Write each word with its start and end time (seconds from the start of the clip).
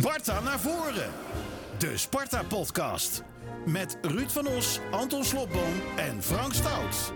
Sparta 0.00 0.40
naar 0.40 0.60
voren. 0.60 1.10
De 1.78 1.96
Sparta-podcast. 1.96 3.22
Met 3.66 3.98
Ruud 4.02 4.30
van 4.30 4.46
Os, 4.46 4.80
Anton 4.90 5.24
Slobboom 5.24 5.72
en 5.96 6.22
Frank 6.22 6.54
Stout. 6.54 7.12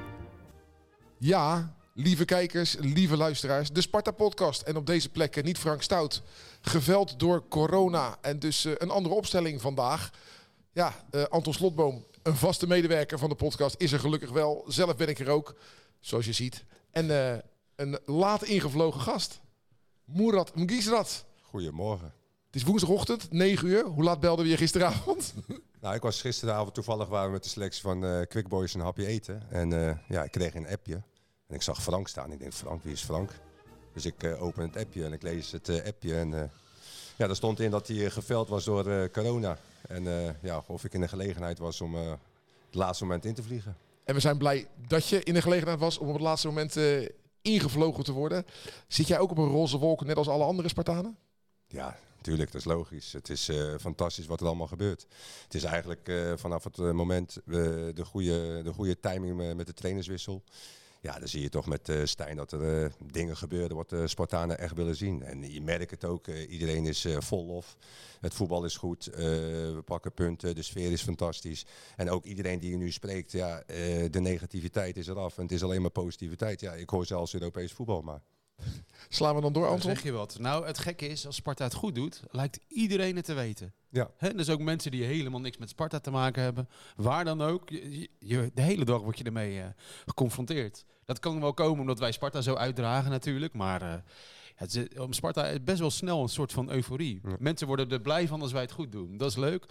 Ja, 1.19 1.77
lieve 1.95 2.25
kijkers, 2.25 2.77
lieve 2.79 3.17
luisteraars, 3.17 3.71
de 3.71 3.81
Sparta-podcast. 3.81 4.63
En 4.63 4.77
op 4.77 4.87
deze 4.87 5.09
plek 5.09 5.37
eh, 5.37 5.45
niet 5.45 5.59
Frank 5.59 5.83
Stout, 5.83 6.23
geveld 6.61 7.19
door 7.19 7.49
corona 7.49 8.17
en 8.21 8.39
dus 8.39 8.65
eh, 8.65 8.73
een 8.77 8.91
andere 8.91 9.15
opstelling 9.15 9.61
vandaag. 9.61 10.11
Ja, 10.73 10.95
eh, 11.11 11.23
Anton 11.23 11.55
Slotboom, 11.55 12.07
een 12.23 12.37
vaste 12.37 12.67
medewerker 12.67 13.19
van 13.19 13.29
de 13.29 13.35
podcast, 13.35 13.75
is 13.79 13.93
er 13.93 14.01
gelukkig 14.01 14.31
wel. 14.31 14.65
Zelf 14.69 14.97
ben 14.97 15.09
ik 15.09 15.19
er 15.19 15.29
ook, 15.29 15.55
zoals 15.99 16.27
je 16.27 16.33
ziet. 16.33 16.65
En 16.91 17.11
eh, 17.11 17.39
een 17.77 17.99
laat 18.05 18.43
ingevlogen 18.43 19.01
gast, 19.01 19.41
Murat 20.05 20.55
Mgisrat. 20.55 21.25
Goedemorgen. 21.41 22.20
Het 22.51 22.61
is 22.61 22.67
woensdagochtend, 22.67 23.33
9 23.33 23.69
uur. 23.69 23.85
Hoe 23.85 24.05
laat 24.05 24.21
belden 24.21 24.45
we 24.45 24.51
je 24.51 24.57
gisteravond? 24.57 25.35
Nou, 25.81 25.95
ik 25.95 26.03
was 26.03 26.21
gisteravond 26.21 26.75
toevallig 26.75 27.09
waren 27.09 27.27
we 27.27 27.33
met 27.33 27.43
de 27.43 27.49
selectie 27.49 27.83
van 27.83 28.05
eh 28.05 28.27
Quick 28.27 28.49
Boys 28.49 28.75
een 28.75 28.81
hapje 28.81 29.07
eten. 29.07 29.43
En 29.51 29.89
eh, 29.89 29.97
ja, 30.09 30.23
ik 30.23 30.31
kreeg 30.31 30.55
een 30.55 30.69
appje. 30.69 30.95
En 31.47 31.55
ik 31.55 31.63
zag 31.63 31.83
Frank 31.83 32.09
staan. 32.09 32.33
Ik 32.33 32.39
denk, 32.39 32.53
Frank, 32.53 32.83
wie 32.83 32.93
is 32.93 33.03
Frank? 33.03 33.31
Dus 33.93 34.05
ik 34.05 34.23
eh, 34.23 34.43
open 34.43 34.63
het 34.63 34.77
appje 34.77 35.05
en 35.05 35.13
ik 35.13 35.23
lees 35.23 35.51
het 35.51 35.87
appje. 35.87 36.15
En 36.15 36.31
ja, 37.17 37.27
daar 37.27 37.37
stond 37.37 37.61
in 37.61 37.71
dat 37.71 37.89
hij 37.89 38.11
geveld 38.11 38.49
was 38.49 38.65
door 38.65 39.11
corona. 39.11 39.59
En 39.89 40.37
ja, 40.43 40.65
of 40.67 40.85
ik 40.85 40.95
in 40.95 41.01
de 41.01 41.09
gelegenheid 41.09 41.59
was 41.59 41.81
om 41.81 41.95
het 41.95 42.19
laatste 42.71 43.05
moment 43.05 43.25
in 43.25 43.35
te 43.35 43.43
vliegen. 43.43 43.77
En 44.05 44.15
we 44.15 44.21
zijn 44.21 44.39
blij 44.39 44.69
dat 44.87 45.07
je 45.09 45.23
in 45.23 45.35
de 45.35 45.43
gelegenheid 45.43 45.79
was 45.79 45.99
om 45.99 46.07
op 46.07 46.15
het 46.15 46.23
laatste 46.23 46.47
moment 46.47 46.77
ingevlogen 47.43 48.05
te 48.05 48.13
worden. 48.13 48.47
Zit 48.89 49.07
jij 49.07 49.19
ook 49.19 49.31
op 49.31 49.39
een 49.39 49.49
roze 49.49 49.79
wolk, 49.79 50.05
net 50.05 50.17
als 50.17 50.29
alle 50.29 50.45
andere 50.45 50.69
Spartanen? 50.69 51.17
Ja, 51.67 51.97
natuurlijk, 52.21 52.53
dat 52.53 52.61
is 52.61 52.67
logisch. 52.67 53.13
Het 53.13 53.29
is 53.29 53.49
eh, 53.49 53.75
fantastisch 53.81 54.27
wat 54.27 54.41
er 54.41 54.47
allemaal 54.47 54.67
gebeurt. 54.67 55.07
Het 55.45 55.55
is 55.55 55.65
eigenlijk 55.65 56.09
eh, 56.09 56.33
vanaf 56.37 56.65
het 56.65 56.79
eh, 56.79 56.91
moment 56.91 57.39
de, 57.45 58.05
goede, 58.05 58.63
de 58.63 58.73
goede 58.73 59.01
timing 59.01 59.37
me- 59.37 59.55
met 59.55 59.67
de 59.67 59.75
trainerswissel. 59.75 60.43
Ja, 61.03 61.19
dan 61.19 61.29
zie 61.29 61.43
je 61.43 61.49
toch 61.49 61.67
met 61.67 61.93
Stijn 62.05 62.37
dat 62.37 62.53
er 62.53 62.93
dingen 63.13 63.37
gebeuren 63.37 63.77
wat 63.77 63.89
de 63.89 64.09
Spartanen 64.09 64.59
echt 64.59 64.75
willen 64.75 64.97
zien. 64.97 65.23
En 65.23 65.53
je 65.53 65.61
merkt 65.61 65.91
het 65.91 66.05
ook, 66.05 66.27
iedereen 66.29 66.87
is 66.87 67.07
vol 67.19 67.47
lof. 67.47 67.77
Het 68.21 68.35
voetbal 68.35 68.65
is 68.65 68.77
goed, 68.77 69.05
we 69.05 69.83
pakken 69.85 70.13
punten, 70.13 70.55
de 70.55 70.63
sfeer 70.63 70.93
is 70.93 71.03
fantastisch. 71.03 71.67
En 71.97 72.11
ook 72.11 72.25
iedereen 72.25 72.59
die 72.59 72.71
je 72.71 72.77
nu 72.77 72.91
spreekt, 72.91 73.33
ja, 73.33 73.63
de 74.11 74.21
negativiteit 74.21 74.97
is 74.97 75.07
eraf. 75.07 75.37
En 75.37 75.43
het 75.43 75.53
is 75.53 75.63
alleen 75.63 75.81
maar 75.81 75.91
positiviteit. 75.91 76.61
Ja, 76.61 76.73
ik 76.73 76.91
hoor 76.91 77.07
zelfs 77.07 77.35
Europees 77.35 77.73
voetbal 77.73 78.03
maar. 78.03 78.23
Slaan 79.09 79.35
we 79.35 79.41
dan 79.41 79.53
door, 79.53 79.63
Dan 79.63 79.73
Anton? 79.73 79.91
zeg 79.91 80.03
je 80.03 80.13
wat. 80.13 80.39
Nou, 80.39 80.67
het 80.67 80.79
gekke 80.79 81.07
is, 81.07 81.27
als 81.27 81.37
Sparta 81.37 81.65
het 81.65 81.75
goed 81.75 81.95
doet, 81.95 82.23
lijkt 82.31 82.61
iedereen 82.69 83.17
het 83.17 83.25
te 83.25 83.35
weten. 83.35 83.73
Ja. 83.89 84.11
Hè, 84.17 84.35
dus 84.35 84.49
ook 84.51 84.61
mensen 84.61 84.91
die 84.91 85.05
helemaal 85.05 85.41
niks 85.41 85.57
met 85.57 85.69
Sparta 85.69 85.99
te 86.01 86.11
maken 86.11 86.43
hebben. 86.43 86.69
Waar 86.97 87.25
dan 87.25 87.43
ook. 87.43 87.69
Je, 87.71 88.09
je- 88.19 88.51
de 88.55 88.63
hele 88.63 88.85
dag 88.85 89.01
word 89.01 89.19
je 89.19 89.25
ermee 89.25 89.61
eh, 89.61 89.67
geconfronteerd. 90.07 90.85
Dat 91.05 91.19
kan 91.19 91.41
wel 91.41 91.55
komen 91.55 91.81
omdat 91.81 91.99
wij 91.99 92.13
Sparta 92.13 92.41
zo 92.41 92.55
uitdragen 92.55 93.11
natuurlijk. 93.11 93.53
Maar 93.55 93.83
eh, 93.83 93.95
het 94.55 94.75
is, 94.75 94.99
om 94.99 95.13
Sparta 95.13 95.47
is 95.47 95.63
best 95.65 95.79
wel 95.79 95.91
snel 95.91 96.23
een 96.23 96.29
soort 96.29 96.53
van 96.53 96.71
euforie. 96.71 97.21
Ja. 97.25 97.37
Mensen 97.39 97.67
worden 97.67 97.91
er 97.91 98.01
blij 98.01 98.29
van 98.29 98.41
als 98.43 98.53
wij 98.53 98.63
het 98.63 98.73
goed 98.73 98.93
doen. 98.93 99.17
Dat 99.17 99.31
is 99.31 99.37
leuk. 99.37 99.67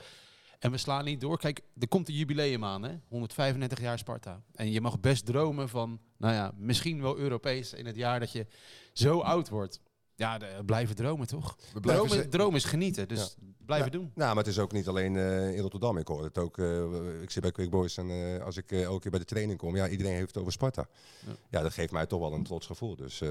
En 0.60 0.72
we 0.72 0.78
slaan 0.78 1.06
niet 1.06 1.22
door. 1.22 1.38
Kijk, 1.38 1.62
er 1.80 1.88
komt 1.88 2.08
een 2.08 2.14
jubileum 2.16 2.64
aan, 2.66 2.84
hè? 2.84 2.96
135 3.08 3.82
jaar 3.82 3.98
Sparta. 4.00 4.42
En 4.54 4.72
je 4.72 4.82
mag 4.82 5.00
best 5.00 5.26
dromen 5.26 5.70
van, 5.70 6.00
nou 6.18 6.34
ja, 6.34 6.52
misschien 6.58 7.02
wel 7.02 7.18
Europees 7.18 7.74
in 7.74 7.86
het 7.86 7.96
jaar 7.96 8.20
dat 8.20 8.32
je 8.32 8.46
zo 8.94 9.20
oud 9.20 9.50
wordt. 9.50 9.80
Ja, 10.16 10.38
de, 10.38 10.62
blijven 10.66 10.96
dromen 10.96 11.28
toch? 11.28 11.56
We 11.74 11.80
blijven 11.80 12.30
Dromen, 12.30 12.56
is 12.56 12.66
genieten, 12.66 13.08
dus 13.08 13.36
blijven 13.66 13.92
Ja. 13.92 13.98
doen. 13.98 14.12
Nou, 14.16 14.28
maar 14.36 14.44
het 14.44 14.48
is 14.54 14.60
ook 14.60 14.72
niet 14.72 14.88
alleen 14.88 15.16
eh, 15.16 15.56
in 15.56 15.60
Rotterdam. 15.62 15.98
Ik 15.98 16.08
hoor 16.08 16.24
het 16.24 16.38
ook. 16.38 16.58
eh, 16.58 17.22
ik 17.22 17.30
zit 17.30 17.42
bij 17.42 17.52
Quick 17.52 17.70
Boys 17.70 17.98
en 17.98 18.10
eh, 18.10 18.44
als 18.46 18.58
ik 18.58 18.72
elke 18.72 19.00
keer 19.00 19.12
bij 19.12 19.20
de 19.20 19.26
training 19.26 19.58
kom, 19.60 19.76
ja, 19.76 19.88
iedereen 19.88 20.14
heeft 20.14 20.28
het 20.28 20.38
over 20.38 20.52
Sparta. 20.52 20.88
Ja. 21.26 21.32
Ja, 21.50 21.62
dat 21.62 21.74
geeft 21.74 21.92
mij 21.92 22.06
toch 22.06 22.20
wel 22.20 22.34
een 22.34 22.44
trots 22.44 22.66
gevoel. 22.66 22.96
Dus 22.96 23.22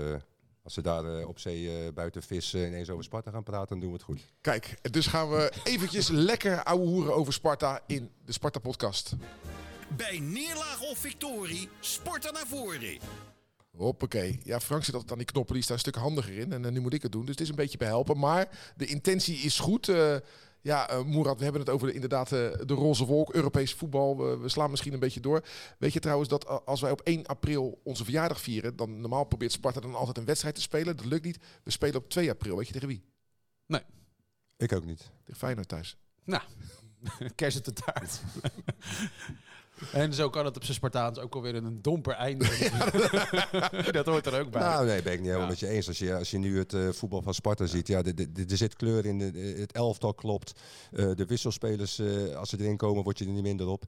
als 0.69 0.77
ze 0.77 0.83
daar 0.83 1.19
eh, 1.19 1.29
op 1.29 1.39
zee 1.39 1.69
eh, 1.69 1.93
buiten 1.93 2.23
vis 2.23 2.55
eh, 2.55 2.67
ineens 2.67 2.91
over 2.91 3.05
Sparta 3.05 3.31
gaan 3.31 3.43
praten, 3.43 3.69
dan 3.69 3.79
doen 3.81 3.89
we 3.89 3.95
het 3.95 4.05
goed. 4.05 4.21
Kijk, 4.41 4.93
dus 4.93 5.06
gaan 5.06 5.31
we 5.31 5.53
eventjes 5.65 6.09
lekker 6.31 6.62
ouwe 6.62 6.87
hoeren 6.87 7.15
over 7.15 7.33
Sparta 7.33 7.81
in 7.87 8.11
de 8.25 8.33
Sparta-podcast. 8.33 9.12
Bij 9.97 10.19
neerlaag 10.19 10.81
of 10.81 10.99
victorie, 10.99 11.69
Sparta 11.81 12.31
naar 12.31 12.47
voren. 12.47 12.99
Hoppakee. 13.78 14.41
Ja, 14.45 14.61
Frank 14.61 14.84
zit 14.84 14.95
altijd 14.95 15.12
aan 15.12 15.19
die 15.19 15.27
knoppen, 15.27 15.55
die 15.55 15.62
staan 15.62 15.75
een 15.75 15.81
stuk 15.81 15.95
handiger 15.95 16.39
in. 16.39 16.53
En 16.53 16.65
eh, 16.65 16.71
nu 16.71 16.81
moet 16.81 16.95
ik 16.95 17.03
het 17.03 17.12
doen, 17.12 17.21
dus 17.21 17.31
het 17.31 17.41
is 17.41 17.49
een 17.49 17.55
beetje 17.55 17.78
behelpen. 17.78 18.19
Maar 18.19 18.73
de 18.77 18.87
intentie 18.87 19.37
is 19.37 19.59
goed. 19.59 19.93
Ja, 20.61 20.89
eh 20.89 21.03
Moerad, 21.03 21.37
we 21.39 21.43
hebben 21.43 21.61
het 21.61 21.71
over 21.71 21.87
de, 21.87 21.93
inderdaad 21.93 22.33
eh, 22.33 22.51
de 22.67 22.75
roze 22.75 23.05
wolk, 23.05 23.35
Europees 23.35 23.75
voetbal. 23.75 24.17
We, 24.17 24.37
we 24.37 24.49
slaan 24.49 24.71
misschien 24.71 24.93
een 24.93 24.99
beetje 24.99 25.21
door. 25.21 25.45
Weet 25.79 25.93
je 25.93 26.01
trouwens 26.01 26.29
dat 26.29 26.45
eh, 26.45 26.59
als 26.65 26.81
wij 26.81 26.91
op 26.91 27.01
1 27.01 27.27
april 27.27 27.81
onze 27.85 28.05
verjaardag 28.05 28.41
vieren... 28.41 28.77
dan 28.77 29.01
normaal 29.01 29.25
probeert 29.25 29.53
Sparta 29.53 29.81
dan 29.81 29.95
altijd 29.95 30.17
een 30.17 30.25
wedstrijd 30.25 30.55
te 30.55 30.61
spelen. 30.61 30.97
Dat 30.97 31.07
lukt 31.07 31.25
niet. 31.25 31.39
We 31.63 31.71
spelen 31.71 31.97
op 31.97 32.09
2 32.09 32.31
april. 32.31 32.57
Weet 32.57 32.67
je 32.67 32.73
tegen 32.73 32.89
wie? 32.89 33.05
Nee. 33.67 33.83
Ik 34.57 34.73
ook 34.73 34.85
niet. 34.85 35.11
Tegen 35.25 35.41
Feyenoord 35.41 35.69
thuis. 35.69 35.97
Nou, 36.25 36.43
kerst 37.35 37.59
op 37.59 37.65
de 37.65 37.73
taart. 37.73 38.21
en 39.93 40.15
zo 40.15 40.31
kan 40.31 40.44
het 40.44 40.56
op 40.56 40.62
zijn 40.62 40.75
Spartaans 40.77 41.19
ook 41.19 41.34
alweer 41.34 41.55
een 41.55 41.83
domper 41.83 42.12
einde. 42.15 42.44
dat 43.93 44.06
hoort 44.06 44.27
er 44.27 44.41
ook 44.41 44.50
bij. 44.50 44.61
Nou, 44.62 44.87
nee, 44.87 45.03
ben 45.03 45.12
ik 45.12 45.19
niet 45.19 45.27
helemaal 45.27 45.41
Ja. 45.47 45.50
met 45.50 45.61
je 45.61 45.69
eens. 45.69 45.89
Als 45.89 45.99
je, 45.99 46.15
als 46.16 46.31
je 46.31 46.39
nu 46.39 46.59
het 46.59 46.72
eh, 46.75 46.89
voetbal 46.89 47.22
van 47.22 47.34
Sparta 47.34 47.66
ziet, 47.66 47.87
ja, 47.87 48.03
de- 48.03 48.15
de- 48.15 48.33
de- 48.33 48.44
er 48.49 48.56
zit 48.56 48.77
kleur 48.77 49.06
in, 49.06 49.19
de, 49.19 49.55
het 49.59 49.72
elftal 49.72 50.15
klopt. 50.15 50.61
Eh, 50.93 51.11
de 51.15 51.27
wisselspelers, 51.27 51.99
eh, 51.99 52.34
als 52.37 52.49
ze 52.49 52.61
erin 52.61 52.77
komen, 52.77 53.03
word 53.05 53.19
je 53.19 53.25
er 53.25 53.31
niet 53.31 53.43
minder 53.43 53.66
op. 53.66 53.84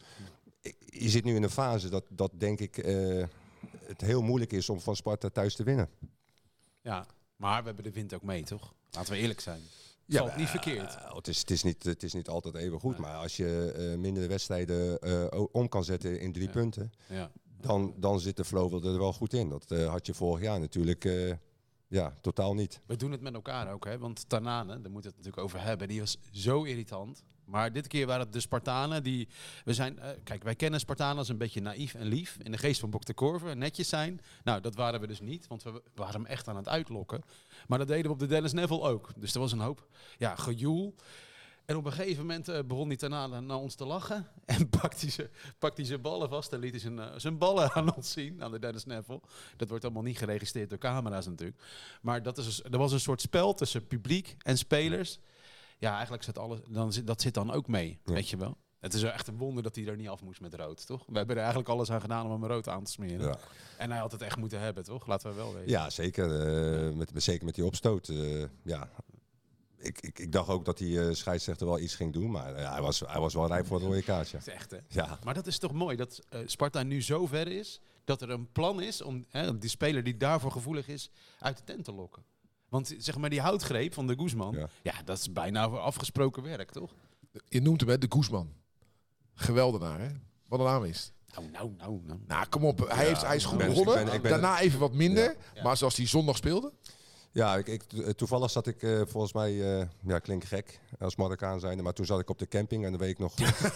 Je 0.87 1.09
zit 1.09 1.25
nu 1.25 1.35
in 1.35 1.43
een 1.43 1.51
fase 1.51 1.89
dat, 1.89 2.05
dat 2.09 2.31
denk 2.39 2.61
ik, 2.61 2.79
eh, 2.79 3.25
het 3.87 4.01
heel 4.01 4.23
moeilijk 4.23 4.53
is 4.53 4.69
om 4.69 4.81
van 4.81 4.97
Sparta 4.97 5.29
thuis 5.29 5.55
te 5.55 5.63
winnen. 5.63 5.89
Ja, 6.83 7.07
maar 7.37 7.61
we 7.61 7.67
hebben 7.67 7.85
de 7.85 7.93
wind 7.93 8.15
ook 8.15 8.23
mee, 8.23 8.43
toch? 8.45 8.75
Laten 8.91 9.13
we 9.13 9.19
eerlijk 9.19 9.41
zijn. 9.41 9.61
Ja, 10.11 10.19
Valt 10.19 10.37
niet 10.37 10.49
verkeerd. 10.49 10.97
Nou, 11.03 11.17
het, 11.17 11.29
is, 11.29 11.39
het, 11.39 11.51
is 11.51 11.63
niet, 11.63 11.83
het 11.85 12.03
is 12.03 12.13
niet 12.13 12.29
altijd 12.29 12.55
even 12.55 12.81
goed, 12.81 12.99
maar 12.99 13.15
als 13.15 13.37
je 13.37 13.73
eh, 13.77 13.99
mindere 13.99 14.27
wedstrijden 14.27 14.99
eh, 15.01 15.45
om 15.53 15.69
kan 15.69 15.85
zetten 15.85 16.21
in 16.21 16.33
drie 16.33 16.47
Ja. 16.47 16.53
punten, 16.53 16.93
Ja. 17.09 17.31
dan, 17.61 17.95
dan 17.97 18.21
zit 18.21 18.37
de 18.37 18.45
flow 18.45 18.85
er 18.87 18.99
wel 18.99 19.13
goed 19.13 19.33
in. 19.33 19.49
Dat 19.49 19.71
eh, 19.71 19.89
had 19.91 20.07
je 20.07 20.15
vorig 20.15 20.43
jaar 20.43 20.61
natuurlijk 20.61 21.05
eh, 21.05 21.33
ja, 21.89 22.17
totaal 22.21 22.55
niet. 22.55 22.81
We 22.87 22.97
doen 22.97 23.11
het 23.13 23.21
met 23.21 23.35
elkaar 23.35 23.73
ook, 23.73 23.85
hè? 23.85 23.99
Want 23.99 24.29
Tanane, 24.29 24.81
daar 24.81 24.91
moeten 24.91 25.11
we 25.11 25.17
het 25.17 25.17
natuurlijk 25.17 25.43
over 25.43 25.61
hebben, 25.63 25.89
die 25.89 26.01
was 26.01 26.19
zo 26.33 26.63
irritant. 26.63 27.23
Maar 27.51 27.73
dit 27.73 27.87
keer 27.87 28.07
waren 28.07 28.23
het 28.25 28.33
de 28.33 28.41
Spartanen 28.41 29.03
die. 29.03 29.29
We 29.65 29.75
zijn, 29.75 29.99
eh, 29.99 30.09
kijk, 30.25 30.43
wij 30.43 30.55
kennen 30.55 30.81
Spartanen 30.81 31.17
als 31.19 31.29
een 31.29 31.39
beetje 31.39 31.61
naïef 31.61 31.95
en 31.95 32.07
lief. 32.07 32.37
In 32.43 32.51
de 32.53 32.59
geest 32.59 32.81
van 32.81 32.91
Bok 32.91 33.05
de 33.05 33.15
Korver, 33.15 33.57
netjes 33.57 33.89
zijn. 33.89 34.21
Nou, 34.45 34.61
dat 34.61 34.75
waren 34.75 35.01
we 35.01 35.07
dus 35.07 35.21
niet, 35.21 35.47
want 35.47 35.63
we 35.63 35.83
waren 35.95 36.15
hem 36.15 36.27
echt 36.27 36.49
aan 36.49 36.57
het 36.57 36.69
uitlokken. 36.69 37.23
Maar 37.67 37.79
dat 37.79 37.89
deden 37.89 38.05
we 38.07 38.11
op 38.13 38.19
de 38.19 38.27
Dennis 38.27 38.53
Neville 38.53 38.81
ook. 38.81 39.11
Dus 39.17 39.35
er 39.35 39.41
was 39.41 39.53
een 39.53 39.61
hoop 39.61 39.87
ja, 40.19 40.35
gejoel. 40.37 40.95
En 41.65 41.77
op 41.77 41.85
een 41.85 41.93
gegeven 41.93 42.21
moment 42.27 42.49
eh, 42.49 42.59
begon 42.67 42.89
die 42.89 42.99
Tanane 42.99 43.41
naar 43.41 43.57
ons 43.57 43.75
te 43.75 43.85
lachen. 43.85 44.27
En 44.45 44.69
pakt 44.69 45.01
hij 45.01 45.11
ze- 45.11 45.31
pakt 45.59 45.77
hij 45.77 45.87
zijn 45.87 46.01
ballen 46.01 46.29
vast 46.29 46.53
en 46.53 46.59
liet 46.59 46.71
hij 46.71 46.81
zijn, 46.81 46.99
eh, 46.99 47.07
zijn 47.17 47.39
ballen 47.39 47.73
aan 47.75 47.95
ons 47.97 48.13
zien, 48.13 48.43
aan 48.43 48.51
de 48.51 48.59
Dennis 48.59 48.85
Neville. 48.85 49.21
Dat 49.57 49.69
wordt 49.69 49.85
allemaal 49.85 50.03
niet 50.03 50.19
geregistreerd 50.19 50.71
door 50.71 50.79
camera's 50.79 51.27
natuurlijk. 51.27 51.63
Maar 52.03 52.23
dat 52.23 52.39
is, 52.39 52.63
een- 52.65 52.73
er 52.73 52.79
was 52.79 52.93
een 52.93 53.01
soort 53.01 53.21
spel 53.21 53.55
tussen 53.55 53.87
publiek 53.87 54.37
en 54.43 54.59
spelers. 54.59 55.19
Ja, 55.81 55.93
eigenlijk 55.93 56.23
zit 56.23 56.39
alles, 56.39 56.59
dan 56.69 56.93
zit, 56.93 57.07
dat 57.07 57.21
zit 57.21 57.35
dan 57.35 57.51
ook 57.51 57.69
mee, 57.69 58.01
Ja. 58.05 58.13
weet 58.13 58.29
je 58.29 58.37
wel. 58.37 58.57
Het 58.81 58.95
is 58.95 59.03
wel 59.03 59.11
echt 59.13 59.27
een 59.27 59.37
wonder 59.37 59.63
dat 59.63 59.77
hij 59.77 59.87
er 59.87 59.97
niet 59.97 60.09
af 60.09 60.23
moest 60.23 60.41
met 60.41 60.55
rood, 60.55 60.87
toch? 60.87 61.05
We 61.07 61.17
hebben 61.17 61.35
er 61.37 61.41
eigenlijk 61.43 61.71
alles 61.71 61.91
aan 61.91 62.01
gedaan 62.01 62.25
om 62.27 62.31
hem 62.33 62.45
rood 62.51 62.69
aan 62.69 62.85
te 62.85 62.91
smeren. 62.91 63.27
Ja. 63.27 63.39
En 63.79 63.91
hij 63.91 64.01
had 64.01 64.13
het 64.13 64.23
echt 64.23 64.37
moeten 64.37 64.61
hebben, 64.61 64.85
toch? 64.85 65.07
Laten 65.07 65.31
we 65.31 65.37
wel 65.37 65.55
weten. 65.55 65.71
Ja, 65.71 65.91
zeker. 65.91 66.41
eh, 66.89 66.93
met, 66.97 67.11
zeker 67.15 67.45
met 67.45 67.55
die 67.55 67.65
opstoot. 67.65 68.09
eh, 68.09 68.45
ja. 68.63 68.91
ik, 69.79 70.01
ik, 70.01 70.19
ik 70.19 70.33
dacht 70.33 70.49
ook 70.49 70.65
dat 70.65 70.79
die 70.79 71.01
eh, 71.09 71.15
scheidsrechter 71.15 71.67
wel 71.67 71.79
iets 71.79 71.95
ging 71.95 72.13
doen. 72.13 72.31
Maar 72.31 72.57
hij, 72.73 72.81
was, 72.81 73.01
hij 73.01 73.21
was 73.21 73.35
wel 73.35 73.47
rijp 73.47 73.67
voor 73.67 73.81
een 73.81 73.87
rode 73.87 74.03
kaartje. 74.03 74.39
Dat 74.39 74.47
is 74.47 74.53
echt, 74.55 74.71
hè? 74.71 74.79
Ja, 74.89 75.19
Maar 75.25 75.35
dat 75.35 75.47
is 75.47 75.59
toch 75.59 75.73
mooi 75.73 75.97
dat 75.97 76.21
Sparta 76.45 76.83
nu 76.83 77.03
zo 77.03 77.27
ver 77.27 77.49
is 77.49 77.81
dat 78.05 78.23
er 78.23 78.31
een 78.31 78.53
plan 78.53 78.83
is 78.83 79.03
om 79.03 79.25
hè, 79.29 79.59
die 79.59 79.71
speler 79.71 80.03
die 80.05 80.17
daarvoor 80.17 80.51
gevoelig 80.53 80.89
is 80.89 81.11
uit 81.39 81.57
de 81.57 81.65
tent 81.65 81.85
te 81.85 81.93
lokken. 81.93 82.25
Want 82.71 82.95
zeg 82.99 83.17
maar 83.17 83.31
die 83.31 83.41
houtgreep 83.41 83.95
van 83.95 84.07
de 84.07 84.15
Guzman, 84.19 84.55
ja. 84.55 84.69
Ja. 84.83 84.95
dat 85.05 85.19
is 85.19 85.33
bijna 85.33 85.65
afgesproken 85.65 86.43
werk, 86.43 86.71
toch? 86.71 86.95
Je 87.49 87.61
noemt 87.61 87.81
hem 87.81 87.89
hè, 87.89 87.99
de 87.99 88.07
Guzman. 88.09 88.53
Geweldenaar, 89.35 90.01
hè? 90.01 90.09
Wat 90.49 90.59
een 90.59 90.65
naam 90.65 90.85
is. 90.85 91.13
Nou, 91.35 91.51
nou, 91.51 91.71
nou, 91.79 92.01
nou. 92.07 92.21
Nou, 92.27 92.47
kom 92.47 92.65
op. 92.65 92.89
Hij, 92.89 93.07
heeft, 93.07 93.23
hij 93.23 93.37
is 93.37 93.45
goed 93.45 93.59
begonnen. 93.59 94.23
Daarna 94.23 94.61
even 94.61 94.79
wat 94.79 94.93
minder. 94.93 95.37
Ja. 95.55 95.63
Maar 95.63 95.77
zoals 95.77 95.97
hij 95.97 96.07
zondag 96.07 96.37
speelde. 96.37 96.73
Ja, 97.33 97.57
ik, 97.57 97.67
ik, 97.67 97.83
to- 97.83 98.13
toevallig 98.13 98.51
zat 98.51 98.67
ik 98.67 98.83
eh, 98.83 99.01
volgens 99.07 99.33
mij, 99.33 99.79
eh 99.81 99.87
ja, 100.07 100.19
klinkt 100.19 100.47
gek 100.47 100.81
als 100.99 101.17
Marokkaan 101.17 101.61
zijnde, 101.61 101.83
maar 101.83 101.93
toen 101.93 102.07
zat 102.07 102.21
ik 102.21 102.31
op 102.31 102.39
de 102.39 102.49
camping 102.49 102.85
en 102.85 102.91
dan 102.91 103.01
weet 103.01 103.11
ik 103.11 103.19
nog 103.19 103.33
goed, 103.33 103.71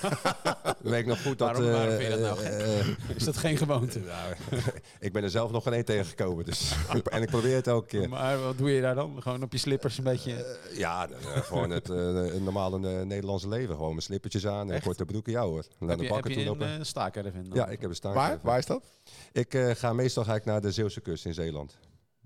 weet 0.91 1.01
ik 1.01 1.07
nog 1.07 1.23
goed 1.23 1.39
dat... 1.39 1.49
Waarom- 1.57 1.71
waarom 1.71 1.91
eh, 1.93 1.97
vind 1.99 2.13
je 2.15 2.21
dat 2.21 2.37
nou 2.43 2.47
eh, 2.47 2.89
Is 3.17 3.25
dat 3.25 3.37
geen 3.37 3.57
gewoonte? 3.57 4.01
ja, 4.05 4.25
ik 5.07 5.13
ben 5.13 5.23
er 5.23 5.31
zelf 5.31 5.51
nog 5.51 5.63
geen 5.63 5.73
één 5.73 5.85
tegengekomen, 5.85 6.45
dus, 6.45 6.73
en 7.11 7.23
ik 7.23 7.29
probeer 7.31 7.55
het 7.57 7.67
elke 7.67 7.87
keer. 7.87 8.09
Maar 8.09 8.41
wat 8.43 8.59
doe 8.59 8.71
je 8.71 8.81
daar 8.81 8.95
dan? 8.95 9.23
Gewoon 9.23 9.43
op 9.43 9.53
je 9.53 9.59
slippers 9.59 9.99
een 9.99 10.05
beetje... 10.05 10.33
Eh, 10.45 10.79
ja, 10.79 11.09
eh, 11.09 11.37
gewoon 11.37 11.71
het 11.71 11.91
eh, 11.91 11.97
een 12.35 12.45
normale 12.45 13.05
Nederlandse 13.05 13.49
leven. 13.49 13.75
Gewoon 13.75 13.91
mijn 13.91 14.03
slippertjes 14.03 14.47
aan 14.47 14.69
en 14.69 14.75
Echt? 14.75 14.85
korte 14.85 15.05
broeken. 15.05 15.33
Ja 15.33 15.43
hoor. 15.43 15.65
Naar 15.79 15.89
heb 15.89 15.99
de 15.99 16.05
je, 16.05 16.15
heb 16.15 16.25
je 16.27 16.47
een 16.47 16.79
uh, 16.79 16.85
staakerven 16.85 17.45
dan? 17.49 17.59
ja, 17.59 17.69
ik 17.69 17.81
heb 17.81 17.91
een 17.91 17.97
staan. 17.97 18.15
Waar? 18.15 18.39
Waar 18.43 18.59
is 18.59 18.67
dat? 18.67 18.83
Ik 19.33 19.55
eh, 19.55 19.71
ga 19.75 19.93
meestal 19.93 20.25
ga 20.25 20.35
ik 20.35 20.45
naar 20.45 20.61
de 20.61 20.73
Zeeuwse 20.73 21.01
kust 21.01 21.25
in 21.27 21.35
Zeeland. 21.35 21.77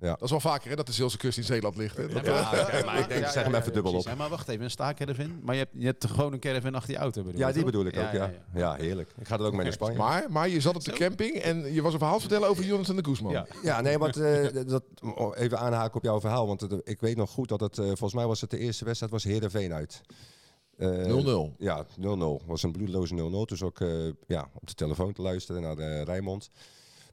Dat 0.00 0.22
is 0.22 0.30
wel 0.30 0.40
vaker 0.40 0.70
hè, 0.70 0.76
dat 0.76 0.86
de 0.86 0.92
Zeelse 0.92 1.16
kust 1.16 1.38
in 1.38 1.44
Zeeland 1.44 1.76
ligt. 1.76 1.96
Hè? 1.96 2.08
Dat- 2.08 2.24
Ja, 2.26 2.50
oké, 2.62 2.84
maar 2.84 2.98
ik 3.02 3.08
denk, 3.08 3.26
zeg 3.26 3.44
hem 3.44 3.54
even 3.54 3.72
dubbel 3.72 3.94
op. 3.94 4.04
Ja, 4.04 4.14
maar 4.14 4.28
wacht 4.28 4.48
even, 4.48 4.64
een 4.64 4.70
staakerven? 4.70 5.40
Maar 5.42 5.54
je 5.54 5.60
hebt, 5.60 5.72
je 5.74 5.84
hebt 5.86 6.06
gewoon 6.06 6.32
een 6.32 6.38
caravan 6.40 6.74
achter 6.74 6.92
je 6.92 6.98
auto 6.98 7.22
bedoel 7.22 7.40
Ja, 7.40 7.52
die 7.52 7.64
bedoel 7.64 7.84
ik 7.86 7.96
ook, 7.96 8.12
ja. 8.12 8.32
Ja, 8.54 8.74
heerlijk. 8.74 9.10
Ik 9.18 9.26
ga 9.28 9.34
er 9.38 9.44
ook 9.44 9.52
mee 9.52 9.62
naar 9.62 9.72
Spanje. 9.72 9.96
Maar, 9.98 10.26
maar 10.30 10.48
je 10.48 10.60
zat 10.60 10.74
op 10.76 10.84
de 10.84 10.90
Zo. 10.90 10.96
camping 10.96 11.34
en 11.36 11.72
je 11.72 11.82
was 11.82 11.92
een 11.92 11.98
verhaal 11.98 12.20
vertellen 12.20 12.48
over 12.48 12.64
Jonathan 12.64 12.96
de 12.96 13.04
Guzman. 13.04 13.32
Ja. 13.32 13.46
Ja, 13.62 13.80
nee, 13.80 13.98
want 13.98 14.16
eh, 14.16 14.46
dat, 14.66 14.82
even 15.34 15.58
aanhaken 15.58 15.94
op 15.96 16.02
jouw 16.04 16.20
verhaal. 16.20 16.46
Want 16.46 16.60
het- 16.60 16.80
ik 16.84 17.00
weet 17.00 17.16
nog 17.16 17.30
goed 17.30 17.48
dat 17.48 17.60
het, 17.60 17.78
eh, 17.78 17.84
volgens 17.84 18.14
mij 18.14 18.26
was 18.26 18.40
het 18.40 18.50
de 18.50 18.58
eerste 18.58 18.84
wedstrijd, 18.84 19.12
was 19.12 19.24
Heerenveen 19.24 19.72
uit. 19.72 20.00
Eh, 20.76 20.88
0-0. 20.88 21.54
Ja, 21.58 21.86
0-0. 22.00 22.42
was 22.46 22.62
een 22.62 22.72
bloedeloze 22.72 23.14
0-0. 23.14 23.44
Toen 23.44 23.56
zat 23.56 23.68
ik 23.70 23.80
eh, 23.80 24.12
ja, 24.26 24.48
op 24.54 24.66
de 24.66 24.74
telefoon 24.74 25.12
te 25.12 25.22
luisteren 25.22 25.62
naar 25.62 25.76
de 25.76 26.02
Rijnmond. 26.04 26.50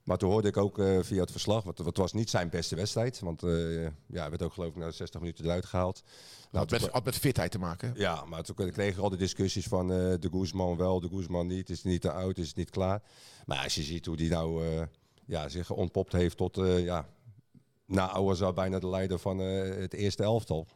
Maar 0.06 0.18
toen 0.18 0.30
hoorde 0.32 0.48
ik 0.48 0.58
ook 0.58 0.80
eh, 0.80 1.00
via 1.02 1.22
het 1.22 1.32
verslag, 1.32 1.64
want 1.64 1.78
het 1.78 1.98
was 1.98 2.14
niet 2.14 2.30
zijn 2.30 2.50
beste 2.50 2.76
wedstrijd. 2.76 3.20
Want 3.20 3.44
eh 3.44 3.84
ja, 3.84 3.90
hij 4.22 4.30
werd 4.30 4.42
ook 4.42 4.54
geloof 4.54 4.70
ik 4.70 4.76
na 4.76 4.92
60 4.92 5.20
minuten 5.20 5.46
eruit 5.46 5.66
gehaald. 5.66 6.04
Nou, 6.52 6.68
toen- 6.68 6.82
met, 6.82 6.90
had 6.90 7.06
met 7.06 7.16
fitheid 7.16 7.52
te 7.52 7.60
maken. 7.60 7.94
ja, 7.96 8.26
maar 8.26 8.44
toen 8.44 8.56
kreeg 8.56 8.94
ik 8.94 8.98
al 8.98 9.10
de 9.10 9.18
discussies 9.18 9.68
van 9.68 9.92
eh, 9.92 9.98
de 9.98 10.30
Guzman 10.32 10.78
wel, 10.78 11.00
de 11.00 11.10
Guzman 11.10 11.48
niet. 11.48 11.70
Is 11.70 11.78
het 11.78 11.86
niet 11.86 12.02
te 12.02 12.12
oud, 12.12 12.38
is 12.38 12.48
het 12.48 12.56
niet 12.56 12.70
klaar. 12.70 13.02
Maar 13.46 13.64
als 13.64 13.76
je 13.76 13.82
ziet 13.84 14.06
hoe 14.06 14.16
die 14.16 14.30
nou 14.30 14.66
ja, 15.26 15.50
zich 15.50 15.72
ontpopt 15.72 16.12
heeft 16.12 16.38
tot, 16.38 16.56
ja, 16.78 17.08
na 17.86 18.10
Ouazzar 18.10 18.54
bijna 18.54 18.80
de 18.80 18.88
leider 18.90 19.20
van 19.20 19.38
het 19.40 19.94
eerste 19.94 20.24
elftal. 20.24 20.68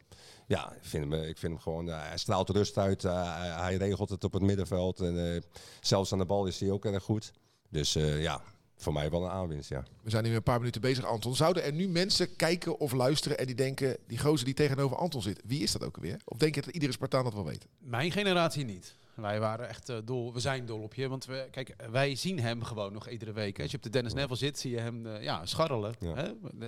Ja, 0.48 0.72
ik 0.74 0.86
vind 0.86 1.04
hem, 1.04 1.24
ik 1.24 1.38
vind 1.38 1.54
hem 1.54 1.62
gewoon, 1.62 1.86
hij 1.88 2.18
straalt 2.18 2.50
rust 2.50 2.78
uit. 2.78 3.02
hij, 3.02 3.76
regelt 3.76 4.10
het 4.10 4.24
op 4.24 4.34
het 4.34 4.42
middenveld. 4.42 5.00
En 5.00 5.44
zelfs 5.82 6.12
aan 6.12 6.20
de 6.20 6.26
bal 6.26 6.46
is 6.46 6.60
hij 6.60 6.72
ook 6.72 6.86
erg 6.86 7.04
goed. 7.04 7.32
Dus 7.70 7.94
ja, 7.94 8.42
voor 8.80 8.94
mij 8.94 9.10
wel 9.10 9.24
een 9.24 9.30
aanwinst, 9.30 9.70
ja. 9.70 9.84
We 10.02 10.10
zijn 10.10 10.24
nu 10.24 10.36
een 10.36 10.44
paar 10.44 10.60
minuten 10.60 10.82
bezig, 10.82 11.06
Anton. 11.06 11.36
Zouden 11.36 11.64
er 11.64 11.74
nu 11.74 11.88
mensen 11.88 12.36
kijken 12.36 12.80
of 12.80 12.92
luisteren 12.92 13.38
en 13.38 13.46
die 13.46 13.56
denken... 13.56 13.98
die 14.08 14.20
gozer 14.20 14.46
die 14.46 14.54
tegenover 14.54 14.98
Anton 14.98 15.22
zit, 15.22 15.42
wie 15.46 15.64
is 15.64 15.72
dat 15.72 15.84
ook 15.84 15.96
alweer? 15.96 16.22
Of 16.26 16.38
denk 16.38 16.56
je 16.56 16.62
dat 16.62 16.74
iedere 16.74 16.92
Spartaan 16.92 17.24
dat 17.24 17.34
wel 17.34 17.46
weet? 17.46 17.68
Mijn 17.78 18.12
generatie 18.12 18.66
niet. 18.66 18.98
Wij 19.16 19.40
waren 19.40 19.68
echt 19.68 19.90
eh, 19.90 19.98
dol. 20.04 20.34
We 20.34 20.40
zijn 20.40 20.66
dol 20.66 20.82
op 20.82 20.94
je. 20.94 21.08
Want 21.08 21.26
we, 21.26 21.48
kijk, 21.52 21.76
wij 21.92 22.16
zien 22.16 22.40
hem 22.40 22.64
gewoon 22.64 22.94
nog 22.94 23.10
iedere 23.10 23.32
week. 23.32 23.58
hè. 23.58 23.62
Als 23.62 23.72
je 23.72 23.78
op 23.78 23.84
de 23.84 23.90
Dennis 23.90 24.14
Neville 24.14 24.36
zit, 24.36 24.60
zie 24.60 24.72
je 24.72 24.80
hem 24.80 25.06
eh, 25.06 25.24
ja, 25.24 25.46
scharrelen. 25.46 25.96
Ja. 26.00 26.14
Hè? 26.16 26.26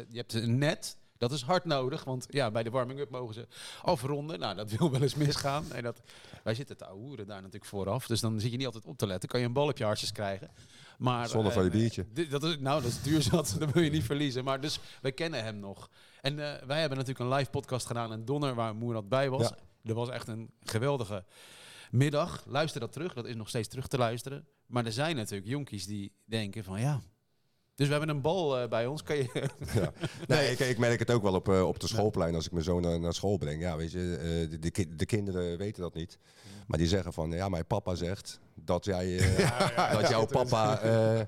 Je 0.09 0.17
hebt 0.17 0.33
een 0.33 0.57
net. 0.57 0.97
Dat 1.17 1.31
is 1.31 1.41
hard 1.41 1.65
nodig, 1.65 2.03
want 2.03 2.25
ja, 2.29 2.51
bij 2.51 2.63
de 2.63 2.69
warming-up 2.69 3.09
mogen 3.09 3.33
ze 3.33 3.47
afronden. 3.81 4.39
Nou, 4.39 4.55
dat 4.55 4.71
wil 4.71 4.91
wel 4.91 5.01
eens 5.01 5.15
misgaan. 5.15 5.71
En 5.71 5.83
dat, 5.83 6.01
wij 6.43 6.55
zitten 6.55 6.77
te 6.77 6.85
ouwen 6.85 7.17
daar 7.17 7.37
natuurlijk 7.37 7.65
vooraf. 7.65 8.07
Dus 8.07 8.19
dan 8.19 8.39
zit 8.39 8.51
je 8.51 8.57
niet 8.57 8.65
altijd 8.65 8.85
op 8.85 8.97
te 8.97 9.07
letten. 9.07 9.29
Kan 9.29 9.39
je 9.39 9.45
een 9.45 9.53
bal 9.53 9.67
op 9.67 9.77
je 9.77 9.83
hartjes 9.83 10.11
krijgen. 10.11 10.49
Maar, 11.01 11.27
Zonder 11.27 11.51
van 11.51 11.63
je 11.63 11.69
eh, 11.69 11.75
biertje. 11.75 12.05
Dat 12.29 12.43
is, 12.43 12.57
nou, 12.59 12.81
dat 12.81 12.91
is 12.91 13.01
duur 13.01 13.21
zat. 13.21 13.55
dat 13.59 13.71
wil 13.71 13.83
je 13.83 13.89
niet 13.89 14.03
verliezen. 14.03 14.43
Maar 14.43 14.61
dus, 14.61 14.79
wij 15.01 15.11
kennen 15.11 15.43
hem 15.43 15.59
nog. 15.59 15.89
En 16.21 16.39
eh, 16.39 16.67
wij 16.67 16.79
hebben 16.79 16.97
natuurlijk 16.97 17.29
een 17.29 17.37
live 17.37 17.49
podcast 17.49 17.87
gedaan 17.87 18.13
in 18.13 18.25
Donner, 18.25 18.55
waar 18.55 18.75
Moerad 18.75 19.09
bij 19.09 19.29
was. 19.29 19.41
Ja. 19.41 19.57
Er 19.83 19.93
was 19.93 20.09
echt 20.09 20.27
een 20.27 20.51
geweldige 20.59 21.23
middag. 21.91 22.43
Luister 22.47 22.79
dat 22.79 22.91
terug. 22.91 23.13
Dat 23.13 23.25
is 23.25 23.35
nog 23.35 23.49
steeds 23.49 23.67
terug 23.67 23.87
te 23.87 23.97
luisteren. 23.97 24.45
Maar 24.65 24.85
er 24.85 24.91
zijn 24.91 25.15
natuurlijk 25.15 25.49
jonkies 25.49 25.85
die 25.85 26.11
denken 26.25 26.63
van 26.63 26.79
ja... 26.79 27.01
Dus 27.81 27.89
we 27.89 27.95
hebben 27.95 28.15
een 28.15 28.21
bal 28.21 28.59
eh, 28.59 28.69
bij 28.69 28.85
ons. 28.85 29.03
Kan 29.03 29.15
je... 29.15 29.49
Ja. 29.73 29.91
Nee, 30.27 30.51
ik, 30.51 30.59
ik 30.59 30.77
merk 30.77 30.99
het 30.99 31.11
ook 31.11 31.23
wel 31.23 31.33
op, 31.33 31.49
eh, 31.49 31.67
op 31.67 31.79
de 31.79 31.87
schoolplein 31.87 32.35
als 32.35 32.45
ik 32.45 32.51
mijn 32.51 32.63
zoon 32.63 32.81
naar, 32.81 32.99
naar 32.99 33.13
school 33.13 33.37
breng. 33.37 33.61
Ja, 33.61 33.77
weet 33.77 33.91
je, 33.91 34.17
eh, 34.51 34.59
de, 34.59 34.95
de 34.95 35.05
kinderen 35.05 35.57
weten 35.57 35.81
dat 35.81 35.93
niet. 35.93 36.17
Maar 36.67 36.77
die 36.77 36.87
zeggen 36.87 37.13
van, 37.13 37.31
ja, 37.31 37.49
mijn 37.49 37.65
papa 37.65 37.95
zegt 37.95 38.39
dat, 38.65 38.85
jij, 38.85 39.17
eh, 39.19 39.91
dat 39.99 40.09
jouw 40.09 40.25
papa 40.25 40.79
eh 40.79 41.19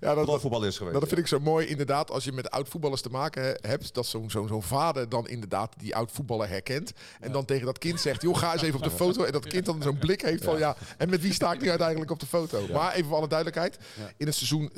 Ja, 0.00 0.14
dat, 0.14 0.24
profvoetbal 0.24 0.64
is 0.64 0.76
geweest. 0.76 1.00
dat 1.00 1.08
vind 1.08 1.20
ik 1.20 1.26
zo 1.26 1.40
mooi 1.40 1.66
inderdaad 1.66 2.10
als 2.10 2.24
je 2.24 2.32
met 2.32 2.50
oud-voetballers 2.50 3.00
te 3.02 3.08
maken 3.08 3.42
he- 3.42 3.54
hebt. 3.60 3.94
Dat 3.94 4.06
zo'n 4.06 4.30
zo'n 4.30 4.48
zo'n 4.48 4.62
vader 4.62 5.08
dan 5.08 5.28
inderdaad 5.28 5.74
die 5.78 5.96
oud-voetballer 5.96 6.48
herkent. 6.48 6.92
En 7.20 7.32
dan 7.32 7.44
tegen 7.44 7.66
dat 7.66 7.78
kind 7.78 8.00
zegt, 8.00 8.22
joh, 8.22 8.36
ga 8.38 8.52
eens 8.52 8.62
even 8.62 8.78
op 8.78 8.84
de 8.84 8.90
foto. 8.90 9.24
En 9.24 9.32
dat 9.32 9.46
kind 9.46 9.64
dan 9.66 9.82
zo'n 9.82 9.98
blik 9.98 10.22
heeft 10.22 10.44
van, 10.44 10.58
ja, 10.58 10.76
en 10.98 11.10
met 11.10 11.20
wie 11.20 11.32
sta 11.32 11.52
ik 11.52 11.60
nu 11.60 11.68
uiteindelijk 11.68 12.10
op 12.10 12.20
de 12.20 12.26
foto? 12.26 12.66
Maar 12.72 12.92
even 12.92 13.06
voor 13.08 13.16
alle 13.16 13.28
duidelijkheid. 13.28 13.78
In 14.16 14.26
het 14.26 14.34
seizoen 14.34 14.70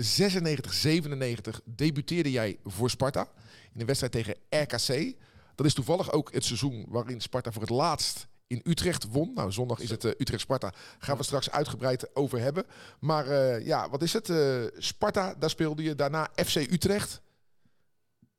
96-97 1.56 1.60
debuteerde 1.64 2.30
jij 2.30 2.58
voor 2.64 2.90
Sparta. 2.90 3.28
In 3.74 3.80
een 3.80 3.86
wedstrijd 3.86 4.12
tegen 4.12 4.34
RKC. 4.48 5.14
Dat 5.54 5.66
is 5.66 5.74
toevallig 5.74 6.12
ook 6.12 6.32
het 6.32 6.44
seizoen 6.44 6.86
waarin 6.88 7.20
Sparta 7.20 7.52
voor 7.52 7.62
het 7.62 7.70
laatst 7.70 8.26
in 8.54 8.70
Utrecht 8.70 9.08
won. 9.10 9.30
Nou, 9.34 9.52
zondag 9.52 9.80
is 9.80 9.90
het 9.90 10.04
eh, 10.04 10.10
Utrecht-Sparta. 10.18 10.72
Gaan 10.98 11.16
we 11.16 11.22
straks 11.22 11.50
uitgebreid 11.50 12.16
over 12.16 12.40
hebben. 12.40 12.64
Maar 13.00 13.26
eh, 13.26 13.66
ja, 13.66 13.90
wat 13.90 14.02
is 14.02 14.12
het? 14.12 14.30
Eh, 14.30 14.62
Sparta, 14.78 15.34
daar 15.38 15.50
speelde 15.50 15.82
je. 15.82 15.94
Daarna 15.94 16.28
FC 16.34 16.56
Utrecht. 16.56 17.22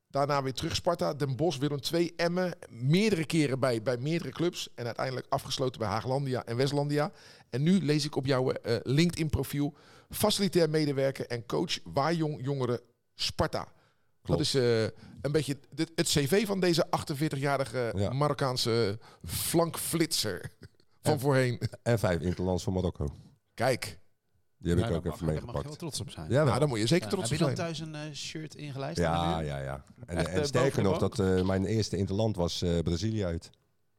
Daarna 0.07 0.43
weer 0.43 0.53
terug 0.53 0.75
Sparta, 0.75 1.13
Den 1.13 1.35
Bosch, 1.35 1.59
Willem 1.59 1.79
II, 1.93 2.13
Emmen. 2.15 2.53
Meerdere 2.69 3.25
keren 3.25 3.59
bij, 3.59 3.81
bij 3.81 3.97
meerdere 3.97 4.31
clubs. 4.31 4.69
En 4.75 4.85
uiteindelijk 4.85 5.25
afgesloten 5.29 5.79
bij 5.79 5.89
Haaglandia 5.89 6.45
en 6.45 6.55
Westlandia. 6.55 7.11
En 7.49 7.63
nu 7.63 7.85
lees 7.85 8.05
ik 8.05 8.15
op 8.15 8.25
jouw 8.25 8.51
LinkedIn-profiel... 8.83 9.73
facilitair 10.09 10.69
medewerker 10.69 11.27
en 11.27 11.45
coach 11.45 11.79
Waarjong 11.83 12.39
Jongeren 12.43 12.79
Sparta. 13.15 13.67
Dat 14.25 14.39
is 14.39 14.53
eh, 14.53 14.81
een 15.21 15.31
beetje 15.31 15.57
dit- 15.71 15.91
het 15.95 16.07
cv 16.07 16.45
van 16.45 16.59
deze 16.59 16.85
48-jarige 16.89 17.93
Ja. 17.95 18.13
Marokkaanse 18.13 18.99
flankflitser 19.23 20.51
van 21.01 21.19
voorheen. 21.19 21.61
En 21.83 21.99
vijf 21.99 22.21
interlands 22.21 22.63
van 22.63 22.73
Marokko. 22.73 23.07
Kijk, 23.53 23.99
Die 24.57 24.69
heb 24.69 24.79
Ja, 24.79 24.85
ik 24.85 24.89
daar 24.89 24.97
ook 24.99 25.05
mag- 25.05 25.13
even 25.13 25.25
daar 25.25 25.35
mag 25.35 25.43
je 25.45 25.45
wel 25.45 25.53
meegepakt. 25.53 25.79
trots 25.79 25.99
op 26.01 26.09
zijn. 26.09 26.29
Ja, 26.31 26.43
nou, 26.43 26.59
daar 26.59 26.67
moet 26.67 26.79
je 26.79 26.87
zeker 26.87 27.05
Ja, 27.05 27.11
trots 27.11 27.29
heb 27.29 27.41
op 27.41 27.47
je 27.47 27.55
dan 27.55 27.65
zijn. 27.65 27.75
thuis 27.89 28.03
een 28.03 28.09
eh, 28.11 28.15
shirt 28.15 28.55
ingelijst? 28.55 28.97
ja, 28.97 29.39
ja, 29.39 29.57
ja. 29.59 29.85
En, 30.05 30.17
Echt, 30.17 30.27
en 30.27 30.39
eh, 30.39 30.45
sterker 30.45 30.83
nog, 30.83 30.97
dat 30.97 31.19
eh, 31.19 31.41
mijn 31.41 31.65
eerste 31.65 31.97
interland 31.97 32.35
was 32.35 32.61
eh 32.61 32.79
Brazilië 32.79 33.25
uit. 33.25 33.49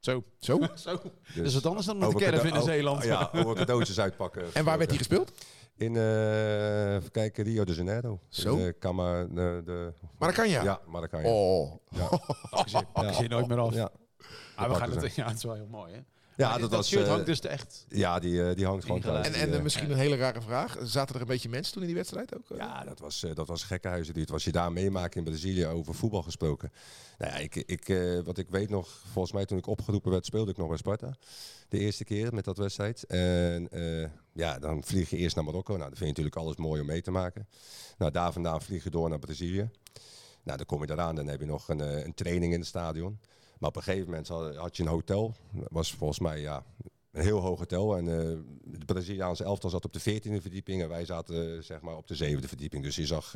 Zo. 0.00 0.24
Zo. 0.38 0.58
Zo. 0.74 0.90
Dat 0.90 1.02
Dus 1.34 1.46
is 1.46 1.54
wat 1.54 1.66
anders 1.66 1.86
dan 1.86 1.98
met 1.98 2.10
de 2.10 2.16
caravan 2.18 2.54
in 2.56 2.62
Zeeland. 2.62 3.04
Ja, 3.04 3.30
over 3.32 3.54
cadeautjes 3.54 4.00
uitpakken. 4.00 4.54
En 4.54 4.64
waar 4.64 4.78
werd 4.78 4.90
die 4.90 4.98
gespeeld? 4.98 5.32
In, 5.76 5.96
eh 5.96 6.94
even 6.94 7.10
kijken, 7.10 7.44
Rio 7.44 7.64
de 7.64 7.74
Janeiro. 7.74 8.20
Zo. 8.28 8.56
In, 8.56 8.66
eh, 8.66 8.72
Cama, 8.78 9.24
de, 9.24 9.62
de, 9.64 9.92
Maar 10.18 10.28
dat 10.28 10.36
kan 10.38 10.48
ja. 10.48 10.62
ja, 10.62 10.80
maar 10.86 11.00
dat 11.00 11.10
kan 11.10 11.20
je. 11.20 11.28
Oh. 11.28 11.72
Ze, 12.66 12.84
pakken 12.92 13.14
ze 13.14 13.22
je 13.22 13.28
nooit 13.28 13.48
meer 13.48 13.58
af. 13.58 13.74
Ja, 13.74 13.90
Maar 14.56 14.68
we 14.68 14.74
gaan 14.74 14.90
het, 14.90 15.14
ja, 15.14 15.26
het 15.26 15.36
is 15.36 15.42
wel 15.42 15.54
heel 15.54 15.68
mooi, 15.70 15.92
hè? 15.92 16.00
ja 16.36 16.48
Maar 16.48 16.60
dat, 16.60 16.70
dat 16.70 16.78
was... 16.78 16.88
shirt 16.88 17.02
eh, 17.04 17.10
hangt 17.10 17.26
dus 17.26 17.40
echt... 17.40 17.86
Ja, 17.88 18.18
die, 18.18 18.48
eh, 18.48 18.54
die 18.54 18.66
hangt 18.66 18.84
gewoon 18.84 19.00
thuis. 19.00 19.26
En, 19.26 19.34
en 19.34 19.50
Die, 19.50 19.60
misschien 19.60 19.90
een 19.90 19.96
hele 19.96 20.16
rare 20.16 20.40
vraag. 20.40 20.76
Zaten 20.82 21.14
er 21.14 21.20
een 21.20 21.26
beetje 21.26 21.48
mensen 21.48 21.72
toen 21.72 21.82
in 21.82 21.88
die 21.88 21.96
wedstrijd 21.96 22.36
ook? 22.36 22.44
Ja, 22.56 22.84
dat 22.84 22.98
was, 22.98 23.22
eh, 23.22 23.34
dat 23.34 23.46
was 23.46 23.62
gekkenhuizen. 23.62 24.14
Die, 24.14 24.26
was 24.30 24.44
je 24.44 24.52
daar 24.52 24.72
meemaken 24.72 25.18
in 25.18 25.24
Brazilië 25.24 25.66
over 25.66 25.94
voetbal 25.94 26.22
gesproken. 26.22 26.72
Nou 27.18 27.32
ja, 27.32 27.38
ik, 27.38 27.54
ik, 27.54 27.88
eh, 27.88 28.20
wat 28.24 28.38
ik 28.38 28.48
weet 28.48 28.70
nog, 28.70 28.88
volgens 29.12 29.34
mij 29.34 29.44
toen 29.44 29.58
ik 29.58 29.66
opgeroepen 29.66 30.10
werd, 30.10 30.26
speelde 30.26 30.50
ik 30.50 30.56
nog 30.56 30.68
bij 30.68 30.76
Sparta. 30.76 31.14
De 31.68 31.78
eerste 31.78 32.04
keer 32.04 32.34
met 32.34 32.44
dat 32.44 32.58
wedstrijd. 32.58 33.04
En 33.04 33.68
eh, 33.70 34.08
ja, 34.36 34.58
dan 34.58 34.84
vlieg 34.84 35.10
je 35.10 35.16
eerst 35.16 35.36
naar 35.36 35.44
Marokko. 35.44 35.76
Nou, 35.76 35.88
dan 35.88 35.96
vind 35.96 36.16
je 36.16 36.22
natuurlijk 36.22 36.36
alles 36.36 36.56
mooi 36.56 36.80
om 36.80 36.86
mee 36.86 37.02
te 37.02 37.10
maken. 37.10 37.48
Nou, 37.98 38.12
daar 38.12 38.32
vandaan 38.32 38.62
vlieg 38.62 38.84
je 38.84 38.90
door 38.90 39.08
naar 39.08 39.18
Brazilië. 39.18 39.70
Nou, 40.42 40.56
dan 40.56 40.66
kom 40.66 40.84
je 40.84 40.90
eraan, 40.90 41.14
dan 41.14 41.26
heb 41.26 41.40
je 41.40 41.46
nog 41.46 41.68
een, 41.68 41.80
eh, 41.80 42.04
een 42.04 42.14
training 42.14 42.52
in 42.52 42.58
het 42.58 42.68
stadion. 42.68 43.18
Maar 43.58 43.68
op 43.68 43.76
een 43.76 43.82
gegeven 43.82 44.08
moment 44.08 44.28
had, 44.28 44.56
had 44.56 44.76
je 44.76 44.82
een 44.82 44.88
hotel. 44.88 45.34
Dat 45.52 45.68
was 45.70 45.94
volgens 45.94 46.18
mij 46.18 46.40
ja, 46.40 46.64
een 47.12 47.22
heel 47.22 47.40
hoog 47.40 47.58
hotel. 47.58 47.96
En 47.96 48.08
eh 48.08 48.38
de 48.78 48.84
Braziliaanse 48.84 49.44
elftal 49.44 49.70
zat 49.70 49.84
op 49.84 49.92
de 49.92 50.00
14e 50.00 50.40
verdieping. 50.40 50.82
En 50.82 50.88
wij 50.88 51.04
zaten 51.04 51.56
eh, 51.56 51.62
zeg 51.62 51.80
maar 51.80 51.96
op 51.96 52.06
de 52.06 52.14
zevende 52.14 52.48
verdieping. 52.48 52.82
Dus 52.82 52.96
je 52.96 53.06
zag. 53.06 53.34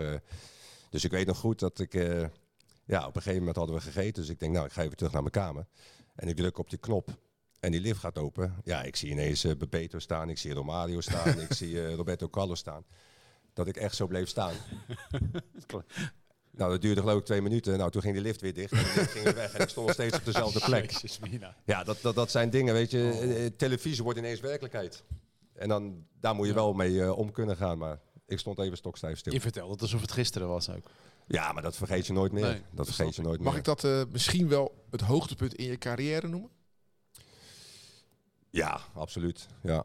dus 0.90 1.04
ik 1.04 1.10
weet 1.10 1.26
nog 1.26 1.38
goed 1.38 1.58
dat 1.58 1.78
ik. 1.78 1.92
ja, 2.84 3.06
op 3.06 3.16
een 3.16 3.22
gegeven 3.22 3.38
moment 3.38 3.56
hadden 3.56 3.74
we 3.74 3.80
gegeten. 3.80 4.22
Dus 4.22 4.30
ik 4.30 4.40
denk, 4.40 4.52
nou, 4.52 4.66
ik 4.66 4.72
ga 4.72 4.82
even 4.82 4.96
terug 4.96 5.12
naar 5.12 5.22
mijn 5.22 5.34
kamer. 5.34 5.66
En 6.14 6.28
ik 6.28 6.36
druk 6.36 6.58
op 6.58 6.70
die 6.70 6.78
knop. 6.78 7.08
En 7.60 7.70
die 7.70 7.80
lift 7.80 8.00
gaat 8.00 8.18
open. 8.18 8.54
Ja, 8.64 8.82
ik 8.82 8.96
zie 8.96 9.10
ineens 9.10 9.42
Bebeto 9.56 9.98
staan. 9.98 10.28
Ik 10.30 10.38
zie 10.38 10.52
Romario 10.52 11.00
staan. 11.00 11.40
ik 11.40 11.52
zie 11.52 11.86
eh, 11.86 11.94
Roberto 11.94 12.28
Carlos 12.28 12.58
staan. 12.58 12.84
Dat 13.52 13.66
ik 13.66 13.76
echt 13.76 13.96
zo 13.96 14.06
bleef 14.06 14.28
staan. 14.28 14.52
Nou, 16.52 16.70
dat 16.72 16.80
duurde 16.82 17.00
geloof 17.00 17.18
ik 17.18 17.24
twee 17.24 17.42
minuten. 17.42 17.78
Nou, 17.78 17.90
toen 17.90 18.02
ging 18.02 18.14
die 18.14 18.22
lift 18.22 18.40
weer 18.40 18.54
dicht. 18.54 18.72
En 18.72 18.78
de 18.78 18.92
lift 18.96 19.10
ging 19.10 19.24
weer 19.24 19.34
weg. 19.34 19.52
En 19.52 19.60
ik 19.62 19.68
stond 19.68 19.86
nog 19.86 19.94
steeds 19.94 20.16
op 20.16 20.24
dezelfde 20.24 20.60
plek. 20.60 20.92
Ja, 21.64 21.84
dat, 21.84 21.98
dat, 22.02 22.14
dat 22.14 22.30
zijn 22.30 22.50
dingen, 22.50 22.74
weet 22.74 22.90
je. 22.90 22.98
eh, 23.10 23.44
eh, 23.46 23.52
Televisie 23.56 24.02
wordt 24.02 24.18
ineens 24.18 24.40
werkelijkheid. 24.40 25.04
En 25.54 25.68
dan, 25.68 26.06
daar 26.20 26.34
moet 26.34 26.46
je 26.46 26.52
wel 26.52 26.72
mee 26.72 27.14
om 27.14 27.32
kunnen 27.32 27.56
gaan. 27.56 27.78
Maar 27.78 28.00
ik 28.26 28.38
stond 28.38 28.58
even 28.58 28.76
stokstijf 28.76 29.18
stil. 29.18 29.32
Je 29.32 29.40
vertelde 29.40 29.72
het 29.72 29.82
alsof 29.82 30.00
het 30.00 30.12
gisteren 30.12 30.48
was 30.48 30.70
ook. 30.70 30.90
Ja, 31.26 31.52
maar 31.52 31.62
dat 31.62 31.76
vergeet 31.76 32.06
je 32.06 32.12
nooit 32.12 32.32
meer. 32.32 32.44
Nee, 32.44 32.62
dat 32.70 32.86
vergeet 32.86 33.16
je 33.16 33.22
nooit 33.22 33.40
Mag 33.40 33.48
meer. 33.48 33.58
ik 33.58 33.64
dat 33.64 33.84
eh, 33.84 34.02
misschien 34.12 34.48
wel 34.48 34.84
het 34.90 35.00
hoogtepunt 35.00 35.54
in 35.54 35.64
je 35.66 35.78
carrière 35.78 36.28
noemen? 36.28 36.50
Ja, 38.50 38.80
absoluut. 38.94 39.48
Ja. 39.62 39.84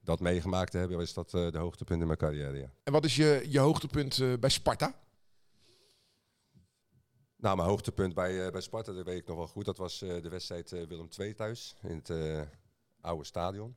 Dat 0.00 0.20
meegemaakt 0.20 0.70
te 0.70 0.78
hebben, 0.78 1.00
is 1.00 1.14
dat 1.14 1.34
eh, 1.34 1.50
de 1.50 1.58
hoogtepunt 1.58 2.00
in 2.00 2.06
mijn 2.06 2.18
carrière. 2.18 2.58
Ja. 2.58 2.72
En 2.82 2.92
wat 2.92 3.04
is 3.04 3.16
je, 3.16 3.46
je 3.48 3.58
hoogtepunt 3.58 4.18
eh, 4.18 4.32
bij 4.40 4.50
Sparta? 4.50 4.94
Nou, 7.36 7.56
mijn 7.56 7.68
hoogtepunt 7.68 8.14
bij, 8.14 8.46
eh, 8.46 8.52
bij 8.52 8.60
Sparta, 8.60 8.92
dat 8.92 9.04
weet 9.04 9.20
ik 9.20 9.26
nog 9.26 9.36
wel 9.36 9.46
goed. 9.46 9.64
Dat 9.64 9.76
was 9.76 9.98
de 9.98 10.28
wedstrijd 10.28 10.70
Willem 10.70 11.08
II 11.18 11.34
thuis 11.34 11.76
in 11.82 12.02
het 12.04 12.12
oude 13.00 13.24
stadion. 13.24 13.76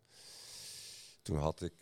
Toen 1.22 1.38
had 1.38 1.62
ik, 1.62 1.74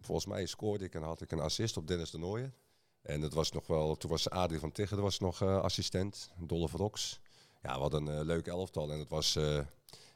volgens 0.00 0.26
mij 0.26 0.46
scoorde 0.46 0.84
ik 0.84 0.94
en 0.94 1.02
had 1.02 1.20
ik 1.20 1.32
een 1.32 1.40
assist 1.40 1.76
op 1.76 1.86
Dennis 1.86 2.10
de 2.10 2.18
Nooijen. 2.18 2.54
En 3.02 3.20
dat 3.20 3.32
was 3.32 3.52
nog 3.52 3.66
wel, 3.66 3.96
toen 3.96 4.10
was 4.10 4.30
Adrie 4.30 4.60
van 4.60 4.72
Tigger, 4.72 4.96
er 4.96 5.02
was 5.02 5.18
nog 5.18 5.42
assistent, 5.42 6.30
Dolle 6.38 6.68
Rox. 6.72 7.20
Ja, 7.62 7.78
wat 7.78 7.92
een 7.92 8.24
leuk 8.24 8.46
elftal. 8.46 8.92
En 8.92 8.98
het 8.98 9.08
was 9.08 9.38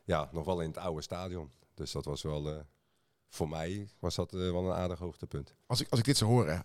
ja, 0.07 0.29
nog 0.33 0.45
wel 0.45 0.61
in 0.61 0.69
het 0.69 0.79
oude 0.79 1.03
stadion. 1.03 1.51
Dus 1.75 1.93
dat 1.93 2.05
was 2.05 2.23
wel, 2.23 2.53
eh, 2.53 2.61
voor 3.29 3.49
mij 3.49 3.89
was 3.99 4.15
dat 4.15 4.33
eh, 4.33 4.39
wel 4.39 4.65
een 4.65 4.77
aardig 4.77 4.99
hoogtepunt. 4.99 5.55
Als 5.67 5.81
ik, 5.81 5.87
als 5.91 5.99
ik 5.99 6.05
dit 6.05 6.17
zou 6.17 6.31
horen, 6.31 6.65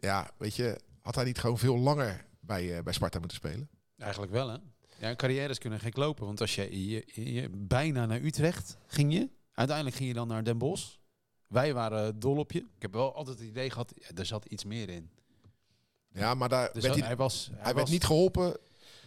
ja, 0.00 0.30
weet 0.36 0.54
je, 0.54 0.80
had 1.00 1.14
hij 1.14 1.24
niet 1.24 1.38
gewoon 1.38 1.58
veel 1.58 1.78
langer 1.78 2.26
bij, 2.40 2.76
eh, 2.76 2.82
bij 2.82 2.92
Sparta 2.92 3.18
moeten 3.18 3.36
spelen? 3.36 3.68
Eigenlijk 3.96 4.32
wel, 4.32 4.48
hè? 4.48 4.56
Ja, 4.98 5.14
carrières 5.16 5.58
kunnen 5.58 5.80
gek 5.80 5.96
lopen. 5.96 6.26
Want 6.26 6.40
als 6.40 6.54
je, 6.54 6.88
je, 6.88 7.32
je 7.34 7.48
bijna 7.50 8.06
naar 8.06 8.20
Utrecht 8.20 8.76
ging 8.86 9.12
je, 9.12 9.30
uiteindelijk 9.52 9.96
ging 9.96 10.08
je 10.08 10.14
dan 10.14 10.28
naar 10.28 10.44
Den 10.44 10.58
Bosch. 10.58 10.96
Wij 11.46 11.74
waren 11.74 12.18
dol 12.18 12.36
op 12.36 12.52
je. 12.52 12.58
Ik 12.58 12.82
heb 12.82 12.92
wel 12.92 13.14
altijd 13.14 13.38
het 13.38 13.48
idee 13.48 13.70
gehad, 13.70 13.92
ja, 13.94 14.08
er 14.14 14.26
zat 14.26 14.44
iets 14.44 14.64
meer 14.64 14.88
in. 14.88 15.10
Ja, 16.08 16.34
maar 16.34 16.48
daar 16.48 16.72
Dus 16.72 16.82
werd 16.82 16.94
hij, 16.94 17.06
hij 17.06 17.16
was, 17.16 17.46
hij, 17.46 17.54
hij 17.54 17.64
was 17.64 17.74
werd 17.74 17.90
niet 17.90 18.04
geholpen 18.04 18.56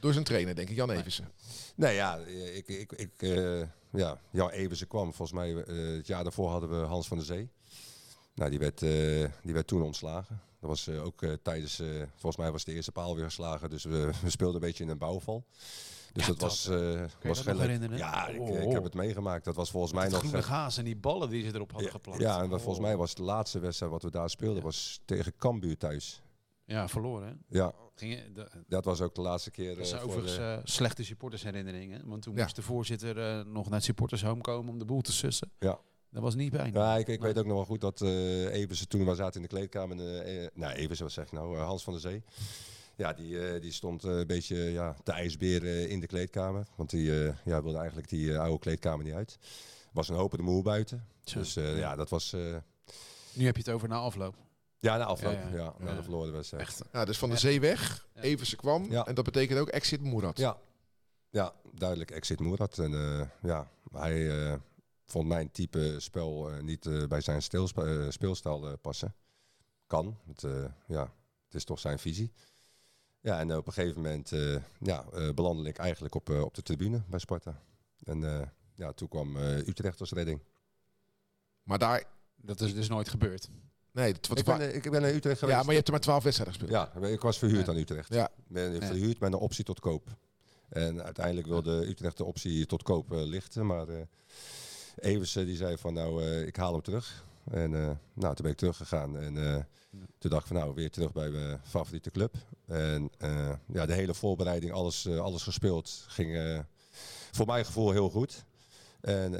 door 0.01 0.13
zijn 0.13 0.25
trainer, 0.25 0.55
denk 0.55 0.69
ik, 0.69 0.75
Jan 0.75 0.91
Eversen. 0.91 1.31
Nee, 1.75 1.95
ja, 1.95 2.17
ik, 2.53 2.67
ik, 2.67 2.91
ik, 2.91 3.11
eh, 3.17 3.61
ja, 3.91 4.19
Jan 4.31 4.49
Eversen 4.49 4.87
kwam. 4.87 5.13
Volgens 5.13 5.37
mij, 5.37 5.63
eh, 5.63 5.95
het 5.95 6.07
jaar 6.07 6.23
daarvoor 6.23 6.49
hadden 6.49 6.69
we 6.69 6.85
Hans 6.85 7.07
van 7.07 7.17
der 7.17 7.25
Zee. 7.25 7.49
Nou, 8.35 8.49
die 8.49 8.59
werd, 8.59 8.81
eh, 8.81 8.89
die 9.43 9.53
werd 9.53 9.67
toen 9.67 9.81
ontslagen. 9.81 10.41
Dat 10.59 10.69
was 10.69 10.89
ook 10.89 11.25
tijdens, 11.43 11.75
volgens 12.11 12.37
mij 12.37 12.51
was 12.51 12.63
de 12.63 12.73
eerste 12.73 12.91
paal 12.91 13.15
weer 13.15 13.25
geslagen. 13.25 13.69
Dus 13.69 13.83
we, 13.83 14.09
we 14.23 14.29
speelden 14.29 14.55
een 14.55 14.67
beetje 14.67 14.83
in 14.83 14.89
een 14.89 14.97
bouwval. 14.97 15.45
Dus 16.13 16.25
Ja, 16.25 16.29
dat, 16.29 16.41
was, 16.41 16.67
eh 16.67 17.01
was 17.23 17.43
dat 17.43 17.59
herinneren? 17.59 17.97
Ja, 17.97 18.27
ik, 18.27 18.39
Oh, 18.39 18.49
ik 18.49 18.65
oh. 18.65 18.73
heb 18.73 18.83
het 18.83 18.93
meegemaakt. 18.93 19.45
Dat 19.45 19.55
was 19.55 19.71
volgens 19.71 19.93
mij 19.93 20.07
nog... 20.09 20.19
groene 20.19 20.43
gaas 20.43 20.77
en 20.77 20.83
die 20.83 20.95
ballen 20.95 21.29
die 21.29 21.43
ze 21.43 21.55
erop 21.55 21.71
hadden 21.71 21.91
geplakt. 21.91 22.19
ja, 22.19 22.37
en 22.41 22.43
Oh. 22.43 22.59
volgens 22.59 22.79
mij 22.79 22.97
was 22.97 23.15
de 23.15 23.23
laatste 23.23 23.59
wedstrijd 23.59 23.91
wat 23.91 24.03
we 24.03 24.11
daar 24.11 24.29
speelden, 24.29 24.63
was 24.63 25.01
tegen 25.05 25.33
Cambuur 25.37 25.77
thuis. 25.77 26.21
Ja, 26.71 26.87
verloren. 26.87 27.27
Hè? 27.27 27.57
Ja, 27.57 27.73
Ging 27.95 28.13
je, 28.13 28.31
de, 28.33 28.47
dat 28.67 28.85
was 28.85 29.01
ook 29.01 29.15
de 29.15 29.21
laatste 29.21 29.51
keer. 29.51 29.69
dat 29.75 29.77
eh, 29.83 29.89
zijn 29.89 30.01
overigens 30.01 30.35
de- 30.35 30.41
eh, 30.41 30.57
slechte 30.63 31.03
supportersherinneringen. 31.03 32.07
Want 32.07 32.21
toen 32.21 32.35
Ja. 32.35 32.41
moest 32.43 32.55
de 32.55 32.61
voorzitter 32.61 33.17
eh, 33.39 33.45
nog 33.45 33.65
naar 33.65 33.73
het 33.75 33.83
supportershome 33.83 34.41
komen 34.41 34.71
om 34.73 34.79
de 34.79 34.85
boel 34.85 35.01
te 35.01 35.11
sussen. 35.11 35.51
Ja. 35.59 35.79
Dat 36.09 36.21
was 36.21 36.35
niet 36.35 36.51
bij. 36.51 36.69
Ja, 36.73 36.97
ik, 36.97 37.07
ik 37.07 37.21
weet 37.21 37.37
ook 37.37 37.45
nog 37.45 37.55
wel 37.55 37.65
goed 37.65 37.81
dat 37.81 38.01
Eversen 38.01 38.87
toen 38.87 39.05
we 39.05 39.15
zaten 39.15 39.35
in 39.35 39.41
de 39.41 39.47
kleedkamer. 39.55 40.19
Eh, 40.21 40.47
nou, 40.53 40.73
Eversen, 40.73 41.03
wat 41.05 41.13
zeg 41.13 41.25
ik 41.25 41.31
nou? 41.31 41.57
Hans 41.57 41.83
van 41.83 41.93
der 41.93 42.01
Zee. 42.01 42.23
Ja, 42.95 43.13
die, 43.13 43.59
die 43.59 43.71
stond 43.71 44.03
een 44.03 44.27
beetje 44.27 44.55
ja, 44.57 44.95
te 45.03 45.11
ijsberen 45.11 45.89
in 45.89 45.99
de 45.99 46.07
kleedkamer. 46.07 46.67
Want 46.75 46.89
die 46.89 47.11
ja, 47.45 47.61
wilde 47.63 47.77
eigenlijk 47.77 48.09
die 48.09 48.37
oude 48.37 48.59
kleedkamer 48.59 49.05
niet 49.05 49.13
uit. 49.13 49.37
Was 49.91 50.09
een 50.09 50.15
hopen 50.15 50.37
de 50.37 50.43
moe 50.43 50.63
buiten. 50.63 51.05
Dus 51.33 51.53
ja, 51.53 51.95
dat 51.95 52.09
was... 52.09 52.31
Nu 53.33 53.45
heb 53.45 53.55
je 53.55 53.61
het 53.63 53.69
over 53.71 53.87
na 53.87 53.95
afloop. 53.95 54.35
Ja, 54.81 54.97
na 54.97 55.05
afloop. 55.05 55.33
Ja, 55.33 55.47
Ja, 55.49 55.55
ja. 55.55 55.73
na 55.79 55.89
Ja. 55.89 55.95
de 55.95 56.03
verloren 56.03 56.33
wedstrijd. 56.33 56.63
Echt. 56.67 56.81
Ja, 56.93 57.05
dus 57.05 57.17
van 57.17 57.29
de 57.29 57.37
zee 57.37 57.59
weg, 57.59 58.07
Ja. 58.13 58.21
Eversen 58.21 58.57
kwam. 58.57 58.91
Ja. 58.91 59.05
En 59.05 59.15
dat 59.15 59.25
betekent 59.25 59.59
ook 59.59 59.67
exit 59.67 60.01
Moerat. 60.01 60.37
Ja, 60.37 60.57
ja 61.29 61.53
duidelijk 61.73 62.11
exit 62.11 62.39
Moerat. 62.39 62.77
En 62.79 62.93
eh, 62.93 63.27
ja, 63.41 63.71
hij 63.91 64.47
eh, 64.51 64.55
vond 65.05 65.27
mijn 65.27 65.51
type 65.51 65.95
spel 65.99 66.51
eh, 66.51 66.61
niet 66.61 66.85
eh, 66.85 67.07
bij 67.07 67.21
zijn 67.21 67.41
speelstijl 68.11 68.67
eh, 68.67 68.73
passen. 68.81 69.15
Kan, 69.87 70.17
het, 70.27 70.43
eh, 70.43 70.65
ja, 70.87 71.13
het 71.45 71.53
is 71.55 71.63
toch 71.63 71.79
zijn 71.79 71.99
visie. 71.99 72.31
Ja, 73.19 73.39
en 73.39 73.55
op 73.57 73.67
een 73.67 73.73
gegeven 73.73 74.01
moment 74.01 74.31
eh, 74.31 74.55
ja, 74.79 75.05
eh, 75.13 75.33
belandde 75.33 75.69
ik 75.69 75.77
eigenlijk 75.77 76.15
op, 76.15 76.29
eh, 76.29 76.41
op 76.41 76.53
de 76.53 76.61
tribune 76.61 77.03
bij 77.09 77.19
Sparta. 77.19 77.61
En 78.03 78.23
eh, 78.39 78.47
ja, 78.73 78.91
toen 78.91 79.07
kwam 79.07 79.37
eh, 79.37 79.57
Utrecht 79.57 79.99
als 79.99 80.11
redding. 80.11 80.41
Maar 81.63 81.77
daar, 81.79 82.03
Dat 82.35 82.61
is 82.61 82.73
dus 82.73 82.87
nooit 82.89 83.09
gebeurd. 83.09 83.49
Nee, 83.91 84.15
wat 84.29 84.37
Ik 84.39 84.45
ben, 84.45 84.75
ik 84.75 84.91
ben 84.91 85.01
naar 85.01 85.13
Utrecht 85.13 85.39
geweest. 85.39 85.57
ja, 85.57 85.63
maar 85.63 85.69
je 85.69 85.75
hebt 85.75 85.87
er 85.87 85.93
maar 85.93 86.01
twaalf 86.01 86.23
wedstrijden 86.23 86.55
gespeeld. 86.59 86.91
Ja, 87.01 87.07
ik 87.07 87.21
was 87.21 87.37
verhuurd 87.37 87.65
Ja. 87.65 87.71
aan 87.71 87.77
Utrecht. 87.77 88.13
Ja. 88.13 88.29
Ben 88.47 88.73
Ja. 88.73 88.85
verhuurd 88.85 89.19
met 89.19 89.33
een 89.33 89.39
optie 89.39 89.63
tot 89.63 89.79
koop. 89.79 90.07
En 90.69 91.03
uiteindelijk 91.03 91.47
wilde 91.47 91.87
Utrecht 91.87 92.17
de 92.17 92.23
optie 92.25 92.65
tot 92.65 92.83
koop 92.83 93.11
eh, 93.11 93.21
lichten. 93.23 93.65
Maar 93.65 93.87
Evers 94.95 95.35
eh, 95.35 95.45
die 95.45 95.55
zei 95.55 95.77
van 95.77 95.93
nou, 95.93 96.23
eh, 96.23 96.45
ik 96.45 96.55
haal 96.55 96.71
hem 96.71 96.81
terug. 96.81 97.25
En 97.51 97.71
nou, 97.71 98.35
toen 98.35 98.35
ben 98.41 98.51
ik 98.51 98.57
teruggegaan. 98.57 99.17
En 99.19 99.33
toen 100.17 100.29
dacht 100.29 100.41
ik 100.41 100.47
van 100.47 100.55
nou, 100.55 100.73
weer 100.73 100.91
terug 100.91 101.11
bij 101.11 101.29
mijn 101.29 101.59
favoriete 101.63 102.11
club. 102.11 102.35
En 102.67 103.09
ja, 103.73 103.85
de 103.85 103.93
hele 103.93 104.13
voorbereiding, 104.13 104.71
alles, 104.71 105.07
alles 105.07 105.43
gespeeld, 105.43 106.05
ging 106.07 106.63
voor 107.31 107.45
mijn 107.45 107.65
gevoel 107.65 107.91
heel 107.91 108.09
goed. 108.09 108.45
En 109.01 109.33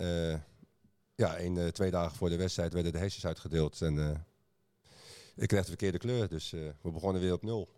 ja, 1.22 1.39
een, 1.39 1.58
eh, 1.58 1.67
twee 1.67 1.91
dagen 1.91 2.17
voor 2.17 2.29
de 2.29 2.36
wedstrijd 2.36 2.74
werden 2.74 2.91
de 2.91 2.98
hesjes 2.98 3.25
uitgedeeld. 3.25 3.81
En 3.81 4.25
ik 5.41 5.48
kreeg 5.48 5.62
de 5.62 5.67
verkeerde 5.67 5.98
kleur, 5.98 6.27
dus 6.27 6.53
eh, 6.53 6.60
we 6.81 6.91
begonnen 6.91 7.21
weer 7.21 7.33
op 7.33 7.43
nul. 7.43 7.69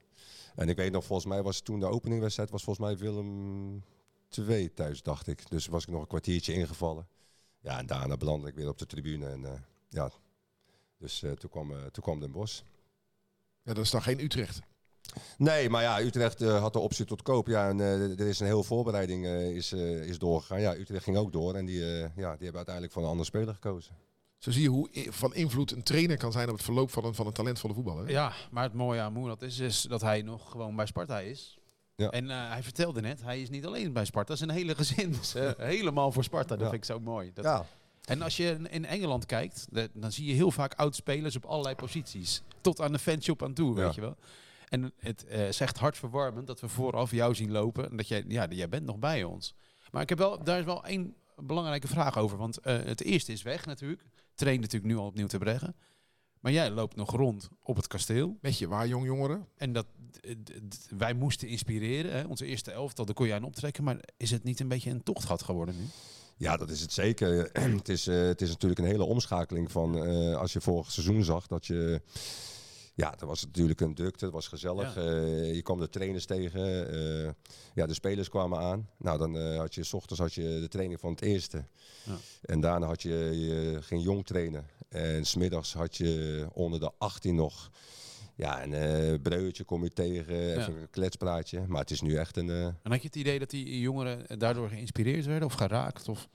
En 0.55 0.69
ik 0.69 0.77
weet 0.77 0.91
nog, 0.91 1.05
volgens 1.05 1.27
mij 1.27 1.43
was 1.43 1.61
toen 1.61 1.79
de 1.79 1.85
openingwedstrijd, 1.85 2.49
was 2.49 2.63
volgens 2.63 2.85
mij 2.85 2.97
Willem 2.97 3.83
2 4.29 4.73
thuis, 4.73 5.01
dacht 5.01 5.27
ik. 5.27 5.49
Dus 5.49 5.67
was 5.67 5.83
ik 5.83 5.89
nog 5.89 6.01
een 6.01 6.07
kwartiertje 6.07 6.53
ingevallen. 6.53 7.07
Ja, 7.59 7.77
en 7.77 7.85
daarna 7.85 8.17
belandde 8.17 8.47
ik 8.47 8.55
weer 8.55 8.67
op 8.67 8.77
de 8.77 8.85
tribune. 8.85 9.29
En 9.29 9.45
eh, 9.45 9.51
ja, 9.89 10.11
dus 10.97 11.23
eh, 11.23 11.31
toen, 11.31 11.49
kwam, 11.49 11.69
toen 11.91 12.03
kwam 12.03 12.19
Den 12.19 12.31
Bosch. 12.31 12.61
Ja, 13.61 13.73
dat 13.73 13.83
is 13.83 13.91
dan 13.91 14.01
geen 14.01 14.19
Utrecht. 14.19 14.59
Nee, 15.37 15.69
maar 15.69 15.81
ja, 15.81 16.01
Utrecht 16.01 16.39
had 16.39 16.73
de 16.73 16.79
optie 16.79 17.05
tot 17.05 17.21
koop. 17.21 17.47
Ja, 17.47 17.69
en 17.69 17.79
er 17.79 18.27
is 18.27 18.39
een 18.39 18.47
hele 18.47 18.63
voorbereiding 18.63 19.25
is, 19.25 19.73
is 19.73 20.19
doorgegaan. 20.19 20.61
Ja, 20.61 20.75
Utrecht 20.75 21.03
ging 21.03 21.17
ook 21.17 21.31
door. 21.31 21.55
En 21.55 21.65
die, 21.65 21.79
ja, 21.79 22.09
die 22.11 22.23
hebben 22.25 22.55
uiteindelijk 22.55 22.93
voor 22.93 23.03
een 23.03 23.09
andere 23.09 23.27
speler 23.27 23.53
gekozen. 23.53 23.95
Zo 24.43 24.51
zie 24.51 24.61
je 24.61 24.69
hoe 24.69 24.89
van 25.09 25.35
invloed 25.35 25.71
een 25.71 25.83
trainer 25.83 26.17
kan 26.17 26.31
zijn 26.31 26.47
op 26.49 26.53
het 26.55 26.63
verloop 26.63 26.91
van 26.91 27.05
een, 27.05 27.13
van 27.15 27.27
een 27.27 27.33
talentvolle 27.33 27.73
voetballer. 27.73 28.09
Ja, 28.09 28.31
maar 28.51 28.63
het 28.63 28.73
mooie 28.73 29.01
aan 29.01 29.13
Moerat 29.13 29.41
is, 29.41 29.59
is 29.59 29.81
dat 29.81 30.01
hij 30.01 30.21
nog 30.21 30.51
gewoon 30.51 30.75
bij 30.75 30.85
Sparta 30.85 31.19
is. 31.19 31.57
Ja. 31.95 32.09
En 32.09 32.29
eh, 32.29 32.49
hij 32.49 32.63
vertelde 32.63 33.01
net, 33.01 33.21
hij 33.21 33.41
is 33.41 33.49
niet 33.49 33.65
alleen 33.65 33.93
bij 33.93 34.05
Sparta, 34.05 34.35
zijn 34.35 34.49
hele 34.49 34.75
gezin 34.75 35.15
is 35.21 35.35
eh, 35.35 35.51
helemaal 35.57 36.11
voor 36.11 36.23
Sparta. 36.23 36.47
Dat 36.55 36.59
Ja. 36.59 36.69
vind 36.69 36.75
ik 36.75 36.85
zo 36.85 36.99
mooi. 36.99 37.31
Dat, 37.33 37.45
Ja, 37.45 37.65
En 38.05 38.21
als 38.21 38.37
je 38.37 38.57
in- 38.69 38.85
Engeland 38.85 39.25
kijkt, 39.25 39.67
dan 39.93 40.11
zie 40.11 40.25
je 40.25 40.33
heel 40.33 40.51
vaak 40.51 40.73
oud-spelers 40.73 41.35
op 41.35 41.45
allerlei 41.45 41.75
posities. 41.75 42.41
Tot 42.61 42.81
aan 42.81 42.91
de 42.91 42.99
fanshop 42.99 43.43
aan 43.43 43.53
toe, 43.53 43.75
Ja. 43.75 43.83
weet 43.83 43.95
je 43.95 44.01
wel. 44.01 44.15
En 44.69 44.91
het 44.97 45.25
eh, 45.25 45.47
is 45.47 45.59
echt 45.59 45.77
hartverwarmend 45.77 46.47
dat 46.47 46.59
we 46.59 46.67
vooraf 46.67 47.11
jou 47.11 47.35
zien 47.35 47.51
lopen. 47.51 47.89
En 47.89 47.97
dat 47.97 48.07
jij, 48.07 48.23
ja, 48.27 48.45
jij 48.49 48.69
bent 48.69 48.85
nog 48.85 48.97
bij 48.99 49.23
ons. 49.23 49.53
Maar 49.91 50.01
ik 50.01 50.09
heb 50.09 50.17
wel, 50.17 50.43
daar 50.43 50.59
is 50.59 50.65
wel 50.65 50.85
één 50.85 51.15
belangrijke 51.35 51.87
vraag 51.87 52.17
over. 52.17 52.37
Want 52.37 52.57
eh, 52.57 52.83
het 52.83 53.01
eerste 53.01 53.31
is 53.31 53.41
weg 53.41 53.65
natuurlijk. 53.65 54.03
Train 54.35 54.59
natuurlijk 54.59 54.93
nu 54.93 54.99
al 54.99 55.05
opnieuw 55.05 55.27
te 55.27 55.37
brengen. 55.37 55.75
Maar 56.39 56.51
jij 56.51 56.69
loopt 56.69 56.95
nog 56.95 57.11
rond 57.11 57.49
op 57.63 57.75
het 57.75 57.87
kasteel. 57.87 58.37
Met 58.41 58.57
je 58.57 58.67
waar, 58.67 58.87
jong 58.87 59.05
jongeren? 59.05 59.47
En 59.57 59.73
dat, 59.73 59.85
wij 60.97 61.13
moesten 61.13 61.47
inspireren. 61.47 62.11
Hè? 62.11 62.23
Onze 62.23 62.45
eerste 62.45 62.71
elftal, 62.71 63.05
daar 63.05 63.15
kon 63.15 63.27
jij 63.27 63.35
aan 63.35 63.43
optrekken. 63.43 63.83
Maar 63.83 63.97
is 64.17 64.31
het 64.31 64.43
niet 64.43 64.59
een 64.59 64.67
beetje 64.67 64.89
een 64.89 65.03
tochtgat 65.03 65.43
geworden 65.43 65.75
nu? 65.77 65.85
Ja, 66.37 66.57
dat 66.57 66.69
is 66.69 66.81
het 66.81 66.93
zeker. 66.93 67.49
het, 67.77 67.89
is, 67.89 68.07
eh, 68.07 68.15
het 68.15 68.41
is 68.41 68.49
natuurlijk 68.49 68.79
een 68.79 68.85
hele 68.85 69.03
omschakeling 69.03 69.71
van 69.71 70.05
eh, 70.05 70.35
als 70.35 70.53
je 70.53 70.61
vorig 70.61 70.91
seizoen 70.91 71.23
zag 71.23 71.47
dat 71.47 71.65
je. 71.65 72.01
Ja, 72.95 73.09
dat 73.09 73.27
was 73.27 73.45
natuurlijk 73.45 73.81
een 73.81 73.93
drukte, 73.93 74.25
het 74.25 74.33
was 74.33 74.47
gezellig. 74.47 74.95
Ja. 74.95 75.01
Eh, 75.01 75.53
je 75.55 75.61
kwam 75.61 75.79
de 75.79 75.89
trainers 75.89 76.25
tegen. 76.25 76.89
eh, 77.25 77.31
ja, 77.73 77.85
de 77.85 77.93
spelers 77.93 78.29
kwamen 78.29 78.59
aan. 78.59 78.89
Nou, 78.97 79.17
dan 79.17 79.37
eh, 79.37 79.57
had 79.57 79.75
je 79.75 79.83
s 79.83 79.93
ochtends 79.93 80.21
had 80.21 80.33
je 80.33 80.59
de 80.59 80.67
training 80.67 80.99
van 80.99 81.11
het 81.11 81.21
eerste. 81.21 81.65
Ja. 82.05 82.17
En 82.41 82.59
daarna 82.59 82.85
had 82.85 83.01
je, 83.01 83.09
je 83.39 83.81
ging 83.81 84.03
jong 84.03 84.25
trainen. 84.25 84.67
En 84.89 85.25
smiddags 85.25 85.73
had 85.73 85.97
je 85.97 86.47
onder 86.53 86.79
de 86.79 86.91
18 86.97 87.35
nog. 87.35 87.71
Ja, 88.35 88.63
een 88.63 89.21
breutje 89.21 89.63
kom 89.63 89.83
je 89.83 89.89
tegen, 89.89 90.59
even 90.59 90.75
een 90.75 90.89
kletspraatje. 90.89 91.65
Maar 91.67 91.81
het 91.81 91.91
is 91.91 92.01
nu 92.01 92.15
echt 92.15 92.37
een. 92.37 92.49
En 92.49 92.91
had 92.91 93.01
je 93.01 93.07
het 93.07 93.15
idee 93.15 93.39
dat 93.39 93.49
die 93.49 93.79
jongeren 93.79 94.39
daardoor 94.39 94.69
geïnspireerd 94.69 95.25
werden 95.25 95.47
of 95.47 95.53
geraakt? 95.53 96.09
Of... 96.09 96.29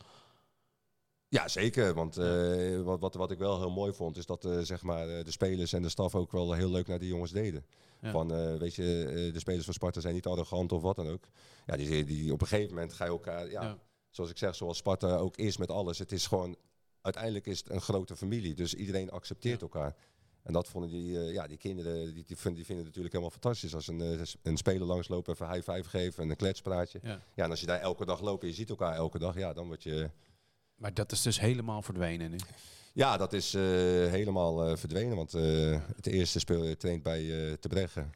Ja, 1.30 1.48
zeker. 1.48 1.94
Want 1.94 2.16
eh, 2.16 2.80
wat, 2.80 3.00
wat, 3.00 3.14
wat 3.14 3.30
ik 3.30 3.38
wel 3.38 3.58
heel 3.58 3.70
mooi 3.70 3.92
vond, 3.92 4.16
is 4.16 4.26
dat 4.26 4.44
eh, 4.44 4.58
zeg 4.58 4.82
maar, 4.82 5.08
eh, 5.08 5.24
de 5.24 5.30
spelers 5.30 5.72
en 5.72 5.82
de 5.82 5.88
staf 5.88 6.14
ook 6.14 6.32
wel 6.32 6.52
heel 6.52 6.70
leuk 6.70 6.86
naar 6.86 6.98
die 6.98 7.08
jongens 7.08 7.32
deden. 7.32 7.66
Ja. 8.00 8.10
Van, 8.10 8.58
weet 8.58 8.74
je, 8.74 9.30
de 9.32 9.38
spelers 9.38 9.64
van 9.64 9.74
Sparta 9.74 10.00
zijn 10.00 10.14
niet 10.14 10.26
arrogant 10.26 10.72
of 10.72 10.82
wat 10.82 10.96
dan 10.96 11.08
ook. 11.08 11.24
Ja, 11.66 11.76
die, 11.76 12.04
die 12.04 12.32
op 12.32 12.40
een 12.40 12.46
gegeven 12.46 12.74
moment 12.74 12.92
ga 12.92 13.04
je 13.04 13.10
elkaar, 13.10 13.50
ja, 13.50 13.62
Ja. 13.62 13.78
zoals 14.10 14.30
ik 14.30 14.38
zeg, 14.38 14.54
zoals 14.54 14.76
Sparta 14.76 15.16
ook 15.16 15.36
is 15.36 15.56
met 15.56 15.70
alles. 15.70 15.98
Het 15.98 16.12
is 16.12 16.26
gewoon, 16.26 16.56
uiteindelijk 17.00 17.46
is 17.46 17.58
het 17.58 17.70
een 17.70 17.80
grote 17.80 18.16
familie. 18.16 18.54
Dus 18.54 18.74
iedereen 18.74 19.10
accepteert 19.10 19.62
elkaar. 19.62 19.96
En 20.42 20.52
dat 20.52 20.68
vonden 20.68 20.90
die, 20.90 21.12
ja, 21.12 21.46
die 21.46 21.56
kinderen, 21.56 22.14
die, 22.14 22.24
die, 22.24 22.36
vinden, 22.36 22.54
die 22.54 22.64
vinden 22.64 22.84
het 22.84 22.96
natuurlijk 22.96 23.12
helemaal 23.12 23.30
fantastisch. 23.30 23.74
Als 23.74 23.88
een, 23.88 24.26
een 24.42 24.56
speler 24.56 24.86
langsloopt, 24.86 25.28
even 25.28 25.50
high 25.52 25.70
five 25.70 25.88
geven 25.88 26.22
en 26.22 26.30
een 26.30 26.36
kletspraatje. 26.36 27.00
Ja. 27.02 27.20
Ja, 27.34 27.44
en 27.44 27.50
als 27.50 27.60
je 27.60 27.66
daar 27.66 27.80
elke 27.80 28.04
dag 28.04 28.20
loopt 28.20 28.42
en 28.42 28.48
je 28.48 28.54
ziet 28.54 28.70
elkaar 28.70 28.94
elke 28.94 29.18
dag, 29.18 29.36
ja, 29.36 29.52
dan 29.52 29.66
word 29.66 29.82
je... 29.82 30.10
Maar 30.78 30.94
dat 30.94 31.12
is 31.12 31.22
dus 31.22 31.40
helemaal 31.40 31.82
verdwenen 31.82 32.30
nu. 32.30 32.36
Ja, 32.92 33.16
dat 33.16 33.32
is 33.32 33.54
eh, 33.54 33.62
helemaal 34.10 34.68
eh, 34.68 34.76
verdwenen. 34.76 35.16
Want 35.16 35.34
eh, 35.34 35.80
het 35.96 36.06
eerste 36.06 36.38
speel 36.38 36.76
traint 36.76 37.02
bij 37.02 37.20
Te 37.60 37.68
Breggen. 37.68 38.10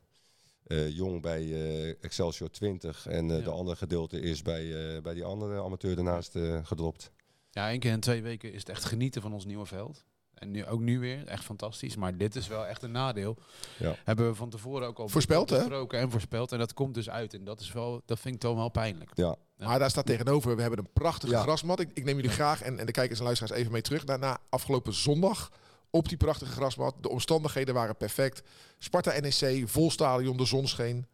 Jong 0.89 1.23
bij 1.23 1.97
Excelsior 2.01 2.51
20. 2.51 3.07
En 3.07 3.29
Ja. 3.29 3.39
de 3.39 3.51
andere 3.51 3.77
gedeelte 3.77 4.21
is 4.21 4.43
bij, 4.43 5.01
bij 5.03 5.15
die 5.15 5.25
andere 5.25 5.63
amateur 5.63 5.95
daarnaast 5.95 6.39
gedropt. 6.63 7.11
Ja, 7.51 7.71
één 7.71 7.81
keer 7.81 7.93
in 7.93 8.01
twee 8.01 8.23
weken 8.23 8.53
is 8.53 8.59
het 8.59 8.69
echt 8.69 8.85
genieten 8.85 9.23
van 9.23 9.33
ons 9.33 9.45
nieuwe 9.45 9.67
veld. 9.67 10.05
En 10.43 10.51
nu, 10.51 10.67
ook 10.67 10.81
nu 10.81 10.99
weer, 10.99 11.27
echt 11.27 11.45
fantastisch. 11.45 11.97
Maar 11.97 12.17
dit 12.17 12.37
is 12.37 12.49
wel 12.49 12.67
echt 12.67 12.83
een 12.83 12.91
nadeel. 12.93 13.37
Ja. 13.79 13.95
Hebben 14.05 14.29
we 14.29 14.35
van 14.35 14.51
tevoren 14.51 14.87
ook 14.89 14.99
al 14.99 15.09
Voorspeld, 15.09 15.51
hè? 15.51 15.59
besproken 15.59 15.99
en 15.99 16.11
voorspeld. 16.11 16.53
En 16.53 16.59
dat 16.59 16.75
komt 16.75 16.95
dus 16.95 17.11
uit. 17.11 17.35
En 17.35 17.45
dat, 17.45 17.61
is 17.61 17.73
wel, 17.73 18.03
dat 18.07 18.19
vind 18.21 18.35
ik 18.35 18.41
toch 18.41 18.57
wel 18.57 18.69
pijnlijk. 18.69 19.11
Ja, 19.15 19.37
Ja. 19.59 19.67
Maar 19.69 19.79
daar 19.79 19.91
staat 19.91 20.07
tegenover, 20.07 20.57
we 20.57 20.61
hebben 20.63 20.79
een 20.81 20.93
prachtige 20.93 21.33
Ja. 21.33 21.43
grasmat. 21.43 21.81
Ik, 21.81 21.91
ik 21.95 22.05
neem 22.05 22.17
jullie 22.17 22.31
graag 22.31 22.63
en, 22.63 22.79
en 22.79 22.87
de 22.87 22.93
kijkers 22.93 23.19
en 23.19 23.25
luisteraars 23.25 23.59
even 23.61 23.73
mee 23.73 23.83
terug. 23.83 24.05
Daarna 24.05 24.39
afgelopen 24.49 24.95
zondag 24.95 25.51
op 25.91 26.09
die 26.09 26.17
prachtige 26.17 26.53
grasmat. 26.53 26.95
De 27.01 27.09
omstandigheden 27.09 27.75
waren 27.75 27.97
perfect. 27.97 28.43
Sparta 28.79 29.21
NEC, 29.21 29.69
vol 29.69 29.91
stadion, 29.91 30.37
de 30.37 30.45
zon 30.45 30.69
scheen. 30.69 31.07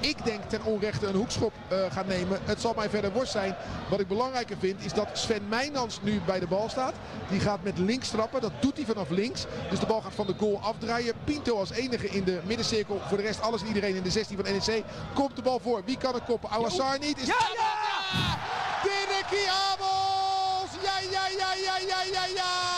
Ik 0.00 0.24
denk 0.24 0.42
ten 0.44 0.64
onrechte 0.64 1.06
een 1.06 1.14
hoekschop 1.14 1.52
eh, 1.68 1.78
gaan 1.92 2.06
nemen. 2.06 2.40
Het 2.44 2.60
zal 2.60 2.72
mij 2.76 2.88
verder 2.88 3.12
worst 3.12 3.32
zijn. 3.32 3.56
Wat 3.90 4.00
ik 4.00 4.08
belangrijker 4.08 4.56
vind 4.58 4.84
is 4.84 4.92
dat 4.92 5.08
Sven 5.12 5.48
Meijnans 5.48 6.00
nu 6.02 6.20
bij 6.26 6.40
de 6.40 6.46
bal 6.46 6.68
staat. 6.68 6.94
Die 7.30 7.40
gaat 7.40 7.62
met 7.62 7.78
links 7.78 8.08
trappen. 8.08 8.40
Dat 8.40 8.52
doet 8.60 8.76
hij 8.76 8.84
vanaf 8.84 9.10
links. 9.10 9.46
Dus 9.70 9.78
de 9.78 9.86
bal 9.86 10.00
gaat 10.00 10.14
van 10.14 10.26
de 10.26 10.34
goal 10.38 10.60
afdraaien. 10.60 11.14
Pinto 11.24 11.58
als 11.58 11.70
enige 11.70 12.08
in 12.08 12.24
de 12.24 12.40
middencirkel. 12.44 13.00
Voor 13.08 13.16
de 13.16 13.22
rest 13.22 13.40
alles 13.40 13.60
en 13.60 13.66
iedereen 13.66 13.94
in 13.94 14.02
de 14.02 14.10
16 14.10 14.36
van 14.36 14.52
NEC. 14.52 14.84
Komt 15.14 15.36
de 15.36 15.42
bal 15.42 15.60
voor. 15.60 15.82
Wie 15.84 15.96
kan 15.96 16.14
er 16.14 16.22
koppen? 16.22 16.50
Awassar 16.50 16.98
niet. 16.98 17.18
Is 17.18 17.26
ja, 17.26 17.48
ja! 17.54 17.94
Kiabels! 19.30 20.70
Ja, 20.82 21.00
ja, 21.10 21.28
ja, 21.28 21.54
ja, 21.54 21.76
ja, 21.78 22.02
ja, 22.12 22.26
ja! 22.34 22.73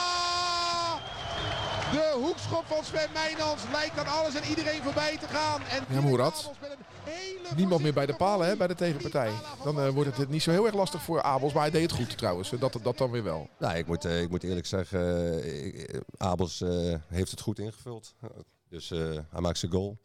De 2.16 2.22
hoekschop 2.22 2.64
van 2.66 2.84
Sven 2.84 3.08
Meijnans 3.14 3.62
lijkt 3.72 3.98
aan 3.98 4.06
alles 4.06 4.34
en 4.34 4.48
iedereen 4.48 4.82
voorbij 4.82 5.16
te 5.18 5.26
gaan. 5.26 5.60
En 5.62 5.94
Ja, 5.94 6.00
Moerad. 6.00 6.50
Niemand 7.56 7.82
meer 7.82 7.92
bij 7.92 8.06
de 8.06 8.16
palen 8.16 8.46
hè, 8.46 8.56
bij 8.56 8.66
de 8.66 8.74
tegenpartij. 8.74 9.30
Dan 9.64 9.80
eh, 9.80 9.88
wordt 9.88 10.16
het 10.16 10.28
niet 10.28 10.42
zo 10.42 10.50
heel 10.50 10.66
erg 10.66 10.74
lastig 10.74 11.02
voor 11.02 11.22
Abels. 11.22 11.52
Maar 11.52 11.62
hij 11.62 11.70
deed 11.70 11.82
het 11.82 12.00
goed 12.00 12.18
trouwens. 12.18 12.50
Dat, 12.50 12.78
dat 12.82 12.98
dan 12.98 13.10
weer 13.10 13.22
wel. 13.22 13.48
nou, 13.58 13.76
ik, 13.76 13.86
moet, 13.86 14.04
eh, 14.04 14.20
ik 14.22 14.30
moet 14.30 14.42
eerlijk 14.42 14.66
zeggen, 14.66 15.42
eh, 15.42 16.00
Abels 16.16 16.60
eh, 16.60 16.94
heeft 17.08 17.30
het 17.30 17.40
goed 17.40 17.58
ingevuld. 17.58 18.14
Dus 18.68 18.90
eh, 18.90 18.98
hij 19.30 19.40
maakt 19.40 19.58
zijn 19.58 19.72
goal. 19.72 19.98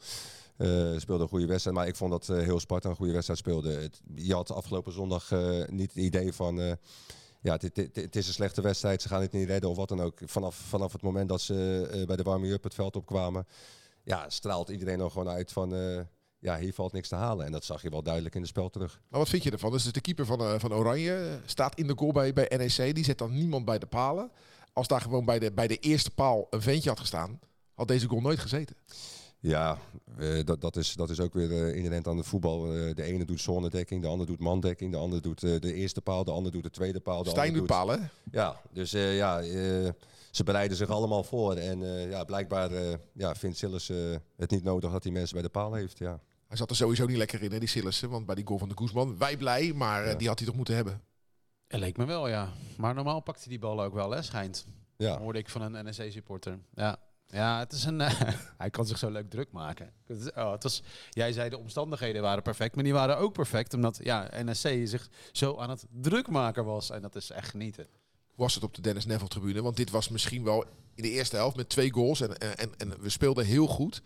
Eh, 0.57 0.67
speelde 0.97 1.23
een 1.23 1.29
goede 1.29 1.45
wedstrijd, 1.45 1.75
maar 1.77 1.87
ik 1.87 1.95
vond 1.95 2.11
dat 2.11 2.29
eh, 2.29 2.37
heel 2.43 2.59
Sparta 2.59 2.89
een 2.89 2.95
goede 2.95 3.13
wedstrijd 3.13 3.39
speelde. 3.39 3.71
Het, 3.73 4.01
je 4.15 4.33
had 4.33 4.51
afgelopen 4.51 4.93
zondag 4.93 5.31
eh, 5.31 5.39
niet 5.67 5.93
het 5.93 6.03
idee 6.03 6.33
van, 6.33 6.59
eh, 6.61 6.71
ja, 7.41 7.57
het, 7.59 7.75
het, 7.93 8.15
is 8.15 8.27
een 8.27 8.33
slechte 8.33 8.61
wedstrijd, 8.61 9.01
ze 9.01 9.07
gaan 9.07 9.21
het 9.21 9.31
niet 9.31 9.47
redden 9.47 9.69
of 9.69 9.75
wat 9.75 9.89
dan 9.89 10.01
ook. 10.01 10.19
Vanaf, 10.25 10.55
vanaf 10.55 10.91
het 10.91 11.01
moment 11.01 11.29
dat 11.29 11.41
ze 11.41 11.87
eh, 11.91 12.05
bij 12.05 12.15
de 12.15 12.23
warming-up 12.23 12.63
het 12.63 12.73
veld 12.73 12.95
opkwamen, 12.95 13.47
ja, 14.03 14.29
straalt 14.29 14.69
iedereen 14.69 14.99
er 14.99 15.11
gewoon 15.11 15.29
uit 15.29 15.51
van, 15.51 15.75
eh, 15.75 16.01
ja, 16.39 16.57
hier 16.57 16.73
valt 16.73 16.91
niks 16.91 17.07
te 17.07 17.15
halen. 17.15 17.45
En 17.45 17.51
dat 17.51 17.65
zag 17.65 17.81
je 17.81 17.89
wel 17.89 18.03
duidelijk 18.03 18.35
in 18.35 18.41
het 18.41 18.49
spel 18.49 18.69
terug. 18.69 19.01
Maar 19.09 19.19
wat 19.19 19.29
vind 19.29 19.43
je 19.43 19.51
ervan? 19.51 19.71
Dus 19.71 19.83
de 19.83 20.01
keeper 20.01 20.25
van, 20.25 20.39
eh, 20.39 20.59
van 20.59 20.73
Oranje 20.73 21.39
staat 21.45 21.75
in 21.75 21.87
de 21.87 21.93
goal 21.97 22.11
bij, 22.11 22.33
bij 22.33 22.51
NEC. 22.57 22.95
Die 22.95 23.03
zet 23.03 23.17
dan 23.17 23.33
niemand 23.33 23.65
bij 23.65 23.79
de 23.79 23.85
palen. 23.85 24.31
Als 24.73 24.87
daar 24.87 25.01
gewoon 25.01 25.25
bij 25.25 25.39
de, 25.39 25.51
bij 25.51 25.67
de 25.67 25.77
eerste 25.77 26.11
paal 26.11 26.47
een 26.49 26.61
ventje 26.61 26.89
had 26.89 26.99
gestaan, 26.99 27.39
had 27.73 27.87
deze 27.87 28.07
goal 28.07 28.21
nooit 28.21 28.39
gezeten. 28.39 28.75
Ja, 29.43 29.77
eh, 30.17 30.43
dat, 30.45 30.61
dat, 30.61 30.75
is, 30.75 30.93
dat 30.93 31.09
is 31.09 31.19
ook 31.19 31.33
weer 31.33 31.51
eh, 31.51 31.75
inherent 31.75 32.07
aan 32.07 32.17
het 32.17 32.25
voetbal. 32.25 32.65
Eh, 32.75 32.95
de 32.95 33.03
ene 33.03 33.25
doet 33.25 33.41
zonnedekking, 33.41 34.01
de 34.01 34.07
ander 34.07 34.27
doet 34.27 34.39
mandekking, 34.39 34.91
de 34.91 34.97
ander 34.97 35.21
doet 35.21 35.43
eh, 35.43 35.59
de 35.59 35.73
eerste 35.73 36.01
paal, 36.01 36.23
de 36.23 36.31
ander 36.31 36.51
doet 36.51 36.63
de 36.63 36.69
tweede 36.69 36.99
paal. 36.99 37.23
De 37.23 37.29
Stijn 37.29 37.53
doet 37.53 37.65
palen. 37.67 38.01
hè? 38.01 38.07
Ja, 38.31 38.61
dus 38.73 38.93
eh, 38.93 39.15
ja, 39.17 39.39
eh, 39.41 39.89
ze 40.31 40.43
bereiden 40.43 40.77
zich 40.77 40.89
allemaal 40.89 41.23
voor. 41.23 41.55
En 41.55 41.83
eh, 41.83 42.09
ja, 42.09 42.23
blijkbaar 42.23 42.71
eh, 42.71 42.93
ja, 43.13 43.35
vindt 43.35 43.57
Sillis 43.57 43.87
het 44.37 44.51
niet 44.51 44.63
nodig 44.63 44.91
dat 44.91 45.03
hij 45.03 45.11
mensen 45.11 45.33
bij 45.33 45.43
de 45.43 45.49
paal 45.49 45.73
heeft. 45.73 45.97
Ja. 45.97 46.19
Hij 46.47 46.57
zat 46.57 46.69
er 46.69 46.75
sowieso 46.75 47.05
niet 47.05 47.17
lekker 47.17 47.43
in, 47.43 47.51
hè, 47.51 47.59
die 47.59 47.67
Sillissen. 47.67 48.09
Want 48.09 48.25
bij 48.25 48.35
die 48.35 48.47
goal 48.47 48.59
van 48.59 48.69
de 48.69 48.75
Koesman, 48.75 49.17
wij 49.17 49.37
blij, 49.37 49.73
maar 49.73 50.03
eh, 50.03 50.11
Ja. 50.11 50.17
die 50.17 50.27
had 50.27 50.37
hij 50.37 50.47
toch 50.47 50.55
moeten 50.57 50.75
hebben. 50.75 51.01
Het 51.67 51.79
leek 51.79 51.97
me 51.97 52.05
wel, 52.05 52.27
ja. 52.27 52.49
Maar 52.77 52.93
normaal 52.93 53.19
pakt 53.19 53.39
hij 53.39 53.49
die 53.49 53.59
bal 53.59 53.83
ook 53.83 53.93
wel, 53.93 54.11
hè, 54.11 54.21
schijnt. 54.21 54.65
Ja. 54.97 55.17
Hoorde 55.19 55.39
ik 55.39 55.49
van 55.49 55.61
een 55.61 55.71
NEC-supporter. 55.85 56.59
Ja. 56.75 56.97
Ja, 57.31 57.59
het 57.59 57.71
is 57.71 57.83
een. 57.83 58.01
eh, 58.01 58.21
hij 58.57 58.69
kan 58.69 58.85
zich 58.85 58.97
zo 58.97 59.09
leuk 59.09 59.29
druk 59.29 59.51
maken. 59.51 59.93
Oh, 60.35 60.51
het 60.51 60.63
was, 60.63 60.83
jij 61.09 61.31
zei 61.31 61.49
de 61.49 61.57
omstandigheden 61.57 62.21
waren 62.21 62.43
perfect, 62.43 62.75
maar 62.75 62.83
die 62.83 62.93
waren 62.93 63.17
ook 63.17 63.33
perfect 63.33 63.73
omdat 63.73 63.99
ja, 64.03 64.29
NEC 64.43 64.87
zich 64.87 65.09
zo 65.31 65.57
aan 65.57 65.69
het 65.69 65.85
druk 65.89 66.27
maken 66.27 66.65
was. 66.65 66.89
En 66.89 67.01
dat 67.01 67.15
is 67.15 67.29
echt 67.29 67.49
genieten. 67.49 67.87
Was 68.35 68.53
het 68.53 68.63
op 68.63 68.73
de 68.73 68.81
Dennis 68.81 69.05
Neville 69.05 69.29
tribune? 69.29 69.61
Want 69.61 69.77
dit 69.77 69.89
was 69.89 70.09
misschien 70.09 70.43
wel 70.43 70.65
in 70.95 71.03
de 71.03 71.09
eerste 71.09 71.35
helft 71.35 71.55
met 71.55 71.69
twee 71.69 71.93
goals. 71.93 72.21
En, 72.21 72.37
en, 72.37 72.69
en, 72.77 73.01
we 73.01 73.09
speelden 73.09 73.45
heel 73.45 73.67
goed. 73.67 74.01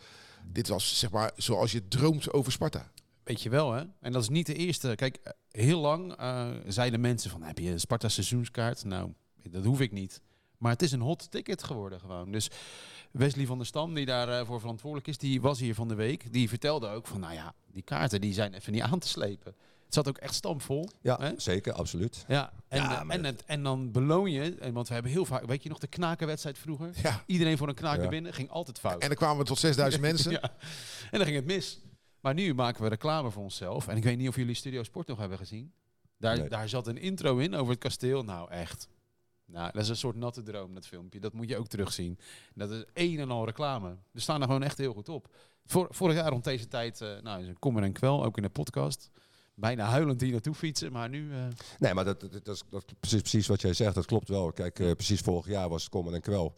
Dit 0.51 0.67
was 0.67 0.99
zeg 0.99 1.11
maar 1.11 1.31
zoals 1.35 1.71
je 1.71 1.88
droomt 1.88 2.33
over 2.33 2.51
Sparta. 2.51 2.91
Weet 3.23 3.41
je 3.41 3.49
wel, 3.49 3.71
hè? 3.71 3.83
En 3.99 4.11
dat 4.11 4.21
is 4.21 4.29
niet 4.29 4.45
de 4.45 4.53
eerste. 4.55 4.93
Kijk, 4.95 5.33
heel 5.51 5.79
lang 5.79 6.13
eh, 6.13 6.49
zeiden 6.67 7.01
mensen 7.01 7.31
van, 7.31 7.41
heb 7.41 7.57
je 7.57 7.69
een 7.69 7.79
Sparta 7.79 8.09
seizoenskaart? 8.09 8.83
Nou, 8.83 9.13
dat 9.49 9.65
hoef 9.65 9.79
ik 9.79 9.91
niet. 9.91 10.21
Maar 10.57 10.71
het 10.71 10.81
is 10.81 10.91
een 10.91 11.01
hot 11.01 11.31
ticket 11.31 11.63
geworden 11.63 11.99
gewoon. 11.99 12.31
Dus 12.31 12.49
Wesley 13.17 13.45
van 13.45 13.58
der 13.58 13.67
Stam, 13.67 13.93
die 13.93 14.06
daarvoor 14.06 14.45
voor 14.45 14.60
verantwoordelijk 14.60 15.08
is, 15.08 15.17
die 15.17 15.41
was 15.41 15.60
hier 15.60 15.75
van 15.75 15.88
de 15.88 15.95
week. 15.95 16.34
Die 16.34 16.49
vertelde 16.49 16.88
ook 16.89 17.08
van, 17.08 17.19
nou 17.19 17.34
ja, 17.34 17.54
die 17.71 17.82
kaarten 17.84 18.21
die 18.21 18.34
zijn 18.34 18.54
even 18.54 18.73
niet 18.73 18.82
aan 18.82 18.99
te 18.99 19.08
slepen. 19.08 19.56
Het 19.86 19.93
zat 19.93 20.08
ook 20.08 20.17
echt 20.17 20.34
stampvol. 20.36 20.89
Ja, 21.01 21.17
Hè? 21.19 21.32
zeker, 21.38 21.73
absoluut. 21.73 22.25
Ja, 22.28 22.51
en, 22.67 22.82
Ja, 22.82 23.04
eh, 23.08 23.15
en, 23.15 23.23
het, 23.23 23.43
en 23.45 23.63
dan 23.63 23.91
beloon 23.91 24.32
je, 24.32 24.56
en 24.56 24.73
want 24.73 24.88
we 24.88 24.93
hebben 24.93 25.12
heel 25.12 25.25
vaak, 25.25 25.45
weet 25.45 25.63
je 25.63 25.69
nog 25.69 25.80
de 25.80 25.88
knakenwedstrijd 25.88 26.58
vroeger? 26.58 26.89
Ja. 27.04 27.23
Iedereen 27.25 27.58
voor 27.58 27.67
een 27.67 27.73
knaken 27.75 28.04
Ja. 28.04 28.10
binnen, 28.10 28.34
ging 28.34 28.49
altijd 28.49 28.80
fout. 28.80 29.01
En 29.01 29.08
dan 29.08 29.17
kwamen 29.17 29.38
we 29.38 29.43
tot 29.43 29.58
6000 29.60 30.01
mensen. 30.12 30.32
Ja. 30.32 30.41
En 31.12 31.17
dan 31.17 31.23
ging 31.23 31.36
het 31.36 31.45
mis. 31.45 31.80
Maar 32.19 32.34
nu 32.34 32.54
maken 32.54 32.84
we 32.84 32.89
reclame 32.89 33.32
voor 33.32 33.43
onszelf. 33.43 33.88
En 33.88 33.97
ik 33.97 34.04
weet 34.04 34.17
niet 34.17 34.28
of 34.28 34.36
jullie 34.36 34.56
Studio 34.56 34.84
Sport 34.84 35.08
nog 35.08 35.17
hebben 35.17 35.38
gezien. 35.38 35.71
Daar, 36.17 36.38
Nee. 36.38 36.49
daar 36.49 36.69
zat 36.69 36.88
een 36.88 36.97
intro 36.97 37.38
in 37.38 37.56
over 37.56 37.71
het 37.71 37.80
kasteel. 37.82 38.23
Nou, 38.23 38.51
echt. 38.51 38.88
Nou, 39.47 39.71
dat 39.71 39.81
is 39.81 39.89
een 39.89 39.95
soort 39.97 40.15
natte 40.15 40.41
droom, 40.43 40.73
dat 40.73 40.88
filmpje. 40.88 41.19
Dat 41.19 41.34
moet 41.34 41.49
je 41.49 41.58
ook 41.58 41.67
terugzien. 41.67 42.19
Dat 42.53 42.71
is 42.71 42.84
een 42.93 43.19
en 43.19 43.31
al 43.31 43.45
reclame. 43.45 43.95
We 44.12 44.19
staan 44.19 44.41
er 44.41 44.47
gewoon 44.47 44.63
echt 44.63 44.77
heel 44.77 44.93
goed 44.93 45.10
op. 45.10 45.27
Vor, 45.65 45.88
vorig 45.89 46.15
jaar 46.15 46.29
rond 46.29 46.43
deze 46.43 46.67
tijd, 46.67 47.01
eh 47.01 47.10
nou, 47.21 47.41
is 47.41 47.47
een 47.47 47.60
kommer 47.60 47.84
en 47.84 47.93
kwel, 47.93 48.23
ook 48.23 48.38
in 48.38 48.43
de 48.43 48.49
podcast. 48.49 49.10
Bijna 49.55 49.86
huilend 49.86 50.21
hier 50.21 50.31
naartoe 50.31 50.53
fietsen, 50.55 50.91
maar 50.91 51.10
nu... 51.10 51.31
eh, 51.31 51.45
Nee, 51.79 51.93
maar 51.93 52.05
dat, 52.05 52.21
dat, 52.43 52.63
precies, 52.99 53.21
precies 53.21 53.47
wat 53.47 53.62
jij 53.62 53.73
zegt. 53.73 53.95
Dat 53.95 54.05
klopt 54.05 54.27
wel. 54.29 54.51
Kijk, 54.51 54.79
eh, 54.79 54.91
precies 54.91 55.19
vorig 55.21 55.47
jaar 55.47 55.69
was 55.69 55.81
het 55.81 55.91
kommer 55.91 56.13
en 56.13 56.21
kwel. 56.21 56.53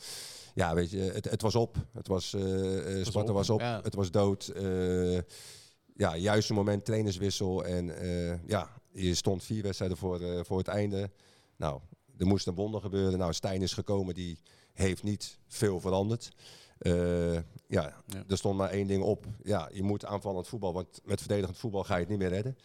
Ja, 0.53 0.73
weet 0.73 0.91
je, 0.91 0.97
het, 0.97 1.29
het 1.29 1.41
was 1.41 1.55
op. 1.55 1.75
Het 1.93 2.07
was, 2.07 2.33
eh, 2.33 2.41
Sparta 3.03 3.29
op, 3.29 3.35
was 3.35 3.49
op. 3.49 3.59
ja. 3.59 3.79
Het 3.83 3.95
was 3.95 4.11
dood. 4.11 4.51
Ja, 5.95 6.15
juiste 6.17 6.53
moment, 6.53 6.85
trainerswissel. 6.85 7.65
En 7.65 7.85
ja, 8.47 8.69
je 8.91 9.15
stond 9.15 9.43
vier 9.43 9.63
wedstrijden 9.63 9.97
voor, 9.97 10.45
voor 10.45 10.57
het 10.57 10.67
einde. 10.67 11.09
Nou, 11.55 11.81
er 12.17 12.25
moest 12.27 12.47
een 12.47 12.55
wonder 12.55 12.81
gebeuren. 12.81 13.19
Nou, 13.19 13.33
Stijn 13.33 13.61
is 13.61 13.73
gekomen. 13.73 14.13
Die 14.13 14.39
heeft 14.73 15.03
niet 15.03 15.37
veel 15.47 15.79
veranderd. 15.79 16.29
Eh, 16.77 17.33
ja, 17.33 17.41
Ja. 17.67 18.23
er 18.27 18.37
stond 18.37 18.57
maar 18.57 18.69
één 18.69 18.87
ding 18.87 19.03
op. 19.03 19.25
Ja, 19.43 19.69
je 19.73 19.83
moet 19.83 20.05
aanvallend 20.05 20.47
voetbal, 20.47 20.73
want 20.73 21.01
met 21.05 21.19
verdedigend 21.19 21.57
voetbal 21.57 21.83
ga 21.83 21.93
je 21.93 21.99
het 21.99 22.09
niet 22.09 22.19
meer 22.19 22.29
redden. 22.29 22.57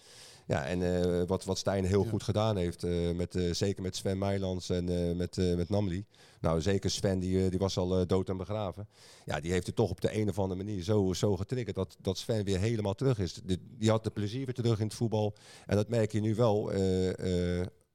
Ja, 0.47 0.67
en 0.67 0.83
eh, 1.03 1.27
wat, 1.27 1.45
wat 1.45 1.59
Stijn 1.59 1.85
heel 1.85 2.03
Ja. 2.05 2.11
goed 2.11 2.23
gedaan 2.23 2.57
heeft, 2.57 2.85
eh, 2.85 3.11
met, 3.11 3.39
zeker 3.51 3.83
met 3.83 3.97
Sven 3.97 4.19
Meijlands 4.19 4.71
en 4.71 5.17
met, 5.17 5.37
met 5.37 5.69
Namli. 5.69 6.05
Nou, 6.41 6.61
zeker 6.61 6.91
Sven, 6.91 7.19
die, 7.19 7.49
die 7.51 7.59
was 7.59 7.77
al 7.79 8.07
dood 8.07 8.29
en 8.29 8.37
begraven. 8.37 8.89
Ja, 9.25 9.41
die 9.41 9.53
heeft 9.53 9.67
het 9.67 9.77
toch 9.77 9.91
op 9.91 10.01
de 10.01 10.17
een 10.17 10.29
of 10.29 10.39
andere 10.39 10.65
manier 10.65 10.83
zo, 10.83 11.13
zo 11.13 11.37
getriggerd 11.37 11.77
dat, 11.77 11.97
dat 12.01 12.19
Sven 12.19 12.45
weer 12.45 12.59
helemaal 12.59 12.95
terug 12.95 13.19
is. 13.19 13.33
Die, 13.45 13.59
die 13.79 13.91
had 13.91 14.05
de 14.05 14.11
plezier 14.11 14.45
weer 14.45 14.55
terug 14.55 14.79
in 14.79 14.87
het 14.87 14.95
voetbal. 14.95 15.35
En 15.67 15.77
dat 15.77 15.89
merk 15.89 16.13
je 16.13 16.21
nu 16.21 16.35
wel, 16.35 16.71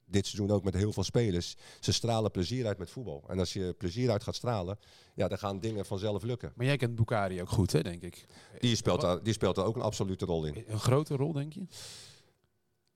dit 0.09 0.25
seizoen 0.25 0.55
ook 0.55 0.63
met 0.63 0.73
heel 0.73 0.93
veel 0.93 1.03
spelers. 1.03 1.55
Ze 1.79 1.93
stralen 1.93 2.31
plezier 2.31 2.65
uit 2.65 2.77
met 2.77 2.89
voetbal. 2.89 3.23
En 3.27 3.39
als 3.39 3.53
je 3.53 3.75
plezier 3.77 4.11
uit 4.11 4.23
gaat 4.23 4.35
stralen, 4.35 4.79
ja, 5.13 5.27
dan 5.27 5.37
gaan 5.37 5.59
dingen 5.59 5.85
vanzelf 5.85 6.23
lukken. 6.23 6.51
maar 6.55 6.65
jij 6.65 6.77
kent 6.77 6.95
Bukari 6.95 7.41
ook 7.41 7.49
goed, 7.49 7.71
hè, 7.71 7.81
denk 7.81 8.01
ik. 8.01 8.25
Die 8.59 8.75
speelt, 8.75 9.01
daar, 9.01 9.23
die 9.23 9.33
speelt 9.33 9.55
daar 9.55 9.65
ook 9.65 9.75
een 9.75 9.81
absolute 9.81 10.25
rol 10.25 10.45
in. 10.45 10.63
Een 10.67 10.79
grote 10.79 11.15
rol, 11.15 11.33
denk 11.33 11.53
je? 11.53 11.65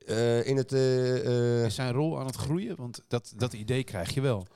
Eh, 0.06 0.48
in 0.48 0.58
het, 0.58 0.74
eh, 0.74 1.60
eh, 1.60 1.66
Is 1.66 1.76
zijn 1.76 1.94
rol 1.94 2.20
aan 2.20 2.26
het 2.26 2.36
groeien? 2.36 2.76
Want 2.76 3.02
dat, 3.08 3.34
dat 3.36 3.54
idee 3.54 3.84
krijg 3.84 4.14
je 4.14 4.22
wel. 4.22 4.48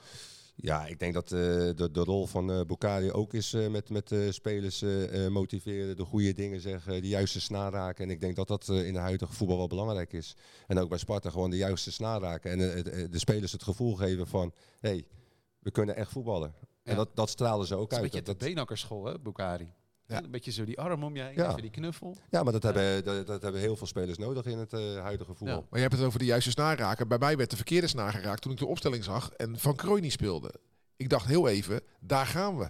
Ja, 0.56 0.86
ik 0.86 1.00
denk 1.00 1.14
dat 1.14 1.32
eh, 1.32 1.40
de, 1.76 1.90
de 1.92 2.04
rol 2.04 2.26
van 2.26 2.52
eh 2.52 2.62
Bukari 2.62 3.12
ook 3.12 3.34
is 3.34 3.54
eh, 3.54 3.68
met, 3.68 3.90
met 3.90 4.16
spelers 4.30 4.84
motiveren, 5.30 5.98
de 5.98 6.06
goede 6.06 6.34
dingen 6.34 6.62
zeggen, 6.62 7.02
de 7.02 7.08
juiste 7.08 7.42
snaar 7.42 7.72
raken. 7.72 8.04
En 8.04 8.10
ik 8.10 8.22
denk 8.22 8.36
dat 8.36 8.48
dat 8.48 8.68
in 8.68 8.94
de 8.94 9.00
huidige 9.00 9.34
voetbal 9.34 9.58
wel 9.58 9.68
belangrijk 9.68 10.14
is. 10.14 10.36
En 10.68 10.78
ook 10.78 10.90
bij 10.90 10.98
Sparta 10.98 11.30
gewoon 11.30 11.50
de 11.50 11.58
juiste 11.58 11.92
snaar 11.92 12.22
raken. 12.22 12.52
En 12.52 12.58
de, 12.58 13.10
de 13.10 13.20
spelers 13.20 13.52
het 13.52 13.64
gevoel 13.64 13.96
geven 13.96 14.28
van, 14.28 14.54
hé, 14.80 14.90
hey, 14.90 15.06
we 15.60 15.72
kunnen 15.72 15.96
echt 15.96 16.12
voetballen. 16.12 16.54
En 16.84 16.96
dat, 16.96 17.16
dat 17.16 17.30
stralen 17.30 17.68
ze 17.68 17.76
ook 17.76 17.92
is 17.92 17.98
een 17.98 18.04
uit. 18.04 18.12
beetje 18.12 18.26
Dat, 18.26 18.40
de 18.40 18.46
beenakkerschool, 18.46 19.06
hè, 19.06 19.20
Bukari. 19.20 19.74
Ja. 20.08 20.24
Een 20.24 20.32
beetje 20.32 20.52
zo 20.52 20.66
die 20.66 20.80
arm 20.80 21.04
om 21.04 21.16
je 21.16 21.22
heen, 21.22 21.34
Ja. 21.36 21.50
even 21.50 21.62
die 21.62 21.72
knuffel. 21.72 22.16
ja, 22.30 22.44
maar 22.44 22.54
dat, 22.54 22.64
Hebben, 22.64 23.04
dat, 23.04 23.28
dat 23.28 23.42
hebben 23.42 23.62
heel 23.62 23.76
veel 23.76 23.88
spelers 23.88 24.18
nodig 24.18 24.46
in 24.46 24.58
het 24.58 24.74
eh, 24.74 24.80
huidige 25.02 25.34
voetbal. 25.34 25.58
Ja. 25.58 25.64
Maar 25.70 25.80
je 25.80 25.86
hebt 25.88 25.94
het 25.98 26.06
over 26.06 26.20
de 26.20 26.26
juiste 26.26 26.50
snaar 26.50 26.78
raken. 26.78 27.08
Bij 27.08 27.18
mij 27.18 27.38
werd 27.38 27.50
de 27.50 27.56
verkeerde 27.56 27.88
snaar 27.88 28.12
geraakt 28.14 28.42
toen 28.42 28.52
ik 28.52 28.58
de 28.58 28.66
opstelling 28.66 29.04
zag 29.04 29.32
en 29.32 29.60
Van 29.60 29.76
Krooi 29.76 30.02
niet 30.02 30.12
speelde. 30.12 30.52
Ik 30.98 31.10
dacht 31.10 31.26
heel 31.28 31.48
even, 31.48 31.82
daar 32.00 32.26
gaan 32.26 32.58
we. 32.58 32.70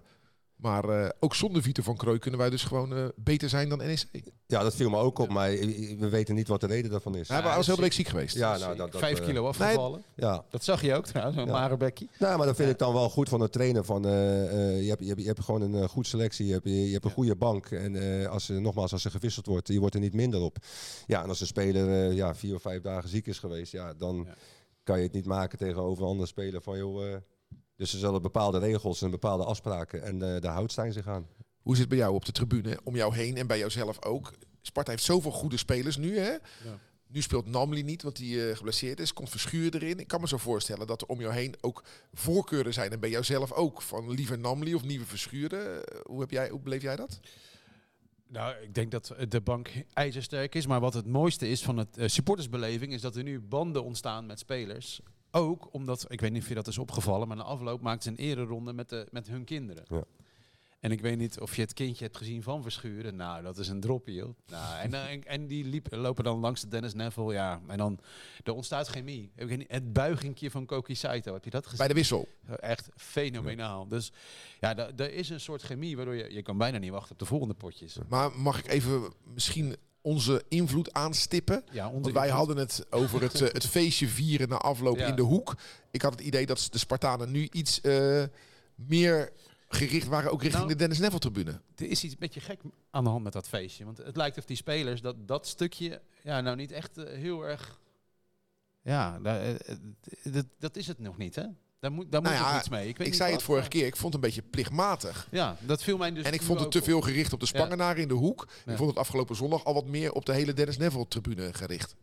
Maar 0.55 0.89
eh, 0.89 1.09
ook 1.19 1.35
zonder 1.35 1.61
Vito 1.61 1.81
van 1.83 1.95
Krooi 1.97 2.19
kunnen 2.19 2.39
wij 2.39 2.49
dus 2.49 2.63
gewoon 2.63 2.95
eh, 2.95 3.05
beter 3.15 3.49
zijn 3.49 3.69
dan 3.69 3.77
NEC. 3.77 4.05
Ja, 4.47 4.63
dat 4.63 4.75
viel 4.75 4.89
me 4.89 4.97
ook 4.97 5.19
op, 5.19 5.29
maar 5.29 5.49
we 5.49 6.09
weten 6.09 6.35
niet 6.35 6.47
wat 6.47 6.61
de 6.61 6.67
reden 6.67 6.91
daarvan 6.91 7.15
is. 7.15 7.27
Hij 7.27 7.41
was 7.41 7.65
heel 7.65 7.75
de 7.75 7.81
week 7.81 7.93
ziek 7.93 8.07
geweest. 8.07 8.35
Ja, 8.35 8.57
nou, 8.57 8.75
dat, 8.75 8.91
dat, 8.91 9.01
Vijf 9.01 9.19
eh, 9.19 9.25
kilo 9.25 9.47
afgevallen. 9.47 10.03
Ja, 10.15 10.43
Dat 10.49 10.63
zag 10.63 10.81
je 10.81 10.95
ook 10.95 11.05
trouwens, 11.05 11.37
een 11.37 11.45
Ja. 11.45 11.67
Nou, 12.19 12.37
maar 12.37 12.47
dat 12.47 12.55
vind 12.55 12.69
ik 12.69 12.77
dan 12.77 12.93
wel 12.93 13.09
goed 13.09 13.29
van 13.29 13.39
de 13.39 13.49
trainer. 13.49 13.83
Van, 13.85 14.05
eh, 14.05 14.43
eh, 14.75 14.81
je, 14.83 14.89
hebt, 14.89 15.01
je, 15.01 15.07
hebt, 15.07 15.19
je 15.21 15.27
hebt 15.27 15.41
gewoon 15.43 15.61
een 15.61 15.89
goed 15.89 16.07
selectie, 16.07 16.45
je 16.45 16.53
hebt, 16.53 16.65
je, 16.65 16.85
je 16.85 16.91
hebt 16.91 17.03
een 17.03 17.09
Ja. 17.09 17.15
goede 17.15 17.35
bank. 17.35 17.65
En 17.71 18.21
eh, 18.21 18.29
als, 18.29 18.47
nogmaals, 18.47 18.91
als 18.91 19.05
er 19.05 19.11
gewisseld 19.11 19.45
wordt, 19.45 19.67
je 19.67 19.79
wordt 19.79 19.95
er 19.95 20.01
niet 20.01 20.13
minder 20.13 20.41
op. 20.41 20.57
Ja, 21.07 21.23
en 21.23 21.29
als 21.29 21.41
een 21.41 21.47
speler 21.47 22.09
eh, 22.09 22.15
ja, 22.15 22.35
vier 22.35 22.55
of 22.55 22.61
vijf 22.61 22.81
dagen 22.81 23.09
ziek 23.09 23.27
is 23.27 23.39
geweest, 23.39 23.71
ja, 23.71 23.93
dan 23.93 24.23
Ja. 24.27 24.33
kan 24.83 24.97
je 24.97 25.03
het 25.03 25.13
niet 25.13 25.25
maken 25.25 25.57
tegenover 25.57 26.03
een 26.03 26.09
andere 26.09 26.27
speler 26.27 26.61
van 26.61 26.77
joh. 26.77 27.15
Dus 27.75 27.93
er 27.93 27.99
zullen 27.99 28.21
bepaalde 28.21 28.59
regels 28.59 29.01
en 29.01 29.11
bepaalde 29.11 29.43
afspraken 29.43 30.03
en 30.03 30.35
eh, 30.35 30.41
daar 30.41 30.53
houdt 30.53 30.71
Stijn 30.71 30.93
zich 30.93 31.07
aan. 31.07 31.27
Hoe 31.61 31.73
zit 31.73 31.79
het 31.79 31.89
bij 31.89 31.97
jou 31.97 32.13
op 32.13 32.25
de 32.25 32.31
tribune, 32.31 32.79
om 32.83 32.95
jou 32.95 33.15
heen 33.15 33.37
en 33.37 33.47
bij 33.47 33.57
jouzelf 33.57 34.05
ook? 34.05 34.33
Sparta 34.61 34.91
heeft 34.91 35.03
zoveel 35.03 35.31
goede 35.31 35.57
spelers 35.57 35.97
nu, 35.97 36.17
hè? 36.19 36.35
Nu 37.07 37.21
speelt 37.21 37.45
Namli 37.45 37.83
niet, 37.83 38.01
want 38.01 38.15
die 38.15 38.49
eh, 38.49 38.55
geblesseerd 38.57 38.99
is. 38.99 39.13
Komt 39.13 39.29
Verschuur 39.29 39.75
erin. 39.75 39.99
Ik 39.99 40.07
kan 40.07 40.21
me 40.21 40.27
zo 40.27 40.37
voorstellen 40.37 40.87
dat 40.87 41.01
er 41.01 41.07
om 41.07 41.19
jou 41.19 41.33
heen 41.33 41.55
ook 41.61 41.83
voorkeuren 42.13 42.73
zijn. 42.73 42.91
En 42.91 42.99
bij 42.99 43.09
jouzelf 43.09 43.51
ook. 43.51 43.81
Van 43.81 44.09
liever 44.09 44.39
Namli 44.39 44.75
of 44.75 44.83
nieuwe 44.83 45.05
Verschuren. 45.05 45.87
Eh, 45.87 45.99
Hoe, 46.03 46.19
heb 46.19 46.31
jij, 46.31 46.49
hoe 46.49 46.59
beleef 46.59 46.81
jij 46.81 46.95
dat? 46.95 47.19
Nou, 48.27 48.55
ik 48.61 48.73
denk 48.73 48.91
dat 48.91 49.15
de 49.29 49.41
bank 49.41 49.71
ijzersterk 49.93 50.55
is. 50.55 50.67
Maar 50.67 50.79
wat 50.79 50.93
het 50.93 51.05
mooiste 51.05 51.49
is 51.49 51.63
van 51.63 51.77
het 51.77 51.97
supportersbeleving... 52.05 52.93
is 52.93 53.01
dat 53.01 53.15
er 53.15 53.23
nu 53.23 53.39
banden 53.41 53.83
ontstaan 53.83 54.25
met 54.25 54.39
spelers. 54.39 55.01
Ook 55.35 55.67
omdat, 55.71 56.05
ik 56.07 56.21
weet 56.21 56.31
niet 56.31 56.41
of 56.41 56.47
je 56.47 56.53
dat 56.53 56.67
is 56.67 56.77
opgevallen... 56.77 57.27
maar 57.27 57.37
na 57.37 57.43
afloop 57.43 57.81
maakt 57.81 58.03
ze 58.03 58.09
een 58.09 58.15
ereronde 58.15 58.73
met, 58.73 58.89
de, 58.89 59.07
met 59.11 59.27
hun 59.27 59.43
kinderen. 59.43 59.83
Ja. 59.87 60.03
En 60.79 60.91
ik 60.91 61.01
weet 61.01 61.17
niet 61.17 61.39
of 61.39 61.55
je 61.55 61.61
het 61.61 61.73
kindje 61.73 62.03
hebt 62.03 62.17
gezien 62.17 62.43
van 62.43 62.61
Verschuren. 62.61 63.15
Nou, 63.15 63.43
dat 63.43 63.57
is 63.57 63.67
een 63.67 63.79
dropje, 63.79 64.13
joh. 64.13 64.35
Nou, 64.47 64.79
en, 64.79 64.93
eh, 64.93 65.11
en, 65.11 65.23
en 65.23 65.47
die 65.47 65.65
liep, 65.65 65.87
lopen 65.91 66.23
dan 66.23 66.39
langs 66.39 66.61
de 66.61 66.67
Dennis 66.67 66.93
Neville, 66.93 67.33
ja. 67.33 67.61
En 67.67 67.77
dan, 67.77 67.99
er 68.43 68.53
ontstaat 68.53 68.87
chemie. 68.87 69.31
Het 69.67 69.93
buigingje 69.93 70.51
van 70.51 70.65
Koki 70.65 70.95
Saito, 70.95 71.33
heb 71.33 71.43
je 71.43 71.49
dat 71.49 71.63
gezien? 71.63 71.77
Bij 71.77 71.87
de 71.87 71.93
wissel. 71.93 72.27
Echt 72.59 72.89
fenomenaal. 72.95 73.87
Dus 73.87 74.11
ja, 74.59 74.77
er 74.77 75.13
is 75.13 75.29
een 75.29 75.39
soort 75.39 75.61
chemie 75.61 75.95
waardoor 75.95 76.15
je, 76.15 76.33
je 76.33 76.41
kan 76.41 76.57
bijna 76.57 76.77
niet 76.77 76.91
wachten 76.91 77.11
op 77.11 77.19
de 77.19 77.25
volgende 77.25 77.53
potjes. 77.53 77.97
Maar 78.09 78.31
mag 78.39 78.59
ik 78.59 78.67
even 78.67 79.13
misschien 79.23 79.75
onze 80.05 80.43
invloed 80.47 80.93
aanstippen? 80.93 81.63
Ja, 81.71 81.91
Want 81.91 82.11
wij 82.11 82.29
hadden 82.29 82.57
het 82.57 82.85
over 82.89 83.21
het, 83.21 83.41
eh, 83.41 83.53
het 83.53 83.65
feestje 83.65 84.07
vieren 84.07 84.49
na 84.49 84.55
afloop 84.57 84.97
Ja. 84.97 85.07
in 85.07 85.15
de 85.15 85.21
hoek. 85.21 85.55
Ik 85.91 86.01
had 86.01 86.11
het 86.11 86.21
idee 86.21 86.45
dat 86.45 86.67
de 86.71 86.77
Spartanen 86.77 87.31
nu 87.31 87.47
iets 87.51 87.81
eh, 87.81 88.23
meer 88.75 89.31
gericht 89.69 90.07
waren, 90.07 90.31
ook 90.31 90.41
richting 90.41 90.63
Nou, 90.63 90.73
de 90.73 90.79
Dennis 90.79 90.99
Neville 90.99 91.19
tribune. 91.19 91.61
Er 91.75 91.85
is 91.89 92.03
iets 92.03 92.13
een 92.13 92.19
beetje 92.19 92.39
gek 92.39 92.59
aan 92.91 93.03
de 93.03 93.09
hand 93.09 93.23
met 93.23 93.33
dat 93.33 93.47
feestje. 93.47 93.85
Want 93.85 93.97
het 93.97 94.15
lijkt 94.15 94.37
of 94.37 94.45
die 94.45 94.57
spelers 94.57 95.01
dat, 95.01 95.27
dat 95.27 95.47
stukje 95.47 96.01
ja, 96.23 96.41
nou 96.41 96.55
niet 96.55 96.71
echt 96.71 96.97
eh, 96.97 97.05
heel 97.17 97.41
erg... 97.45 97.79
Ja, 98.81 99.19
dat, 100.23 100.45
dat 100.59 100.75
is 100.75 100.87
het 100.87 100.99
nog 100.99 101.17
niet, 101.17 101.35
hè? 101.35 101.43
Daar 101.85 101.93
moet, 101.93 102.11
daar 102.11 102.21
Nou 102.21 102.35
moet 102.35 102.43
ja, 102.45 102.57
iets 102.59 102.69
mee. 102.69 102.87
Ik, 102.87 102.97
weet 102.97 102.99
Ik 102.99 103.05
niet 103.05 103.15
zei 103.21 103.31
het 103.31 103.41
vorige 103.43 103.61
maar- 103.61 103.71
keer, 103.71 103.85
ik 103.85 103.95
vond 103.95 104.13
het 104.13 104.23
een 104.23 104.29
beetje 104.29 104.41
plichtmatig. 104.49 105.27
Ja, 105.31 105.57
dat 105.59 105.83
viel 105.83 105.97
mij 105.97 106.11
dus 106.13 106.25
En 106.25 106.33
ik 106.33 106.41
vond 106.41 106.59
het 106.59 106.71
te 106.71 106.77
op. 106.77 106.83
veel 106.83 107.01
gericht 107.01 107.33
op 107.33 107.39
de 107.39 107.45
Spangenaren 107.45 108.01
in 108.01 108.07
de 108.07 108.13
hoek. 108.13 108.47
Ja. 108.65 108.71
Ik 108.71 108.77
vond 108.77 108.89
het 108.89 108.99
afgelopen 108.99 109.35
zondag 109.35 109.63
al 109.63 109.73
wat 109.73 109.85
meer 109.85 110.11
op 110.11 110.25
de 110.25 110.33
hele 110.33 110.53
Dennis 110.53 110.77
Neville 110.77 111.07
tribune 111.07 111.53
gericht. 111.53 111.95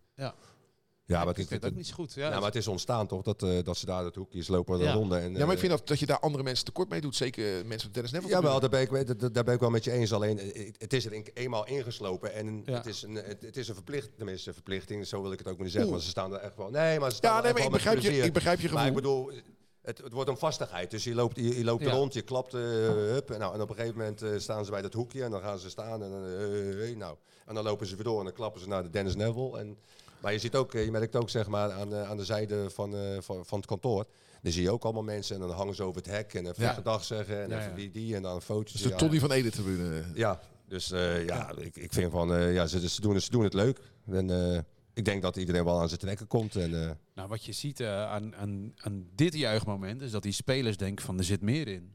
Ja, 1.06 1.24
maar 1.24 1.28
ik 1.28 1.36
het, 1.36 1.50
het, 1.50 1.64
ook 1.64 1.74
niet 1.74 1.86
zo 1.86 1.94
goed. 1.94 2.14
Ja, 2.14 2.28
ja, 2.28 2.34
maar 2.34 2.44
het 2.44 2.54
is 2.56 2.66
ontstaan 2.66 3.06
toch 3.06 3.22
dat, 3.22 3.42
eh, 3.42 3.50
dat 3.64 3.76
ze 3.76 3.86
daar 3.86 4.04
het 4.04 4.14
hoekjes 4.14 4.48
lopen 4.48 4.78
Ja. 4.78 4.92
ronde. 4.92 5.16
En, 5.16 5.32
Ja, 5.32 5.38
maar 5.38 5.46
ik 5.48 5.52
eh, 5.52 5.58
vind 5.58 5.70
dat, 5.72 5.88
dat 5.88 5.98
je 5.98 6.06
daar 6.06 6.18
andere 6.20 6.42
mensen 6.42 6.64
tekort 6.64 6.88
mee 6.88 7.00
doet. 7.00 7.16
Zeker 7.16 7.44
mensen 7.66 7.76
op 7.76 7.82
de 7.82 7.90
Dennis 7.92 8.10
Neville 8.12 8.32
Ja, 8.34 8.42
wel, 8.42 8.60
daar 8.60 8.68
ben, 8.70 8.80
ik, 8.80 8.90
daar- 9.20 9.32
daar 9.32 9.44
ben 9.44 9.54
ik 9.54 9.60
wel 9.60 9.70
met 9.70 9.84
je 9.84 9.90
eens. 9.92 10.12
Alleen, 10.12 10.38
eh, 10.38 10.70
het 10.78 10.92
is 10.92 11.04
er 11.06 11.22
eenmaal 11.34 11.66
ingeslopen 11.66 12.34
en 12.34 12.62
Ja. 12.66 12.72
het, 12.72 12.86
is 12.86 13.02
een, 13.02 13.14
het, 13.14 13.42
het 13.42 13.56
is 13.56 13.68
een 13.68 13.74
verplicht, 13.74 14.10
tenminste 14.16 14.48
een 14.48 14.54
verplichting, 14.54 15.06
zo 15.06 15.22
wil 15.22 15.32
ik 15.32 15.38
het 15.38 15.48
ook 15.48 15.58
niet 15.58 15.66
zeggen. 15.70 15.82
Oeh. 15.82 15.92
Maar 15.92 16.00
ze 16.04 16.08
staan 16.10 16.32
er 16.34 16.38
echt 16.40 16.56
wel. 16.56 16.70
Nee, 16.70 16.98
maar 16.98 17.10
ze 17.10 17.16
staan 17.16 17.30
Ja, 17.30 17.36
er 17.36 17.42
nee, 17.42 17.52
echt 17.52 17.70
maar 17.70 17.78
ik 17.80 17.84
begrijp, 17.84 18.14
je, 18.14 18.22
ik 18.24 18.32
begrijp 18.32 18.60
je 18.60 18.68
Maar 18.72 18.86
ik 18.86 18.94
gevoel. 18.96 19.02
bedoel, 19.30 19.42
het, 19.82 19.98
het 19.98 20.12
wordt 20.12 20.30
een 20.30 20.36
vastigheid. 20.36 20.90
Dus 20.90 21.04
je 21.04 21.14
loopt, 21.14 21.36
je, 21.36 21.56
je 21.58 21.64
loopt 21.64 21.82
er 21.82 21.88
Ja. 21.88 21.94
rond, 21.94 22.12
je 22.14 22.22
klapt, 22.22 22.54
eh, 22.54 22.60
hup, 22.60 23.30
en, 23.30 23.38
nou, 23.38 23.54
en 23.54 23.60
op 23.60 23.68
een 23.70 23.74
gegeven 23.76 23.98
moment 23.98 24.22
eh, 24.22 24.30
staan 24.36 24.64
ze 24.64 24.70
bij 24.70 24.82
dat 24.82 24.92
hoekje 24.92 25.24
en 25.24 25.30
dan 25.30 25.40
gaan 25.40 25.58
ze 25.58 25.70
staan 25.70 26.02
en 26.02 26.10
dan, 26.10 26.26
eh, 26.26 26.96
nou, 26.96 27.16
en 27.46 27.54
dan 27.54 27.64
lopen 27.64 27.86
ze 27.86 27.94
weer 27.94 28.04
door 28.04 28.18
en 28.18 28.24
dan 28.24 28.34
klappen 28.34 28.60
ze 28.60 28.68
naar 28.68 28.82
de 28.82 28.90
Dennis 28.90 29.16
Neville. 29.16 29.58
En, 29.58 29.76
maar 30.20 30.32
je 30.32 30.38
ziet 30.38 30.56
ook, 30.56 30.72
je 30.72 30.90
merkt 30.90 31.16
ook 31.16 31.30
zeg 31.30 31.46
maar 31.46 31.70
aan, 31.72 31.88
de- 31.88 32.04
aan 32.04 32.16
de 32.16 32.24
zijde 32.24 32.70
van, 32.70 32.96
eh, 32.96 33.00
van, 33.20 33.46
van 33.46 33.58
het 33.58 33.66
kantoor. 33.66 34.04
Dan 34.42 34.52
zie 34.52 34.62
je 34.62 34.70
ook 34.70 34.84
allemaal 34.84 35.02
mensen 35.02 35.34
en 35.34 35.40
dan 35.40 35.50
hangen 35.50 35.74
ze 35.74 35.82
over 35.82 36.02
het 36.02 36.10
hek 36.10 36.34
en 36.34 36.46
even 36.46 36.62
Ja. 36.62 36.72
gedag 36.72 37.04
zeggen 37.04 37.42
en 37.42 37.48
Ja, 37.50 37.58
even 37.58 37.70
ja. 37.70 37.76
die, 37.76 37.90
die 37.90 38.14
en 38.16 38.22
dan 38.22 38.34
een 38.34 38.40
fotootje. 38.40 38.72
Dus 38.72 38.82
de 38.82 38.88
ja. 38.88 38.96
Tony 38.96 39.18
van 39.20 39.30
Ede 39.32 39.50
tribune. 39.50 40.02
Ja, 40.14 40.40
dus 40.68 40.90
eh, 40.90 41.24
ja, 41.26 41.52
Ik, 41.58 41.76
ik 41.76 41.92
vind 41.92 42.12
van, 42.12 42.34
eh, 42.34 42.54
ja, 42.54 42.66
ze, 42.66 42.88
ze, 42.88 43.00
doen, 43.00 43.14
het- 43.14 43.22
ze 43.22 43.30
doen 43.30 43.44
het 43.44 43.54
leuk. 43.54 43.78
En 44.10 44.30
eh, 44.54 44.58
ik 44.94 45.04
denk 45.04 45.22
dat 45.22 45.36
iedereen 45.36 45.64
wel 45.64 45.80
aan 45.80 45.88
zijn 45.88 46.00
trekken 46.00 46.26
komt. 46.26 46.56
En, 46.56 46.82
eh, 46.84 46.90
Nou, 47.14 47.28
wat 47.28 47.44
je 47.44 47.52
ziet 47.52 47.80
eh, 47.80 48.02
aan, 48.10 48.34
aan, 48.36 48.72
aan 48.76 49.06
dit 49.14 49.34
juichmoment 49.34 50.02
is 50.02 50.10
dat 50.10 50.22
die 50.22 50.32
spelers 50.32 50.76
denken 50.76 51.04
van 51.04 51.18
er 51.18 51.24
zit 51.24 51.40
meer 51.40 51.68
in. 51.68 51.92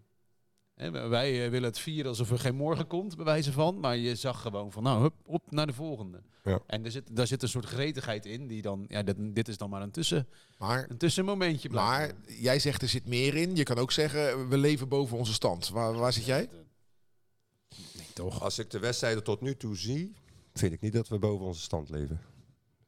Hè, 0.75 0.91
wij- 1.09 1.43
eh, 1.45 1.49
willen 1.51 1.69
het 1.69 1.79
vieren 1.79 2.09
alsof 2.09 2.31
er 2.31 2.39
geen 2.39 2.55
morgen 2.55 2.87
komt, 2.87 3.15
bij 3.15 3.25
wijze 3.25 3.51
van. 3.51 3.79
Maar 3.79 3.97
je 3.97 4.15
zag 4.15 4.41
gewoon 4.41 4.71
van, 4.71 4.83
nou, 4.83 5.01
hup, 5.01 5.13
op 5.25 5.51
naar 5.51 5.67
de 5.67 5.73
volgende. 5.73 6.21
Ja. 6.43 6.59
En 6.67 6.85
er 6.85 6.91
zit, 6.91 7.15
daar 7.15 7.27
zit 7.27 7.41
een 7.41 7.49
soort 7.49 7.65
gretigheid 7.65 8.25
in 8.25 8.47
die 8.47 8.61
dan, 8.61 8.85
ja, 8.87 9.03
dit, 9.03 9.15
dit 9.35 9.47
is 9.47 9.57
dan 9.57 9.69
maar 9.69 9.81
een, 9.81 9.91
tussen, 9.91 10.27
Maar, 10.57 10.85
een 10.89 10.97
tussenmomentje. 10.97 11.69
maar 11.69 12.11
jij 12.25 12.59
zegt 12.59 12.81
er 12.81 12.87
zit 12.87 13.07
meer 13.07 13.35
in. 13.35 13.55
Je 13.55 13.63
kan 13.63 13.77
ook 13.77 13.91
zeggen, 13.91 14.49
we 14.49 14.57
leven 14.57 14.87
boven 14.87 15.17
onze 15.17 15.33
stand. 15.33 15.69
Waar, 15.69 15.93
waar 15.93 16.13
zit 16.13 16.25
jij? 16.25 16.49
Nee, 17.95 18.05
toch. 18.13 18.41
als 18.43 18.59
ik 18.59 18.69
de 18.71 18.79
wedstrijden 18.79 19.23
tot 19.23 19.41
nu 19.41 19.55
toe 19.55 19.75
zie, 19.75 20.13
vind 20.53 20.73
ik 20.73 20.81
niet 20.81 20.93
dat 20.93 21.07
we 21.07 21.19
boven 21.19 21.45
onze 21.45 21.61
stand 21.61 21.89
leven. 21.89 22.19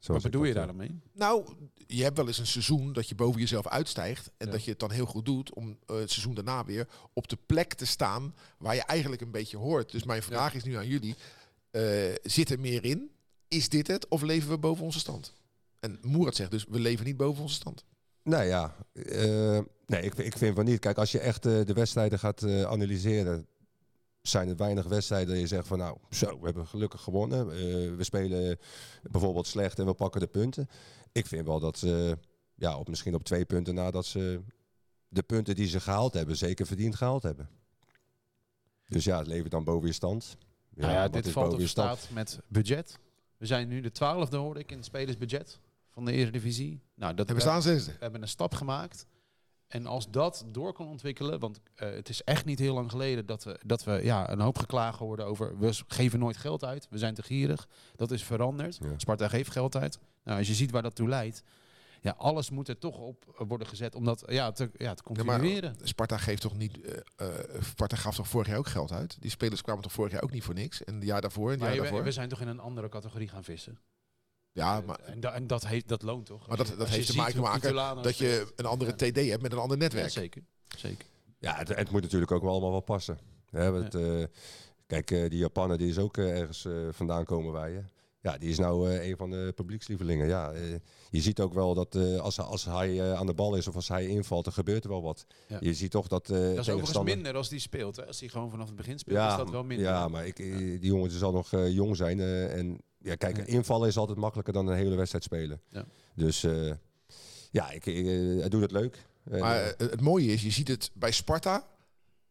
Wat 0.06 0.22
bedoel 0.22 0.44
je 0.44 0.54
dat, 0.54 0.58
daar 0.58 0.68
dan 0.68 0.76
mee? 0.76 1.00
Nou, 1.14 1.46
je 1.88 2.04
hebt 2.04 2.18
wel 2.18 2.28
eens 2.28 2.38
een 2.38 2.48
seizoen 2.48 2.94
dat 2.94 3.10
je 3.10 3.16
boven 3.16 3.40
jezelf 3.40 3.68
uitstijgt. 3.68 4.32
En 4.38 4.46
Ja. 4.46 4.52
dat 4.52 4.64
je 4.64 4.70
het 4.72 4.80
dan 4.80 4.92
heel 4.92 5.06
goed 5.06 5.26
doet 5.26 5.54
om 5.54 5.78
eh, 5.86 5.96
het 5.96 6.12
seizoen 6.12 6.34
daarna 6.34 6.66
weer 6.66 6.88
op 7.14 7.28
de 7.28 7.38
plek 7.46 7.74
te 7.74 7.86
staan 7.86 8.36
waar 8.58 8.76
je 8.76 8.82
eigenlijk 8.84 9.22
een 9.22 9.32
beetje 9.32 9.58
hoort. 9.58 9.92
Dus 9.92 10.04
mijn 10.04 10.24
vraag 10.24 10.54
is 10.54 10.64
nu 10.64 10.76
aan 10.76 10.88
jullie. 10.88 11.16
eh, 11.72 11.84
zit 12.24 12.50
er 12.50 12.60
meer 12.60 12.84
in? 12.86 13.12
Is 13.48 13.70
dit 13.70 13.88
het? 13.88 14.08
Of 14.08 14.22
leven 14.22 14.50
we 14.50 14.58
boven 14.58 14.84
onze 14.86 15.00
stand? 15.00 15.34
En 15.80 16.00
Moerat 16.02 16.36
zegt 16.36 16.52
dus, 16.52 16.66
we 16.70 16.80
leven 16.80 17.06
niet 17.06 17.18
boven 17.18 17.42
onze 17.42 17.56
stand. 17.56 17.86
Nou 18.24 18.44
ja, 18.44 18.76
eh, 18.94 19.60
nee, 19.86 20.02
ik, 20.02 20.14
ik 20.16 20.38
vind 20.38 20.56
van 20.56 20.66
niet. 20.66 20.80
Kijk, 20.80 20.98
als 20.98 21.12
je 21.12 21.20
echt 21.20 21.46
eh, 21.46 21.66
de 21.66 21.74
wedstrijden 21.74 22.20
gaat 22.20 22.44
eh, 22.44 22.64
analyseren, 22.64 23.48
zijn 24.22 24.50
er 24.50 24.56
weinig 24.56 24.86
wedstrijden 24.86 25.30
dat 25.30 25.40
je 25.40 25.48
zegt 25.48 25.68
van 25.68 25.78
nou, 25.78 25.98
zo, 26.10 26.40
we 26.40 26.46
hebben 26.46 26.68
gelukkig 26.68 27.02
gewonnen. 27.02 27.52
Eh, 27.52 27.58
we 27.96 28.04
spelen 28.04 28.60
bijvoorbeeld 29.12 29.48
slecht 29.48 29.80
en 29.80 29.86
we 29.86 29.94
pakken 29.94 30.22
de 30.22 30.28
punten. 30.28 30.70
Ik 31.12 31.26
vind 31.26 31.46
wel 31.46 31.60
dat 31.60 31.78
ze, 31.78 32.18
ja, 32.56 32.78
op, 32.78 32.88
misschien 32.88 33.16
op 33.16 33.24
twee 33.24 33.46
punten 33.46 33.76
nadat 33.76 34.06
ze 34.06 34.42
de 35.08 35.24
punten 35.24 35.56
die 35.56 35.68
ze 35.68 35.80
gehaald 35.80 36.14
hebben, 36.14 36.38
zeker 36.38 36.66
verdiend 36.66 36.96
gehaald 36.96 37.24
hebben. 37.24 37.50
Dus 38.88 39.04
ja, 39.04 39.18
het 39.18 39.28
levert 39.28 39.52
dan 39.52 39.64
boven 39.64 39.88
je 39.88 39.94
stand. 39.94 40.38
nou 40.76 40.92
ja, 40.92 41.02
wat 41.02 41.14
dit 41.14 41.30
valt 41.30 41.50
boven 41.50 41.64
op 41.64 41.70
staat 41.70 42.08
met 42.12 42.40
budget. 42.48 43.00
We 43.38 43.46
zijn 43.46 43.68
nu 43.68 43.82
de 43.82 43.92
twaalfde, 43.92 44.38
hoorde 44.38 44.60
ik, 44.60 44.72
in 44.72 44.78
het 44.78 44.86
spelersbudget 44.86 45.60
van 45.90 46.06
de 46.06 46.12
Eredivisie. 46.12 46.82
Nou, 46.96 47.14
dat 47.14 47.30
En 47.30 47.36
we 47.36 47.42
staan 47.42 47.62
zesde. 47.62 47.92
we 47.92 47.98
hebben 48.00 48.22
een 48.22 48.28
stap 48.28 48.54
gemaakt. 48.54 49.06
En 49.70 49.86
als 49.86 50.12
dat 50.12 50.46
door 50.52 50.74
kan 50.74 50.88
ontwikkelen, 50.88 51.40
want 51.40 51.60
eh, 51.76 51.90
het 51.90 52.10
is 52.10 52.24
echt 52.24 52.46
niet 52.46 52.60
heel 52.60 52.74
lang 52.74 52.92
geleden 52.92 53.26
dat 53.26 53.44
we, 53.44 53.60
dat 53.66 53.84
we 53.84 54.00
ja, 54.04 54.30
een 54.30 54.40
hoop 54.40 54.58
geklagen 54.58 55.06
worden 55.06 55.26
over 55.26 55.60
we 55.60 55.82
geven 55.88 56.20
nooit 56.20 56.38
geld 56.38 56.64
uit, 56.64 56.88
we 56.90 56.98
zijn 56.98 57.14
te 57.14 57.24
gierig. 57.24 57.68
Dat 57.96 58.12
is 58.12 58.24
veranderd. 58.24 58.78
Ja. 58.82 58.94
Sparta 58.98 59.28
geeft 59.28 59.52
geld 59.52 59.76
uit. 59.76 60.00
Nou, 60.24 60.38
als 60.38 60.48
je 60.48 60.54
ziet 60.54 60.72
waar 60.72 60.82
dat 60.82 60.96
toe 60.96 61.08
leidt, 61.08 61.44
ja, 62.02 62.16
alles 62.18 62.50
moet 62.50 62.68
er 62.68 62.78
toch 62.78 62.98
op 62.98 63.44
worden 63.48 63.68
gezet 63.68 63.96
om 63.96 64.06
dat 64.06 64.24
ja, 64.28 64.52
te, 64.52 64.64
ja, 64.78 64.94
te 64.94 65.04
Ja, 65.06 65.24
continueren. 65.24 65.76
Sparta 65.84 66.18
geeft 66.18 66.42
toch 66.42 66.58
niet. 66.58 66.82
eh, 66.82 66.98
eh, 67.16 67.62
Sparta 67.64 67.96
gaf 67.96 68.16
toch 68.16 68.28
vorig 68.28 68.48
jaar 68.48 68.58
ook 68.58 68.68
geld 68.68 68.92
uit? 68.92 69.18
Die 69.20 69.32
spelers 69.32 69.62
kwamen 69.62 69.84
toch 69.84 69.92
vorig 69.92 70.12
jaar 70.12 70.24
ook 70.24 70.32
niet 70.32 70.44
voor 70.44 70.54
niks? 70.54 70.84
En 70.84 70.96
het 70.96 71.04
jaar 71.04 71.22
daarvoor, 71.22 71.52
en 71.52 71.54
het 71.54 71.62
jaar 71.62 71.72
we, 71.72 71.82
daarvoor. 71.82 72.04
we 72.04 72.12
zijn 72.12 72.30
toch 72.30 72.42
in 72.42 72.48
een 72.48 72.60
andere 72.60 72.90
categorie 72.90 73.28
gaan 73.28 73.44
vissen. 73.44 73.80
Ja, 74.52 74.82
maar, 74.82 75.00
en, 75.00 75.20
da- 75.20 75.34
en 75.34 75.48
dat, 75.48 75.68
heeft, 75.68 75.88
dat 75.88 76.02
loont 76.02 76.26
toch? 76.26 76.48
maar 76.48 76.58
dat, 76.58 76.74
dat 76.78 76.90
heeft 76.90 77.08
te 77.08 77.16
maken, 77.42 78.04
dat 78.04 78.18
je 78.18 78.48
een 78.56 78.66
andere 78.66 78.94
Ja. 78.98 79.12
TD 79.12 79.30
hebt 79.30 79.42
met 79.42 79.52
een 79.52 79.58
ander 79.58 79.78
Ja, 79.78 79.84
netwerk. 79.84 80.10
zeker. 80.10 80.42
zeker. 80.78 81.06
Ja, 81.38 81.56
het, 81.56 81.68
het 81.76 81.92
moet 81.92 82.02
natuurlijk 82.02 82.32
ook 82.32 82.42
wel 82.42 82.52
allemaal 82.52 82.72
wel 82.72 82.80
passen. 82.82 83.18
Hè, 83.50 83.72
want, 83.72 83.96
eh, 83.96 84.24
kijk, 84.88 85.12
eh, 85.12 85.30
die 85.30 85.40
Japaner 85.40 85.78
die 85.78 85.90
is 85.90 85.98
ook 85.98 86.18
eh, 86.18 86.40
ergens 86.40 86.66
eh, 86.66 86.74
vandaan 86.92 87.26
komen 87.26 87.52
wij. 87.54 87.72
Hè. 87.72 87.82
Ja, 88.22 88.38
die 88.38 88.50
is 88.50 88.58
nou 88.58 88.90
eh, 88.92 89.08
een 89.10 89.18
van 89.18 89.30
de 89.30 89.52
publiekslievelingen. 89.56 90.28
Ja, 90.28 90.52
eh, 90.52 90.62
je 91.10 91.22
ziet 91.22 91.40
ook 91.40 91.54
wel 91.54 91.74
dat 91.74 91.96
eh, 91.96 92.18
als, 92.20 92.40
als 92.40 92.66
hij 92.66 93.00
eh, 93.02 93.14
aan 93.14 93.26
de 93.26 93.34
bal 93.34 93.56
is 93.56 93.68
of 93.68 93.76
als 93.76 93.88
hij 93.88 94.08
invalt, 94.08 94.44
dan 94.44 94.54
gebeurt 94.54 94.84
er 94.84 94.90
wel 94.90 95.02
wat. 95.02 95.26
Ja. 95.48 95.58
Je 95.60 95.74
ziet 95.74 95.92
toch 95.92 96.08
dat 96.08 96.30
eh 96.30 96.38
Dat 96.40 96.58
is 96.58 96.70
overigens 96.70 97.04
minder 97.04 97.36
als 97.36 97.50
die 97.50 97.60
speelt. 97.60 97.96
Hè? 97.96 98.06
Als 98.06 98.20
hij 98.20 98.30
gewoon 98.30 98.50
vanaf 98.50 98.68
het 98.68 98.76
begin 98.76 99.00
speelt, 99.00 99.18
Ja, 99.18 99.32
is 99.32 99.38
dat 99.38 99.50
wel 99.50 99.64
minder. 99.64 99.86
Ja, 99.88 100.08
maar 100.08 100.26
ik, 100.28 100.40
eh, 100.40 100.58
die 100.58 100.80
jongen 100.80 101.12
zal 101.12 101.32
nog 101.32 101.54
eh, 101.54 101.70
jong 101.74 101.96
zijn. 101.96 102.20
eh, 102.20 102.58
en 102.58 102.82
ja, 103.00 103.16
kijk, 103.16 103.38
invallen 103.38 103.88
is 103.88 103.98
altijd 103.98 104.18
makkelijker 104.18 104.54
dan 104.54 104.68
een 104.68 104.76
hele 104.78 104.96
wedstrijd 104.96 105.24
spelen. 105.24 105.62
Ja. 105.70 105.86
Dus 106.16 106.44
eh, 106.44 106.72
ja, 107.52 107.72
ik, 107.72 107.86
ik, 107.86 108.06
eh, 108.06 108.40
hij 108.40 108.50
doet 108.50 108.62
het 108.62 108.72
leuk. 108.72 109.08
Maar 109.24 109.56
eh, 109.62 109.68
eh, 109.70 109.76
het 109.78 110.02
mooie 110.02 110.32
is, 110.32 110.42
je 110.42 110.50
ziet 110.52 110.68
het 110.68 110.92
bij 110.94 111.12
Sparta. 111.12 111.68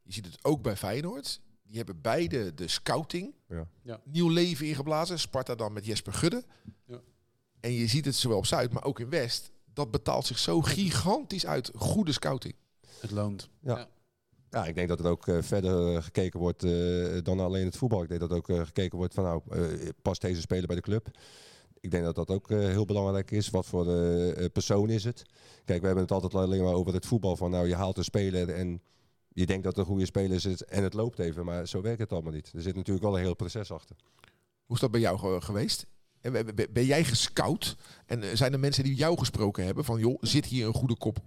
Je 0.02 0.12
ziet 0.12 0.24
het 0.26 0.44
ook 0.44 0.62
bij 0.62 0.76
Feyenoord. 0.76 1.40
Die 1.62 1.76
hebben 1.76 2.00
beide 2.00 2.54
de 2.54 2.68
scouting 2.68 3.34
Ja. 3.48 3.68
Ja. 3.82 4.00
nieuw 4.04 4.28
leven 4.28 4.66
ingeblazen. 4.66 5.18
Sparta 5.18 5.54
dan 5.54 5.72
met 5.72 5.86
Jesper 5.86 6.12
Gudde. 6.12 6.44
Ja. 6.84 7.00
En 7.60 7.72
je 7.72 7.86
ziet 7.86 8.04
het 8.04 8.14
zowel 8.14 8.38
op 8.38 8.46
Zuid, 8.46 8.72
maar 8.72 8.84
ook 8.84 9.00
in 9.00 9.08
West. 9.08 9.50
Dat 9.74 9.90
betaalt 9.90 10.26
zich 10.26 10.38
zo 10.38 10.60
gigantisch 10.60 11.46
uit. 11.46 11.70
Goede 11.74 12.12
scouting. 12.12 12.54
Het 13.00 13.10
loont. 13.10 13.48
Ja, 13.60 13.88
ik 14.50 14.74
denk 14.74 14.88
dat 14.88 15.00
er 15.00 15.06
ook 15.06 15.26
eh, 15.28 15.36
verder 15.42 15.94
eh, 15.96 16.02
gekeken 16.02 16.40
wordt 16.40 16.64
eh, 16.64 17.18
dan 17.22 17.40
alleen 17.40 17.64
het 17.64 17.76
voetbal. 17.76 18.02
Ik 18.02 18.08
denk 18.08 18.20
dat 18.20 18.32
ook 18.32 18.46
gekeken 18.46 18.98
wordt 18.98 19.14
van 19.14 19.24
nou, 19.24 19.42
past 20.02 20.20
deze 20.20 20.40
speler 20.40 20.66
bij 20.66 20.76
de 20.76 20.82
club? 20.82 21.10
Ik 21.80 21.90
denk 21.90 22.04
dat 22.04 22.14
dat 22.14 22.30
ook 22.30 22.48
heel 22.48 22.84
belangrijk 22.84 23.30
is. 23.30 23.50
Wat 23.50 23.66
voor 23.66 23.84
persoon 24.52 24.90
is 24.90 25.04
het? 25.04 25.22
Kijk, 25.64 25.80
we 25.80 25.86
hebben 25.86 26.04
het 26.04 26.12
altijd 26.12 26.34
alleen 26.34 26.62
maar 26.62 26.72
over 26.72 26.94
het 26.94 27.06
voetbal. 27.06 27.36
Van 27.36 27.50
nou, 27.50 27.68
je 27.68 27.74
haalt 27.74 27.98
een 27.98 28.04
speler 28.04 28.48
en 28.48 28.82
je 29.32 29.46
denkt 29.46 29.64
dat 29.64 29.76
het 29.76 29.84
een 29.84 29.90
goede 29.90 30.06
speler 30.06 30.36
is 30.46 30.64
en 30.64 30.82
het 30.82 30.94
loopt 30.94 31.18
even. 31.18 31.44
Maar 31.44 31.66
zo 31.68 31.80
werkt 31.80 32.00
het 32.00 32.12
allemaal 32.12 32.32
niet. 32.32 32.50
Er 32.54 32.62
zit 32.62 32.76
natuurlijk 32.76 33.04
wel 33.04 33.14
een 33.16 33.22
heel 33.22 33.34
proces 33.36 33.72
achter. 33.72 33.96
Hoe 34.66 34.74
is 34.76 34.80
dat 34.82 34.90
bij 34.90 35.00
jou 35.00 35.18
ge- 35.18 35.40
geweest? 35.40 35.86
En 36.20 36.32
ben- 36.72 36.84
jij 36.84 37.04
gescout? 37.04 37.76
En 38.06 38.36
zijn 38.36 38.52
er 38.52 38.60
mensen 38.60 38.84
die 38.84 38.94
jou 38.94 39.18
gesproken 39.18 39.64
hebben 39.64 39.84
van 39.84 39.98
joh, 39.98 40.18
zit 40.20 40.46
hier 40.46 40.66
een 40.66 40.74
goede 40.74 40.96
kop? 40.96 41.18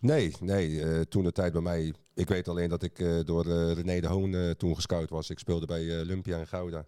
Nee, 0.00 0.32
nee. 0.40 0.82
eh, 0.82 1.00
toen 1.00 1.24
de 1.24 1.32
tijd 1.32 1.52
bij 1.52 1.60
mij. 1.60 1.94
Ik 2.14 2.28
weet 2.28 2.48
alleen 2.48 2.68
dat 2.68 2.82
ik 2.82 2.98
eh, 2.98 3.18
door 3.24 3.46
eh, 3.46 3.72
René 3.72 4.00
de 4.00 4.06
Hoon 4.06 4.54
toen 4.56 4.74
gescout 4.74 5.10
was. 5.10 5.30
Ik 5.30 5.38
speelde 5.38 5.66
bij 5.66 6.00
Olympia 6.00 6.38
in 6.38 6.46
Gouda. 6.46 6.84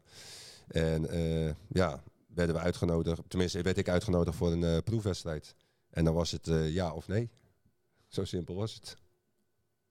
En 0.69 1.07
ja, 1.69 2.03
werden 2.35 2.55
we 2.55 2.61
uitgenodigd. 2.61 3.21
Tenminste, 3.29 3.63
werd 3.63 3.79
ik 3.79 3.89
uitgenodigd 3.89 4.37
voor 4.37 4.53
een 4.53 4.83
proefwedstrijd. 4.83 5.55
En 5.91 6.05
dan 6.05 6.15
was 6.15 6.31
het 6.31 6.51
ja 6.53 6.93
of 6.93 7.09
nee. 7.09 7.31
Zo 8.09 8.25
simpel 8.25 8.55
was 8.55 8.75
het. 8.75 8.97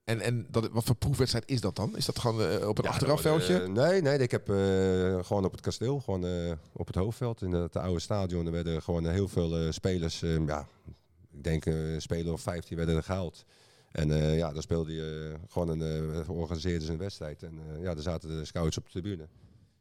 En, 0.04 0.20
en 0.20 0.46
dat, 0.50 0.68
wat 0.70 0.84
voor 0.84 0.94
proefwedstrijd 0.94 1.48
is 1.50 1.60
dat 1.60 1.76
dan? 1.76 1.96
Is 1.96 2.06
dat 2.06 2.18
gewoon 2.18 2.66
op 2.66 2.78
een 2.78 2.84
Ja, 2.84 2.90
achterafveldje? 2.90 3.58
dan, 3.58 3.76
eh, 3.78 3.88
nee, 3.88 4.02
nee. 4.02 4.18
Ik 4.18 4.30
heb 4.30 4.46
gewoon 5.26 5.44
op 5.44 5.52
het 5.52 5.60
kasteel, 5.60 6.00
gewoon 6.00 6.24
op 6.72 6.86
het 6.86 6.96
hoofdveld 6.96 7.42
in 7.42 7.52
het 7.52 7.76
oude 7.76 8.00
stadion. 8.00 8.46
Er 8.46 8.52
werden 8.52 8.82
gewoon 8.82 9.06
heel 9.06 9.28
veel 9.28 9.72
spelers. 9.72 10.20
ja, 10.20 10.68
ik 11.36 11.44
denk 11.44 11.66
eh, 11.66 11.94
een 11.94 12.00
speler 12.02 12.32
of 12.32 12.40
15 12.40 12.76
werden 12.76 12.96
er 12.96 13.02
gehaald. 13.02 13.44
En 13.92 14.10
eh, 14.10 14.36
ja, 14.36 14.52
dan 14.52 14.62
speelde 14.62 14.92
je 14.92 15.32
eh, 15.34 15.40
gewoon 15.52 15.68
een, 15.80 16.12
uh, 16.16 16.24
georganiseerde 16.24 16.86
een 16.92 16.98
wedstrijd. 16.98 17.42
En 17.42 17.58
eh, 17.70 17.82
ja, 17.82 17.94
daar 17.94 18.02
zaten 18.02 18.28
de 18.28 18.44
scouts 18.44 18.76
op 18.78 18.84
de 18.84 18.90
tribune. 18.90 19.28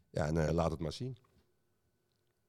Ja, 0.10 0.26
en 0.28 0.48
eh, 0.48 0.54
laat 0.54 0.72
het 0.72 0.80
maar 0.80 0.94
zien. 0.94 1.18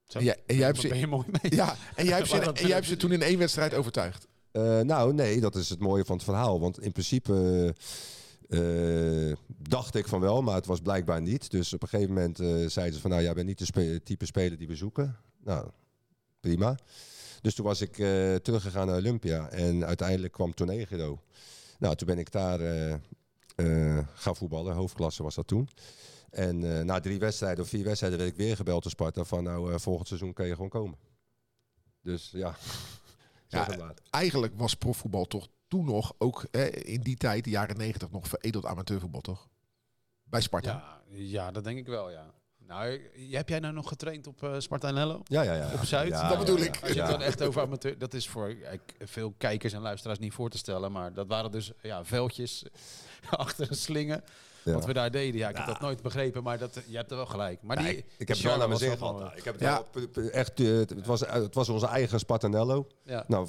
Zo. 0.04 0.18
En 0.18 0.24
jij, 0.24 0.36
en 0.46 0.56
jij 0.56 0.66
hebt 0.66 0.80
ze, 0.80 0.94
je 0.94 1.06
mooi 1.06 1.26
mee. 1.42 1.54
ja, 1.54 1.76
en 1.94 2.04
jij 2.04 2.16
hebt 2.18 2.28
ze, 2.28 2.36
en 2.40 2.66
jij 2.66 2.74
hebt 2.74 2.86
ze 2.86 2.96
toen 2.96 3.12
in 3.12 3.22
één 3.22 3.38
wedstrijd 3.38 3.74
overtuigd. 3.74 4.26
Eh, 4.50 4.80
nou, 4.80 5.14
nee, 5.14 5.40
dat 5.40 5.54
is 5.54 5.68
het 5.68 5.78
mooie 5.80 6.04
van 6.04 6.14
het 6.16 6.24
verhaal. 6.24 6.60
Want 6.60 6.80
in 6.80 6.92
principe 6.92 7.74
dacht 9.62 9.94
ik 9.94 10.08
van 10.08 10.20
wel, 10.20 10.42
maar 10.42 10.54
het 10.54 10.66
was 10.66 10.80
blijkbaar 10.80 11.22
niet. 11.22 11.50
Dus 11.50 11.72
op 11.72 11.82
een 11.82 11.88
gegeven 11.88 12.14
moment 12.14 12.40
eh, 12.40 12.46
zeiden 12.66 12.94
ze 12.94 13.00
van, 13.00 13.10
nou, 13.10 13.22
jij 13.22 13.34
bent 13.34 13.46
niet 13.46 13.58
de 13.58 13.64
spe- 13.64 14.00
type 14.02 14.26
speler 14.26 14.58
die 14.58 14.68
we 14.68 14.76
zoeken. 14.76 15.16
Nou, 15.44 15.70
prima. 16.40 16.78
Dus 17.40 17.54
toen 17.54 17.64
was 17.64 17.80
ik 17.80 17.98
eh, 17.98 18.34
teruggegaan 18.34 18.86
naar 18.86 18.96
Olympia 18.96 19.48
en 19.48 19.84
uiteindelijk 19.86 20.32
kwam 20.32 20.54
Tornegiro. 20.54 21.22
Nou, 21.78 21.96
toen 21.96 22.06
ben 22.06 22.18
ik 22.18 22.30
daar 22.32 22.60
eh, 22.60 22.92
eh, 23.56 24.06
gaan 24.14 24.36
voetballen. 24.36 24.74
Hoofdklasse 24.74 25.22
was 25.22 25.34
dat 25.34 25.46
toen. 25.46 25.68
En 26.30 26.78
eh, 26.78 26.84
na 26.84 27.00
drie 27.00 27.18
wedstrijden 27.18 27.64
of 27.64 27.70
vier 27.70 27.84
wedstrijden 27.84 28.18
werd 28.18 28.30
ik 28.30 28.36
weer 28.36 28.56
gebeld 28.56 28.82
door 28.82 28.92
Sparta 28.92 29.24
van, 29.24 29.42
nou, 29.42 29.72
eh, 29.72 29.78
volgend 29.78 30.08
seizoen 30.08 30.32
kan 30.32 30.46
je 30.46 30.54
gewoon 30.54 30.68
komen. 30.68 30.98
Dus 32.02 32.30
ja, 32.30 32.56
Ja, 33.48 33.58
zeg 33.58 33.66
het 33.66 33.78
maar. 33.78 33.94
Eigenlijk 34.10 34.52
was 34.56 34.74
profvoetbal 34.74 35.24
toch 35.24 35.48
toen 35.68 35.84
nog, 35.84 36.12
ook 36.18 36.46
hè, 36.50 36.64
in 36.66 37.00
die 37.00 37.16
tijd, 37.16 37.44
de 37.44 37.50
jaren 37.50 37.76
negentig, 37.76 38.10
nog 38.10 38.28
veredeld 38.28 38.64
amateurvoetbal, 38.64 39.20
toch? 39.20 39.48
Bij 40.24 40.40
Sparta. 40.40 40.70
Ja, 40.70 41.02
ja, 41.18 41.50
dat 41.50 41.64
denk 41.64 41.78
ik 41.78 41.86
wel, 41.86 42.10
ja. 42.10 42.34
Nou, 42.68 43.00
heb 43.30 43.48
jij 43.48 43.58
nou 43.58 43.74
nog 43.74 43.88
getraind 43.88 44.26
op 44.26 44.54
Sparta 44.58 44.88
en 44.88 44.96
Hello? 44.96 45.20
Ja, 45.24 45.42
ja, 45.42 45.54
ja. 45.54 45.70
Op 45.72 45.84
Zuid? 45.84 46.08
Ja, 46.08 46.28
Dat 46.28 46.38
bedoel 46.38 46.58
ja, 46.58 46.64
ik. 46.64 46.78
Als 46.82 46.92
je 46.92 47.00
het 47.00 47.10
dan 47.10 47.22
echt 47.22 47.42
over 47.42 47.62
amateur... 47.62 47.98
Dat 47.98 48.14
is 48.14 48.28
voor 48.28 48.54
veel 48.98 49.34
kijkers 49.38 49.72
en 49.72 49.80
luisteraars 49.80 50.18
niet 50.18 50.32
voor 50.32 50.50
te 50.50 50.58
stellen. 50.58 50.92
Maar 50.92 51.12
dat 51.12 51.26
waren 51.26 51.50
dus 51.50 51.72
ja, 51.82 52.04
veldjes 52.04 52.64
achter 53.30 53.70
een 53.70 53.76
slingen. 53.76 54.24
Ja. 54.66 54.72
Wat 54.72 54.84
we 54.86 54.92
daar 54.92 55.10
deden. 55.10 55.38
Ja, 55.40 55.48
ik 55.48 55.56
heb 55.56 55.66
Ja. 55.66 55.72
dat 55.72 55.80
nooit 55.80 56.02
begrepen. 56.02 56.42
Maar 56.42 56.58
dat, 56.58 56.80
je 56.86 56.96
hebt 56.96 57.10
er 57.10 57.16
wel 57.16 57.26
gelijk. 57.26 57.62
Maar 57.62 57.82
Ja, 57.82 57.88
die, 57.88 57.96
ik, 57.98 58.28
heb 58.28 58.36
het 58.36 58.40
wel 58.40 58.56
naar 58.56 58.68
mijn 58.68 58.80
zin 58.80 58.98
gehad. 58.98 59.18
nou. 59.18 59.30
Ik 59.36 59.44
heb 59.44 59.60
het 59.60 60.30
echt, 60.30 60.60
eh, 60.60 60.66
het, 60.78 61.06
was, 61.06 61.20
het 61.20 61.54
was 61.54 61.68
onze 61.68 61.86
eigen 61.86 62.18
Spartanello. 62.18 62.86
Ja. 63.02 63.24
Nou, 63.28 63.46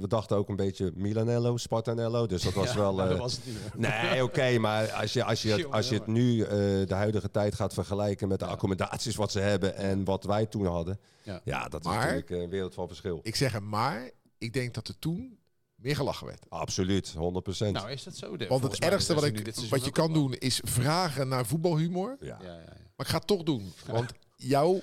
we 0.00 0.08
dachten 0.08 0.36
ook 0.36 0.48
een 0.48 0.56
beetje 0.56 0.92
Milanello, 0.94 1.56
Spartanello. 1.56 2.26
Dus 2.26 2.42
dat 2.42 2.52
was 2.52 2.72
Ja, 2.72 2.76
wel... 2.78 2.94
nou, 2.96 3.02
eh, 3.08 3.14
dat 3.14 3.18
was 3.22 3.32
het 3.36 3.46
niet. 3.46 3.56
Nee, 3.74 4.22
oké, 4.24 4.58
maar 4.58 4.92
als 4.92 5.12
je, 5.12 5.24
als 5.24 5.42
je, 5.42 5.50
het, 5.52 5.70
als 5.78 5.88
je 5.88 5.94
het 5.94 6.06
nu, 6.06 6.42
eh, 6.42 6.48
de 6.86 6.94
huidige 6.94 7.30
tijd 7.30 7.54
gaat 7.54 7.74
vergelijken 7.74 8.28
met 8.28 8.38
de 8.38 8.44
Ja. 8.44 8.50
accommodaties 8.50 9.16
wat 9.16 9.32
ze 9.32 9.40
hebben 9.40 9.76
en 9.76 10.04
wat 10.04 10.24
wij 10.24 10.46
toen 10.46 10.66
hadden. 10.66 10.98
Ja. 11.22 11.40
Ja, 11.44 11.68
dat 11.68 11.84
is 11.84 11.90
natuurlijk 11.90 12.30
een 12.30 12.48
wereld 12.48 12.74
van 12.74 12.86
verschil. 12.88 13.20
Ik 13.22 13.36
zeg 13.36 13.60
maar, 13.60 14.10
ik 14.38 14.52
denk 14.52 14.74
dat 14.74 14.88
er 14.88 14.98
toen 14.98 15.38
meer 15.84 15.96
gelachen 15.96 16.26
werd. 16.26 16.44
Absoluut, 16.48 17.14
100% 17.14 17.72
Nou, 17.72 17.90
is 17.90 18.02
dat 18.02 18.16
zo? 18.16 18.36
De- 18.36 18.46
Want 18.46 18.62
het 18.62 18.78
ergste 18.78 19.14
wat, 19.14 19.24
ik, 19.24 19.54
wat 19.70 19.84
je 19.84 19.90
kan 19.90 20.12
doen 20.12 20.34
is 20.34 20.60
vragen 20.64 21.28
naar 21.28 21.46
voetbalhumor. 21.46 22.16
ja. 22.20 22.26
Ja, 22.42 22.46
ja, 22.46 22.52
ja. 22.52 22.72
Maar 22.96 23.06
ik 23.06 23.12
ga 23.12 23.18
het 23.18 23.26
toch 23.26 23.42
doen. 23.42 23.72
Want 23.86 24.12
jou, 24.36 24.80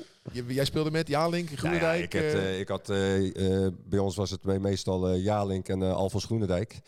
jij 0.47 0.65
speelde 0.65 0.91
met 0.91 1.07
Jalink, 1.07 1.45
Nou 1.45 1.51
ja, 1.55 1.57
Groenendijk. 1.57 2.13
ik, 2.13 2.31
had, 2.33 2.43
ik 2.59 2.67
had, 2.67 2.89
eh, 2.89 3.65
eh, 3.65 3.73
bij 3.85 3.99
ons 3.99 4.15
was 4.15 4.29
het 4.31 4.43
me- 4.43 4.59
meestal 4.59 5.15
Jalink 5.15 5.67
en 5.69 5.81
Alfons 5.81 6.25
Groenendijk. 6.25 6.79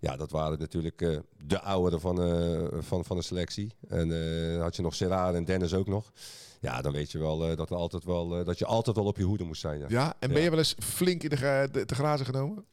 Ja, 0.00 0.16
dat 0.16 0.30
waren 0.30 0.58
natuurlijk 0.58 1.02
eh, 1.02 1.16
de 1.44 1.60
ouderen 1.60 2.00
van, 2.00 2.22
eh, 2.22 2.60
van, 2.80 3.04
van 3.04 3.16
de 3.16 3.22
selectie. 3.22 3.72
En 3.88 4.12
eh, 4.56 4.60
had 4.62 4.76
je 4.76 4.82
nog 4.82 4.94
Serrar 4.94 5.34
en 5.34 5.44
Dennis 5.44 5.74
ook 5.74 5.86
nog. 5.88 6.12
Ja, 6.60 6.82
dan 6.82 6.92
weet 6.92 7.10
je 7.12 7.18
wel 7.18 7.48
eh, 7.50 7.56
dat, 7.56 7.70
er 7.70 7.76
altijd 7.76 8.04
wel 8.04 8.38
eh, 8.38 8.44
dat 8.46 8.58
je 8.58 8.64
altijd 8.66 8.96
wel 8.96 9.04
op 9.04 9.16
je 9.16 9.22
hoede 9.24 9.44
moest 9.44 9.60
zijn. 9.60 9.78
Ja. 9.78 9.86
ja, 9.88 10.14
en 10.18 10.28
ben 10.28 10.38
Ja. 10.38 10.44
je 10.44 10.50
wel 10.50 10.58
eens 10.58 10.74
flink 10.78 11.22
in 11.22 11.28
de, 11.30 11.36
gra- 11.36 11.66
de, 11.66 11.84
te 11.84 11.94
grazen 11.94 12.26
genomen? 12.26 12.64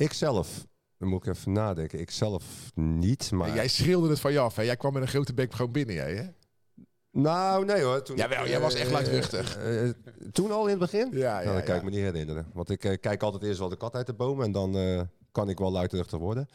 Ik 0.00 0.12
zelf, 0.12 0.66
dan 0.98 1.08
moet 1.08 1.26
ik 1.26 1.34
even 1.34 1.52
nadenken. 1.52 2.00
Ik 2.00 2.10
zelf 2.10 2.44
niet, 2.74 3.30
maar... 3.30 3.54
Jij 3.54 3.68
schreeuwde 3.68 4.08
het 4.08 4.20
van 4.20 4.32
je 4.32 4.38
af. 4.38 4.56
Hè? 4.56 4.62
Jij 4.62 4.76
kwam 4.76 4.92
met 4.92 5.02
een 5.02 5.08
grote 5.08 5.34
bek 5.34 5.52
gewoon 5.54 5.72
binnen, 5.72 5.94
jij, 5.94 6.14
hè? 6.14 6.24
Nou, 7.10 7.64
nee 7.64 7.82
hoor. 7.82 8.02
Toen, 8.02 8.16
Jawel, 8.16 8.48
jij 8.48 8.60
was 8.60 8.74
echt 8.74 8.86
eh, 8.86 8.92
luidruchtig. 8.92 9.56
eh, 9.56 9.88
eh, 9.88 9.94
toen 10.32 10.50
al 10.50 10.64
in 10.64 10.70
het 10.70 10.78
begin? 10.78 11.08
Ja, 11.12 11.42
Nou, 11.42 11.54
dat 11.56 11.64
kan 11.64 11.76
ik 11.76 11.82
me 11.82 11.90
niet 11.90 12.00
herinneren. 12.00 12.46
Want 12.52 12.70
ik 12.70 12.98
kijk 13.00 13.22
altijd 13.22 13.42
eerst 13.42 13.58
wel 13.58 13.68
de 13.68 13.76
kat 13.76 13.94
uit 13.94 14.06
de 14.06 14.14
boom 14.14 14.42
en 14.42 14.52
dan 14.52 15.08
kan 15.32 15.48
ik 15.48 15.58
wel 15.58 15.70
luidruchtig 15.72 16.18
worden. 16.18 16.48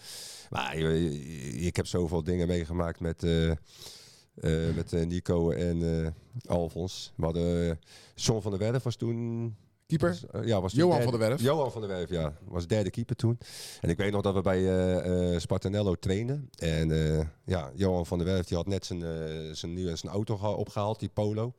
Maar 0.49 0.75
ik 0.75 1.75
heb 1.75 1.87
zoveel 1.87 2.23
dingen 2.23 2.47
meegemaakt 2.47 2.99
met, 2.99 3.21
met 4.75 4.91
Nico 4.91 5.51
en 5.51 6.13
Alfons. 6.45 7.13
We 7.15 7.23
hadden 7.23 7.79
John 8.15 8.41
van 8.41 8.51
der 8.51 8.59
Werf 8.59 8.83
was 8.83 8.95
toen... 8.95 9.55
Keeper? 9.87 10.19
eh, 10.31 10.43
ja, 10.45 10.61
was 10.61 10.73
Johan 10.73 10.89
derde- 10.97 11.03
van 11.11 11.19
der 11.19 11.29
Werf? 11.29 11.41
Johan 11.41 11.71
van 11.71 11.81
der 11.81 11.89
Werf, 11.89 12.09
ja. 12.09 12.33
Was 12.43 12.67
derde 12.67 12.89
keeper 12.89 13.15
toen. 13.15 13.37
En 13.81 13.89
ik 13.89 13.97
weet 13.97 14.11
nog 14.11 14.21
dat 14.21 14.33
we 14.33 14.41
bij 14.41 14.99
eh 15.33 15.39
Spartanello 15.39 15.95
trainen. 15.95 16.49
En 16.57 16.89
ja, 17.45 17.71
Johan 17.75 18.05
van 18.05 18.17
der 18.17 18.27
Werf 18.27 18.45
die 18.47 18.57
had 18.57 18.67
net 18.67 18.85
zijn, 18.85 19.01
zijn, 19.55 19.73
nieuwe, 19.73 19.95
zijn 19.95 20.11
auto 20.13 20.37
geha- 20.37 20.51
opgehaald, 20.53 20.99
die 20.99 21.09
Polo. 21.09 21.53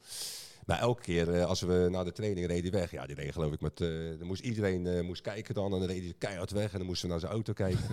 Maar 0.66 0.78
elke 0.78 1.02
keer 1.02 1.44
als 1.44 1.60
we 1.60 1.86
naar 1.90 2.04
de 2.04 2.12
training 2.12 2.46
reden 2.46 2.62
die 2.62 2.70
weg, 2.80 2.90
ja, 2.90 3.06
die 3.06 3.14
reed 3.16 3.32
geloof 3.32 3.52
ik 3.52 3.60
met, 3.60 3.76
dan 4.18 4.26
moest 4.26 4.42
iedereen 4.42 5.04
moest 5.04 5.22
kijken 5.22 5.54
dan 5.54 5.72
en 5.72 5.78
dan 5.78 5.88
reed 5.88 6.02
hij 6.02 6.14
keihard 6.18 6.50
weg 6.50 6.72
en 6.72 6.78
dan 6.78 6.86
moesten 6.86 7.06
we 7.06 7.10
naar 7.12 7.20
zijn 7.20 7.32
auto 7.32 7.52
kijken. 7.52 7.84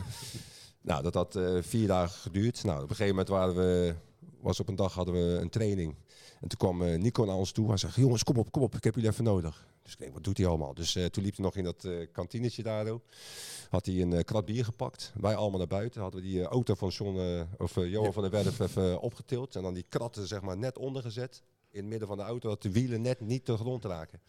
nou, 0.82 1.04
dat 1.04 1.14
had 1.14 1.40
vier 1.62 1.88
dagen 1.88 2.20
geduurd. 2.20 2.64
Nou, 2.64 2.76
op 2.84 2.90
een 2.90 2.96
gegeven 2.96 3.10
moment 3.10 3.28
waren 3.28 3.56
we, 3.56 3.94
was 4.44 4.60
op 4.60 4.68
een 4.68 4.76
dag 4.76 4.94
hadden 4.94 5.14
we 5.14 5.40
een 5.42 5.50
training. 5.50 5.96
En 6.42 6.48
toen 6.48 6.58
kwam 6.58 6.84
eh, 6.84 7.00
Nico 7.00 7.26
naar 7.26 7.36
ons 7.36 7.52
toe. 7.52 7.68
Hij 7.68 7.78
zei, 7.78 7.92
jongens, 7.96 8.24
kom 8.24 8.38
op, 8.38 8.52
kom 8.52 8.62
op, 8.62 8.76
ik 8.76 8.84
heb 8.84 8.96
jullie 8.96 9.10
even 9.10 9.24
nodig. 9.24 9.66
Dus 9.84 9.94
ik 9.94 10.00
denk, 10.00 10.14
wat 10.14 10.24
doet 10.24 10.38
hij 10.38 10.48
allemaal? 10.48 10.74
Dus 10.74 10.96
eh, 10.96 11.06
toen 11.06 11.24
liep 11.24 11.36
hij 11.36 11.46
nog 11.46 11.56
in 11.56 11.64
dat 11.64 11.84
eh 11.84 12.08
kantinetje 12.12 12.64
daar. 12.64 12.88
Had 13.70 13.86
hij 13.86 14.02
een 14.02 14.26
krat 14.26 14.46
bier 14.46 14.66
gepakt. 14.66 15.14
Wij 15.16 15.36
allemaal 15.36 15.58
naar 15.58 15.68
buiten. 15.68 16.02
Hadden 16.02 16.22
we 16.22 16.28
die 16.28 16.44
auto 16.44 16.74
van 16.74 16.90
John, 16.90 17.46
of, 17.58 17.76
Johan 17.76 18.14
van 18.14 18.22
der 18.22 18.32
Werf 18.32 18.60
even 18.60 19.00
opgetild. 19.00 19.56
En 19.56 19.62
dan 19.62 19.74
die 19.74 19.86
kratten 19.90 20.28
zeg 20.28 20.42
maar 20.42 20.58
net 20.58 20.78
onder 20.78 21.02
gezet. 21.02 21.44
In 21.74 21.80
het 21.80 21.90
midden 21.90 22.08
van 22.08 22.18
de 22.18 22.24
auto 22.24 22.50
dat 22.50 22.62
de 22.62 22.72
wielen 22.72 23.02
net 23.02 23.20
niet 23.20 23.46
de 23.46 23.58
grond 23.58 23.86
raken. 23.86 24.20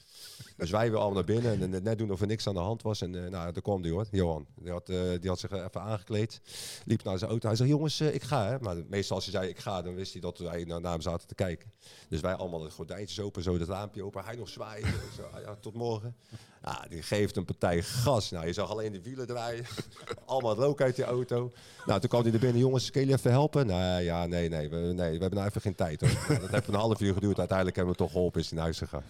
Dus 0.57 0.71
wij 0.71 0.91
weer 0.91 0.99
allemaal 0.99 1.25
naar 1.25 1.25
binnen 1.25 1.73
en 1.73 1.83
net 1.83 1.99
doen 1.99 2.11
of 2.11 2.21
er 2.21 2.27
niks 2.27 2.47
aan 2.47 2.55
de 2.55 2.61
hand 2.61 2.83
was. 2.83 3.01
En 3.01 3.15
uh, 3.15 3.21
nou, 3.21 3.53
daar 3.53 3.63
kwam 3.63 3.83
die 3.83 3.93
hoor, 3.93 4.07
Johan. 4.11 4.47
Die 4.55 4.71
had, 4.71 4.89
uh, 4.89 4.99
die 5.21 5.29
had 5.29 5.39
zich 5.39 5.51
even 5.51 5.81
aangekleed, 5.81 6.41
liep 6.85 7.03
naar 7.03 7.19
zijn 7.19 7.31
auto. 7.31 7.47
Hij 7.47 7.57
zei, 7.57 7.69
jongens, 7.69 8.01
uh, 8.01 8.15
ik 8.15 8.23
ga. 8.23 8.47
Hè. 8.47 8.59
Maar 8.59 8.77
meestal 8.89 9.17
als 9.17 9.25
hij 9.25 9.35
zei, 9.35 9.49
ik 9.49 9.59
ga, 9.59 9.83
dan 9.83 9.95
wist 9.95 10.13
hij 10.13 10.21
dat 10.21 10.39
wij 10.39 10.65
naar 10.65 10.83
hem 10.83 11.01
zaten 11.01 11.29
te 11.29 11.35
kijken. 11.35 11.73
Dus 12.09 12.21
wij 12.21 12.35
allemaal 12.35 12.61
de 12.61 12.71
gordijntjes 12.71 13.21
open, 13.21 13.43
zo 13.43 13.55
het 13.59 13.69
raampje 13.69 14.05
open. 14.05 14.25
Hij 14.25 14.37
nog 14.37 14.49
zwaaien. 14.49 14.89
zo, 15.17 15.41
ja, 15.41 15.55
tot 15.55 15.75
morgen. 15.75 16.17
Ja, 16.65 16.85
die 16.89 17.03
geeft 17.03 17.37
een 17.37 17.45
partij 17.45 17.83
gas. 17.83 18.31
Nou, 18.31 18.47
je 18.47 18.53
zag 18.53 18.71
alleen 18.71 18.93
de 18.93 19.03
wielen 19.03 19.27
draaien. 19.27 19.65
Allemaal 20.27 20.55
rook 20.55 20.81
uit 20.81 20.97
die 20.97 21.05
auto. 21.05 21.53
Nou, 21.87 22.01
toen 22.01 22.09
kwam 22.09 22.23
hij 22.23 22.33
er 22.33 22.39
binnen. 22.39 22.61
Jongens, 22.61 22.91
kun 22.91 23.07
je 23.07 23.13
even 23.13 23.31
helpen? 23.31 23.67
Nou 23.67 24.03
ja, 24.03 24.27
nee, 24.27 24.49
nee. 24.49 24.69
We, 24.69 24.77
nee, 24.77 24.95
we 24.95 25.03
hebben 25.03 25.35
nou 25.35 25.47
even 25.47 25.61
geen 25.61 25.75
tijd. 25.75 26.01
Hoor. 26.01 26.11
Nou, 26.29 26.41
dat 26.45 26.51
heeft 26.51 26.69
een 26.69 26.75
half 26.75 27.01
uur 27.01 27.15
geduurd. 27.15 27.39
Uiteindelijk 27.39 27.77
hebben 27.77 27.95
we 27.95 28.01
toch 28.01 28.11
geholpen. 28.11 28.41
Is 28.41 28.47
hij 28.47 28.55
naar 28.57 28.65
huis 28.65 28.79
gegaan. 28.79 29.03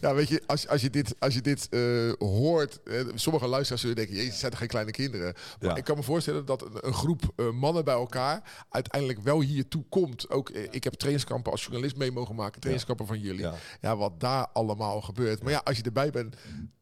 Ja, 0.00 0.14
weet 0.20 0.28
je, 0.28 0.42
als, 0.46 0.68
als 0.68 0.80
je 0.80 0.90
dit, 0.90 1.14
als 1.18 1.34
je 1.34 1.40
dit 1.40 1.66
uh, 1.70 2.12
hoort... 2.18 2.80
Sommige 3.14 3.46
luisteraars 3.46 3.80
zullen 3.80 3.96
denken... 3.96 4.14
Jezus, 4.14 4.38
zijn 4.38 4.50
toch 4.50 4.60
geen 4.60 4.68
kleine 4.68 4.90
kinderen? 4.90 5.34
Maar 5.60 5.70
ja. 5.70 5.76
ik 5.76 5.84
kan 5.84 5.96
me 5.96 6.02
voorstellen 6.02 6.44
dat 6.44 6.62
een, 6.62 6.76
een 6.80 6.94
groep 6.94 7.22
uh, 7.36 7.50
mannen 7.50 7.84
bij 7.84 7.94
elkaar... 7.94 8.66
uiteindelijk 8.70 9.20
wel 9.20 9.40
hiertoe 9.40 9.84
komt. 9.88 10.30
Ook, 10.30 10.50
ik 10.50 10.84
heb 10.84 10.92
trainingskampen 10.92 11.52
als 11.52 11.62
journalist 11.62 11.96
mee 11.96 12.12
mogen 12.12 12.34
maken. 12.34 12.60
Trainingskampen 12.60 13.06
van 13.06 13.20
jullie. 13.20 13.40
Ja. 13.40 13.54
ja, 13.80 13.96
wat 13.96 14.20
daar 14.20 14.46
allemaal 14.52 15.00
gebeurt. 15.00 15.42
Maar 15.42 15.52
ja, 15.52 15.60
als 15.64 15.76
je 15.76 15.82
erbij 15.82 16.10
bent 16.10 16.21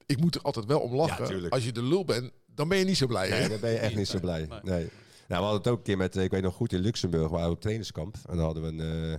ik 0.07 0.21
moet 0.21 0.35
er 0.35 0.43
altijd 0.43 0.67
wel 0.67 0.81
om 0.81 0.95
lachen. 0.95 1.51
Als 1.51 1.65
je 1.65 1.73
de 1.73 1.83
lul 1.83 2.05
bent, 2.05 2.33
dan 2.55 2.69
ben 2.69 2.79
je 2.79 2.85
niet 2.85 2.97
zo 2.97 3.07
blij. 3.07 3.29
Nee, 3.29 3.49
dan 3.49 3.61
ben 3.61 3.71
je 3.71 3.79
echt 3.79 3.97
niet 3.97 4.09
zo 4.09 4.21
blij. 4.21 4.49
Nee. 4.63 4.89
Nou, 5.29 5.43
we 5.43 5.49
hadden 5.49 5.63
het 5.63 5.69
ook 5.69 5.79
een 5.79 5.85
keer 5.85 5.97
met, 5.97 6.17
ik 6.17 6.31
weet 6.31 6.43
nog 6.43 6.55
goed, 6.55 6.73
in 6.73 6.81
Luxemburg 6.81 7.31
waren 7.31 7.47
we 7.47 7.55
op 7.55 7.61
trainingskamp. 7.61 8.15
En 8.15 8.37
dan 8.37 8.45
hadden 8.45 8.63
we 8.63 8.69
een, 8.69 9.11
uh, 9.11 9.17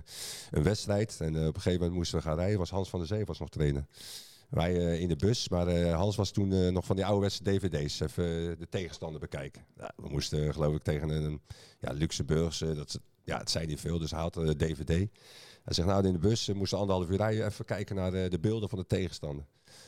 een 0.50 0.62
wedstrijd. 0.62 1.16
En 1.20 1.34
uh, 1.34 1.40
op 1.40 1.54
een 1.54 1.60
gegeven 1.60 1.78
moment 1.78 1.96
moesten 1.96 2.18
we 2.18 2.24
gaan 2.24 2.36
rijden. 2.36 2.58
Was 2.58 2.70
Hans 2.70 2.88
van 2.88 2.98
der 2.98 3.08
Zee 3.08 3.24
was 3.24 3.38
nog 3.38 3.48
trainer. 3.48 3.86
Wij 4.48 4.74
uh, 4.74 5.00
in 5.00 5.08
de 5.08 5.16
bus, 5.16 5.48
maar 5.48 5.88
Hans 5.90 6.16
was 6.16 6.30
toen 6.30 6.72
nog 6.72 6.84
van 6.84 6.96
die 6.96 7.04
ouderwetse 7.04 7.42
dvd's. 7.42 8.00
Even 8.00 8.58
de 8.58 8.66
tegenstander 8.70 9.20
bekijken. 9.20 9.64
Nou, 9.76 9.90
we 9.96 10.08
moesten 10.08 10.52
geloof 10.52 10.74
ik 10.74 10.82
tegen 10.82 11.08
een 11.08 11.40
ja, 11.80 11.92
Luxemburgse, 11.92 12.74
dat, 12.74 13.00
ja, 13.24 13.38
het 13.38 13.50
zei 13.50 13.66
niet 13.66 13.80
veel, 13.80 13.98
dus 13.98 14.10
hij 14.10 14.20
had 14.20 14.34
de 14.34 14.56
dvd. 14.56 15.08
Hij 15.64 15.74
zegt 15.74 15.88
nou 15.88 16.06
in 16.06 16.12
de 16.12 16.18
bus, 16.18 16.46
we 16.46 16.54
moesten 16.54 16.78
anderhalf 16.78 17.10
uur 17.10 17.16
rijden, 17.16 17.46
even 17.46 17.64
kijken 17.64 17.96
naar 17.96 18.10
de, 18.10 18.26
de 18.28 18.38
beelden 18.38 18.68
van 18.68 18.78
de 18.78 18.86
tegenstander. 18.86 19.44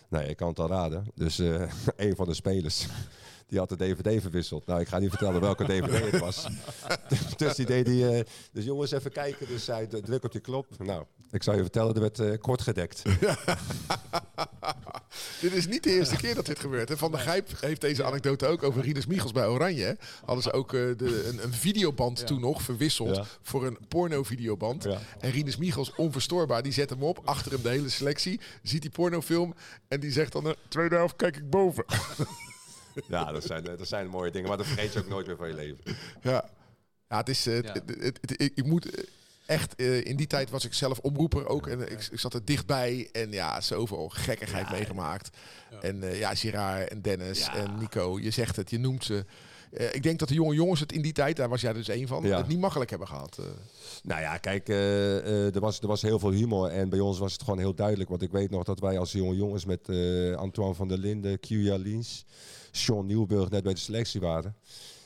Nee, 0.08 0.28
ik 0.28 0.36
kan 0.36 0.48
het 0.48 0.58
al 0.58 0.68
raden. 0.68 1.06
Dus 1.14 1.38
uh, 1.38 1.70
een 1.96 2.16
van 2.16 2.26
de 2.26 2.34
spelers 2.34 2.86
die 3.48 3.58
had 3.58 3.68
de 3.68 3.76
DVD 3.76 4.22
verwisseld. 4.22 4.66
Nou, 4.66 4.80
ik 4.80 4.88
ga 4.88 4.98
niet 4.98 5.08
vertellen 5.08 5.40
welke 5.40 5.64
DVD 5.64 6.10
het 6.10 6.20
was. 6.20 6.46
dus 7.36 7.54
die 7.54 7.66
deed 7.66 7.86
die, 7.86 8.24
dus 8.52 8.64
jongens 8.64 8.90
even 8.90 9.12
kijken. 9.12 9.46
Dus 9.46 9.64
zij 9.64 9.86
druk 9.86 10.24
op 10.24 10.32
die 10.32 10.40
klop. 10.40 10.66
Nou, 10.78 11.04
ik 11.30 11.42
zou 11.42 11.56
je 11.56 11.62
vertellen, 11.62 11.94
er 11.94 12.00
werd 12.00 12.18
uh, 12.18 12.38
kort 12.40 12.62
gedekt. 12.62 13.02
dit 15.40 15.52
is 15.52 15.66
niet 15.66 15.82
de 15.82 15.90
eerste 15.90 16.16
keer 16.16 16.34
dat 16.34 16.46
dit 16.46 16.58
gebeurt. 16.58 16.88
Hè. 16.88 16.96
Van 16.96 17.10
der 17.10 17.20
Gijp 17.20 17.60
heeft 17.60 17.80
deze 17.80 18.04
anekdote 18.04 18.46
ook 18.46 18.62
over 18.62 18.82
Rinus 18.82 19.06
Michels 19.06 19.32
bij 19.32 19.46
Oranje. 19.46 19.84
Hè. 19.84 19.92
Hadden 20.24 20.42
ze 20.42 20.52
ook 20.52 20.72
uh, 20.72 20.96
de, 20.96 21.28
een, 21.28 21.42
een, 21.42 21.52
videoband 21.52 22.18
ja. 22.18 22.24
toen 22.24 22.40
nog 22.40 22.62
verwisseld 22.62 23.16
ja. 23.16 23.24
voor 23.42 23.66
een 23.66 23.78
porno-videoband. 23.88 24.84
Ja. 24.84 24.98
En 25.20 25.30
Rinus 25.30 25.56
Michels, 25.56 25.94
onverstoorbaar, 25.94 26.62
die 26.62 26.72
zet 26.72 26.90
hem 26.90 27.02
op. 27.02 27.20
Achter 27.24 27.52
hem 27.52 27.62
de 27.62 27.68
hele 27.68 27.88
selectie. 27.88 28.40
Ziet 28.62 28.82
die 28.82 28.90
pornofilm 28.90 29.54
en 29.88 30.00
die 30.00 30.12
zegt 30.12 30.32
dan, 30.32 30.54
tweede 30.68 30.94
helft 30.94 31.16
kijk 31.16 31.36
ik 31.36 31.50
boven. 31.50 31.84
ja, 33.08 33.32
dat 33.32 33.44
zijn, 33.44 33.64
dat 33.64 33.88
zijn 33.88 34.08
mooie 34.08 34.30
dingen. 34.30 34.48
Maar 34.48 34.56
dat 34.56 34.66
vergeet 34.66 34.92
je 34.92 34.98
ook 34.98 35.08
nooit 35.08 35.26
meer 35.26 35.36
van 35.36 35.48
je 35.48 35.54
leven. 35.54 35.96
Ja, 36.22 36.50
ja 37.08 37.16
het 37.16 37.28
is... 37.28 37.46
Uh, 37.46 37.62
ja. 37.62 37.72
Het, 37.72 37.82
het, 37.86 38.18
het, 38.20 38.40
ik, 38.40 38.52
ik 38.54 38.64
moet 38.64 39.06
echt, 39.46 39.80
uh, 39.80 40.04
in 40.04 40.16
die 40.16 40.26
tijd 40.26 40.50
was 40.50 40.64
ik 40.64 40.74
zelf 40.74 40.98
omroeper 40.98 41.46
ook. 41.46 41.66
En 41.66 41.80
ik, 41.80 42.08
ik, 42.10 42.18
zat 42.18 42.34
er 42.34 42.44
dichtbij. 42.44 43.08
En 43.12 43.32
ja, 43.32 43.60
zoveel 43.60 44.08
gekkigheid 44.08 44.66
ja, 44.66 44.72
meegemaakt. 44.72 45.36
Ja. 45.70 45.80
En 45.80 45.96
uh, 45.96 46.18
ja, 46.18 46.34
Girard 46.34 46.88
en 46.88 47.02
Dennis 47.02 47.48
en 47.48 47.78
Nico. 47.78 48.18
Je 48.20 48.30
zegt 48.30 48.56
het, 48.56 48.70
je 48.70 48.78
noemt 48.78 49.04
ze. 49.04 49.24
Uh, 49.72 49.94
ik 49.94 50.02
denk 50.02 50.18
dat 50.18 50.28
de 50.28 50.34
jonge 50.34 50.54
jongens 50.54 50.80
het 50.80 50.92
in 50.92 51.02
die 51.02 51.12
tijd, 51.12 51.36
daar 51.36 51.48
was 51.48 51.60
jij 51.60 51.72
dus 51.72 51.88
één 51.88 52.08
van, 52.08 52.24
het 52.24 52.48
niet 52.48 52.58
makkelijk 52.58 52.90
hebben 52.90 53.08
gehad. 53.08 53.38
Nou 54.02 54.20
ja, 54.20 54.36
kijk, 54.36 54.68
er, 54.68 55.60
was, 55.60 55.80
er 55.80 55.86
was 55.86 56.02
heel 56.02 56.18
veel 56.18 56.30
humor. 56.30 56.68
En 56.68 56.88
bij 56.88 57.00
ons 57.00 57.18
was 57.18 57.32
het 57.32 57.42
gewoon 57.42 57.58
heel 57.58 57.74
duidelijk. 57.74 58.10
Want 58.10 58.22
ik 58.22 58.30
weet 58.30 58.50
nog 58.50 58.64
dat 58.64 58.80
wij 58.80 58.98
als 58.98 59.12
jonge 59.12 59.36
jongens 59.36 59.64
met 59.64 59.88
Antoine 60.36 60.74
van 60.74 60.88
der 60.88 60.98
Linden, 60.98 61.40
Kia 61.40 61.76
Liens, 61.76 62.24
Sean 62.70 63.06
Nieuwburg 63.06 63.50
net 63.50 63.62
bij 63.62 63.74
de 63.74 63.80
selectie 63.80 64.20
waren. 64.20 64.56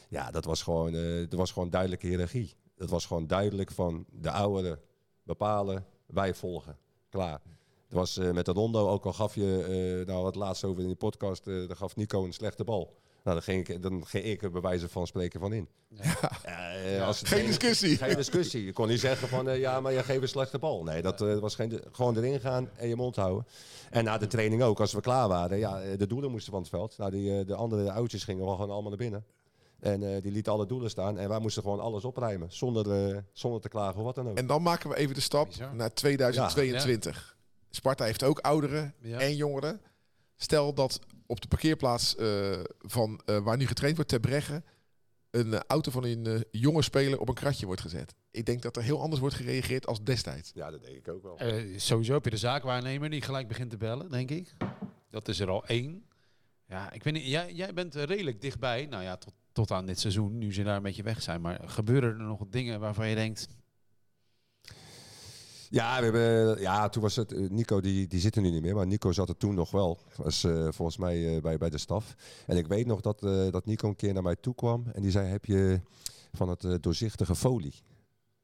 Ja, 0.08 0.30
dat 0.30 0.44
was 0.44 0.62
gewoon, 0.62 0.94
er 0.94 1.36
was 1.36 1.52
gewoon 1.52 1.70
duidelijke 1.70 2.06
hiërarchie. 2.06 2.54
Het 2.78 2.90
was 2.90 3.06
gewoon 3.06 3.26
duidelijk 3.26 3.70
van 3.70 4.04
de 4.10 4.30
ouderen 4.30 4.80
bepalen, 5.22 5.86
wij 6.06 6.34
volgen. 6.34 6.76
Klaar. 7.08 7.40
Het 7.88 7.96
was 7.96 8.18
uh, 8.18 8.30
met 8.30 8.44
de 8.44 8.52
Rondo, 8.52 8.88
ook 8.88 9.04
al 9.04 9.12
gaf 9.12 9.34
je, 9.34 9.98
uh, 10.00 10.06
nou 10.06 10.22
wat 10.22 10.34
laatst 10.34 10.64
over 10.64 10.82
in 10.82 10.88
de 10.88 10.94
podcast, 10.94 11.46
uh, 11.46 11.68
dan 11.68 11.76
gaf 11.76 11.96
Nico 11.96 12.24
een 12.24 12.32
slechte 12.32 12.64
bal. 12.64 12.96
Nou, 13.24 13.36
dan 13.36 13.42
ging 13.42 13.68
ik, 13.68 13.82
dan 13.82 14.06
ging 14.06 14.24
ik 14.24 14.42
er 14.42 14.50
bij 14.50 14.60
wijze 14.60 14.88
van 14.88 15.06
spreken 15.06 15.40
van 15.40 15.52
in. 15.52 15.68
Ja. 15.88 16.30
ja 16.84 17.04
als 17.04 17.22
geen 17.22 17.46
discussie. 17.46 17.96
Geen 17.96 18.16
discussie. 18.16 18.64
Je 18.64 18.72
kon 18.72 18.88
niet 18.88 19.00
zeggen 19.00 19.28
van, 19.28 19.58
ja, 19.58 19.80
maar 19.80 19.92
je 19.92 20.02
geeft 20.02 20.22
een 20.22 20.28
slechte 20.28 20.58
bal. 20.58 20.82
Nee, 20.82 21.02
dat 21.02 21.20
was 21.20 21.54
geen, 21.54 21.80
gewoon 21.92 22.16
erin 22.16 22.40
gaan 22.40 22.70
en 22.76 22.88
je 22.88 22.96
mond 22.96 23.16
houden. 23.16 23.46
En 23.90 24.04
na 24.04 24.18
de 24.18 24.26
training 24.26 24.62
ook, 24.62 24.80
als 24.80 24.92
we 24.92 25.00
klaar 25.00 25.28
waren, 25.28 25.58
ja, 25.58 25.96
de 25.96 26.06
doelen 26.06 26.30
moesten 26.30 26.52
van 26.52 26.60
het 26.60 26.70
veld. 26.70 26.98
Nou, 26.98 27.10
die, 27.10 27.44
de 27.44 27.54
andere 27.54 27.92
oudjes 27.92 28.24
gingen 28.24 28.44
wel 28.44 28.54
gewoon 28.54 28.70
allemaal 28.70 28.90
naar 28.90 28.98
binnen. 28.98 29.24
En 29.80 30.02
uh, 30.02 30.22
die 30.22 30.32
liet 30.32 30.48
alle 30.48 30.66
doelen 30.66 30.90
staan. 30.90 31.18
En 31.18 31.28
wij 31.28 31.38
moesten 31.38 31.62
gewoon 31.62 31.80
alles 31.80 32.04
opruimen. 32.04 32.52
Zonder, 32.52 33.10
uh, 33.10 33.18
zonder 33.32 33.60
te 33.60 33.68
klagen 33.68 33.98
of 33.98 34.04
wat 34.04 34.14
dan 34.14 34.28
ook. 34.28 34.36
En 34.36 34.46
dan 34.46 34.62
maken 34.62 34.90
we 34.90 34.96
even 34.96 35.14
de 35.14 35.20
stap 35.20 35.46
Bizar. 35.46 35.74
naar 35.74 35.94
2022. 35.94 37.14
Ja, 37.14 37.20
ja. 37.20 37.66
Sparta 37.70 38.04
heeft 38.04 38.22
ook 38.22 38.38
ouderen 38.38 38.94
ja. 39.00 39.18
en 39.18 39.36
jongeren. 39.36 39.80
Stel 40.36 40.74
dat 40.74 41.00
op 41.26 41.40
de 41.40 41.48
parkeerplaats 41.48 42.16
uh, 42.18 42.60
van 42.78 43.20
waar 43.24 43.56
nu 43.56 43.66
getraind 43.66 43.96
wordt, 43.96 44.10
ter 44.10 44.20
Breggen, 44.20 44.64
een 45.30 45.62
auto 45.66 45.90
van 45.90 46.04
een 46.04 46.44
jonge 46.50 46.82
speler 46.82 47.20
op 47.20 47.28
een 47.28 47.34
kratje 47.34 47.66
wordt 47.66 47.80
gezet. 47.80 48.14
Ik 48.30 48.46
denk 48.46 48.62
dat 48.62 48.76
er 48.76 48.82
heel 48.82 49.00
anders 49.00 49.20
wordt 49.20 49.36
gereageerd 49.36 49.86
als 49.86 50.02
destijds. 50.02 50.50
Ja, 50.54 50.70
dat 50.70 50.82
denk 50.82 50.96
ik 50.96 51.08
ook 51.08 51.22
wel. 51.22 51.38
sowieso 51.76 52.12
heb 52.12 52.24
je 52.24 52.30
de 52.30 52.36
zaakwaarnemer 52.36 53.10
die 53.10 53.22
gelijk 53.22 53.48
begint 53.48 53.70
te 53.70 53.76
bellen, 53.76 54.10
denk 54.10 54.30
ik. 54.30 54.54
Dat 55.10 55.28
is 55.28 55.40
er 55.40 55.50
al 55.50 55.66
één. 55.66 56.08
Ja, 56.68 56.92
ik 56.92 57.02
weet 57.02 57.12
niet, 57.12 57.26
jij, 57.26 57.52
jij 57.52 57.74
bent 57.74 57.94
redelijk 57.94 58.40
dichtbij. 58.40 58.86
Nou 58.86 59.02
ja, 59.02 59.16
tot 59.16 59.34
tot 59.58 59.70
aan 59.70 59.86
dit 59.86 60.00
seizoen, 60.00 60.38
nu 60.38 60.52
ze 60.52 60.62
daar 60.62 60.76
een 60.76 60.82
beetje 60.82 61.02
weg 61.02 61.22
zijn. 61.22 61.40
Maar 61.40 61.60
gebeuren 61.64 62.10
er 62.10 62.24
nog 62.24 62.42
dingen 62.50 62.80
waarvan 62.80 63.08
je 63.08 63.14
denkt... 63.14 63.48
Ja, 65.70 65.98
we 65.98 66.04
hebben, 66.04 66.60
ja, 66.60 66.88
toen 66.88 67.02
was 67.02 67.16
het. 67.16 67.32
Eh, 67.32 67.48
Nico, 67.48 67.80
die, 67.80 68.06
die 68.06 68.20
zit 68.20 68.36
er 68.36 68.42
nu 68.42 68.50
niet 68.50 68.62
meer. 68.62 68.74
Maar 68.74 68.86
Nico 68.86 69.12
zat 69.12 69.28
er 69.28 69.36
toen 69.36 69.54
nog 69.54 69.70
wel. 69.70 69.98
Was 70.16 70.44
uh, 70.44 70.68
volgens 70.70 70.96
mij 70.96 71.34
uh, 71.34 71.42
bij, 71.42 71.58
bij 71.58 71.70
de 71.70 71.78
staf. 71.78 72.14
En 72.46 72.56
ik 72.56 72.66
weet 72.66 72.86
nog 72.86 73.00
dat, 73.00 73.22
uh, 73.22 73.50
dat 73.50 73.66
Nico 73.66 73.88
een 73.88 73.96
keer 73.96 74.12
naar 74.12 74.22
mij 74.22 74.36
toe 74.36 74.54
kwam. 74.54 74.86
En 74.92 75.02
die 75.02 75.10
zei: 75.10 75.28
Heb 75.28 75.44
je 75.44 75.80
van 76.32 76.48
het 76.48 76.82
doorzichtige 76.82 77.34
folie? 77.34 77.74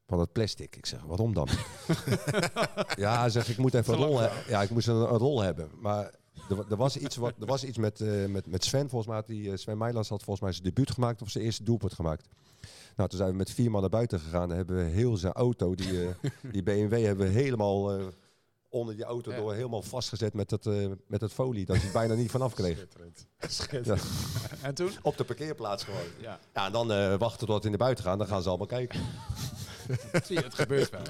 Van 0.07 0.19
het 0.19 0.31
plastic. 0.31 0.75
Ik 0.75 0.85
zeg: 0.85 1.03
Waarom 1.03 1.33
dan? 1.33 1.47
ja, 3.05 3.29
zegt: 3.29 3.49
Ik 3.49 3.57
moet 3.57 3.73
even 3.73 3.93
een 3.93 3.99
rol, 3.99 4.21
ja, 4.47 4.61
ik 4.61 4.69
moest 4.69 4.87
een, 4.87 4.95
een 4.95 5.17
rol 5.17 5.41
hebben. 5.41 5.69
Maar 5.79 6.13
er, 6.49 6.65
er, 6.69 6.77
was 6.77 6.97
iets, 6.97 7.15
wat, 7.15 7.33
er 7.39 7.45
was 7.45 7.63
iets 7.63 7.77
met, 7.77 7.99
uh, 7.99 8.25
met, 8.25 8.47
met 8.47 8.63
Sven, 8.63 8.89
volgens 8.89 9.11
mij. 9.11 9.23
Die, 9.25 9.49
uh, 9.49 9.57
Sven 9.57 9.77
Meijlands 9.77 10.09
had 10.09 10.23
volgens 10.23 10.45
mij 10.45 10.51
zijn 10.51 10.63
debuut 10.63 10.91
gemaakt 10.91 11.21
of 11.21 11.29
zijn 11.29 11.43
eerste 11.43 11.63
doelpunt 11.63 11.93
gemaakt. 11.93 12.27
Nou, 12.95 13.09
toen 13.09 13.17
zijn 13.17 13.31
we 13.31 13.37
met 13.37 13.51
vier 13.51 13.71
man 13.71 13.81
naar 13.81 13.89
buiten 13.89 14.19
gegaan. 14.19 14.47
Dan 14.47 14.57
hebben 14.57 14.75
we 14.75 14.83
heel 14.83 15.17
zijn 15.17 15.33
auto, 15.33 15.75
die, 15.75 15.91
uh, 15.91 16.09
die 16.51 16.63
BMW, 16.63 17.05
hebben 17.05 17.27
we 17.27 17.33
helemaal 17.33 17.99
onder 18.69 18.95
die 18.95 19.03
auto 19.03 19.31
ja. 19.31 19.37
door 19.37 19.53
helemaal 19.53 19.81
vastgezet 19.81 20.33
met 20.33 20.51
het, 20.51 20.65
met 21.07 21.33
folie. 21.33 21.65
Dat 21.65 21.77
hij 21.77 21.91
bijna 21.91 22.13
niet 22.13 22.31
vanaf 22.31 22.53
kreeg. 22.53 22.77
Schitterend. 22.77 23.27
Schitterend. 23.39 24.01
Ja. 24.49 24.67
En 24.67 24.73
toen? 24.73 24.91
Op 25.01 25.17
de 25.17 25.23
parkeerplaats 25.23 25.83
gewoon. 25.83 26.05
Ja, 26.21 26.39
ja 26.53 26.65
en 26.65 26.71
dan 26.71 27.17
wachten 27.17 27.47
tot 27.47 27.65
in 27.65 27.71
de 27.71 27.77
buiten 27.77 28.03
gaan. 28.03 28.17
Dan 28.17 28.27
gaan 28.27 28.41
ze 28.41 28.49
allemaal 28.49 28.67
kijken. 28.67 28.99
Zie 30.25 30.35
je, 30.35 30.43
het 30.43 30.55
gebeurt 30.55 30.89
wel. 30.89 31.01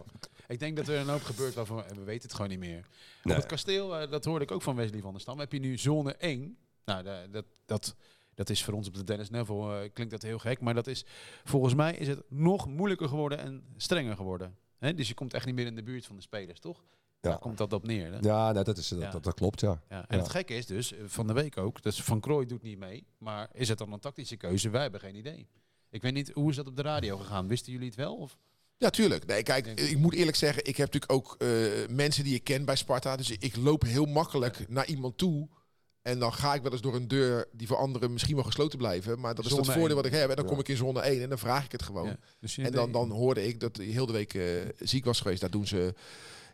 Ik 0.47 0.60
denk 0.60 0.75
dat 0.75 0.88
er 0.88 0.99
een 0.99 1.10
hoop 1.10 1.23
gebeurt 1.23 1.53
waarvan 1.53 1.77
we, 1.77 1.95
we 1.95 2.03
weten 2.03 2.21
het 2.21 2.34
gewoon 2.34 2.49
niet 2.49 2.60
meer. 2.60 2.88
Nee. 3.23 3.36
Op 3.36 3.41
het 3.41 3.45
kasteel, 3.45 4.01
uh, 4.01 4.12
dat 4.12 4.25
hoorde 4.25 4.45
ik 4.45 4.51
ook 4.51 4.62
van 4.62 4.75
Wesley 4.75 5.01
van 5.01 5.12
der 5.12 5.21
Stam, 5.21 5.39
heb 5.39 5.51
je 5.51 5.60
nu 5.60 5.77
zone 5.77 6.13
1. 6.13 6.58
Nou, 6.86 7.03
de, 7.03 7.27
dat, 7.31 7.45
dat, 7.65 7.95
dat 8.34 8.49
is 8.49 8.63
voor 8.63 8.73
ons 8.73 8.88
op 8.88 8.93
de 8.93 9.03
Dennis 9.03 9.29
Neville, 9.29 9.84
uh, 9.84 9.89
klinkt 9.93 10.12
dat 10.12 10.21
heel 10.21 10.39
gek, 10.39 10.62
maar 10.62 10.73
dat 10.73 10.88
is, 10.88 11.05
volgens 11.43 11.73
mij 11.73 11.95
is 11.95 12.08
het 12.08 12.23
nog 12.29 12.67
moeilijker 12.67 13.08
geworden 13.08 13.39
en 13.39 13.63
strenger 13.77 14.15
geworden. 14.15 14.58
He? 14.77 14.93
Dus 14.93 15.08
je 15.08 15.13
komt 15.13 15.34
echt 15.34 15.45
niet 15.45 15.55
meer 15.55 15.65
in 15.65 15.75
de 15.75 15.84
buurt 15.84 16.05
van 16.05 16.15
de 16.15 16.21
spelers, 16.21 16.60
toch? 16.60 16.84
Ja. 17.21 17.31
Daar 17.31 17.39
komt 17.39 17.58
dat 17.58 17.73
op 17.73 17.86
neer. 17.86 18.12
Hè? 18.12 18.17
Ja, 18.19 18.51
nou, 18.51 18.63
dat, 18.63 18.77
is, 18.77 18.88
dat, 18.88 18.99
ja. 18.99 19.10
dat, 19.10 19.23
dat, 19.23 19.34
klopt, 19.34 19.60
ja. 19.60 19.81
ja. 19.89 20.08
En 20.08 20.19
het 20.19 20.29
gekke 20.29 20.53
is 20.53 20.65
dus, 20.65 20.93
van 21.05 21.27
de 21.27 21.34
week 21.34 21.58
ook, 21.58 21.81
dus 21.81 22.01
Van 22.01 22.19
Krooi 22.19 22.45
doet 22.45 22.62
niet 22.62 22.77
mee, 22.77 23.08
maar 23.17 23.49
is 23.51 23.69
het 23.69 23.77
dan 23.77 23.93
een 23.93 23.99
tactische 23.99 24.36
keuze? 24.36 24.69
Wij 24.69 24.81
hebben 24.81 24.99
geen 24.99 25.15
idee. 25.15 25.47
Ik 25.89 26.01
weet 26.01 26.13
niet, 26.13 26.31
hoe 26.34 26.49
is 26.49 26.55
dat 26.55 26.67
op 26.67 26.75
de 26.75 26.81
radio 26.81 27.17
gegaan? 27.17 27.47
Wisten 27.47 27.71
jullie 27.71 27.88
het 27.88 27.95
wel? 27.95 28.15
Of? 28.15 28.38
Ja, 28.78 28.90
tuurlijk. 28.90 29.26
Nee, 29.26 29.44
kijk, 29.44 29.68
ik 29.68 29.98
moet 29.98 30.14
eerlijk 30.14 30.38
zeggen, 30.38 30.66
ik 30.66 30.78
heb 30.78 30.94
natuurlijk 30.94 31.12
ook 31.12 31.36
uh, 31.38 31.88
mensen 31.90 32.24
die 32.24 32.36
ik 32.36 32.44
ken 32.44 32.66
bij 32.66 32.76
Sparta. 32.76 33.16
Dus 33.16 33.32
ik 33.32 33.56
loop 33.56 33.84
heel 33.84 34.06
makkelijk 34.06 34.70
naar 34.70 34.86
iemand 34.86 35.18
toe. 35.18 35.48
En 36.02 36.20
dan 36.20 36.34
ga 36.34 36.54
ik 36.54 36.62
wel 36.62 36.72
eens 36.72 36.82
door 36.82 36.96
een 36.96 37.08
deur 37.08 37.48
die 37.52 37.68
voor 37.68 37.78
anderen 37.78 38.14
misschien 38.14 38.36
wel 38.36 38.44
gesloten 38.44 38.78
blijven. 38.78 39.20
Maar 39.20 39.36
dat 39.36 39.46
is 39.46 39.52
het 39.52 39.72
voordeel 39.72 39.96
wat 39.96 40.06
ik 40.06 40.12
heb. 40.12 40.30
En 40.30 40.36
dan 40.36 40.46
kom 40.46 40.60
ik 40.60 40.68
in 40.68 40.78
zone 40.78 41.02
1 41.02 41.22
en 41.22 41.30
dan 41.30 41.38
vraag 41.38 41.66
ik 41.66 41.72
het 41.72 41.84
gewoon. 41.84 42.08
Ja, 42.08 42.18
dus 42.40 42.58
en 42.58 42.72
dan, 42.72 42.92
dan 42.92 43.12
hoorde 43.12 43.48
ik 43.48 43.60
dat 43.60 43.78
hij 43.78 43.86
heel 43.86 44.06
de 44.06 44.14
week 44.14 44.34
uh, 44.34 44.62
ziek 44.80 45.06
was 45.06 45.22
geweest. 45.22 45.42
Daar 45.42 45.50
doen 45.50 45.68
ze 45.68 45.94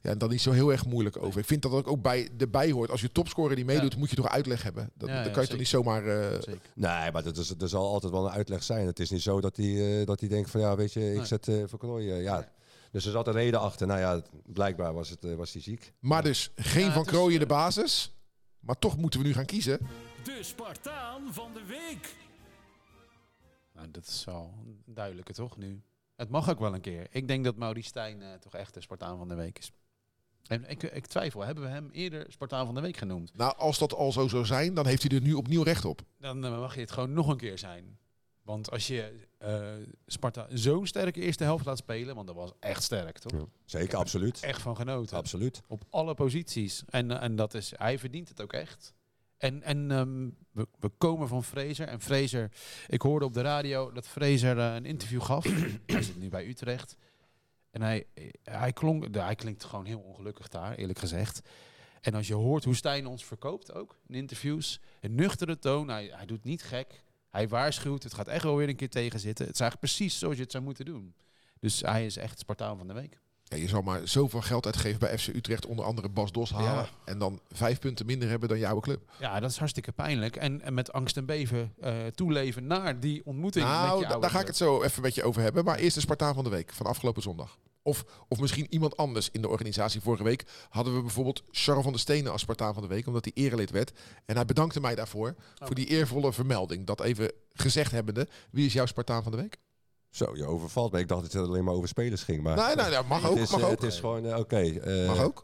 ja, 0.01 0.09
en 0.09 0.17
dan 0.17 0.29
niet 0.29 0.41
zo 0.41 0.51
heel 0.51 0.71
erg 0.71 0.85
moeilijk 0.85 1.17
over. 1.23 1.39
Ik 1.39 1.45
vind 1.45 1.61
dat 1.61 1.71
dat 1.71 1.85
ook 1.85 2.01
bij 2.01 2.29
erbij 2.37 2.71
hoort. 2.71 2.91
Als 2.91 3.01
je 3.01 3.11
topscorer 3.11 3.55
die 3.55 3.65
meedoet, 3.65 3.95
moet 3.97 4.09
je 4.09 4.15
toch 4.15 4.27
uitleg 4.29 4.63
hebben. 4.63 4.91
Dat, 4.95 5.09
Ja, 5.09 5.15
dan 5.15 5.23
ja, 5.25 5.31
kan 5.31 5.41
je 5.43 5.49
toch 5.49 5.57
niet 5.57 5.67
zomaar... 5.67 6.05
eh. 6.07 6.37
Nee, 6.75 7.11
maar 7.11 7.23
dat 7.23 7.37
is, 7.37 7.49
er 7.59 7.69
zal 7.69 7.87
altijd 7.87 8.11
wel 8.11 8.25
een 8.25 8.31
uitleg 8.31 8.63
zijn. 8.63 8.85
Het 8.85 8.99
is 8.99 9.09
niet 9.09 9.21
zo 9.21 9.41
dat 9.41 9.55
hij 9.57 9.99
eh, 10.01 10.05
dat 10.05 10.19
hij 10.19 10.29
denkt 10.29 10.49
van 10.49 10.61
ja, 10.61 10.75
weet 10.75 10.93
je, 10.93 11.09
ik 11.11 11.17
Nee. 11.17 11.25
zet 11.25 11.47
uh, 11.47 11.63
Verknooien. 11.67 12.15
ja. 12.21 12.51
Dus 12.91 13.05
er 13.05 13.11
zat 13.11 13.27
een 13.27 13.33
reden 13.33 13.59
achter. 13.59 13.87
Nou 13.87 13.99
ja, 13.99 14.21
blijkbaar 14.45 14.93
was, 14.93 15.09
het, 15.09 15.23
eh, 15.25 15.35
was 15.35 15.53
hij 15.53 15.61
ziek. 15.61 15.93
maar 15.99 16.23
dus 16.23 16.51
geen 16.55 16.85
Ja, 16.85 16.91
Van 16.91 17.01
het 17.01 17.11
is, 17.11 17.17
Krooien 17.17 17.39
de 17.39 17.45
basis. 17.45 18.15
Maar 18.59 18.79
toch 18.79 18.97
moeten 18.97 19.19
we 19.19 19.25
nu 19.25 19.33
gaan 19.33 19.45
kiezen. 19.45 19.79
De 20.23 20.37
Spartaan 20.41 21.33
van 21.33 21.53
de 21.53 21.63
week. 21.67 22.15
Nou, 23.73 23.91
dat 23.91 24.05
is 24.07 24.25
wel 24.25 24.53
een 24.65 24.81
duidelijke 24.85 25.33
toch 25.33 25.57
nu. 25.57 25.81
Het 26.15 26.29
mag 26.29 26.49
ook 26.49 26.59
wel 26.59 26.73
een 26.73 26.81
keer. 26.81 27.07
Ik 27.11 27.27
denk 27.27 27.43
dat 27.43 27.55
Maurice 27.55 27.87
Stijn 27.87 28.21
eh, 28.21 28.33
toch 28.33 28.53
echt 28.55 28.73
de 28.73 28.81
Spartaan 28.81 29.17
van 29.17 29.27
de 29.27 29.35
week 29.35 29.57
is. 29.59 29.71
En 30.51 30.69
ik, 30.69 30.83
ik 30.83 31.05
twijfel, 31.05 31.41
hebben 31.41 31.63
we 31.63 31.69
hem 31.69 31.89
eerder 31.91 32.25
Spartaan 32.29 32.65
van 32.65 32.75
de 32.75 32.81
week 32.81 32.97
genoemd? 32.97 33.31
Nou, 33.37 33.57
als 33.57 33.77
dat 33.77 33.93
al 33.93 34.11
zo 34.11 34.27
zou 34.27 34.45
zijn, 34.45 34.73
dan 34.73 34.87
heeft 34.87 35.03
hij 35.03 35.17
er 35.17 35.23
nu 35.23 35.33
opnieuw 35.33 35.63
recht 35.63 35.85
op. 35.85 36.01
Dan 36.19 36.45
eh, 36.45 36.59
mag 36.59 36.75
je 36.75 36.81
het 36.81 36.91
gewoon 36.91 37.13
nog 37.13 37.27
een 37.27 37.37
keer 37.37 37.57
zijn. 37.57 37.97
Want 38.41 38.71
als 38.71 38.87
je 38.87 39.27
eh, 39.37 39.61
Sparta 40.05 40.47
zo'n 40.49 40.87
sterke 40.87 41.21
eerste 41.21 41.43
helft 41.43 41.65
laat 41.65 41.77
spelen, 41.77 42.15
want 42.15 42.27
dat 42.27 42.35
was 42.35 42.51
echt 42.59 42.83
sterk, 42.83 43.17
toch? 43.17 43.31
Ja. 43.31 43.45
Zeker, 43.65 43.97
absoluut. 43.97 44.39
Echt 44.39 44.61
van 44.61 44.75
genoten. 44.75 45.17
Absoluut. 45.17 45.61
Op 45.67 45.83
alle 45.89 46.13
posities. 46.13 46.83
En, 46.89 47.11
eh, 47.11 47.23
en 47.23 47.35
dat 47.35 47.53
is, 47.53 47.73
hij 47.75 47.99
verdient 47.99 48.29
het 48.29 48.41
ook 48.41 48.53
echt. 48.53 48.93
En, 49.37 49.63
en 49.63 49.91
ehm, 49.91 50.29
we, 50.51 50.67
we 50.79 50.89
komen 50.97 51.27
van 51.27 51.43
Fraser. 51.43 51.87
En 51.87 52.01
Fraser, 52.01 52.51
ik 52.87 53.01
hoorde 53.01 53.25
op 53.25 53.33
de 53.33 53.41
radio 53.41 53.91
dat 53.91 54.07
Fraser 54.07 54.57
een 54.57 54.85
interview 54.85 55.21
gaf. 55.21 55.45
hij 55.85 56.01
zit 56.01 56.17
nu 56.17 56.29
bij 56.29 56.47
Utrecht. 56.47 56.95
En 57.71 57.81
hij, 57.81 58.05
hij, 58.43 58.73
klonk, 58.73 59.15
hij 59.15 59.35
klinkt 59.35 59.63
gewoon 59.63 59.85
heel 59.85 59.99
ongelukkig 59.99 60.47
daar, 60.47 60.75
eerlijk 60.75 60.99
gezegd. 60.99 61.41
En 62.01 62.13
als 62.13 62.27
je 62.27 62.33
hoort 62.33 62.63
hoe 62.63 62.75
Stijn 62.75 63.05
ons 63.05 63.25
verkoopt 63.25 63.73
ook 63.73 63.99
in 64.07 64.15
interviews. 64.15 64.79
Een 64.99 65.15
nuchtere 65.15 65.59
toon, 65.59 65.87
hij, 65.87 66.11
hij 66.13 66.25
doet 66.25 66.43
niet 66.43 66.63
gek. 66.63 67.03
Hij 67.29 67.47
waarschuwt, 67.47 68.03
het 68.03 68.13
gaat 68.13 68.27
echt 68.27 68.43
wel 68.43 68.55
weer 68.55 68.69
een 68.69 68.75
keer 68.75 68.89
tegenzitten. 68.89 69.45
Het 69.45 69.53
is 69.53 69.61
eigenlijk 69.61 69.93
precies 69.93 70.19
zoals 70.19 70.35
je 70.35 70.41
het 70.41 70.51
zou 70.51 70.63
moeten 70.63 70.85
doen. 70.85 71.15
Dus 71.59 71.81
hij 71.81 72.05
is 72.05 72.17
echt 72.17 72.39
Spartaan 72.39 72.77
van 72.77 72.87
de 72.87 72.93
week. 72.93 73.20
Ja, 73.51 73.57
je 73.57 73.67
zal 73.67 73.81
maar 73.81 74.01
zoveel 74.03 74.41
geld 74.41 74.65
uitgeven 74.65 74.99
bij 74.99 75.17
FC 75.17 75.27
Utrecht, 75.27 75.65
onder 75.65 75.85
andere 75.85 76.09
Bas 76.09 76.31
Dos 76.31 76.51
halen. 76.51 76.73
Ja. 76.73 76.89
En 77.05 77.19
dan 77.19 77.39
vijf 77.51 77.79
punten 77.79 78.05
minder 78.05 78.29
hebben 78.29 78.49
dan 78.49 78.59
jouw 78.59 78.79
club. 78.79 79.11
Ja, 79.19 79.39
dat 79.39 79.49
is 79.49 79.57
hartstikke 79.57 79.91
pijnlijk. 79.91 80.35
En, 80.35 80.61
en 80.61 80.73
met 80.73 80.93
angst 80.93 81.17
en 81.17 81.25
beven 81.25 81.73
eh, 81.79 81.93
toeleven 82.15 82.67
naar 82.67 82.99
die 82.99 83.21
ontmoeting 83.25 83.65
met 83.65 83.73
Nou, 83.73 83.99
je 84.01 84.19
daar 84.19 84.29
ga 84.29 84.39
ik 84.39 84.47
het 84.47 84.57
zo 84.57 84.81
even 84.81 85.01
met 85.01 85.15
je 85.15 85.23
over 85.23 85.41
hebben. 85.41 85.65
Maar 85.65 85.77
eerst 85.77 85.95
de 85.95 86.01
Spartaan 86.01 86.33
van 86.33 86.43
de 86.43 86.49
week 86.49 86.71
van 86.73 86.85
afgelopen 86.85 87.21
zondag. 87.21 87.57
Of, 87.83 88.05
of 88.27 88.39
misschien 88.39 88.67
iemand 88.69 88.97
anders 88.97 89.29
in 89.31 89.41
de 89.41 89.49
organisatie. 89.49 90.01
Vorige 90.01 90.23
week 90.23 90.45
hadden 90.69 90.95
we 90.95 91.01
bijvoorbeeld 91.01 91.43
Charles 91.51 91.83
van 91.83 91.91
der 91.91 92.01
Stenen 92.01 92.31
als 92.31 92.41
Spartaan 92.41 92.73
van 92.73 92.83
de 92.83 92.89
week. 92.89 93.07
Omdat 93.07 93.25
hij 93.25 93.43
erelid 93.43 93.71
werd. 93.71 93.91
En 94.25 94.35
hij 94.35 94.45
bedankte 94.45 94.79
mij 94.79 94.95
daarvoor. 94.95 95.35
Voor 95.55 95.75
die 95.75 95.87
eervolle 95.87 96.33
vermelding. 96.33 96.85
Dat 96.85 97.01
even 97.01 97.31
gezegd 97.53 97.91
hebbende. 97.91 98.27
Wie 98.51 98.65
is 98.65 98.73
jouw 98.73 98.85
Spartaan 98.85 99.23
van 99.23 99.31
de 99.31 99.37
week? 99.37 99.57
Zo, 100.11 100.31
je 100.35 100.45
overvalt 100.45 100.91
me. 100.91 100.99
Ik 100.99 101.07
dacht 101.07 101.21
dat 101.21 101.31
het 101.33 101.47
alleen 101.47 101.63
maar 101.63 101.73
over 101.73 101.87
spelers 101.87 102.23
ging. 102.23 102.43
Maar 102.43 102.55
Nee, 102.55 102.75
nee, 102.75 102.89
nee, 102.89 102.99
mag 103.07 103.25
ook. 103.29 103.33
het, 103.35 103.43
is, 103.43 103.51
mag 103.51 103.59
eh, 103.59 103.65
ook. 103.65 103.71
het 103.71 103.83
is 103.83 103.99
gewoon, 103.99 104.25
eh, 104.25 104.37
oké. 104.37 104.57
eh, 104.59 105.07
Mag 105.07 105.23
ook. 105.23 105.43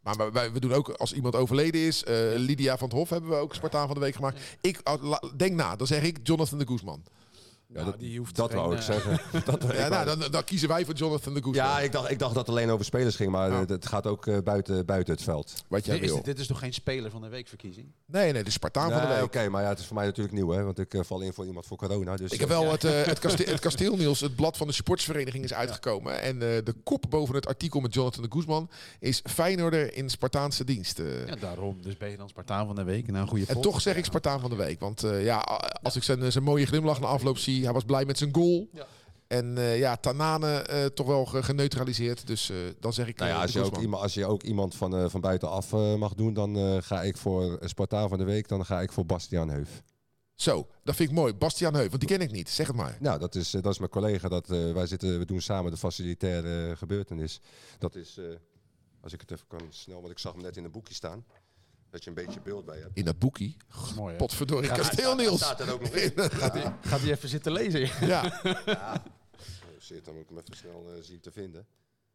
Maar 0.00 0.32
wij- 0.32 0.52
we 0.52 0.60
doen 0.60 0.72
ook, 0.72 0.88
als 0.88 1.12
iemand 1.12 1.34
overleden 1.36 1.80
is, 1.80 2.02
Lydia 2.36 2.78
van 2.78 2.88
het 2.88 2.96
Hof 2.96 3.10
hebben 3.10 3.30
we 3.30 3.36
ook 3.36 3.54
Spartaan 3.54 3.86
van 3.86 3.94
de 3.94 4.00
Week 4.00 4.14
gemaakt. 4.14 4.40
Ik, 4.60 4.80
la- 5.00 5.22
denk 5.36 5.54
na, 5.54 5.76
dan 5.76 5.86
zeg 5.86 6.02
ik 6.02 6.18
Jonathan 6.22 6.58
de 6.58 6.66
Guzman. 6.66 7.02
Ja, 7.68 7.74
Nou, 7.74 7.90
dat, 7.90 8.00
die 8.00 8.18
hoeft 8.18 8.36
dat 8.36 8.50
geen, 8.50 8.58
wou 8.58 8.72
ik 8.72 8.78
eh, 8.78 8.84
zeggen. 8.84 9.20
dat 9.44 9.62
ik 9.64 9.72
Ja, 9.72 9.88
nou, 9.88 10.06
dan, 10.18 10.30
dan 10.30 10.44
kiezen 10.44 10.68
wij 10.68 10.84
voor 10.84 10.94
Jonathan 10.94 11.34
de 11.34 11.42
Guzman. 11.42 11.64
ja 11.64 11.80
ik, 11.80 11.92
dacht, 11.92 12.10
ik 12.10 12.18
dacht 12.18 12.34
dat 12.34 12.46
het 12.46 12.56
alleen 12.56 12.70
over 12.70 12.84
spelers 12.84 13.16
ging, 13.16 13.30
maar 13.30 13.50
eh, 13.50 13.60
het 13.66 13.86
gaat 13.86 14.06
ook 14.06 14.26
eh, 14.26 14.38
buiten, 14.44 14.86
buiten 14.86 15.14
het 15.14 15.22
veld. 15.22 15.64
Wat 15.68 15.84
jij 15.86 15.94
Dit 15.94 16.04
is, 16.04 16.10
wil. 16.10 16.22
dit 16.22 16.38
is 16.38 16.46
toch 16.46 16.58
geen 16.58 16.72
speler 16.74 17.10
van 17.10 17.20
de 17.20 17.28
weekverkiezing? 17.28 17.86
Nee, 18.06 18.32
nee, 18.32 18.44
de 18.44 18.50
Spartaan 18.50 18.90
van 18.90 19.00
de 19.00 19.06
Week. 19.06 19.22
Oké, 19.22 19.48
maar 19.48 19.62
ja, 19.62 19.68
het 19.68 19.78
is 19.78 19.86
voor 19.86 19.96
mij 19.96 20.04
natuurlijk 20.04 20.34
nieuw, 20.34 20.50
hè, 20.50 20.62
want 20.62 20.78
ik 20.78 20.94
eh, 20.94 21.00
val 21.04 21.20
in 21.20 21.32
voor 21.32 21.46
iemand 21.46 21.66
voor 21.66 21.76
corona. 21.76 22.16
Dus, 22.16 22.30
Ik 22.32 22.40
heb 22.40 22.48
wel 22.48 22.70
het, 22.72 22.84
eh, 22.84 23.02
het, 23.02 23.18
kasteel, 23.18 23.46
het 23.52 23.60
kasteel 23.60 23.96
Niels, 23.96 24.20
het 24.20 24.36
blad 24.36 24.56
van 24.56 24.66
de 24.66 24.72
sportsvereniging 24.72 25.44
is 25.44 25.54
uitgekomen. 25.54 26.20
En 26.20 26.34
eh, 26.34 26.64
de 26.64 26.74
kop 26.84 27.04
boven 27.08 27.34
het 27.34 27.46
artikel 27.46 27.80
met 27.80 27.94
Jonathan 27.94 28.22
de 28.22 28.30
Guzman 28.32 28.70
is 29.00 29.20
Feyenoorder 29.24 29.94
in 29.96 30.10
Spartaanse 30.10 30.64
dienst. 30.64 30.98
eh. 30.98 31.26
Ja, 31.26 31.36
daarom. 31.36 31.78
Dus 31.82 31.96
ben 31.96 32.10
je 32.10 32.16
dan 32.16 32.28
Spartaan 32.28 32.66
van 32.66 32.74
de 32.74 32.84
week 32.84 33.08
en 33.08 33.14
een 33.14 33.26
goede 33.28 33.44
En 33.46 33.60
toch 33.60 33.80
zeg 33.80 33.96
ik 33.96 34.04
Spartaan 34.04 34.40
van 34.40 34.50
de 34.50 34.56
Week. 34.56 34.80
Want 34.80 35.02
eh, 35.02 35.24
ja, 35.24 35.38
als 35.82 35.96
ik 35.96 36.02
zijn, 36.02 36.32
zijn 36.32 36.44
mooie 36.44 36.66
glimlach 36.66 37.00
na 37.00 37.06
afloop 37.06 37.38
zie, 37.38 37.55
hij 37.64 37.72
was 37.72 37.84
blij 37.84 38.04
met 38.04 38.18
zijn 38.18 38.34
goal. 38.34 38.68
Ja. 38.72 38.86
En 39.26 39.58
eh, 39.58 39.78
ja, 39.78 39.96
Tanane 39.96 40.52
eh, 40.58 40.84
toch 40.84 41.06
wel 41.06 41.24
ge- 41.26 41.42
geneutraliseerd. 41.42 42.26
Dus 42.26 42.50
eh, 42.50 42.56
dan 42.80 42.92
zeg 42.92 43.06
ik 43.08 43.18
Nou 43.18 43.30
ja, 43.30 43.40
als, 43.42 43.52
je 43.52 43.60
ook 43.64 43.78
iemand, 43.78 44.02
als 44.02 44.14
je 44.14 44.26
ook 44.26 44.42
iemand 44.42 44.74
van, 44.74 44.96
eh, 44.96 45.08
van 45.08 45.20
buitenaf 45.20 45.70
mag 45.96 46.14
doen, 46.14 46.34
dan 46.34 46.56
eh, 46.56 46.76
ga 46.80 47.02
ik 47.02 47.16
voor 47.16 47.58
Spartaan 47.64 48.08
van 48.08 48.18
de 48.18 48.24
Week, 48.24 48.48
dan 48.48 48.64
ga 48.66 48.80
ik 48.80 48.92
voor 48.92 49.06
Bastiaan 49.06 49.48
Heuf. 49.50 49.82
Zo, 50.34 50.66
dat 50.84 50.96
vind 50.96 51.08
ik 51.10 51.14
mooi. 51.14 51.34
Bastiaan 51.34 51.72
Heuvel, 51.72 51.90
want 51.90 52.08
die 52.08 52.18
ken 52.18 52.26
ik 52.26 52.32
niet. 52.32 52.48
Zeg 52.50 52.66
het 52.66 52.76
maar. 52.76 52.96
Nou, 53.00 53.18
dat 53.18 53.34
is, 53.34 53.50
dat 53.50 53.66
is 53.66 53.78
mijn 53.78 53.90
collega. 53.90 54.28
Dat, 54.28 54.50
eh, 54.50 54.72
wij 54.72 54.86
zitten, 54.86 55.18
we 55.18 55.24
doen 55.24 55.40
samen 55.40 55.70
de 55.70 55.76
facilitaire 55.76 56.76
gebeurtenis. 56.76 57.40
Dat 57.78 57.94
is, 57.94 58.16
eh, 58.18 58.24
als 59.00 59.12
ik 59.12 59.20
het 59.20 59.30
even 59.30 59.46
kan 59.46 59.60
snel, 59.70 60.00
want 60.00 60.12
ik 60.12 60.18
zag 60.18 60.32
hem 60.32 60.42
net 60.42 60.56
in 60.56 60.64
een 60.64 60.70
boekje 60.70 60.94
staan. 60.94 61.24
Dat 61.90 62.04
je 62.04 62.10
een 62.10 62.16
beetje 62.16 62.40
beeld 62.40 62.64
bij 62.64 62.78
hebt. 62.78 62.96
In 62.96 63.04
dat 63.04 63.18
boekie. 63.18 63.56
Mooi, 63.96 64.12
hè? 64.12 64.18
Potverdorie, 64.18 64.68
Ja, 64.70 64.76
kasteel 64.76 65.14
Niels. 65.14 65.40
Staat 65.40 65.60
er 65.60 65.72
ook 65.72 65.80
nog 65.80 65.90
in. 66.04 66.12
Gaat 66.16 66.52
hij 66.52 66.74
gaat 66.80 67.00
hij 67.00 67.10
even 67.10 67.28
zitten 67.28 67.52
lezen? 67.52 68.06
Ja, 68.06 68.40
Oh, 68.44 68.94
shit, 69.80 70.04
dan 70.04 70.14
moet 70.14 70.22
ik 70.22 70.28
hem 70.28 70.38
even 70.38 70.56
snel 70.56 70.86
eh, 70.96 71.02
zien 71.02 71.20
te 71.20 71.30
vinden. 71.32 71.66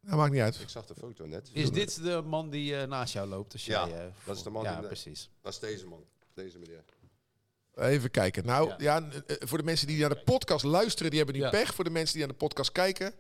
dat 0.01 0.15
maakt 0.17 0.32
niet 0.32 0.41
uit. 0.41 0.59
Ik 0.59 0.69
zag 0.69 0.86
de 0.86 0.95
foto 0.95 1.26
net. 1.26 1.49
Is 1.53 1.72
dit 1.72 2.03
de 2.03 2.22
man 2.26 2.49
die 2.49 2.76
eh, 2.78 2.88
naast 2.88 3.13
jou 3.13 3.28
loopt? 3.28 3.53
Als 3.53 3.65
Ja, 3.65 3.88
jij, 3.88 3.97
eh, 3.99 4.05
dat 4.24 4.38
is 4.38 4.43
de 4.43 4.49
man 4.49 4.63
Ja, 4.63 4.82
precies. 4.82 5.30
Dat 5.41 5.53
is 5.53 5.59
deze 5.59 5.86
man. 5.88 6.03
Deze 6.34 6.57
meneer. 6.59 6.84
Even 7.76 8.11
kijken. 8.11 8.45
Nou, 8.45 8.69
Ja. 8.69 8.76
ja. 8.78 9.09
voor 9.39 9.57
de 9.57 9.63
mensen 9.63 9.88
die 9.88 9.99
naar 9.99 10.09
de 10.09 10.22
podcast 10.24 10.63
luisteren, 10.65 11.09
die 11.09 11.19
hebben 11.19 11.38
nu 11.38 11.43
Ja. 11.43 11.49
pech. 11.49 11.74
Voor 11.74 11.84
de 11.84 11.89
mensen 11.89 12.17
die 12.17 12.26
naar 12.26 12.34
de 12.38 12.45
podcast 12.45 12.72
kijken, 12.72 13.13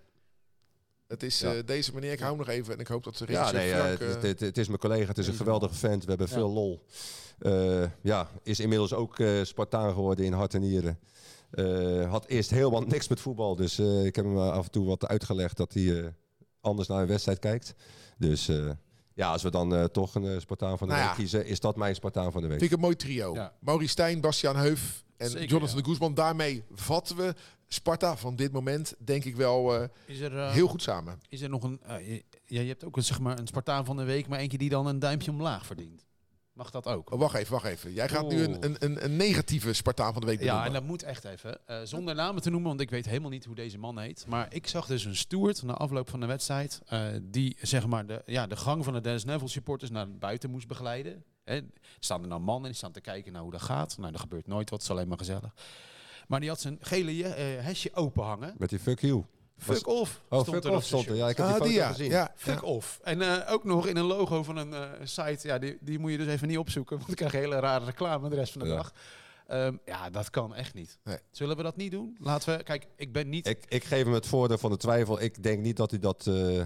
het 1.11 1.23
is 1.23 1.39
Ja. 1.39 1.53
eh, 1.53 1.65
deze 1.65 1.93
meneer. 1.93 2.11
Ik 2.11 2.19
hou 2.19 2.29
hem 2.37 2.39
nog 2.45 2.49
even 2.55 2.73
en 2.73 2.79
ik 2.79 2.87
hoop 2.87 3.03
dat 3.03 3.17
de 3.17 3.25
Ja, 3.29 3.51
nee, 3.51 3.71
eh, 3.71 3.83
het, 3.85 4.01
eh, 4.01 4.21
het, 4.21 4.39
het 4.39 4.57
is 4.57 4.67
mijn 4.67 4.79
collega. 4.79 5.07
Het 5.07 5.17
is 5.17 5.27
een 5.27 5.33
geweldige 5.33 5.73
vent. 5.75 6.03
We 6.03 6.09
hebben 6.09 6.27
Ja. 6.27 6.33
veel 6.33 6.49
lol. 6.51 6.85
Eh, 7.39 7.83
ja, 8.01 8.29
is 8.43 8.59
inmiddels 8.59 8.93
ook 8.93 9.19
eh, 9.19 9.43
Spartaan 9.43 9.93
geworden 9.93 10.25
in 10.25 10.33
hart 10.33 10.53
en 10.53 10.61
nieren. 10.61 10.99
Eh, 11.51 12.09
had 12.09 12.25
eerst 12.25 12.49
helemaal 12.49 12.81
niks 12.81 13.07
met 13.07 13.19
voetbal. 13.19 13.55
Dus 13.55 13.79
eh, 13.79 14.05
ik 14.05 14.15
heb 14.15 14.25
hem 14.25 14.37
af 14.37 14.65
en 14.65 14.71
toe 14.71 14.85
wat 14.85 15.07
uitgelegd 15.07 15.57
dat 15.57 15.73
hij 15.73 15.99
eh, 16.01 16.07
anders 16.61 16.87
naar 16.87 17.01
een 17.01 17.07
wedstrijd 17.07 17.39
kijkt. 17.39 17.73
Dus 18.17 18.47
eh, 18.47 18.69
ja, 19.13 19.31
als 19.31 19.43
we 19.43 19.49
dan 19.51 19.75
eh, 19.75 19.83
toch 19.83 20.15
een 20.15 20.25
eh, 20.27 20.39
Spartaan 20.39 20.77
van 20.77 20.87
de 20.87 20.93
Nou 20.93 21.05
week 21.05 21.15
ja. 21.15 21.21
kiezen, 21.21 21.45
is 21.45 21.59
dat 21.59 21.75
mijn 21.75 21.95
Spartaan 21.95 22.31
van 22.31 22.41
de 22.41 22.47
week. 22.47 22.59
vind 22.59 22.71
ik 22.71 22.77
een 22.77 22.83
mooi 22.83 22.95
trio. 22.95 23.33
Ja. 23.33 23.53
Maurice 23.59 23.89
Stijn, 23.91 24.21
Bastiaan 24.21 24.55
Heuf 24.55 25.03
en 25.17 25.29
Zeker, 25.29 25.47
Jonathan 25.49 25.75
ja. 25.77 25.81
de 25.83 25.89
Guzman. 25.89 26.13
Daarmee 26.13 26.63
vatten 26.73 27.15
we 27.17 27.33
Sparta 27.73 28.17
van 28.17 28.35
dit 28.35 28.51
moment, 28.51 28.95
denk 28.99 29.25
ik 29.25 29.35
wel, 29.35 29.75
eh, 29.81 29.87
Is 30.05 30.19
er, 30.19 30.37
eh, 30.37 30.51
heel 30.51 30.67
goed 30.67 30.81
samen. 30.81 31.19
is 31.29 31.41
er 31.41 31.49
nog 31.49 31.63
een... 31.63 31.79
eh, 31.83 32.07
je, 32.07 32.23
ja, 32.45 32.61
je 32.61 32.67
hebt 32.67 32.83
ook 32.83 32.97
een, 32.97 33.03
zeg 33.03 33.19
maar, 33.19 33.39
een 33.39 33.47
Spartaan 33.47 33.85
van 33.85 33.97
de 33.97 34.03
week, 34.03 34.27
maar 34.27 34.39
eentje 34.39 34.57
die 34.57 34.69
dan 34.69 34.87
een 34.87 34.99
duimpje 34.99 35.31
omlaag 35.31 35.65
verdient. 35.65 36.05
Mag 36.53 36.71
dat 36.71 36.85
ook? 36.87 37.11
Oh, 37.11 37.19
wacht 37.19 37.35
even, 37.35 37.51
wacht 37.51 37.65
even. 37.65 37.93
Jij 37.93 38.09
gaat 38.09 38.29
nu 38.29 38.43
een, 38.43 38.65
een, 38.83 39.03
een, 39.03 39.15
negatieve 39.15 39.73
Spartaan 39.73 40.13
van 40.13 40.21
de 40.21 40.27
week 40.27 40.39
Ja, 40.39 40.43
benoemen. 40.45 40.67
en 40.67 40.73
dat 40.73 40.83
moet 40.83 41.03
echt 41.03 41.23
even. 41.23 41.59
Zonder 41.83 42.15
namen 42.15 42.41
te 42.41 42.49
noemen, 42.49 42.69
want 42.69 42.81
ik 42.81 42.89
weet 42.89 43.05
helemaal 43.05 43.29
niet 43.29 43.45
hoe 43.45 43.55
deze 43.55 43.77
man 43.77 43.99
heet. 43.99 44.25
Maar 44.27 44.53
ik 44.53 44.67
zag 44.67 44.85
dus 44.87 45.05
een 45.05 45.15
steward 45.15 45.63
na 45.63 45.73
afloop 45.73 46.09
van 46.09 46.19
de 46.19 46.25
wedstrijd. 46.25 46.81
die 47.21 47.57
zeg 47.61 47.87
maar 47.87 48.05
de, 48.05 48.21
ja, 48.25 48.47
de 48.47 48.55
gang 48.55 48.83
van 48.83 48.93
de 48.93 49.01
Dennis 49.01 49.23
Neville 49.25 49.49
supporters 49.49 49.91
naar 49.91 50.17
buiten 50.17 50.49
moest 50.49 50.67
begeleiden. 50.67 51.23
Hè, 51.43 51.55
er 51.55 51.63
staan 51.99 52.21
er 52.21 52.27
nou 52.27 52.41
mannen 52.41 52.69
die 52.69 52.77
staan 52.77 52.91
te 52.91 53.01
kijken 53.01 53.31
naar 53.33 53.41
hoe 53.41 53.51
dat 53.51 53.61
gaat. 53.61 53.97
Nou, 53.97 54.13
er 54.13 54.19
gebeurt 54.19 54.47
nooit 54.47 54.69
wat, 54.69 54.81
het 54.81 54.89
is 54.89 54.95
alleen 54.95 55.07
maar 55.07 55.17
gezellig. 55.17 55.53
Maar 56.31 56.39
die 56.39 56.49
had 56.49 56.59
zijn 56.61 56.77
gele 56.81 57.17
je- 57.17 57.27
eh, 57.27 57.63
hesje 57.65 57.89
open 57.93 58.23
hangen. 58.23 58.55
Met 58.57 58.69
die 58.69 58.79
fuck 58.79 58.99
you. 58.99 59.23
Fuck 59.57 59.87
off. 59.87 60.21
Oh, 60.29 60.41
stond 60.41 60.55
fuck 60.57 60.63
er 60.65 60.71
off 60.77 60.85
stond 60.85 61.07
er. 61.07 61.15
Ja, 61.15 61.29
ik 61.29 61.37
heb 61.37 61.45
Ah, 61.45 61.51
die 61.51 61.57
foto 61.61 61.69
die 61.69 61.79
ja. 61.79 61.87
gezien. 61.89 62.09
ja. 62.09 62.31
Fuck 62.35 62.63
off. 62.63 62.99
En 63.03 63.21
eh, 63.21 63.53
ook 63.53 63.63
nog 63.63 63.87
in 63.87 63.97
een 63.97 64.05
logo 64.05 64.43
van 64.43 64.57
een 64.57 64.73
eh, 64.73 64.89
site. 65.03 65.47
Ja, 65.47 65.57
die, 65.57 65.77
die 65.81 65.99
moet 65.99 66.11
je 66.11 66.17
dus 66.17 66.27
even 66.27 66.47
niet 66.47 66.57
opzoeken. 66.57 66.95
Want 66.95 67.07
dan 67.07 67.15
krijg 67.15 67.31
je 67.31 67.37
hele 67.37 67.59
rare 67.59 67.85
reclame 67.85 68.29
de 68.29 68.35
rest 68.35 68.51
van 68.51 68.61
de 68.61 68.67
Ja. 68.67 68.75
dag. 68.75 68.93
Ehm, 69.47 69.75
ja, 69.85 70.09
dat 70.09 70.29
kan 70.29 70.55
echt 70.55 70.73
niet. 70.73 70.97
Nee. 71.03 71.17
Zullen 71.31 71.57
we 71.57 71.63
dat 71.63 71.75
niet 71.75 71.91
doen? 71.91 72.17
Laten 72.19 72.57
we... 72.57 72.63
Kijk, 72.63 72.87
ik 72.95 73.11
ben 73.13 73.29
niet... 73.29 73.47
Ik, 73.47 73.65
ik 73.67 73.83
geef 73.83 74.03
hem 74.03 74.13
het 74.13 74.27
voordeel 74.27 74.57
van 74.57 74.71
de 74.71 74.77
twijfel. 74.77 75.21
Ik 75.21 75.43
denk 75.43 75.61
niet 75.61 75.77
dat 75.77 75.89
hij 75.91 75.99
dat 75.99 76.27
eh, 76.27 76.61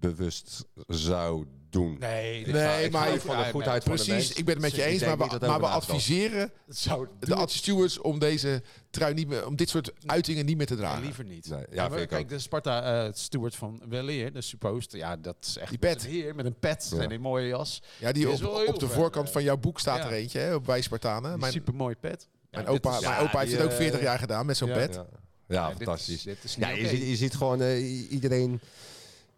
bewust 0.00 0.64
zou 0.86 1.44
doen. 1.44 1.52
Nee, 1.82 2.44
dit- 2.44 2.52
Nee, 2.54 2.84
ik 2.84 2.92
maar 2.92 3.06
ik- 3.06 3.12
uit 3.12 3.22
van 3.22 3.36
de 3.36 3.42
nee, 3.42 3.50
goedheid 3.50 3.82
van 3.84 3.96
de 3.96 4.02
Precies, 4.02 4.26
mens. 4.26 4.38
ik 4.38 4.44
ben 4.44 4.54
het 4.54 4.62
met 4.62 4.74
je 4.74 4.82
Ik 4.82 4.86
eens, 4.88 5.04
maar 5.04 5.18
we, 5.18 5.46
maar 5.46 5.60
we 5.60 5.66
adviseren 5.66 6.50
dat 6.66 6.76
zou 6.76 7.08
de 7.20 7.34
adstewards 7.34 7.98
om 7.98 8.18
deze 8.18 8.62
trui 8.90 9.14
niet 9.14 9.28
meer, 9.28 9.46
om 9.46 9.56
dit 9.56 9.68
soort 9.68 9.92
uitingen 10.06 10.46
niet 10.46 10.56
meer 10.56 10.66
te 10.66 10.76
dragen. 10.76 11.02
liever 11.02 11.24
niet. 11.24 11.48
Nee, 11.48 11.58
ja, 11.58 11.66
Ja, 11.70 11.80
maar 11.82 11.90
vind 11.90 12.02
ik 12.02 12.08
kijk, 12.08 12.22
ook. 12.22 12.28
de 12.28 12.38
Sparta 12.38 13.04
eh 13.06 13.12
steward 13.12 13.56
van 13.56 13.82
Weleer, 13.88 14.32
de 14.32 14.40
supposed, 14.40 14.92
ja, 14.92 15.16
dat 15.16 15.36
is 15.40 15.56
echt 15.56 15.68
Die 15.70 15.78
pet. 15.78 16.04
een 16.04 16.10
heer 16.10 16.34
met 16.34 16.46
een 16.46 16.58
pet 16.58 16.92
Ja. 16.96 17.02
en 17.02 17.12
een 17.12 17.20
mooie 17.20 17.46
jas. 17.48 17.82
Ja, 17.98 18.12
die 18.12 18.30
op, 18.30 18.78
de 18.78 18.88
voorkant 18.88 19.26
eh. 19.26 19.32
van 19.32 19.42
jouw 19.42 19.56
boek 19.56 19.80
staat 19.80 19.98
Ja. 19.98 20.04
er 20.06 20.12
eentje, 20.12 20.38
hè, 20.38 20.60
bij 20.60 20.80
Spartanen. 20.82 21.22
Mijn 21.22 21.40
Mijn, 21.40 21.52
super 21.52 21.74
mooi 21.74 21.94
pet. 21.94 22.28
mijn 22.50 22.64
Ja, 22.64 22.70
opa, 22.70 23.00
mijn 23.00 23.18
opa 23.20 23.38
heeft 23.38 23.52
het 23.52 23.62
ook 23.62 23.70
eh, 23.70 23.76
40 23.76 24.00
jaar 24.00 24.18
gedaan 24.18 24.46
met 24.46 24.56
zo'n 24.56 24.68
bed. 24.72 25.00
Ja, 25.48 25.70
fantastisch. 25.76 26.22
Ja, 26.58 26.68
je, 26.68 26.88
ziet, 26.88 27.02
je 27.08 27.16
ziet 27.16 27.34
gewoon 27.34 27.60
eh, 27.60 28.10
iedereen 28.12 28.60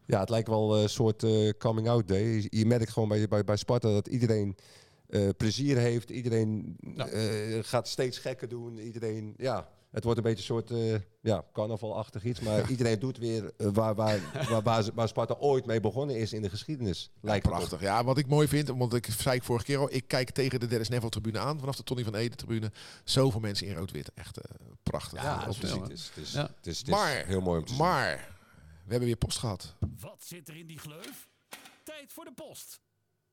Ja, 0.07 0.21
het 0.21 0.29
lijkt 0.31 0.49
wel 0.49 0.77
een 0.83 0.89
soort 0.89 1.23
eh, 1.23 1.51
coming-out 1.59 2.09
day. 2.09 2.47
Je, 2.51 2.67
merkt 2.67 2.91
gewoon 2.91 3.09
bij, 3.09 3.29
bij, 3.29 3.45
bij 3.45 3.57
Sparta 3.57 3.93
dat 3.93 4.07
iedereen 4.07 4.57
eh, 5.09 5.29
plezier 5.37 5.77
heeft. 5.77 6.11
Iedereen 6.11 6.77
Ja. 6.95 7.07
eh, 7.09 7.59
gaat 7.63 7.89
steeds 7.89 8.19
gekker 8.19 8.49
doen. 8.49 8.79
Iedereen, 8.79 9.35
ja, 9.37 9.69
het 9.91 10.05
wordt 10.05 10.19
een 10.19 10.25
beetje 10.25 10.39
een 10.55 10.65
soort 10.65 10.71
eh, 10.71 11.01
ja, 11.21 11.45
carnavalachtig 11.53 12.25
iets. 12.25 12.41
Maar 12.41 12.71
iedereen 12.71 12.99
doet 12.99 13.19
weer 13.19 13.53
eh, 13.57 13.69
waar, 13.73 13.95
waar, 14.01 14.21
waar, 14.63 14.85
waar, 14.95 15.09
Sparta 15.09 15.37
ooit 15.39 15.67
mee 15.67 15.81
begonnen 15.81 16.17
is 16.17 16.33
in 16.33 16.43
de 16.43 16.51
geschiedenis. 16.51 17.11
Lijkt. 17.21 17.47
Prachtig. 17.49 17.81
Ja, 17.81 18.05
wat 18.05 18.19
ik 18.19 18.27
mooi 18.27 18.49
vind, 18.49 18.69
want 18.69 18.95
ik 18.95 19.09
zei 19.19 19.37
ik 19.37 19.43
vorige 19.43 19.65
keer 19.65 19.79
al, 19.79 19.89
ik 19.95 20.09
kijk 20.09 20.31
tegen 20.31 20.61
de 20.61 20.67
Dennis 20.67 20.89
Neville 20.89 21.11
tribune 21.11 21.39
aan, 21.39 21.59
vanaf 21.61 21.77
de 21.77 21.83
Tony 21.83 22.05
van 22.05 22.15
Ede 22.15 22.35
tribune. 22.37 22.73
Zoveel 23.05 23.41
mensen 23.41 23.67
in 23.67 23.75
rood-wit. 23.77 24.11
Echt 24.15 24.37
eh, 24.39 24.45
prachtig. 24.83 25.23
Ja, 25.23 25.35
om 25.43 25.49
het 25.49 25.61
te 25.61 25.67
is, 25.67 25.73
zien. 25.73 25.83
het 25.83 25.91
is, 25.93 26.11
het 26.15 26.25
is, 26.25 26.33
Ja. 26.33 26.41
het 26.57 26.67
is, 26.67 26.79
het 26.79 26.89
is 26.89 26.95
Maar, 26.95 27.25
heel 27.27 27.41
mooi 27.41 27.59
om 27.59 27.65
te 27.65 27.73
zien. 27.75 27.83
maar, 27.83 28.35
we 28.87 28.91
hebben 28.91 29.09
weer 29.09 29.17
post 29.17 29.39
gehad. 29.39 29.75
Wat 30.01 30.25
zit 30.25 30.49
er 30.49 30.57
in 30.57 30.67
die 30.67 30.79
gleuf? 30.79 31.29
Tijd 31.85 32.13
voor 32.13 32.25
de 32.25 32.33
post. 32.33 32.81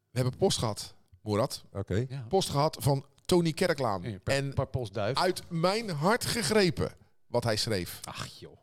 We 0.09 0.19
hebben 0.19 0.37
post 0.37 0.57
gehad, 0.57 0.93
Moerad. 1.21 1.63
Oké. 1.71 2.05
Ja. 2.09 2.25
Post 2.29 2.49
gehad 2.49 2.77
van 2.79 3.05
Tony 3.25 3.51
Kerklaan. 3.51 4.01
Per, 4.01 4.21
En 4.35 4.53
per 4.53 4.67
postduif. 4.67 5.17
uit 5.17 5.43
mijn 5.49 5.89
hart 5.89 6.25
gegrepen 6.25 6.91
wat 7.27 7.43
hij 7.43 7.55
schreef. 7.55 7.99
Ach 8.03 8.25
joh. 8.25 8.57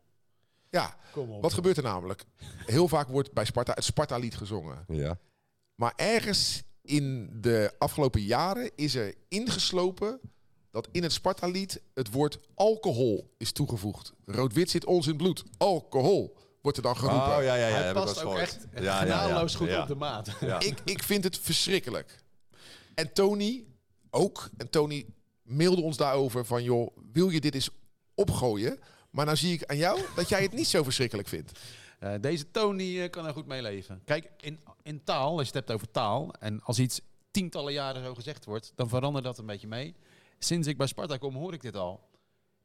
Ja, 0.71 0.97
Kom 1.13 1.31
op. 1.31 1.43
wat 1.43 1.53
gebeurt 1.53 1.77
er 1.77 1.83
namelijk? 1.83 2.25
Heel 2.67 2.89
vaak 2.89 3.09
wordt 3.09 3.33
bij 3.33 3.45
Sparta 3.45 3.73
het 3.75 3.85
Sparta-lied 3.85 4.37
gezongen. 4.37 4.85
Ja. 4.89 5.19
Maar 5.75 5.93
ergens 5.97 6.63
in 6.83 7.31
de 7.41 7.75
afgelopen 7.79 8.21
jaren 8.23 8.71
is 8.77 8.95
er 8.95 9.15
ingeslopen 9.29 10.21
dat 10.71 10.89
in 10.93 11.03
het 11.03 11.13
Sparta-lied 11.13 11.83
het 11.95 12.11
woord 12.11 12.39
alcohol 12.55 13.35
is 13.39 13.53
toegevoegd. 13.53 14.13
Rood-wit 14.25 14.71
zit 14.71 14.85
ons 14.85 15.05
in 15.07 15.13
het 15.13 15.23
bloed. 15.23 15.43
Alcohol 15.59 16.37
wordt 16.61 16.77
er 16.77 16.83
dan 16.83 16.97
geroepen. 16.97 17.37
Oh 17.37 17.43
ja, 17.43 17.55
ja, 17.55 17.67
ja. 17.67 17.75
Hij 17.75 17.93
past 17.93 18.25
ook 18.25 18.37
echt 18.37 18.53
gehoord. 18.53 18.67
Ja, 18.75 18.81
ja, 18.81 18.83
ja. 18.83 18.99
genadeloos 18.99 19.55
goed 19.55 19.69
Ja. 19.69 19.83
op 19.83 19.89
de 19.89 19.95
maat. 19.95 20.37
Ja. 20.41 20.61
Ik, 20.61 20.79
ik 20.85 21.03
vind 21.03 21.25
het 21.25 21.39
verschrikkelijk. 21.39 22.23
En 22.95 23.13
Tony 23.13 23.65
ook. 24.11 24.49
En 24.57 24.71
Tony 24.71 25.07
mailde 25.43 25.83
ons 25.83 25.97
daarover 25.97 26.45
van... 26.45 26.63
joh, 26.63 26.97
wil 27.13 27.29
je 27.31 27.41
dit 27.41 27.55
eens 27.55 27.71
opgooien? 28.15 28.79
Maar 29.11 29.25
nou 29.25 29.37
zie 29.37 29.53
ik 29.53 29.65
aan 29.65 29.77
jou 29.77 30.01
dat 30.17 30.29
jij 30.29 30.43
het 30.43 30.53
niet 30.53 30.67
zo 30.67 30.83
verschrikkelijk 30.83 31.29
vindt. 31.29 31.59
Eh, 31.99 32.15
deze 32.21 32.51
Tony 32.51 33.01
eh, 33.01 33.11
kan 33.11 33.27
er 33.27 33.33
goed 33.33 33.47
mee 33.47 33.63
leven. 33.63 34.03
Kijk, 34.05 34.31
in, 34.41 34.61
in 34.83 35.05
taal, 35.05 35.31
als 35.31 35.41
je 35.41 35.47
het 35.47 35.55
hebt 35.55 35.71
over 35.71 35.91
taal... 35.91 36.33
en 36.39 36.63
als 36.63 36.79
iets 36.79 37.01
tientallen 37.31 37.73
jaren 37.73 38.05
zo 38.05 38.15
gezegd 38.15 38.45
wordt... 38.45 38.73
dan 38.75 38.89
verandert 38.89 39.25
dat 39.25 39.39
een 39.39 39.47
beetje 39.47 39.67
mee. 39.67 39.95
Sinds 40.39 40.69
ik 40.69 40.77
bij 40.77 40.87
Sparta 40.87 41.17
kom, 41.17 41.35
hoor 41.35 41.53
ik 41.55 41.61
dit 41.63 41.77
al. 41.77 42.09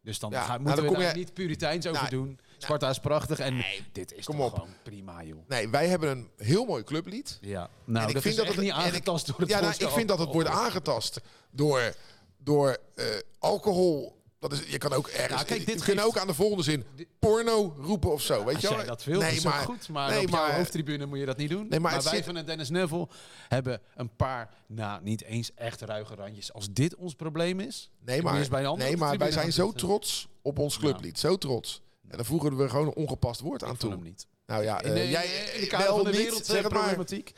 Dus 0.05 0.19
dan 0.19 0.31
Ja, 0.31 0.47
nou, 0.47 0.59
moeten 0.61 0.83
dan 0.83 0.93
we 0.93 0.99
daar 0.99 1.11
je- 1.11 1.17
niet 1.17 1.33
puriteins 1.33 1.85
over 1.87 1.99
Nou, 1.99 2.09
doen. 2.09 2.39
Sparta 2.57 2.89
is 2.89 2.99
prachtig 2.99 3.39
en 3.39 3.63
dit 3.91 4.13
is 4.13 4.25
kom 4.25 4.37
toch 4.37 4.45
op. 4.45 4.53
gewoon 4.53 4.73
prima, 4.83 5.23
joh. 5.23 5.37
Nee, 5.47 5.69
wij 5.69 5.87
hebben 5.87 6.09
een 6.09 6.29
heel 6.37 6.65
mooi 6.65 6.83
clublied. 6.83 7.37
Ja, 7.41 7.69
nou, 7.85 8.07
ik 8.07 8.13
dat 8.13 8.21
vind 8.23 8.35
dat 8.35 8.47
het- 8.47 8.57
niet 8.57 8.71
en 8.71 8.77
ik- 8.77 8.83
aangetast 8.85 9.27
door 9.27 9.39
het 9.39 9.49
Ja, 9.49 9.59
nou, 9.59 9.73
ik 9.77 9.89
vind 9.89 10.07
dat 10.07 10.19
het 10.19 10.29
wordt 10.33 10.49
aangetast 10.49 11.21
door, 11.51 11.93
door 12.37 12.77
eh, 12.95 13.05
alcohol. 13.39 14.21
Dat 14.49 14.59
is, 14.59 14.71
je 14.71 14.77
kan 14.77 14.93
ook 14.93 15.07
ergens. 15.07 15.29
Nou, 15.33 15.45
kijk, 15.45 15.65
dit 15.65 15.81
geeft- 15.81 16.01
ook 16.03 16.17
aan 16.17 16.27
de 16.27 16.33
volgende 16.33 16.63
zin 16.63 16.83
porno 17.19 17.75
roepen 17.79 18.11
of 18.11 18.21
zo. 18.21 18.45
Weet 18.45 18.61
je 18.61 18.67
wel? 18.67 18.77
jij 18.77 18.85
dat 18.85 19.03
wil, 19.03 19.19
nee, 19.19 19.35
is 19.35 19.43
maar, 19.43 19.53
goed. 19.53 19.89
Maar 19.89 20.09
nee, 20.09 20.21
op 20.23 20.29
jouw 20.29 20.41
maar- 20.47 20.55
hoofdtribune 20.55 21.05
moet 21.05 21.19
je 21.19 21.25
dat 21.25 21.37
niet 21.37 21.49
doen. 21.49 21.67
Nee, 21.69 21.79
maar 21.79 22.03
wij 22.03 22.15
zit- 22.15 22.25
van 22.25 22.35
het 22.35 22.45
Dennis 22.47 22.69
Neville 22.69 23.07
hebben 23.47 23.81
een 23.95 24.15
paar, 24.15 24.53
nou 24.67 25.03
niet 25.03 25.23
eens 25.23 25.53
echt 25.55 25.81
ruige 25.81 26.15
randjes. 26.15 26.53
Als 26.53 26.67
dit 26.71 26.95
ons 26.95 27.13
probleem 27.13 27.59
is, 27.59 27.89
Nee, 28.05 28.21
maar, 28.21 28.37
eens 28.37 28.47
bij 28.47 28.73
nee, 28.75 28.97
maar 28.97 29.17
wij 29.17 29.31
zijn 29.31 29.53
zo 29.53 29.71
trots 29.71 30.27
op 30.41 30.59
ons 30.59 30.77
clublied. 30.77 31.19
Zo 31.19 31.37
trots. 31.37 31.81
En 32.09 32.17
dan 32.17 32.25
voegen 32.25 32.57
we 32.57 32.69
gewoon 32.69 32.87
een 32.87 32.95
ongepast 32.95 33.39
woord 33.41 33.63
aan 33.63 33.77
toe. 33.77 33.89
hem 33.91 34.01
niet. 34.03 34.27
Nou 34.45 34.63
ja, 34.63 34.81
In 34.81 34.93
de, 34.93 34.99
eh, 34.99 35.11
jij 35.11 35.25
in 35.25 35.59
de 35.59 35.65
eh, 35.65 35.69
kader 35.69 35.85
wel 35.87 35.95
van 35.95 36.11
de 36.11 36.17
wereld 36.17 36.45
zeg 36.45 36.63
het 36.63 36.71
maar. 36.71 36.81
problematiek 36.81 37.33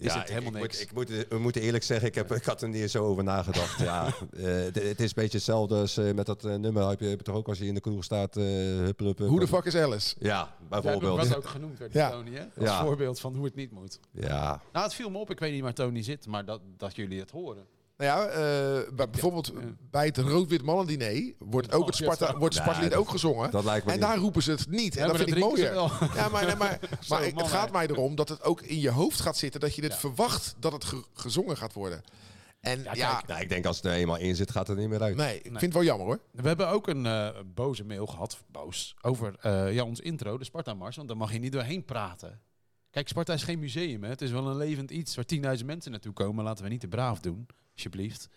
is 0.00 0.12
Ja, 0.12 0.18
het 0.20 0.28
helemaal 0.28 0.54
ik, 0.54 0.60
niks. 0.60 0.80
Ik 0.80 0.92
moet, 0.92 1.10
ik 1.10 1.16
moet, 1.16 1.26
we 1.28 1.38
moeten 1.38 1.62
eerlijk 1.62 1.84
zeggen, 1.84 2.08
ik, 2.08 2.14
heb, 2.14 2.32
ik 2.32 2.44
had 2.44 2.62
er 2.62 2.68
niet 2.68 2.80
eens 2.82 2.92
zo 2.92 3.04
over 3.04 3.24
nagedacht. 3.24 3.78
ja, 3.88 4.06
eh, 4.06 4.44
het, 4.44 4.74
het 4.74 5.00
is 5.00 5.06
een 5.08 5.12
beetje 5.14 5.36
hetzelfde 5.36 5.74
als 5.74 5.96
eh, 5.96 6.12
met 6.14 6.26
dat 6.26 6.44
eh, 6.44 6.54
nummer. 6.54 6.88
Heb 6.88 7.00
je, 7.00 7.06
heb 7.06 7.18
je 7.18 7.24
toch 7.24 7.34
ook 7.36 7.48
als 7.48 7.58
je 7.58 7.66
in 7.66 7.74
de 7.74 7.80
kroeg 7.80 8.04
staat, 8.04 8.36
eh 8.36 8.44
hup, 8.44 8.98
hup, 8.98 9.18
hup, 9.18 9.28
Hoe 9.28 9.40
de 9.40 9.46
fuck 9.48 9.64
is 9.64 9.74
Alice? 9.76 10.14
Ja, 10.18 10.54
Dat 10.68 10.82
bijvoorbeeld. 10.82 11.28
wat 11.28 11.36
ook 11.36 11.46
genoemd 11.48 11.78
werd, 11.78 11.92
Ja. 11.92 12.10
Tony, 12.10 12.34
hè? 12.34 12.42
Als 12.44 12.68
Ja. 12.68 12.84
voorbeeld 12.84 13.20
van 13.20 13.34
hoe 13.34 13.44
het 13.44 13.54
niet 13.54 13.70
moet. 13.70 14.00
Ja, 14.12 14.60
Nou, 14.72 14.84
het 14.84 14.94
viel 14.94 15.10
me 15.10 15.18
op. 15.18 15.30
Ik 15.30 15.38
weet 15.38 15.52
niet 15.52 15.62
waar 15.62 15.74
Tony 15.74 16.02
zit, 16.02 16.26
maar 16.26 16.44
dat, 16.44 16.60
dat 16.76 16.96
jullie 16.96 17.20
het 17.20 17.30
horen. 17.30 17.64
Nou 18.00 18.12
ja, 18.12 18.26
eh, 18.26 18.92
bij- 18.94 19.10
bijvoorbeeld 19.10 19.52
bij 19.90 20.06
het 20.06 20.16
rood-wit 20.18 20.62
mannendiner 20.62 21.32
wordt 21.38 21.72
ook 21.72 21.86
het 21.86 21.94
Sparta, 21.96 22.36
wordt 22.38 22.64
dat- 22.64 22.94
ook 22.94 23.08
gezongen. 23.08 23.50
dat 23.50 23.64
lijkt 23.64 23.84
me 23.86 23.92
En 23.92 23.98
niet. 23.98 24.06
daar 24.08 24.16
roepen 24.18 24.42
ze 24.42 24.50
het 24.50 24.68
niet. 24.68 24.94
En 24.96 25.00
Ja, 25.00 25.06
dat 25.06 25.16
vind 25.16 25.28
ik 25.28 25.34
dat 25.34 25.42
mooier. 25.42 25.74
Ja, 26.14 26.28
maar, 26.28 26.46
nee, 26.46 26.56
maar, 26.56 26.78
maar 26.90 26.98
Zo, 27.00 27.16
ik- 27.16 27.34
man, 27.34 27.42
het 27.42 27.52
gaat 27.52 27.72
mij 27.72 27.86
erom 27.86 28.14
dat 28.14 28.28
het 28.28 28.42
ook 28.42 28.62
in 28.62 28.80
je 28.80 28.90
hoofd 28.90 29.20
gaat 29.20 29.36
zitten. 29.36 29.60
Dat 29.60 29.74
je 29.74 29.82
het 29.82 29.92
Ja. 29.92 29.98
verwacht 29.98 30.54
dat 30.58 30.72
het 30.72 30.84
ge- 30.84 31.04
gezongen 31.14 31.56
gaat 31.56 31.72
worden. 31.72 32.02
En 32.60 32.82
ja, 32.82 32.94
Ja, 32.94 33.22
nou, 33.26 33.40
ik 33.40 33.48
denk 33.48 33.66
als 33.66 33.76
het 33.76 33.84
er 33.84 33.92
eenmaal 33.92 34.16
in 34.18 34.36
zit, 34.36 34.50
gaat 34.50 34.66
het 34.66 34.76
er 34.76 34.82
niet 34.82 34.90
meer 34.92 35.02
uit. 35.02 35.16
nee, 35.16 35.36
ik 35.36 35.42
vind 35.42 35.60
het 35.60 35.72
wel 35.72 35.82
jammer 35.84 36.06
hoor. 36.06 36.18
We 36.32 36.48
hebben 36.48 36.68
ook 36.68 36.88
een 36.88 37.06
eh, 37.06 37.28
boze 37.54 37.84
mail 37.84 38.06
gehad, 38.06 38.38
boos, 38.50 38.94
over 39.00 39.34
eh, 39.40 39.72
ja, 39.74 39.84
ons 39.84 40.00
intro, 40.00 40.38
de 40.38 40.44
Sparta-mars. 40.44 40.96
Want 40.96 41.08
daar 41.08 41.16
mag 41.16 41.32
je 41.32 41.38
niet 41.38 41.52
doorheen 41.52 41.84
praten. 41.84 42.40
Kijk, 42.90 43.08
Sparta 43.08 43.32
is 43.32 43.42
geen 43.42 43.58
museum. 43.58 44.02
Hè. 44.02 44.08
Het 44.08 44.20
is 44.22 44.30
wel 44.30 44.46
een 44.48 44.56
levend 44.56 44.90
iets 44.90 45.14
waar 45.14 45.24
10.000 45.58 45.66
mensen 45.66 45.90
naartoe 45.90 46.12
komen. 46.12 46.44
Laten 46.44 46.64
we 46.64 46.70
niet 46.70 46.80
te 46.80 46.88
braaf 46.88 47.20
doen, 47.20 47.46
alsjeblieft. 47.84 48.28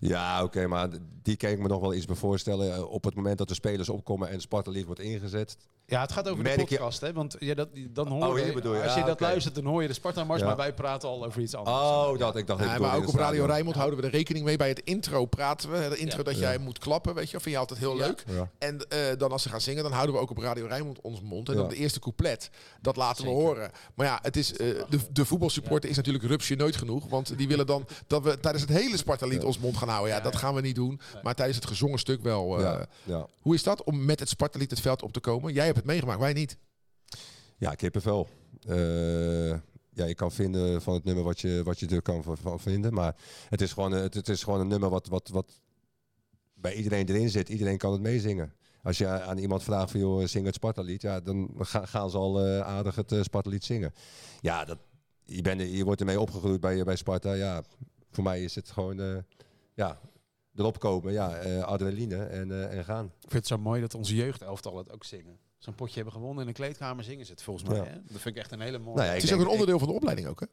Ja, 0.00 0.42
oké, 0.42 0.66
maar 0.66 0.88
die 1.22 1.36
kan 1.36 1.50
ik 1.50 1.58
me 1.58 1.68
nog 1.68 1.80
wel 1.80 1.94
iets 1.94 2.06
bij 2.06 2.16
voorstellen. 2.16 2.74
Eh, 2.74 2.90
Op 2.90 3.04
het 3.04 3.14
moment 3.14 3.38
dat 3.38 3.48
de 3.48 3.54
spelers 3.54 3.88
opkomen 3.88 4.28
en 4.28 4.40
Sparta 4.40 4.84
wordt 4.84 5.00
ingezet. 5.00 5.56
Ja, 5.90 6.00
het 6.00 6.12
gaat 6.12 6.28
over 6.28 6.42
Merk 6.42 6.54
de 6.54 6.60
je- 6.68 6.68
podcast, 6.68 7.00
hè? 7.00 7.12
Want 7.12 7.36
ja, 7.38 7.54
dat, 7.54 7.68
dan 7.90 8.08
hoor 8.08 8.26
Oh, 8.26 8.38
je, 8.38 8.52
bedoel 8.52 8.74
je. 8.74 8.82
als 8.82 8.94
je 8.94 9.00
Ja, 9.00 9.06
dat 9.06 9.20
luistert, 9.20 9.54
dan 9.54 9.64
hoor 9.64 9.82
je 9.82 9.88
de 9.88 9.94
Sparta-mars. 9.94 10.40
Ja. 10.40 10.46
Maar 10.46 10.56
wij 10.56 10.74
praten 10.74 11.08
al 11.08 11.24
over 11.24 11.40
iets 11.42 11.54
anders. 11.54 11.76
Oh, 11.76 12.18
dat 12.18 12.36
ik 12.36 12.46
dacht. 12.46 12.60
ik 12.60 12.66
bedoelde 12.66 12.86
maar 12.88 12.96
ook 12.96 13.08
op 13.08 13.14
Radio. 13.14 13.44
Rijnmond 13.44 13.76
houden 13.76 13.98
we 14.00 14.04
er 14.06 14.10
rekening 14.12 14.44
mee. 14.44 14.56
Bij 14.56 14.68
het 14.68 14.80
intro 14.84 15.24
praten 15.26 15.70
we. 15.70 15.76
Het 15.76 15.94
intro 15.94 16.16
Ja. 16.18 16.22
dat 16.24 16.38
jij 16.38 16.58
moet 16.58 16.78
klappen, 16.78 17.14
weet 17.14 17.24
je. 17.26 17.32
wel, 17.32 17.40
Vind 17.40 17.54
je 17.54 17.60
altijd 17.60 17.78
heel 17.78 17.96
Ja. 17.96 18.06
leuk. 18.06 18.24
Ja. 18.26 18.48
En 18.58 18.88
eh, 18.88 18.98
dan 19.18 19.32
als 19.32 19.42
ze 19.42 19.48
gaan 19.48 19.60
zingen, 19.60 19.82
dan 19.82 19.92
houden 19.92 20.14
we 20.14 20.20
ook 20.20 20.30
op 20.30 20.38
Radio 20.38 20.66
Rijnmond 20.66 21.00
ons 21.00 21.20
mond. 21.22 21.48
En 21.48 21.54
Ja. 21.54 21.60
dan 21.60 21.68
de 21.68 21.76
eerste 21.76 22.00
couplet, 22.00 22.50
dat 22.80 22.96
laten 22.96 23.24
we 23.24 23.30
horen. 23.30 23.70
Maar 23.94 24.06
ja, 24.06 24.18
het 24.22 24.36
is, 24.36 24.52
eh, 24.56 24.66
de, 24.88 24.98
de 25.12 25.24
voetbalsupporter 25.24 25.90
is 25.90 25.96
natuurlijk 25.96 26.24
rupsje 26.24 26.54
nooit 26.54 26.76
genoeg. 26.76 27.08
Want 27.08 27.38
die 27.38 27.48
willen 27.48 27.66
dan 27.66 27.86
dat 28.06 28.22
we 28.22 28.40
tijdens 28.40 28.64
het 28.64 28.72
hele 28.78 28.96
Sparta-lied 28.96 29.44
ons 29.44 29.58
mond 29.58 29.76
gaan 29.76 29.88
houden. 29.88 30.10
Ja, 30.10 30.16
Ja, 30.16 30.22
dat 30.22 30.32
ja. 30.32 30.38
gaan 30.38 30.54
we 30.54 30.60
niet 30.60 30.74
doen. 30.74 31.00
Maar 31.22 31.34
tijdens 31.34 31.56
het 31.58 31.66
gezongen 31.66 31.98
stuk 31.98 32.22
wel. 32.22 32.56
eh, 32.56 32.62
Ja, 32.62 32.86
ja. 33.04 33.26
Hoe 33.40 33.54
is 33.54 33.62
dat 33.62 33.84
om 33.84 34.04
met 34.04 34.20
het 34.20 34.28
Sparta-lied 34.28 34.70
het 34.70 34.80
veld 34.80 35.02
op 35.02 35.12
te 35.12 35.20
komen? 35.20 35.52
Jij 35.52 35.64
hebt 35.64 35.76
het 35.78 35.86
meegemaakt, 35.86 36.20
wij 36.20 36.32
niet. 36.32 36.58
ja, 37.58 37.74
kippenvel. 37.74 38.28
Eh 38.66 39.50
ja, 39.92 40.04
je 40.04 40.14
kan 40.14 40.32
vinden 40.32 40.82
van 40.82 40.94
het 40.94 41.04
nummer 41.04 41.24
wat 41.24 41.40
je, 41.40 41.60
wat 41.64 41.78
je 41.80 41.86
er 41.86 42.02
kan 42.02 42.22
van- 42.36 42.60
vinden. 42.60 42.94
Maar 42.94 43.16
het 43.48 43.60
is 43.60 43.72
gewoon, 43.72 43.92
het, 43.92 44.14
het 44.14 44.28
is 44.28 44.42
gewoon 44.42 44.60
een 44.60 44.68
nummer 44.68 44.88
wat, 44.90 45.06
wat, 45.06 45.28
wat 45.28 45.60
bij 46.54 46.74
iedereen 46.74 47.08
erin 47.08 47.30
zit. 47.30 47.48
Iedereen 47.48 47.78
kan 47.78 47.92
het 47.92 48.00
meezingen. 48.00 48.52
Als 48.82 48.98
je 48.98 49.06
aan 49.08 49.38
iemand 49.38 49.62
vraagt 49.62 49.90
van, 49.90 50.00
joh, 50.00 50.24
zing 50.26 50.46
het 50.46 50.54
Sparta-lied. 50.54 51.02
Ja, 51.02 51.20
dan 51.20 51.50
ga- 51.58 51.86
gaan 51.86 52.10
ze 52.10 52.16
al 52.16 52.44
eh, 52.44 52.60
aardig 52.60 52.94
het 52.94 53.12
eh, 53.12 53.22
Sparta-lied 53.22 53.64
zingen. 53.64 53.92
Ja, 54.40 54.64
dat, 54.64 54.78
je, 55.24 55.42
bent, 55.42 55.60
er- 55.60 55.66
je 55.66 55.84
wordt 55.84 56.00
ermee 56.00 56.20
opgegroeid 56.20 56.60
bij, 56.60 56.84
bij 56.84 56.96
Sparta. 56.96 57.32
Ja, 57.32 57.62
voor 58.10 58.24
mij 58.24 58.42
is 58.44 58.54
het 58.54 58.70
gewoon, 58.70 59.00
eh, 59.00 59.16
ja, 59.74 60.00
erop 60.54 60.78
komen. 60.78 61.12
Ja, 61.12 61.36
eh, 61.36 61.62
adrenaline 61.62 62.24
en, 62.24 62.50
eh, 62.50 62.78
en 62.78 62.84
gaan. 62.84 63.04
Ik 63.04 63.12
vind 63.20 63.32
het 63.32 63.46
zo 63.46 63.58
mooi 63.58 63.80
dat 63.80 63.94
onze 63.94 64.14
jeugdelftal 64.14 64.76
het 64.76 64.92
ook 64.92 65.04
zingen. 65.04 65.38
Zo'n 65.58 65.74
potje 65.74 65.94
hebben 65.94 66.12
gewonnen 66.12 66.42
in 66.42 66.48
een 66.48 66.54
kleedkamer 66.54 67.04
zingen 67.04 67.26
ze 67.26 67.32
het 67.32 67.42
volgens 67.42 67.68
mij. 67.68 67.76
Ja. 67.78 67.84
Hè? 67.84 67.92
Dat 67.92 68.20
vind 68.20 68.24
ik 68.24 68.36
echt 68.36 68.52
een 68.52 68.60
hele 68.60 68.78
mooie. 68.78 68.96
Nou 68.96 69.08
ja, 69.08 69.14
Het 69.14 69.22
is 69.22 69.32
ook 69.32 69.40
een 69.40 69.46
onderdeel 69.46 69.78
van 69.78 69.88
de 69.88 69.94
opleiding 69.94 70.28
ook, 70.28 70.40
hè? 70.40 70.46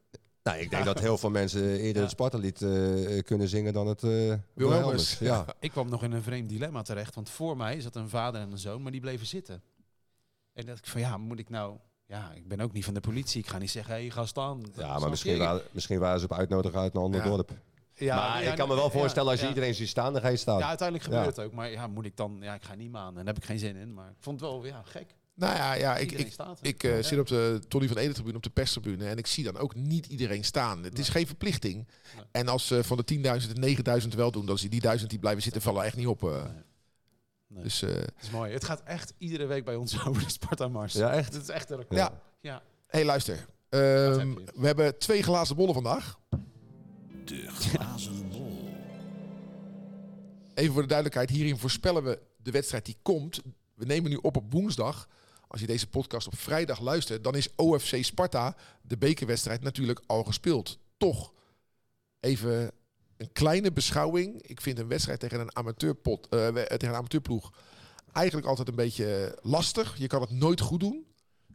Nou, 0.44 0.58
ik 0.58 0.70
denk 0.70 0.86
dat 0.86 1.00
heel 1.00 1.18
veel 1.18 1.30
mensen 1.30 1.62
eerder 1.78 1.96
Ja. 1.96 2.02
het 2.02 2.10
Sparta-lied 2.10 2.62
eh, 2.62 3.24
kunnen 3.24 3.48
zingen 3.48 3.74
dan 3.74 3.88
het 3.88 4.04
uh, 4.04 4.34
Wilhelmus. 4.54 5.20
Ja. 5.20 5.46
Ik 5.60 5.72
kwam 5.72 5.90
nog 5.90 6.04
in 6.04 6.12
een 6.12 6.22
vreemd 6.24 6.50
dilemma 6.50 6.82
terecht. 6.82 7.16
Want 7.16 7.30
voor 7.30 7.58
mij 7.58 7.82
zat 7.82 7.96
een 7.96 8.10
vader 8.10 8.42
en 8.42 8.52
een 8.52 8.58
zoon, 8.58 8.82
maar 8.82 8.92
die 8.92 9.02
bleven 9.02 9.26
zitten. 9.28 9.62
En 10.54 10.66
dacht 10.66 10.80
ik 10.80 10.86
van 10.86 11.02
ja, 11.02 11.18
moet 11.18 11.40
ik 11.40 11.50
nou... 11.50 11.78
Ja, 12.08 12.32
ik 12.36 12.48
ben 12.48 12.60
ook 12.60 12.72
niet 12.74 12.86
van 12.86 12.94
de 12.94 13.00
politie. 13.00 13.42
Ik 13.42 13.48
ga 13.48 13.58
niet 13.58 13.72
zeggen, 13.72 13.94
hé, 13.94 14.00
hey, 14.00 14.10
ga 14.10 14.26
staan. 14.26 14.62
ja, 14.76 15.00
maar 15.00 15.10
misschien, 15.10 15.60
misschien 15.72 16.00
waren 16.00 16.20
ze 16.20 16.26
op 16.26 16.34
uitnodiging 16.34 16.82
uit 16.82 16.96
een 16.96 17.02
ander 17.02 17.24
Ja. 17.24 17.28
dorp. 17.30 17.52
Ja, 17.96 18.16
maar 18.16 18.44
ja, 18.44 18.50
ik 18.52 18.58
kan 18.58 18.68
me 18.68 18.76
wel 18.76 18.90
voorstellen, 18.90 19.30
als 19.30 19.40
je 19.40 19.46
ja. 19.46 19.52
iedereen 19.54 19.74
ziet 19.76 19.88
staan, 19.88 20.14
dan 20.14 20.22
ga 20.22 20.28
je 20.28 20.38
staan. 20.38 20.58
Ja, 20.58 20.68
uiteindelijk 20.68 21.08
gebeurt 21.10 21.36
het 21.36 21.40
ook. 21.46 21.52
Maar 21.54 21.72
ja, 21.72 21.88
moet 21.88 22.06
ik 22.06 22.18
dan... 22.18 22.38
Ja, 22.42 22.54
ik 22.54 22.64
ga 22.64 22.76
niet 22.76 22.92
maan. 22.92 23.08
En 23.10 23.16
daar 23.16 23.26
heb 23.26 23.38
ik 23.38 23.46
geen 23.46 23.60
zin 23.60 23.76
in. 23.76 23.94
Maar 23.94 24.10
ik 24.10 24.16
vond 24.20 24.40
het 24.42 24.50
wel 24.50 24.66
ja, 24.66 24.82
gek. 24.86 25.16
Nou 25.34 25.56
ja, 25.56 25.74
ja 25.74 25.98
ik, 25.98 26.12
ik, 26.12 26.36
ik 26.62 26.84
eh, 26.84 26.96
Ja. 26.96 27.02
zit 27.02 27.20
op 27.20 27.28
de 27.28 27.60
Tony 27.68 27.88
van 27.88 27.98
Ede 27.98 28.14
tribune, 28.14 28.36
op 28.36 28.44
de 28.44 28.50
perstribune. 28.50 29.08
En 29.08 29.18
ik 29.18 29.28
zie 29.28 29.44
dan 29.44 29.58
ook 29.58 29.76
niet 29.76 30.06
iedereen 30.06 30.44
staan. 30.44 30.84
Het 30.84 31.00
is 31.00 31.10
geen 31.10 31.28
verplichting. 31.28 31.76
Nee. 32.16 32.26
En 32.32 32.48
als 32.48 32.68
ze 32.68 32.84
van 32.84 32.98
de 33.06 33.16
10.000 33.48 33.52
de 33.54 34.02
9.000 34.04 34.08
wel 34.16 34.32
doen, 34.32 34.46
dan 34.46 34.58
zie 34.58 34.70
die 34.70 34.82
1000 34.82 35.10
die 35.10 35.20
blijven 35.20 35.42
zitten, 35.44 35.62
vallen 35.62 35.84
echt 35.84 35.96
niet 35.96 36.08
op. 36.08 36.24
eh. 36.24 36.44
Nee. 37.48 37.64
Dus 37.64 37.82
eh, 37.82 37.90
Het 37.94 38.14
is 38.22 38.30
mooi. 38.30 38.54
Het 38.54 38.64
gaat 38.64 38.82
echt 38.84 39.14
iedere 39.18 39.46
week 39.46 39.66
bij 39.66 39.76
ons 39.76 40.00
over 40.08 40.24
de 40.24 40.30
Sparta-mars. 40.32 40.94
Ja, 40.94 41.12
echt? 41.12 41.34
Het 41.34 41.42
is 41.42 41.50
echt 41.50 41.70
een 41.70 41.78
record. 41.78 42.00
ja. 42.00 42.22
Ja. 42.42 42.62
hey, 42.88 43.06
luister. 43.06 43.46
Ehm, 43.70 44.20
heb 44.30 44.52
we 44.56 44.66
hebben 44.66 44.98
twee 44.98 45.24
glazen 45.24 45.56
bollen 45.56 45.74
vandaag. 45.74 46.18
De 47.26 47.48
glazen 47.48 48.30
bol. 48.30 48.70
Even 50.54 50.74
voor 50.74 50.82
de 50.82 50.88
duidelijkheid, 50.88 51.30
hierin 51.30 51.58
voorspellen 51.58 52.04
we 52.04 52.20
de 52.38 52.52
wedstrijd 52.52 52.86
die 52.86 52.98
komt. 53.02 53.42
We 53.74 53.86
nemen 53.86 54.10
nu 54.10 54.16
op 54.16 54.36
op 54.38 54.52
woensdag. 54.52 55.08
als 55.48 55.62
je 55.62 55.68
deze 55.68 55.88
podcast 55.90 56.28
op 56.28 56.38
vrijdag 56.38 56.80
luistert, 56.80 57.24
dan 57.24 57.36
is 57.36 57.56
OFC 57.56 58.04
Sparta 58.04 58.56
de 58.82 58.98
bekerwedstrijd 58.98 59.62
natuurlijk 59.62 60.02
al 60.06 60.24
gespeeld. 60.24 60.80
Toch 60.98 61.34
even 62.20 62.72
een 63.18 63.32
kleine 63.32 63.72
beschouwing. 63.72 64.42
Ik 64.42 64.62
vind 64.62 64.80
een 64.80 64.88
wedstrijd 64.88 65.20
tegen 65.20 65.40
een, 65.40 65.56
amateurpot, 65.56 66.28
eh, 66.30 66.48
we- 66.50 66.66
tegen 66.68 66.88
een 66.90 66.96
amateurploeg 66.96 67.54
eigenlijk 68.12 68.48
altijd 68.48 68.68
een 68.68 68.76
beetje 68.76 69.40
lastig. 69.42 69.98
Je 69.98 70.08
kan 70.08 70.22
het 70.22 70.30
nooit 70.32 70.60
goed 70.62 70.80
doen. 70.80 71.06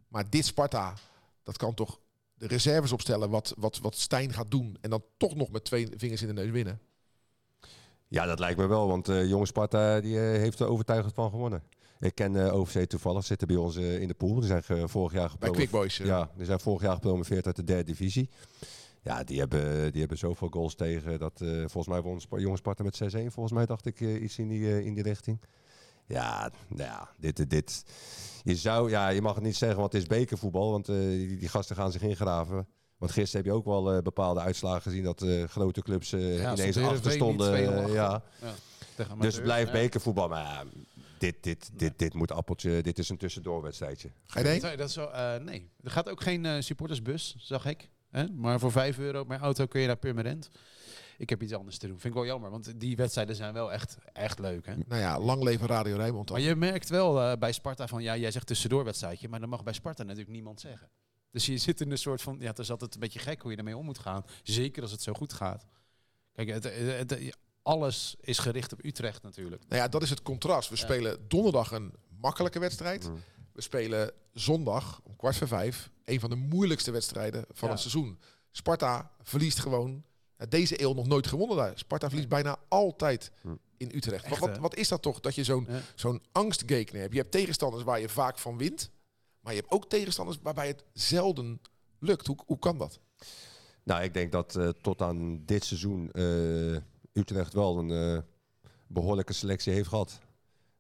Maar 0.09 0.31
dit 0.31 0.47
Sparta, 0.47 0.95
dat 1.43 1.57
kan 1.57 1.75
toch 1.75 2.01
de 2.41 2.47
reserves 2.47 2.93
opstellen 2.93 3.31
wat, 3.31 3.55
wat, 3.59 3.79
wat 3.79 3.97
Stijn 3.97 4.33
gaat 4.33 4.51
doen. 4.51 4.77
En 4.81 4.91
dan 4.91 5.03
toch 5.17 5.35
nog 5.35 5.51
met 5.51 5.65
twee 5.65 5.89
vingers 5.97 6.23
in 6.23 6.27
de 6.29 6.33
neus 6.33 6.51
winnen. 6.51 6.81
Ja, 8.09 8.27
dat 8.27 8.39
lijkt 8.39 8.59
me 8.59 8.67
wel, 8.67 8.89
want 8.89 9.09
eh 9.09 9.29
jonge 9.29 9.47
Sparta 9.47 10.01
die, 10.01 10.17
eh, 10.17 10.23
heeft 10.23 10.61
er 10.61 10.67
overtuigend 10.67 11.15
van 11.15 11.31
gewonnen. 11.31 11.63
Ik 11.99 12.15
ken 12.15 12.37
eh 12.37 12.55
OVC 12.55 12.89
toevallig, 12.89 13.25
zitten 13.25 13.47
bij 13.47 13.57
ons 13.57 13.77
in 13.77 14.09
de 14.09 14.15
pool. 14.15 14.35
Die 14.35 14.63
zijn 14.63 14.89
vorig 14.89 15.13
jaar 15.13 15.33
Bij. 15.39 15.51
Quick 15.51 15.71
Boys. 15.71 15.97
Ja, 15.97 16.31
die 16.37 16.47
zijn 16.47 16.61
vorig 16.61 16.83
jaar 16.83 16.95
gepromoveerd 16.95 17.47
uit 17.47 17.57
de 17.57 17.65
derde 17.65 17.85
divisie. 17.85 18.29
Ja, 19.03 19.25
die 19.25 19.39
hebben, 19.39 19.91
die 19.91 20.01
hebben 20.01 20.19
zoveel 20.19 20.49
goals 20.49 20.75
tegen. 20.75 21.19
Dat, 21.19 21.33
volgens 21.43 21.87
mij 21.87 22.01
won 22.03 22.21
Sp 22.25 22.33
jonge 22.39 22.57
Sparta 22.57 22.83
met 22.83 23.01
6-1. 23.03 23.07
Volgens 23.09 23.53
mij 23.53 23.67
dacht 23.67 23.87
ik 23.87 24.01
iets 24.01 24.39
in 24.39 24.49
die, 24.49 24.85
in 24.85 24.95
die 24.95 25.03
richting. 25.03 25.41
Ja, 26.11 26.51
nou 26.69 26.83
ja, 26.83 27.09
dit, 27.19 27.51
dit. 27.51 27.85
Je 28.43 28.57
zou, 28.57 28.91
ja, 28.91 29.09
je 29.09 29.23
mag 29.23 29.35
het 29.35 29.45
niet 29.45 29.57
zeggen, 29.57 29.79
want 29.81 29.93
het 29.93 30.03
is 30.03 30.09
bekervoetbal. 30.09 30.71
Want 30.71 30.89
eh, 30.89 30.97
die, 30.97 31.37
die 31.37 31.49
gasten 31.49 31.77
gaan 31.77 31.93
zich 31.93 32.03
ingraven. 32.03 32.67
Want 32.99 33.13
gisteren 33.13 33.45
heb 33.45 33.53
je 33.53 33.59
ook 33.59 33.65
wel 33.65 33.93
eh, 33.93 34.03
bepaalde 34.03 34.41
uitslagen 34.41 34.83
gezien 34.83 35.05
dat 35.05 35.23
eh, 35.23 35.45
grote 35.45 35.83
clubs 35.83 36.13
eh, 36.13 36.39
Ja, 36.41 36.53
ineens 36.53 36.77
achter 36.77 37.13
stonden. 37.13 37.69
2-0 37.69 37.69
achter. 37.77 37.93
ja. 37.93 38.23
Ja, 38.41 38.51
Dus 38.51 38.97
het 38.97 39.09
amateurs, 39.11 39.41
blijft 39.41 39.67
ja. 39.67 39.73
bekervoetbal. 39.73 40.29
Maar 40.29 40.65
dit, 41.19 41.37
dit, 41.41 41.71
dit, 41.75 41.99
dit 41.99 42.15
moet 42.15 42.33
appeltje. 42.33 42.83
Dit 42.83 42.99
is 42.99 43.09
een 43.09 43.17
tussendoorwedstrijdje. 43.17 44.11
Ga 44.27 44.41
je 44.41 44.47
erheen? 44.47 44.77
Dat, 44.77 44.91
zo, 44.91 45.07
eh, 45.07 45.37
nee, 45.37 45.71
er 45.83 45.91
gaat 45.91 46.09
ook 46.09 46.23
geen 46.23 46.47
eh, 46.47 46.61
supportersbus, 46.61 47.35
zag 47.39 47.67
ik. 47.67 47.91
Hè? 48.11 48.29
Maar 48.29 48.59
voor 48.61 48.73
5 48.73 48.99
euro 48.99 49.25
per 49.25 49.39
auto 49.39 49.67
kun 49.67 49.81
je 49.81 49.87
naar 49.87 49.97
Purmerend. 49.97 50.51
Ik 51.21 51.31
heb 51.31 51.43
iets 51.43 51.53
anders 51.53 51.79
te 51.79 51.87
doen. 51.87 52.01
Vind 52.01 52.15
ik 52.15 52.21
wel 52.21 52.29
jammer, 52.29 52.51
want 52.51 52.81
die 52.81 52.97
wedstrijden 52.97 53.37
zijn 53.37 53.53
wel 53.53 53.73
echt, 53.73 53.97
echt 54.13 54.39
leuk. 54.39 54.67
Hè? 54.67 54.75
Nou 54.87 55.01
ja, 55.01 55.19
lang 55.19 55.43
leven 55.43 55.67
Radio 55.67 55.97
Rijnmond 55.97 56.29
dan. 56.29 56.37
Maar 56.37 56.47
je 56.47 56.57
merkt 56.57 56.89
wel 56.89 57.21
eh, 57.21 57.39
bij 57.39 57.53
Sparta 57.53 57.87
van, 57.87 58.03
ja, 58.03 58.17
jij 58.17 58.31
zegt 58.31 58.47
tussendoorwedstrijdje, 58.47 59.29
maar 59.29 59.41
dat 59.41 59.49
mag 59.49 59.63
bij 59.63 59.73
Sparta 59.73 60.03
natuurlijk 60.03 60.31
niemand 60.31 60.61
zeggen. 60.61 60.91
Dus 61.31 61.47
je 61.47 61.59
zit 61.59 61.81
in 61.81 61.91
een 61.91 61.99
soort 61.99 62.23
van, 62.23 62.37
ja, 62.41 62.47
het 62.47 62.59
is 62.59 62.71
altijd 62.71 62.95
een 62.95 63.01
beetje 63.01 63.19
gek 63.19 63.43
hoe 63.43 63.51
je 63.51 63.57
ermee 63.57 63.77
om 63.77 63.85
moet 63.85 63.99
gaan. 63.99 64.25
Zeker 64.43 64.83
als 64.83 64.91
het 64.91 65.03
zo 65.03 65.13
goed 65.13 65.33
gaat. 65.33 65.65
Kijk, 66.33 66.49
het, 66.49 66.65
het- 66.65 67.11
het- 67.11 67.37
alles 67.63 68.17
is 68.21 68.39
gericht 68.39 68.73
op 68.73 68.85
Utrecht 68.85 69.23
natuurlijk. 69.23 69.63
Nou 69.69 69.83
ja, 69.83 69.89
dat 69.89 70.03
is 70.03 70.11
het 70.11 70.23
contrast. 70.23 70.69
We 70.69 70.77
Ja. 70.77 70.83
spelen 70.83 71.29
donderdag 71.29 71.73
een 71.73 71.95
makkelijke 72.21 72.59
wedstrijd. 72.59 73.09
Mm. 73.09 73.23
We 73.53 73.61
spelen 73.63 74.13
zondag 74.33 75.01
om 75.05 75.17
kwart 75.17 75.37
voor 75.37 75.49
vijf 75.49 75.91
een 76.05 76.21
van 76.21 76.31
de 76.31 76.37
moeilijkste 76.37 76.91
wedstrijden 76.91 77.45
van 77.49 77.69
Ja. 77.69 77.75
het 77.75 77.83
seizoen. 77.83 78.19
Sparta 78.51 79.11
verliest 79.23 79.59
gewoon 79.59 80.05
deze 80.49 80.83
eeuw 80.83 80.93
nog 80.93 81.07
nooit 81.07 81.27
gewonnen 81.27 81.57
daar. 81.57 81.73
Sparta 81.79 82.07
verliest 82.09 82.29
bijna 82.29 82.57
altijd 82.69 83.31
Hm. 83.41 83.49
in 83.77 83.91
Utrecht. 83.95 84.23
Wat, 84.23 84.33
Echt, 84.33 84.41
wat, 84.41 84.59
wat 84.59 84.77
is 84.77 84.89
dat 84.89 85.03
toch 85.03 85.21
dat 85.21 85.35
je 85.35 85.45
zo'n 85.45 85.67
Ja. 85.69 85.81
zo'n 85.95 86.23
angstgekner 86.33 87.01
hebt? 87.01 87.13
Je 87.13 87.19
hebt 87.21 87.33
tegenstanders 87.33 87.85
waar 87.85 88.01
je 88.01 88.09
vaak 88.09 88.39
van 88.39 88.59
wint. 88.59 88.91
Maar 89.41 89.53
je 89.55 89.61
hebt 89.61 89.73
ook 89.73 89.89
tegenstanders 89.89 90.39
waarbij 90.43 90.67
het 90.67 90.85
zelden 90.93 91.61
lukt. 91.99 92.27
Hoe, 92.27 92.37
hoe 92.47 92.59
kan 92.59 92.79
dat? 92.79 92.99
Nou, 93.83 94.03
ik 94.03 94.15
denk 94.15 94.33
dat 94.33 94.57
eh, 94.57 94.69
tot 94.69 95.03
aan 95.03 95.45
dit 95.45 95.65
seizoen 95.65 96.11
eh, 96.13 96.77
Utrecht 97.13 97.53
wel 97.53 97.79
een 97.79 97.91
eh, 98.17 98.23
behoorlijke 98.87 99.33
selectie 99.33 99.73
heeft 99.73 99.89
gehad. 99.89 100.19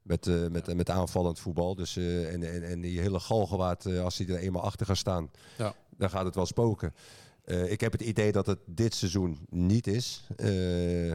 Met, 0.03 0.27
eh, 0.27 0.47
met, 0.47 0.75
met 0.75 0.91
aanvallend 0.91 1.39
voetbal. 1.39 1.75
Dus, 1.75 1.97
eh, 1.97 2.33
en, 2.33 2.43
en, 2.43 2.63
en 2.63 2.81
die 2.81 3.01
hele 3.01 3.21
galgenwaard, 3.21 3.87
eh, 3.87 4.03
als 4.05 4.19
hij 4.19 4.27
er 4.29 4.37
eenmaal 4.39 4.63
achter 4.63 4.87
gaat 4.87 4.97
staan, 4.97 5.31
Ja. 5.59 5.75
dan 5.97 6.11
gaat 6.11 6.25
het 6.25 6.35
wel 6.35 6.47
spoken. 6.47 6.95
Eh, 7.51 7.70
ik 7.70 7.80
heb 7.80 7.92
het 7.92 8.01
idee 8.01 8.32
dat 8.32 8.46
het 8.46 8.59
dit 8.66 8.94
seizoen 8.94 9.38
niet 9.48 9.86
is. 9.86 10.26
Eh, 10.36 11.12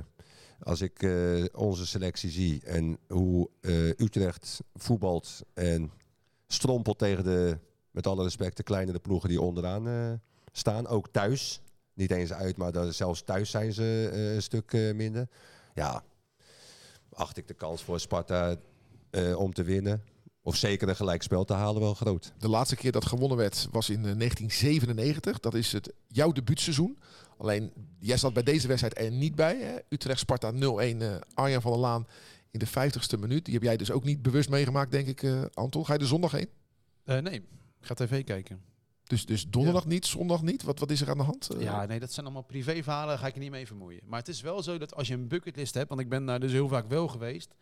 als 0.60 0.82
ik 0.82 1.04
eh, 1.04 1.46
onze 1.54 1.88
selectie 1.88 2.30
zie 2.30 2.62
en 2.66 2.98
hoe 3.08 3.50
Utrecht 3.98 4.60
voetbalt 4.74 5.42
en 5.54 5.92
strompelt 6.48 6.98
tegen 6.98 7.24
de, 7.24 7.58
met 7.92 8.08
alle 8.08 8.24
respect, 8.24 8.58
de 8.58 8.64
kleinere 8.64 9.00
ploegen 9.00 9.30
die 9.30 9.42
onderaan 9.42 10.22
staan. 10.52 10.88
Ook 10.88 11.08
thuis. 11.12 11.62
Niet 11.94 12.12
eens 12.12 12.34
uit, 12.34 12.58
maar 12.58 12.72
dan, 12.72 12.94
zelfs 12.94 13.22
thuis 13.22 13.50
zijn 13.50 13.74
ze 13.74 14.10
een 14.36 14.42
stuk 14.42 14.94
minder. 14.94 15.28
Ja, 15.74 16.04
acht 17.14 17.38
ik 17.38 17.48
de 17.48 17.54
kans 17.54 17.84
voor 17.84 18.00
Sparta 18.00 18.56
om 19.36 19.54
te 19.54 19.64
winnen. 19.64 20.04
Of 20.48 20.56
zeker 20.56 20.90
een 20.90 20.96
gelijkspel 20.96 21.44
te 21.44 21.54
halen 21.54 21.82
wel 21.82 21.94
groot. 21.94 22.34
De 22.40 22.50
laatste 22.50 22.76
keer 22.76 22.92
dat 22.92 23.06
gewonnen 23.06 23.38
werd 23.38 23.68
was 23.72 23.90
in 23.90 24.06
eh, 24.06 24.18
1997. 24.18 25.40
Dat 25.40 25.54
is 25.54 25.72
het 25.72 25.94
jouw 26.08 26.32
debuutseizoen. 26.32 26.98
Alleen, 27.38 27.72
jij 28.00 28.18
zat 28.18 28.34
bij 28.34 28.44
deze 28.44 28.68
wedstrijd 28.68 28.98
er 29.00 29.12
niet 29.12 29.36
bij. 29.36 29.58
Hè? 29.62 29.76
Utrecht-Sparta 29.90 30.52
0-1. 30.52 30.56
eh 30.58 31.16
Arjan 31.34 31.62
van 31.62 31.72
der 31.72 31.82
Laan 31.82 32.08
in 32.52 32.60
de 32.60 32.68
50ste 32.68 33.20
minuut. 33.20 33.46
Die 33.46 33.54
heb 33.54 33.64
jij 33.64 33.78
dus 33.78 33.92
ook 33.92 34.04
niet 34.04 34.22
bewust 34.22 34.50
meegemaakt, 34.50 34.92
denk 34.92 35.08
ik, 35.08 35.24
eh, 35.24 35.42
Anton. 35.54 35.86
Ga 35.86 35.94
je 35.94 36.00
er 36.00 36.06
zondag 36.08 36.32
heen? 36.32 36.50
Eh, 37.04 37.18
nee, 37.20 37.36
ik 37.80 37.86
ga 37.88 37.94
tv 37.94 38.24
kijken. 38.24 38.62
Dus, 39.04 39.26
dus 39.26 39.48
donderdag 39.50 39.86
niet, 39.86 40.06
zondag 40.06 40.42
niet? 40.42 40.64
Wat, 40.64 40.80
wat 40.80 40.92
is 40.92 41.02
er 41.02 41.10
aan 41.10 41.18
de 41.18 41.24
hand? 41.24 41.50
Eh, 41.50 41.62
Ja, 41.62 41.86
nee, 41.86 42.00
dat 42.00 42.14
zijn 42.14 42.26
allemaal 42.26 42.44
privéverhalen, 42.44 43.08
daar 43.08 43.18
ga 43.18 43.28
ik 43.28 43.34
je 43.34 43.40
niet 43.40 43.52
mee 43.52 43.68
vermoeien. 43.68 44.02
Maar 44.06 44.20
het 44.20 44.28
is 44.28 44.42
wel 44.42 44.64
zo 44.64 44.78
dat 44.78 44.96
als 44.96 45.08
je 45.08 45.14
een 45.14 45.28
bucketlist 45.28 45.74
hebt, 45.74 45.90
want 45.90 46.02
ik 46.02 46.10
ben 46.10 46.26
daar 46.26 46.40
dus 46.40 46.52
heel 46.52 46.68
vaak 46.68 46.88
wel 46.88 47.08
geweest. 47.08 47.54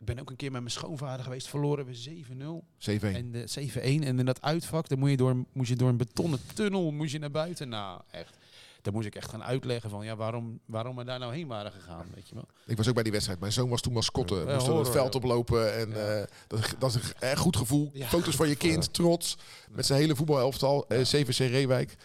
Ik 0.00 0.06
ben 0.06 0.18
ook 0.18 0.30
een 0.30 0.36
keer 0.36 0.50
met 0.52 0.60
mijn 0.60 0.72
schoonvader 0.72 1.24
geweest, 1.24 1.48
verloren 1.48 1.86
we 1.86 1.94
7-0 1.94 2.64
7-1. 2.90 3.02
en 3.02 3.30
de 3.32 3.68
7-1. 3.70 3.80
En 3.82 4.18
in 4.18 4.24
dat 4.26 4.42
uitvak, 4.42 4.88
dan 4.88 4.98
moet 4.98 5.10
je 5.10 5.16
door, 5.16 5.36
moest 5.52 5.68
je 5.68 5.76
door 5.76 5.88
een 5.88 5.96
betonnen 5.96 6.38
tunnel 6.54 6.90
moest 6.92 7.12
je 7.12 7.18
naar 7.18 7.30
buiten. 7.30 7.68
Nou, 7.68 8.00
echt. 8.10 8.36
Dan 8.82 8.92
moest 8.92 9.06
ik 9.06 9.14
echt 9.14 9.30
gaan 9.30 9.42
uitleggen 9.42 9.90
van 9.90 10.04
ja, 10.04 10.16
waarom, 10.16 10.60
waarom 10.64 10.96
we 10.96 11.04
daar 11.04 11.18
nou 11.18 11.34
heen 11.34 11.46
waren 11.46 11.72
gegaan, 11.72 12.06
weet 12.14 12.28
je 12.28 12.34
wel. 12.34 12.44
Ik 12.66 12.76
was 12.76 12.88
ook 12.88 12.94
bij 12.94 13.02
die 13.02 13.12
wedstrijd. 13.12 13.40
Mijn 13.40 13.52
zoon 13.52 13.68
was 13.68 13.80
toen 13.80 13.92
mascotte. 13.92 14.34
Ja, 14.34 14.54
Moest 14.54 14.66
er 14.66 14.74
het 14.78 14.88
veld 14.90 15.14
oplopen. 15.14 15.74
En 15.78 15.88
Ja. 15.90 15.94
eh, 15.96 16.26
dat, 16.46 16.74
dat 16.78 16.94
is 16.94 16.94
een 16.94 17.12
erg 17.18 17.38
goed 17.38 17.56
gevoel. 17.56 17.90
Ja. 17.92 18.06
Foto's 18.06 18.36
van 18.36 18.48
je 18.48 18.56
kind, 18.56 18.92
trots. 18.94 19.36
Met 19.70 19.86
zijn 19.86 20.00
hele 20.00 20.16
voetbalelftal. 20.16 20.84
eh, 20.88 20.98
Ja. 20.98 21.04
CVC 21.04 21.38
Reewijk. 21.38 21.96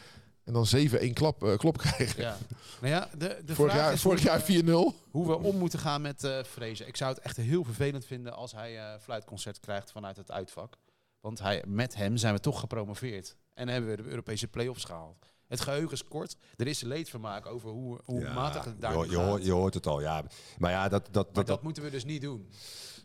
En 0.45 0.53
dan 0.53 0.65
7-1 0.65 1.13
klap, 1.13 1.43
eh, 1.43 1.57
klop 1.57 1.77
krijgen. 1.77 2.21
Ja. 2.21 2.37
Nou 2.81 2.93
ja, 2.93 3.09
de, 3.17 3.41
de 3.45 3.55
vorig 3.55 3.71
vraag 3.71 3.83
jaar, 3.83 3.93
is 3.93 4.01
vorig 4.01 4.21
hoe, 4.21 4.29
jaar 4.29 4.63
4-0. 4.63 5.11
hoe 5.11 5.27
we 5.27 5.37
om 5.37 5.57
moeten 5.57 5.79
gaan 5.79 6.01
met 6.01 6.23
eh 6.23 6.43
Vrezen. 6.43 6.87
Ik 6.87 6.95
zou 6.95 7.13
het 7.13 7.23
echt 7.23 7.37
heel 7.37 7.63
vervelend 7.63 8.05
vinden 8.05 8.33
als 8.33 8.51
hij 8.51 8.77
eh 8.77 8.99
fluitconcert 8.99 9.59
krijgt 9.59 9.91
vanuit 9.91 10.17
het 10.17 10.31
uitvak. 10.31 10.77
Want 11.19 11.39
hij, 11.39 11.63
met 11.67 11.95
hem 11.95 12.17
zijn 12.17 12.33
we 12.33 12.39
toch 12.39 12.59
gepromoveerd. 12.59 13.35
En 13.53 13.67
hebben 13.67 13.89
we 13.89 13.95
de 13.95 14.09
Europese 14.09 14.47
play-offs 14.47 14.83
gehaald. 14.83 15.33
Het 15.47 15.61
geheugen 15.61 15.91
is 15.91 16.03
kort. 16.03 16.35
Er 16.55 16.67
is 16.67 16.81
leedvermaak 16.81 17.45
over 17.45 17.69
hoe, 17.69 17.99
hoe 18.03 18.19
Ja, 18.19 18.33
matig 18.33 18.63
het 18.63 18.81
daar 18.81 18.97
je, 18.97 19.09
je, 19.09 19.17
hoort, 19.17 19.45
je 19.45 19.51
hoort 19.51 19.73
het 19.73 19.87
al, 19.87 20.01
ja. 20.01 20.23
Maar 20.57 20.71
ja, 20.71 20.89
dat... 20.89 21.07
dat, 21.11 21.25
maar 21.25 21.33
dat, 21.33 21.47
dat 21.47 21.63
moeten 21.63 21.83
we 21.83 21.89
dus 21.89 22.05
niet 22.05 22.21
doen. 22.21 22.49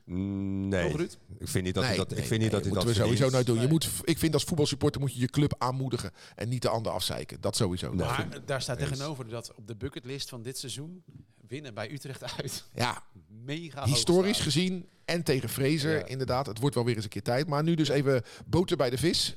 Nee, 0.04 0.88
Toch, 0.88 0.96
Ruud? 0.96 1.18
ik 1.38 1.48
vind 1.48 1.64
niet 1.64 1.74
dat 1.74 1.84
hij 1.84 1.96
dat, 1.96 2.10
ik 2.10 2.16
nee, 2.18 2.26
vind 2.26 2.40
niet 2.40 2.50
nee, 2.52 2.60
dat 2.60 2.64
hij 2.64 2.72
dat 2.72 2.84
we 2.84 2.94
sowieso 2.94 3.28
nooit 3.30 3.46
doen. 3.46 3.60
Je 3.60 3.68
moet, 3.68 3.88
ik 4.04 4.18
vind 4.18 4.34
als 4.34 4.44
voetbalsupporter 4.44 5.00
moet 5.00 5.14
je 5.14 5.20
je 5.20 5.26
club 5.28 5.54
aanmoedigen 5.58 6.10
en 6.34 6.48
niet 6.48 6.62
de 6.62 6.68
ander 6.68 6.92
afzeiken. 6.92 7.40
Dat 7.40 7.56
sowieso. 7.56 7.92
Maar 7.92 8.28
daar 8.46 8.62
staat 8.62 8.78
tegenover 8.78 9.28
dat 9.28 9.54
op 9.54 9.66
de 9.66 9.76
bucketlist 9.76 10.28
van 10.28 10.42
dit 10.42 10.58
seizoen 10.58 11.02
winnen 11.46 11.74
bij 11.74 11.92
Utrecht 11.92 12.36
uit. 12.36 12.64
ja, 12.74 13.02
Mega 13.44 13.80
hoog 13.80 13.88
historisch 13.88 14.40
gezien 14.40 14.88
en 15.04 15.22
tegen 15.22 15.48
Fraser, 15.48 15.98
Ja. 15.98 16.06
inderdaad. 16.06 16.46
Het 16.46 16.58
wordt 16.58 16.74
wel 16.74 16.84
weer 16.84 16.94
eens 16.94 17.04
een 17.04 17.10
keer 17.10 17.22
tijd. 17.22 17.46
Maar 17.46 17.62
nu 17.62 17.74
dus 17.74 17.88
even 17.88 18.22
boter 18.46 18.76
bij 18.76 18.90
de 18.90 18.98
vis. 18.98 19.36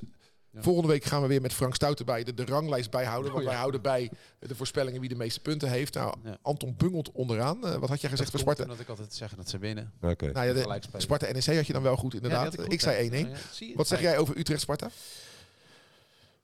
Ja. 0.53 0.61
Volgende 0.61 0.87
week 0.87 1.03
gaan 1.03 1.21
we 1.21 1.27
weer 1.27 1.41
met 1.41 1.53
Frank 1.53 1.75
Stouten 1.75 2.05
bij 2.05 2.23
de, 2.23 2.33
de 2.33 2.45
ranglijst 2.45 2.91
bijhouden. 2.91 3.27
Oh, 3.27 3.33
want 3.33 3.43
ja. 3.43 3.49
wij 3.49 3.59
houden 3.59 3.81
bij 3.81 4.11
de 4.39 4.55
voorspellingen 4.55 4.99
wie 4.99 5.09
de 5.09 5.15
meeste 5.15 5.39
punten 5.39 5.69
heeft. 5.69 5.93
Nou, 5.93 6.15
Ja. 6.23 6.37
Anton 6.41 6.75
bungelt 6.77 7.11
onderaan. 7.11 7.65
Eh, 7.67 7.75
wat 7.75 7.89
had 7.89 8.01
jij 8.01 8.09
gezegd 8.09 8.19
Dat 8.19 8.29
voor 8.29 8.39
Sparta? 8.39 8.63
omdat 8.63 8.79
ik 8.79 8.87
altijd 8.89 9.13
zeg 9.13 9.35
dat 9.35 9.49
ze 9.49 9.57
winnen. 9.57 9.93
Oké. 10.01 10.31
Nou 10.31 10.47
ja, 10.47 10.53
de, 10.53 10.61
Gelijk 10.61 10.83
spelen. 10.83 11.01
Sparta 11.01 11.31
NEC 11.31 11.45
had 11.45 11.67
je 11.67 11.73
dan 11.73 11.81
wel 11.83 11.95
goed, 11.95 12.13
inderdaad. 12.13 12.53
ik 12.53 12.59
goed, 12.59 12.81
zei 12.81 13.09
hè? 13.09 13.23
1-1. 13.25 13.27
Ja, 13.27 13.27
ja, 13.27 13.37
zie 13.51 13.69
je? 13.69 13.75
Wat 13.75 13.87
zeg 13.87 14.01
jij 14.01 14.17
over 14.17 14.37
Utrecht-Sparta? 14.37 14.89
0-1. 14.89 14.93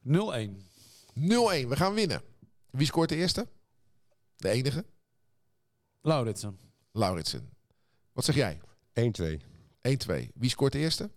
0-1. 0.09 1.67
We 1.67 1.75
gaan 1.75 1.93
winnen. 1.93 2.21
Wie 2.69 2.85
scoort 2.87 3.09
de 3.09 3.15
eerste? 3.15 3.47
De 4.35 4.49
enige? 4.49 4.85
Lauritsen. 6.01 6.59
Lauritsen. 6.91 7.49
Wat 8.13 8.25
zeg 8.25 8.35
jij? 8.35 8.59
1-2. 8.93 9.41
1-2. 10.27 10.27
Wie 10.33 10.49
scoort 10.49 10.71
de 10.71 10.79
eerste? 10.79 11.09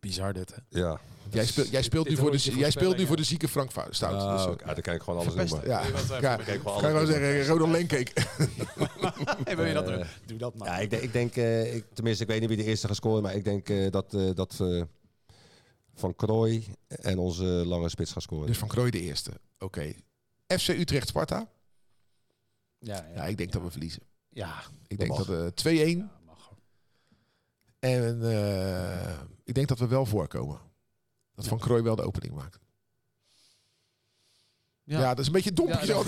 Bizar 0.00 0.32
dit, 0.32 0.54
hè? 0.54 0.80
Ja. 0.80 1.00
Jij 1.30 1.46
speelt, 1.46 1.68
jij 1.70 1.82
speelt, 1.82 2.08
nu, 2.08 2.16
voor 2.16 2.30
de, 2.30 2.38
jij 2.38 2.70
speelt 2.70 2.96
nu 2.96 3.06
voor 3.06 3.16
de 3.16 3.24
zieke 3.24 3.48
Frank 3.48 3.70
Stout. 3.90 4.14
Ah, 4.14 4.46
Dus. 4.46 4.56
Ja, 4.64 4.74
dan 4.74 4.82
kan 4.82 4.94
ik 4.94 5.02
gewoon 5.02 5.20
alles 5.20 5.32
Verpesten. 5.34 5.58
noemen. 5.58 5.76
ja, 5.76 5.82
ja. 6.20 6.34
voor- 6.36 6.44
Kijk, 6.44 6.60
gewoon 6.60 7.06
zeggen. 7.06 7.44
Hey, 9.44 9.56
wil 9.56 9.64
je 9.64 9.74
dat 9.74 9.86
doen? 9.86 10.04
Doe 10.26 10.38
dat 10.38 10.54
maar. 10.56 10.68
Ja, 10.68 10.78
ik 10.78 10.90
denk, 10.90 11.02
ik 11.02 11.12
denk 11.12 11.36
eh, 11.36 11.74
ik, 11.74 11.84
tenminste, 11.92 12.22
ik 12.22 12.28
weet 12.28 12.40
niet 12.40 12.48
wie 12.48 12.58
de 12.58 12.64
eerste 12.64 12.86
gaat 12.86 12.96
scoren, 12.96 13.22
maar 13.22 13.34
ik 13.34 13.44
denk 13.44 13.68
eh, 13.68 13.90
dat, 13.90 14.14
eh, 14.14 14.30
dat 14.34 14.62
Van 15.94 16.14
Krooi 16.14 16.64
en 16.88 17.18
onze 17.18 17.44
lange 17.44 17.88
spits 17.88 18.12
gaan 18.12 18.22
scoren. 18.22 18.46
Dus 18.46 18.58
Van 18.58 18.68
Krooi 18.68 18.90
de 18.90 19.00
eerste. 19.00 19.30
Oké. 19.58 19.92
FC 20.46 20.68
Utrecht-Sparta? 20.68 21.48
ja, 22.78 23.06
Ja, 23.14 23.24
ik 23.26 23.36
denk 23.36 23.52
dat 23.52 23.62
we 23.62 23.70
verliezen. 23.70 24.02
Ja, 24.28 24.62
Ik 24.86 24.98
denk 24.98 25.10
mag. 25.10 25.26
dat 25.26 25.64
eh 25.64 25.96
2-1. 25.96 26.10
Ja. 27.80 27.88
En 27.88 28.22
eh, 28.22 29.10
ik 29.44 29.54
denk 29.54 29.68
dat 29.68 29.78
we 29.78 29.86
wel 29.86 30.06
voorkomen. 30.06 30.58
Dat 31.34 31.46
Van 31.46 31.58
Krooi 31.58 31.82
wel 31.82 31.96
de 31.96 32.02
opening 32.02 32.34
maakt. 32.34 32.58
Ja, 34.84 35.08
dat 35.08 35.18
is 35.18 35.26
een 35.26 35.32
beetje 35.32 35.48
een 35.48 35.54
dompje 35.54 35.86
Ja, 35.86 35.86
zo. 35.86 36.02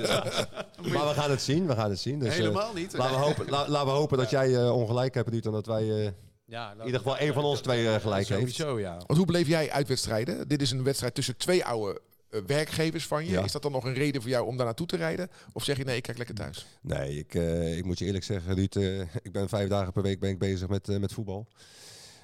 dat- 0.00 0.48
Maar 0.76 1.08
we 1.08 1.14
gaan 1.14 1.30
het 1.30 1.42
zien, 1.42 1.66
we 1.66 1.74
gaan 1.74 1.90
het 1.90 1.98
zien. 1.98 2.18
Dus, 2.18 2.28
eh, 2.28 2.34
Helemaal 2.34 2.72
niet. 2.74 2.92
laten, 2.92 3.18
we 3.18 3.24
hopen, 3.24 3.48
la- 3.50 3.68
laten 3.68 3.86
we 3.92 3.92
hopen 3.98 4.18
dat 4.18 4.30
jij 4.30 4.54
eh, 4.56 4.74
ongelijk 4.76 5.14
hebt, 5.14 5.28
Ruud, 5.28 5.46
en 5.46 5.52
dat 5.52 5.66
wij... 5.66 6.06
eh, 6.06 6.12
Ja, 6.44 6.72
in 6.72 6.84
ieder 6.84 7.00
geval 7.00 7.16
één 7.16 7.34
van 7.34 7.44
ons 7.44 7.60
twee, 7.60 8.00
gelijk 8.00 8.28
heeft. 8.28 8.54
Sowieso, 8.54 8.78
ja. 8.80 8.92
Want 8.96 9.16
hoe 9.16 9.26
beleef 9.26 9.46
jij 9.46 9.70
uitwedstrijden? 9.70 10.48
Dit 10.48 10.62
is 10.62 10.70
een 10.70 10.82
wedstrijd 10.84 11.14
tussen 11.14 11.36
twee 11.36 11.64
oude 11.64 12.00
werkgevers 12.46 13.06
van 13.06 13.24
je. 13.24 13.30
Ja. 13.30 13.44
Is 13.44 13.52
dat 13.52 13.62
dan 13.62 13.72
nog 13.72 13.84
een 13.84 13.94
reden 13.94 14.20
voor 14.22 14.30
jou 14.30 14.46
om 14.46 14.56
daar 14.56 14.66
naartoe 14.66 14.86
te 14.86 14.96
rijden? 14.96 15.28
Of 15.52 15.64
zeg 15.64 15.76
je 15.76 15.84
nee, 15.84 15.96
ik 15.96 16.02
kijk 16.02 16.16
lekker 16.18 16.34
thuis? 16.36 16.66
Nee, 16.82 17.18
ik, 17.18 17.34
eh, 17.34 17.76
ik 17.76 17.84
moet 17.84 17.98
je 17.98 18.04
eerlijk 18.04 18.24
zeggen, 18.24 18.54
Ruud, 18.54 18.76
eh, 18.76 19.00
ik 19.26 19.32
ben 19.32 19.48
vijf 19.48 19.68
dagen 19.68 19.92
per 19.92 20.02
week 20.02 20.20
ben 20.20 20.30
ik 20.30 20.38
bezig 20.38 20.68
met, 20.68 20.88
eh, 20.88 20.96
met 20.98 21.12
voetbal. 21.12 21.46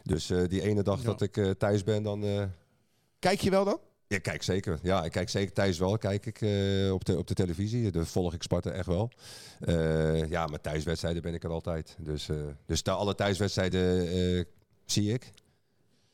Dus 0.03 0.31
eh, 0.31 0.43
die 0.49 0.63
ene 0.63 0.83
dag 0.83 0.99
Ja. 0.99 1.05
dat 1.05 1.23
ik 1.23 1.37
eh, 1.37 1.51
thuis 1.51 1.85
ben, 1.85 2.03
dan... 2.03 2.25
eh, 2.25 2.43
Kijk 3.19 3.41
je 3.41 3.51
wel 3.51 3.65
dan? 3.65 3.81
ja, 4.09 4.19
kijk 4.19 4.43
zeker. 4.43 4.79
Ja, 4.83 5.05
ik 5.05 5.11
kijk 5.11 5.29
zeker 5.29 5.53
thuis 5.53 5.79
wel. 5.79 5.99
Kijk 5.99 6.27
ik 6.27 6.41
eh, 6.41 6.93
op, 6.93 7.05
de, 7.05 7.19
op 7.19 7.27
de 7.27 7.35
televisie. 7.35 7.91
Dan 7.91 8.07
volg 8.07 8.35
ik 8.35 8.43
Sparta 8.43 8.71
echt 8.71 8.87
wel. 8.87 9.11
Eh, 9.61 10.29
ja, 10.29 10.47
maar 10.47 10.61
thuiswedstrijden 10.61 11.23
ben 11.23 11.35
ik 11.35 11.45
er 11.45 11.51
altijd. 11.51 11.97
Dus, 11.99 12.29
eh, 12.29 12.37
dus 12.67 12.83
de, 12.83 12.91
alle 12.91 13.15
thuiswedstrijden 13.15 14.09
eh, 14.09 14.45
zie 14.85 15.13
ik. 15.13 15.31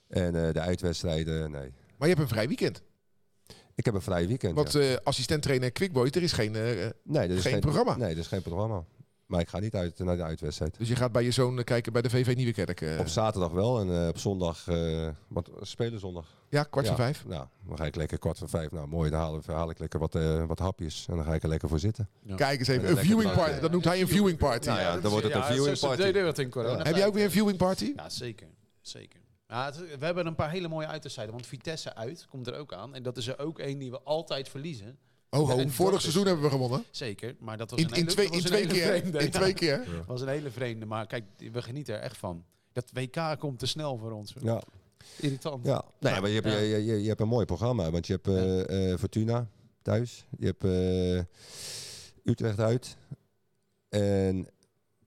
En 0.09 0.47
eh, 0.47 0.53
de 0.53 0.61
uitwedstrijden, 0.61 1.51
nee. 1.51 1.73
Maar 1.99 2.09
je 2.09 2.15
hebt 2.15 2.21
een 2.21 2.29
vrij 2.37 2.49
weekend. 2.49 2.83
Ik 3.75 3.85
heb 3.85 3.95
een 3.95 4.03
vrij 4.03 4.27
weekend. 4.27 4.55
Want 4.55 4.73
ja. 4.73 4.81
eh 4.81 4.97
assistent-trainer 5.03 5.71
Quickboy, 5.71 6.09
er 6.11 6.23
is 6.23 6.33
geen... 6.33 6.55
eh, 6.55 6.63
nee, 7.03 7.29
er 7.29 7.31
is 7.31 7.43
geen 7.43 7.61
programma. 7.61 7.97
Nee, 7.97 8.11
er 8.13 8.19
is 8.19 8.27
geen 8.27 8.43
programma. 8.43 8.85
Maar 9.27 9.41
ik 9.41 9.49
ga 9.49 9.59
niet 9.59 9.75
uit 9.75 9.99
naar 9.99 10.17
de 10.17 10.23
uitwedstrijd. 10.23 10.79
dus 10.79 10.89
je 10.89 10.97
gaat 10.97 11.13
bij 11.13 11.23
je 11.25 11.31
zoon 11.31 11.59
eh, 11.59 11.65
kijken 11.65 11.93
bij 11.93 12.03
de 12.03 12.11
VV 12.11 12.35
Nieuwekerk. 12.37 12.81
eh 12.81 12.99
Op 12.99 13.09
zaterdag 13.09 13.51
wel 13.51 13.81
en 13.81 14.03
eh, 14.03 14.09
op 14.09 14.19
zondag, 14.19 14.69
eh 14.69 15.09
want 15.29 15.49
spelen 15.61 16.01
zondag. 16.01 16.27
ja, 16.49 16.63
kwart 16.63 16.87
Ja, 16.87 16.93
voor 16.95 17.05
vijf. 17.05 17.25
Nou, 17.27 17.47
dan 17.67 17.77
ga 17.77 17.85
ik 17.85 17.97
lekker 17.97 18.19
kwart 18.19 18.39
voor 18.39 18.49
vijf. 18.49 18.71
Nou, 18.71 18.89
mooi, 18.89 19.11
dan 19.11 19.21
haal, 19.21 19.41
haal 19.47 19.71
ik 19.71 19.79
lekker 19.79 19.99
wat, 20.01 20.15
eh, 20.15 20.45
wat 20.45 20.59
hapjes 20.59 21.07
en 21.11 21.17
dan 21.17 21.25
ga 21.25 21.35
ik 21.35 21.43
er 21.43 21.49
lekker 21.49 21.69
voor 21.69 21.79
zitten. 21.79 22.09
Ja. 22.23 22.35
Kijk 22.35 22.59
eens 22.59 22.69
even, 22.69 22.83
Ja, 22.83 22.91
een 22.91 22.97
viewing 22.97 23.33
party. 23.33 23.61
Dat 23.61 23.71
noemt 23.71 23.85
hij 23.85 24.01
een 24.01 24.09
viewing 24.09 24.39
party. 24.39 24.69
Nou 24.69 24.81
ja, 24.81 24.99
dan 24.99 25.11
wordt 25.11 25.27
het 25.27 25.35
een 25.35 25.45
viewing 25.45 25.79
party. 25.79 26.03
Heb 26.83 26.97
jij 26.97 27.07
ook 27.07 27.15
weer 27.15 27.25
een 27.25 27.31
viewing 27.31 27.59
party? 27.59 27.93
Ja, 27.97 28.09
zeker. 28.09 28.47
zeker. 28.81 29.21
Ja, 29.53 29.65
het- 29.65 29.99
we 29.99 30.05
hebben 30.05 30.27
een 30.27 30.35
paar 30.35 30.51
hele 30.51 30.69
mooie 30.69 30.87
uitwedstrijden. 30.87 31.35
Want 31.35 31.47
Vitesse 31.47 31.95
uit 31.95 32.27
komt 32.31 32.47
er 32.47 32.55
ook 32.57 32.73
aan. 32.73 32.95
En 32.95 33.03
dat 33.03 33.17
is 33.17 33.27
er 33.27 33.39
ook 33.39 33.59
één 33.59 33.79
die 33.79 33.91
we 33.91 34.01
altijd 34.01 34.49
verliezen. 34.49 34.99
Oh, 35.31 35.51
ho, 35.51 35.69
vorig 35.69 36.01
seizoen 36.01 36.27
hebben 36.27 36.45
we 36.45 36.51
gewonnen. 36.51 36.85
Zeker. 36.91 37.37
Maar 37.39 37.57
dat 37.57 37.71
was 37.71 37.81
In, 37.81 37.85
een 37.87 37.91
in 37.91 37.97
hele, 38.01 38.11
twee, 38.11 38.27
dat 38.31 38.35
was 38.35 38.45
in 38.45 38.57
een 38.57 38.63
twee 38.69 38.79
hele 38.79 38.85
keer. 38.93 39.01
vreemde. 39.01 39.19
In 39.19 39.25
Ja. 39.25 39.31
twee 39.31 39.53
keer. 39.55 39.85
Dat 39.97 40.07
was 40.07 40.21
een 40.21 40.29
hele 40.29 40.51
vreemde. 40.51 40.87
Maar 40.87 41.07
kijk, 41.07 41.25
we 41.53 41.63
genieten 41.63 41.95
er 41.95 42.01
echt 42.01 42.17
van. 42.17 42.45
Dat 42.73 42.91
WK 42.93 43.37
komt 43.39 43.59
te 43.59 43.67
snel 43.67 43.97
voor 43.99 44.13
ons. 44.13 44.35
Ja, 44.43 44.63
Irritant. 45.21 45.67
ja. 45.67 45.85
Nee, 46.01 46.21
maar 46.21 46.29
je 46.31 46.41
hebt, 46.41 46.47
Ja. 46.55 46.59
je, 46.59 46.85
je, 46.85 47.03
je 47.03 47.09
hebt 47.09 47.21
een 47.21 47.29
mooi 47.29 47.45
programma. 47.47 47.91
Want 47.91 48.07
je 48.07 48.13
hebt 48.13 48.27
eh, 48.29 48.91
eh, 48.93 48.99
Fortuna 48.99 49.47
thuis. 49.83 50.27
Je 50.39 50.47
hebt 50.47 50.65
eh, 50.65 52.31
Utrecht 52.33 52.59
uit. 52.59 52.97
En 53.89 54.47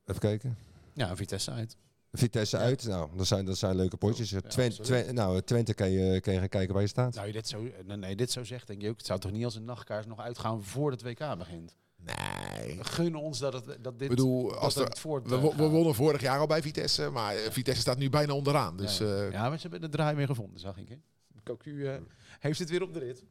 even 0.05 0.19
kijken. 0.21 0.57
Ja, 0.93 1.15
Vitesse 1.15 1.51
uit. 1.51 1.77
Vitesse 2.17 2.57
Ja. 2.57 2.63
uit. 2.63 2.87
Nou, 2.87 3.09
dat 3.15 3.27
zijn, 3.27 3.45
dat 3.45 3.57
zijn 3.57 3.75
leuke 3.75 3.97
potjes. 3.97 4.29
Ja, 4.29 4.41
Twente. 4.41 4.81
Twente, 4.81 5.11
nou, 5.13 5.41
Twente 5.41 5.73
kan 5.73 5.91
je, 5.91 6.19
kan 6.19 6.33
je 6.33 6.39
gaan 6.39 6.49
kijken 6.49 6.73
waar 6.73 6.81
je 6.83 6.89
staat. 6.89 7.15
Nou, 7.15 7.27
je 7.27 7.33
dit 7.33 7.47
zo, 7.47 7.61
nee, 7.85 7.97
nee, 7.97 8.15
dit 8.15 8.31
zo 8.31 8.43
zegt, 8.43 8.67
denk 8.67 8.81
je 8.81 8.89
ook. 8.89 8.97
Het 8.97 9.05
zou 9.05 9.19
toch 9.19 9.31
niet 9.31 9.45
als 9.45 9.55
een 9.55 9.65
nachtkaars 9.65 10.05
nog 10.05 10.19
uitgaan 10.19 10.63
voor 10.63 10.91
het 10.91 11.01
WK 11.01 11.37
begint? 11.37 11.75
Nee. 11.97 12.77
We 12.77 12.83
gunnen 12.83 13.21
ons 13.21 13.39
dat, 13.39 13.53
het, 13.53 13.65
dat 13.65 13.99
dit 13.99 14.01
Ik 14.01 14.09
bedoel, 14.09 14.49
dat 14.49 14.57
als 14.57 14.75
het 14.75 14.89
er, 14.93 14.97
voort, 14.97 15.29
we, 15.29 15.35
eh, 15.35 15.55
we 15.55 15.67
wonnen 15.67 15.95
vorig 15.95 16.21
jaar 16.21 16.39
al 16.39 16.47
bij 16.47 16.61
Vitesse, 16.61 17.09
maar 17.09 17.35
eh, 17.35 17.51
Vitesse 17.51 17.81
staat 17.81 17.97
nu 17.97 18.09
bijna 18.09 18.33
onderaan. 18.33 18.77
Dus 18.77 18.97
ja. 18.97 19.05
eh, 19.05 19.31
ja, 19.31 19.49
maar 19.49 19.55
ze 19.59 19.61
hebben 19.61 19.81
de 19.81 19.97
draai 19.97 20.15
weer 20.15 20.25
gevonden, 20.27 20.59
zag 20.59 20.77
ik. 20.77 20.89
Hè? 20.89 20.95
Cocu 21.43 21.87
eh, 21.87 21.95
heeft 22.39 22.59
het 22.59 22.69
weer 22.69 22.81
op 22.81 22.93
de 22.93 22.99
rit. 22.99 23.23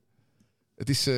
het, 0.77 0.89
is, 0.89 1.07
eh, 1.07 1.17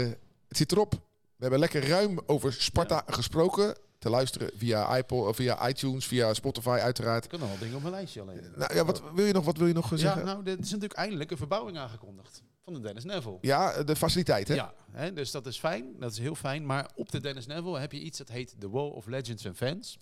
het 0.48 0.56
zit 0.56 0.72
erop. 0.72 0.92
We 0.92 1.42
hebben 1.42 1.58
lekker 1.58 1.88
ruim 1.88 2.20
over 2.26 2.52
Sparta 2.52 3.02
gesproken. 3.06 3.76
Te 3.98 4.10
luisteren 4.10 4.50
via, 4.56 4.96
iPod, 4.96 5.26
of 5.28 5.36
via 5.36 5.68
iTunes, 5.68 6.06
via 6.06 6.34
Spotify 6.34 6.68
uiteraard. 6.82 7.24
Ik 7.24 7.30
kan 7.30 7.40
nog 7.40 7.48
wel 7.48 7.58
dingen 7.58 7.74
op 7.76 7.82
mijn 7.82 7.94
lijstje 7.94 8.20
alleen. 8.20 8.52
Nou, 8.56 8.74
ja, 8.74 8.84
wat 8.84 9.02
wil 9.14 9.24
je 9.26 9.32
nog, 9.32 9.44
wat 9.44 9.56
wil 9.56 9.66
je 9.66 9.72
nog 9.72 9.90
Ja, 9.90 9.96
zeggen? 9.96 10.24
nou, 10.24 10.40
er 10.44 10.48
is 10.58 10.70
natuurlijk 10.70 10.92
eindelijk 10.92 11.30
een 11.30 11.36
verbouwing 11.36 11.78
aangekondigd 11.78 12.42
van 12.64 12.72
de 12.74 12.80
Dennis 12.80 13.04
Neville. 13.04 13.38
Ja, 13.40 13.82
de 13.82 13.96
faciliteit, 13.96 14.48
hè? 14.48 14.54
Ja, 14.54 14.74
hè, 14.92 15.12
dus 15.12 15.30
dat 15.30 15.46
is 15.46 15.58
fijn, 15.58 15.84
dat 15.98 16.12
is 16.12 16.18
heel 16.18 16.34
fijn. 16.34 16.66
Maar 16.66 16.90
op 16.94 17.10
de 17.10 17.20
Dennis 17.20 17.46
Neville 17.46 17.78
heb 17.78 17.92
je 17.92 18.00
iets 18.00 18.18
dat 18.18 18.28
heet 18.28 18.54
The 18.58 18.70
Wall 18.70 18.88
of 18.88 19.06
Legends 19.06 19.46
and 19.46 19.56
Fans. 19.56 19.98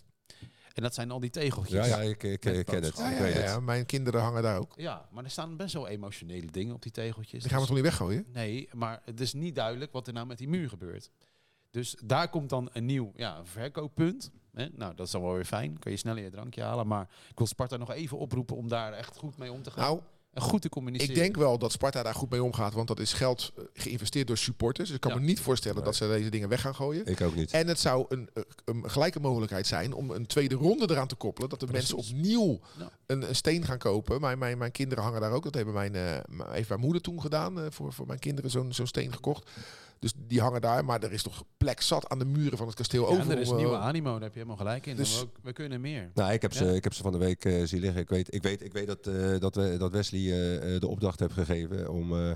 En 0.73 0.83
dat 0.83 0.93
zijn 0.93 1.11
al 1.11 1.19
die 1.19 1.29
tegeltjes. 1.29 1.87
Ja, 1.87 2.01
ja 2.01 2.09
ik, 2.09 2.23
ik, 2.23 2.45
ik 2.45 2.65
ken 2.65 2.83
het. 2.83 2.97
Ja, 2.97 3.09
Ik 3.11 3.17
ja, 3.17 3.21
weet 3.23 3.33
ja, 3.33 3.39
het. 3.39 3.49
ja, 3.49 3.59
mijn 3.59 3.85
kinderen 3.85 4.21
hangen 4.21 4.43
daar 4.43 4.57
ook. 4.59 4.73
Ja, 4.75 5.07
maar 5.11 5.23
er 5.23 5.29
staan 5.29 5.57
best 5.57 5.73
wel 5.73 5.87
emotionele 5.87 6.51
dingen 6.51 6.75
op 6.75 6.81
die 6.81 6.91
tegeltjes. 6.91 7.41
Die 7.41 7.51
gaan 7.51 7.61
we 7.61 7.65
Dus- 7.65 7.67
toch 7.67 7.75
niet 7.75 7.85
weggooien? 7.85 8.25
Nee, 8.33 8.69
maar 8.73 9.01
het 9.05 9.19
is 9.21 9.33
niet 9.33 9.55
duidelijk 9.55 9.91
wat 9.91 10.07
er 10.07 10.13
nou 10.13 10.25
met 10.27 10.37
die 10.37 10.47
muur 10.49 10.69
gebeurt. 10.69 11.09
Dus 11.75 11.95
daar 12.03 12.29
komt 12.29 12.49
dan 12.49 12.69
een 12.73 12.85
nieuw 12.85 13.11
ja, 13.15 13.41
verkooppunt. 13.43 14.31
Hè? 14.53 14.67
Nou, 14.75 14.95
dat 14.95 15.05
is 15.05 15.11
dan 15.11 15.21
wel 15.21 15.33
weer 15.33 15.45
fijn. 15.45 15.79
Kun 15.79 15.91
je 15.91 15.97
sneller 15.97 16.23
je 16.23 16.29
drankje 16.29 16.61
halen. 16.61 16.87
Maar 16.87 17.09
ik 17.29 17.37
wil 17.37 17.47
Sparta 17.47 17.77
nog 17.77 17.91
even 17.91 18.17
oproepen 18.17 18.55
om 18.55 18.67
daar 18.67 18.93
echt 18.93 19.17
goed 19.17 19.37
mee 19.37 19.51
om 19.51 19.61
te 19.63 19.71
gaan. 19.71 19.83
Nou, 19.83 19.99
en 20.33 20.41
goed 20.41 20.61
te 20.61 20.69
communiceren. 20.69 21.15
ik 21.15 21.21
denk 21.21 21.35
wel 21.35 21.57
dat 21.57 21.71
Sparta 21.71 22.03
daar 22.03 22.13
goed 22.13 22.29
mee 22.29 22.43
omgaat, 22.43 22.73
want 22.73 22.87
dat 22.87 22.99
is 22.99 23.13
geld 23.13 23.51
eh, 23.55 23.63
geïnvesteerd 23.73 24.27
door 24.27 24.37
supporters. 24.37 24.87
Dus 24.87 24.95
ik 24.95 25.01
kan 25.01 25.11
Ja. 25.11 25.17
me 25.17 25.23
niet 25.25 25.39
voorstellen 25.39 25.83
dat 25.83 25.95
ze 25.95 26.07
deze 26.07 26.29
dingen 26.29 26.49
weg 26.49 26.61
gaan 26.61 26.75
gooien. 26.75 27.05
Ik 27.05 27.21
ook 27.21 27.35
niet. 27.35 27.51
En 27.51 27.67
het 27.67 27.79
zou 27.79 28.05
een, 28.09 28.29
eh, 28.33 28.43
een 28.65 28.89
gelijke 28.89 29.19
mogelijkheid 29.19 29.67
zijn 29.67 29.93
om 29.93 30.11
een 30.11 30.25
tweede 30.25 30.55
ronde 30.55 30.89
eraan 30.89 31.07
te 31.07 31.15
koppelen. 31.15 31.49
Dat 31.49 31.59
de 31.59 31.67
mensen 31.71 31.97
opnieuw 31.97 32.59
Ja. 32.77 32.89
een, 33.05 33.29
een 33.29 33.35
steen 33.35 33.65
gaan 33.65 33.77
kopen. 33.77 34.21
Mijn, 34.21 34.37
mijn, 34.37 34.57
mijn 34.57 34.71
kinderen 34.71 35.03
hangen 35.03 35.21
daar 35.21 35.31
ook. 35.31 35.43
Dat 35.43 35.53
hebben 35.55 35.73
mijn, 35.73 35.95
eh, 35.95 36.17
heeft 36.51 36.69
mijn 36.69 36.81
moeder 36.81 37.01
toen 37.01 37.21
gedaan. 37.21 37.71
voor, 37.71 37.93
voor 37.93 38.07
mijn 38.07 38.19
kinderen 38.19 38.51
zo'n 38.51 38.73
zo'n 38.73 38.87
steen 38.87 39.13
gekocht. 39.13 39.49
Dus 39.99 40.13
die 40.27 40.41
hangen 40.41 40.61
daar. 40.61 40.85
Maar 40.85 41.03
er 41.03 41.11
is 41.11 41.23
toch 41.23 41.43
plek 41.57 41.81
zat 41.81 42.09
aan 42.09 42.19
de 42.19 42.25
muren 42.25 42.57
van 42.57 42.67
het 42.67 42.75
kasteel 42.75 43.01
Ja, 43.03 43.07
over. 43.07 43.21
en 43.23 43.31
er 43.31 43.39
is 43.39 43.49
om, 43.49 43.55
eh, 43.57 43.61
nieuwe 43.63 43.77
animo, 43.77 44.11
daar 44.13 44.21
heb 44.21 44.33
je 44.33 44.37
helemaal 44.39 44.57
gelijk 44.57 44.85
in. 44.85 44.95
Dus- 44.95 45.19
we, 45.21 45.27
we 45.41 45.53
kunnen 45.53 45.81
meer. 45.81 46.11
Nou, 46.13 46.31
ik 46.33 46.41
heb 46.41 46.53
ze, 46.53 46.75
ik 46.75 46.83
heb 46.83 46.93
ze 46.93 47.03
van 47.03 47.11
de 47.11 47.17
week 47.17 47.45
eh, 47.45 47.63
zien 47.65 47.79
liggen. 47.81 48.01
Ik 48.01 48.09
weet, 48.09 48.33
ik 48.33 48.43
weet, 48.43 48.63
ik 48.63 48.73
weet 48.73 48.87
dat, 48.87 49.07
eh, 49.07 49.39
dat, 49.39 49.55
we, 49.55 49.75
dat 49.77 49.91
Wesley 49.91 50.79
de 50.79 50.87
opdracht 50.87 51.19
heeft 51.19 51.33
gegeven 51.33 51.91
om 51.91 52.13
eh, 52.13 52.31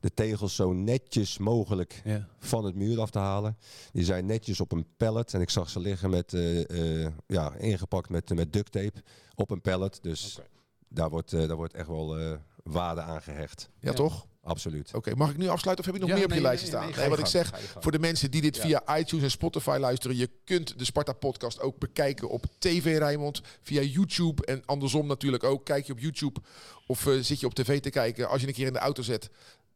de 0.00 0.14
tegels 0.14 0.54
zo 0.54 0.72
netjes 0.72 1.38
mogelijk 1.38 2.00
Ja. 2.04 2.28
van 2.38 2.64
het 2.64 2.74
muur 2.74 3.00
af 3.00 3.10
te 3.10 3.18
halen. 3.18 3.56
Die 3.92 4.04
zijn 4.04 4.26
netjes 4.26 4.60
op 4.60 4.72
een 4.72 4.86
pallet 4.96 5.34
en 5.34 5.40
ik 5.40 5.50
zag 5.50 5.68
ze 5.70 5.80
liggen 5.80 6.10
met, 6.10 6.34
eh, 6.34 7.04
eh, 7.04 7.12
ja, 7.26 7.54
ingepakt 7.54 8.08
met, 8.08 8.34
met 8.34 8.52
duct 8.52 8.72
tape 8.72 9.02
op 9.34 9.50
een 9.50 9.60
pallet. 9.60 9.98
Dus 10.02 10.36
Oké. 10.38 10.48
daar, 10.88 11.10
wordt, 11.10 11.32
eh, 11.32 11.46
daar 11.48 11.56
wordt 11.56 11.74
echt 11.74 11.88
wel 11.88 12.18
eh, 12.18 12.32
waarde 12.62 13.00
aan 13.00 13.22
gehecht. 13.22 13.70
ja, 13.80 13.90
Ja. 13.90 13.94
toch? 13.96 14.26
Absoluut. 14.46 14.94
Oké, 14.94 15.14
mag 15.14 15.30
ik 15.30 15.36
nu 15.36 15.48
afsluiten 15.48 15.84
of 15.86 15.90
heb 15.92 15.94
je 15.94 16.00
nog 16.00 16.08
Ja, 16.10 16.14
meer 16.14 16.24
op 16.24 16.30
je 16.30 16.34
nee, 16.40 16.44
lijstje 16.46 16.70
nee, 16.72 16.82
staan? 16.88 17.00
nee, 17.00 17.08
wat 17.08 17.18
ik 17.18 17.26
zeg, 17.26 17.52
voor 17.80 17.92
de 17.92 17.98
mensen 17.98 18.30
die 18.30 18.40
dit 18.40 18.56
Ja. 18.56 18.62
via 18.62 18.98
iTunes 18.98 19.24
en 19.24 19.30
Spotify 19.30 19.76
luisteren, 19.80 20.16
je 20.16 20.30
kunt 20.44 20.78
de 20.78 20.84
Sparta 20.84 21.12
podcast 21.12 21.60
ook 21.60 21.78
bekijken 21.78 22.28
op 22.28 22.44
TV 22.58 22.96
Rijnmond, 22.98 23.40
via 23.62 23.80
YouTube 23.82 24.44
en 24.46 24.62
andersom 24.66 25.06
natuurlijk 25.06 25.44
ook. 25.44 25.64
Kijk 25.64 25.86
je 25.86 25.92
op 25.92 25.98
YouTube 25.98 26.40
of 26.86 27.06
eh, 27.06 27.12
zit 27.20 27.40
je 27.40 27.46
op 27.46 27.54
tv 27.54 27.80
te 27.80 27.90
kijken. 27.90 28.28
Als 28.28 28.40
je 28.40 28.46
een 28.46 28.52
keer 28.54 28.66
in 28.66 28.72
de 28.72 28.78
auto 28.78 29.02
zet, 29.02 29.30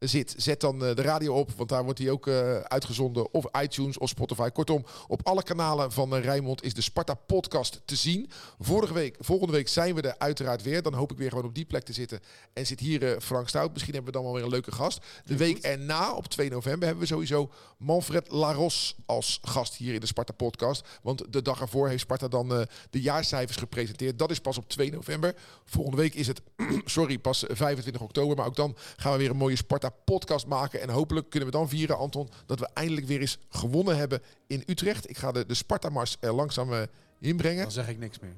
zit, 0.07 0.33
zet 0.37 0.61
dan 0.61 0.85
eh, 0.85 0.95
de 0.95 1.01
radio 1.01 1.35
op, 1.35 1.51
want 1.51 1.69
daar 1.69 1.83
wordt 1.83 1.99
hij 1.99 2.09
ook 2.09 2.27
eh, 2.27 2.59
uitgezonden. 2.59 3.33
Of 3.33 3.45
iTunes 3.61 3.97
of 3.97 4.09
Spotify. 4.09 4.49
Kortom, 4.49 4.85
op 5.07 5.19
alle 5.23 5.43
kanalen 5.43 5.91
van 5.91 6.15
uh, 6.15 6.23
Rijnmond 6.23 6.63
is 6.63 6.73
de 6.73 6.81
Sparta 6.81 7.13
podcast 7.13 7.81
te 7.85 7.95
zien. 7.95 8.29
Vorige 8.59 8.93
week, 8.93 9.15
volgende 9.19 9.53
week 9.53 9.67
zijn 9.67 9.95
we 9.95 10.01
er 10.01 10.15
uiteraard 10.17 10.61
weer. 10.61 10.81
Dan 10.81 10.93
hoop 10.93 11.11
ik 11.11 11.17
weer 11.17 11.29
gewoon 11.29 11.45
op 11.45 11.55
die 11.55 11.65
plek 11.65 11.83
te 11.83 11.93
zitten. 11.93 12.19
En 12.53 12.65
zit 12.65 12.79
hier 12.79 13.13
eh, 13.13 13.19
Frank 13.19 13.49
Stout. 13.49 13.71
Misschien 13.71 13.93
hebben 13.93 14.11
we 14.11 14.17
dan 14.17 14.27
wel 14.27 14.35
weer 14.35 14.43
een 14.43 14.49
leuke 14.53 14.71
gast. 14.71 15.05
De 15.25 15.37
week 15.37 15.57
erna, 15.57 16.13
op 16.13 16.27
2 16.27 16.49
november, 16.49 16.87
hebben 16.87 17.03
we 17.03 17.09
sowieso 17.09 17.51
Manfred 17.77 18.31
Laros 18.31 18.95
als 19.05 19.39
gast 19.41 19.75
hier 19.75 19.93
in 19.93 19.99
de 19.99 20.05
Sparta 20.05 20.33
podcast. 20.33 20.87
Want 21.01 21.33
de 21.33 21.41
dag 21.41 21.61
ervoor 21.61 21.87
heeft 21.87 22.01
Sparta 22.01 22.27
dan 22.27 22.67
de 22.89 23.01
jaarcijfers 23.01 23.57
gepresenteerd. 23.57 24.19
Dat 24.19 24.31
is 24.31 24.39
pas 24.39 24.57
op 24.57 24.69
2 24.69 24.91
november. 24.91 25.35
Volgende 25.65 25.97
week 25.97 26.13
is 26.13 26.27
het, 26.27 26.41
sorry, 26.85 27.17
pas 27.17 27.45
25 27.47 28.01
oktober. 28.01 28.37
Maar 28.37 28.45
ook 28.45 28.55
dan 28.55 28.75
gaan 28.97 29.11
we 29.11 29.17
weer 29.17 29.29
een 29.29 29.35
mooie 29.35 29.55
Sparta 29.55 29.90
podcast 30.05 30.47
maken. 30.47 30.81
En 30.81 30.89
hopelijk 30.89 31.29
kunnen 31.29 31.49
we 31.49 31.55
dan 31.55 31.69
vieren, 31.69 31.97
Anton, 31.97 32.29
dat 32.45 32.59
we 32.59 32.69
eindelijk 32.73 33.07
weer 33.07 33.21
eens 33.21 33.37
gewonnen 33.49 33.97
hebben 33.97 34.21
in 34.47 34.63
Utrecht. 34.65 35.09
Ik 35.09 35.17
ga 35.17 35.31
de, 35.31 35.45
de 35.45 35.53
Sparta-mars 35.53 36.17
er 36.19 36.33
langzaam 36.33 36.73
uh, 36.73 36.81
inbrengen. 37.19 37.61
Dan 37.61 37.71
zeg 37.71 37.89
ik 37.89 37.99
niks 37.99 38.19
meer. 38.19 38.35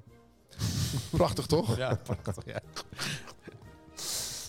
Prachtig, 1.11 1.45
toch? 1.45 1.77
Ja, 1.77 1.99
prachtig. 2.03 2.45
Ja. 2.45 2.61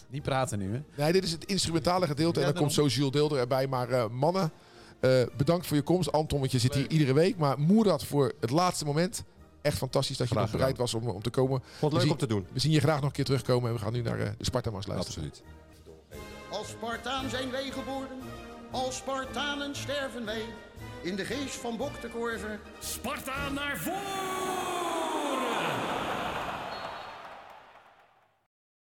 Niet 0.09 0.23
praten 0.23 0.59
nu, 0.59 0.73
hè? 0.73 1.03
Nee, 1.03 1.13
dit 1.13 1.25
is 1.25 1.33
het 1.33 1.45
instrumentale 1.45 2.07
gedeelte. 2.07 2.41
Ja, 2.41 2.47
en 2.47 2.53
dan 2.53 2.63
komt 2.63 2.73
zo 2.73 2.87
Jules 2.87 3.11
Deelder 3.11 3.39
erbij. 3.39 3.67
Maar 3.67 3.91
uh, 3.91 4.09
mannen, 4.09 4.53
uh, 5.01 5.23
bedankt 5.37 5.67
voor 5.67 5.77
je 5.77 5.83
komst. 5.83 6.13
Anton, 6.13 6.39
want 6.39 6.53
je 6.53 6.59
zit 6.59 6.75
hier 6.75 6.91
iedere 6.91 7.13
week. 7.13 7.37
Maar 7.37 7.59
Moerad 7.59 8.05
voor 8.05 8.33
het 8.41 8.51
laatste 8.51 8.85
moment. 8.85 9.25
Echt 9.63 9.77
fantastisch 9.77 10.17
dat 10.17 10.29
je 10.29 10.35
nog 10.35 10.51
bereid 10.51 10.77
was 10.77 10.95
om, 10.95 11.09
om 11.09 11.23
te 11.23 11.31
komen. 11.31 11.63
Vond 11.79 11.93
het 11.93 12.03
leuk 12.03 12.11
om 12.11 12.19
te 12.19 12.27
doen. 12.27 12.47
We 12.53 12.61
zien 12.61 12.73
je 12.73 12.81
graag 12.81 12.97
nog 12.97 13.05
een 13.05 13.13
keer 13.13 13.25
terugkomen. 13.25 13.69
En 13.69 13.75
we 13.75 13.81
gaan 13.81 13.93
nu 13.93 14.03
naar 14.03 14.19
uh, 14.19 14.25
de 14.39 14.45
Sparta-mars 14.45 14.87
luisteren. 14.87 15.29
Absoluut. 15.29 15.64
Als 16.59 16.69
Spartaan 16.69 17.31
zijn 17.31 17.51
wij 17.51 17.71
geboren, 17.71 18.23
als 18.71 18.97
Spartanen 18.97 19.77
sterven 19.77 20.25
wij. 20.25 20.45
In 21.03 21.17
de 21.17 21.25
geest 21.25 21.55
van 21.55 21.77
Bok 21.77 22.01
de. 22.01 22.61
Sparta 22.79 23.49
naar 23.49 23.77
voren! 23.77 25.34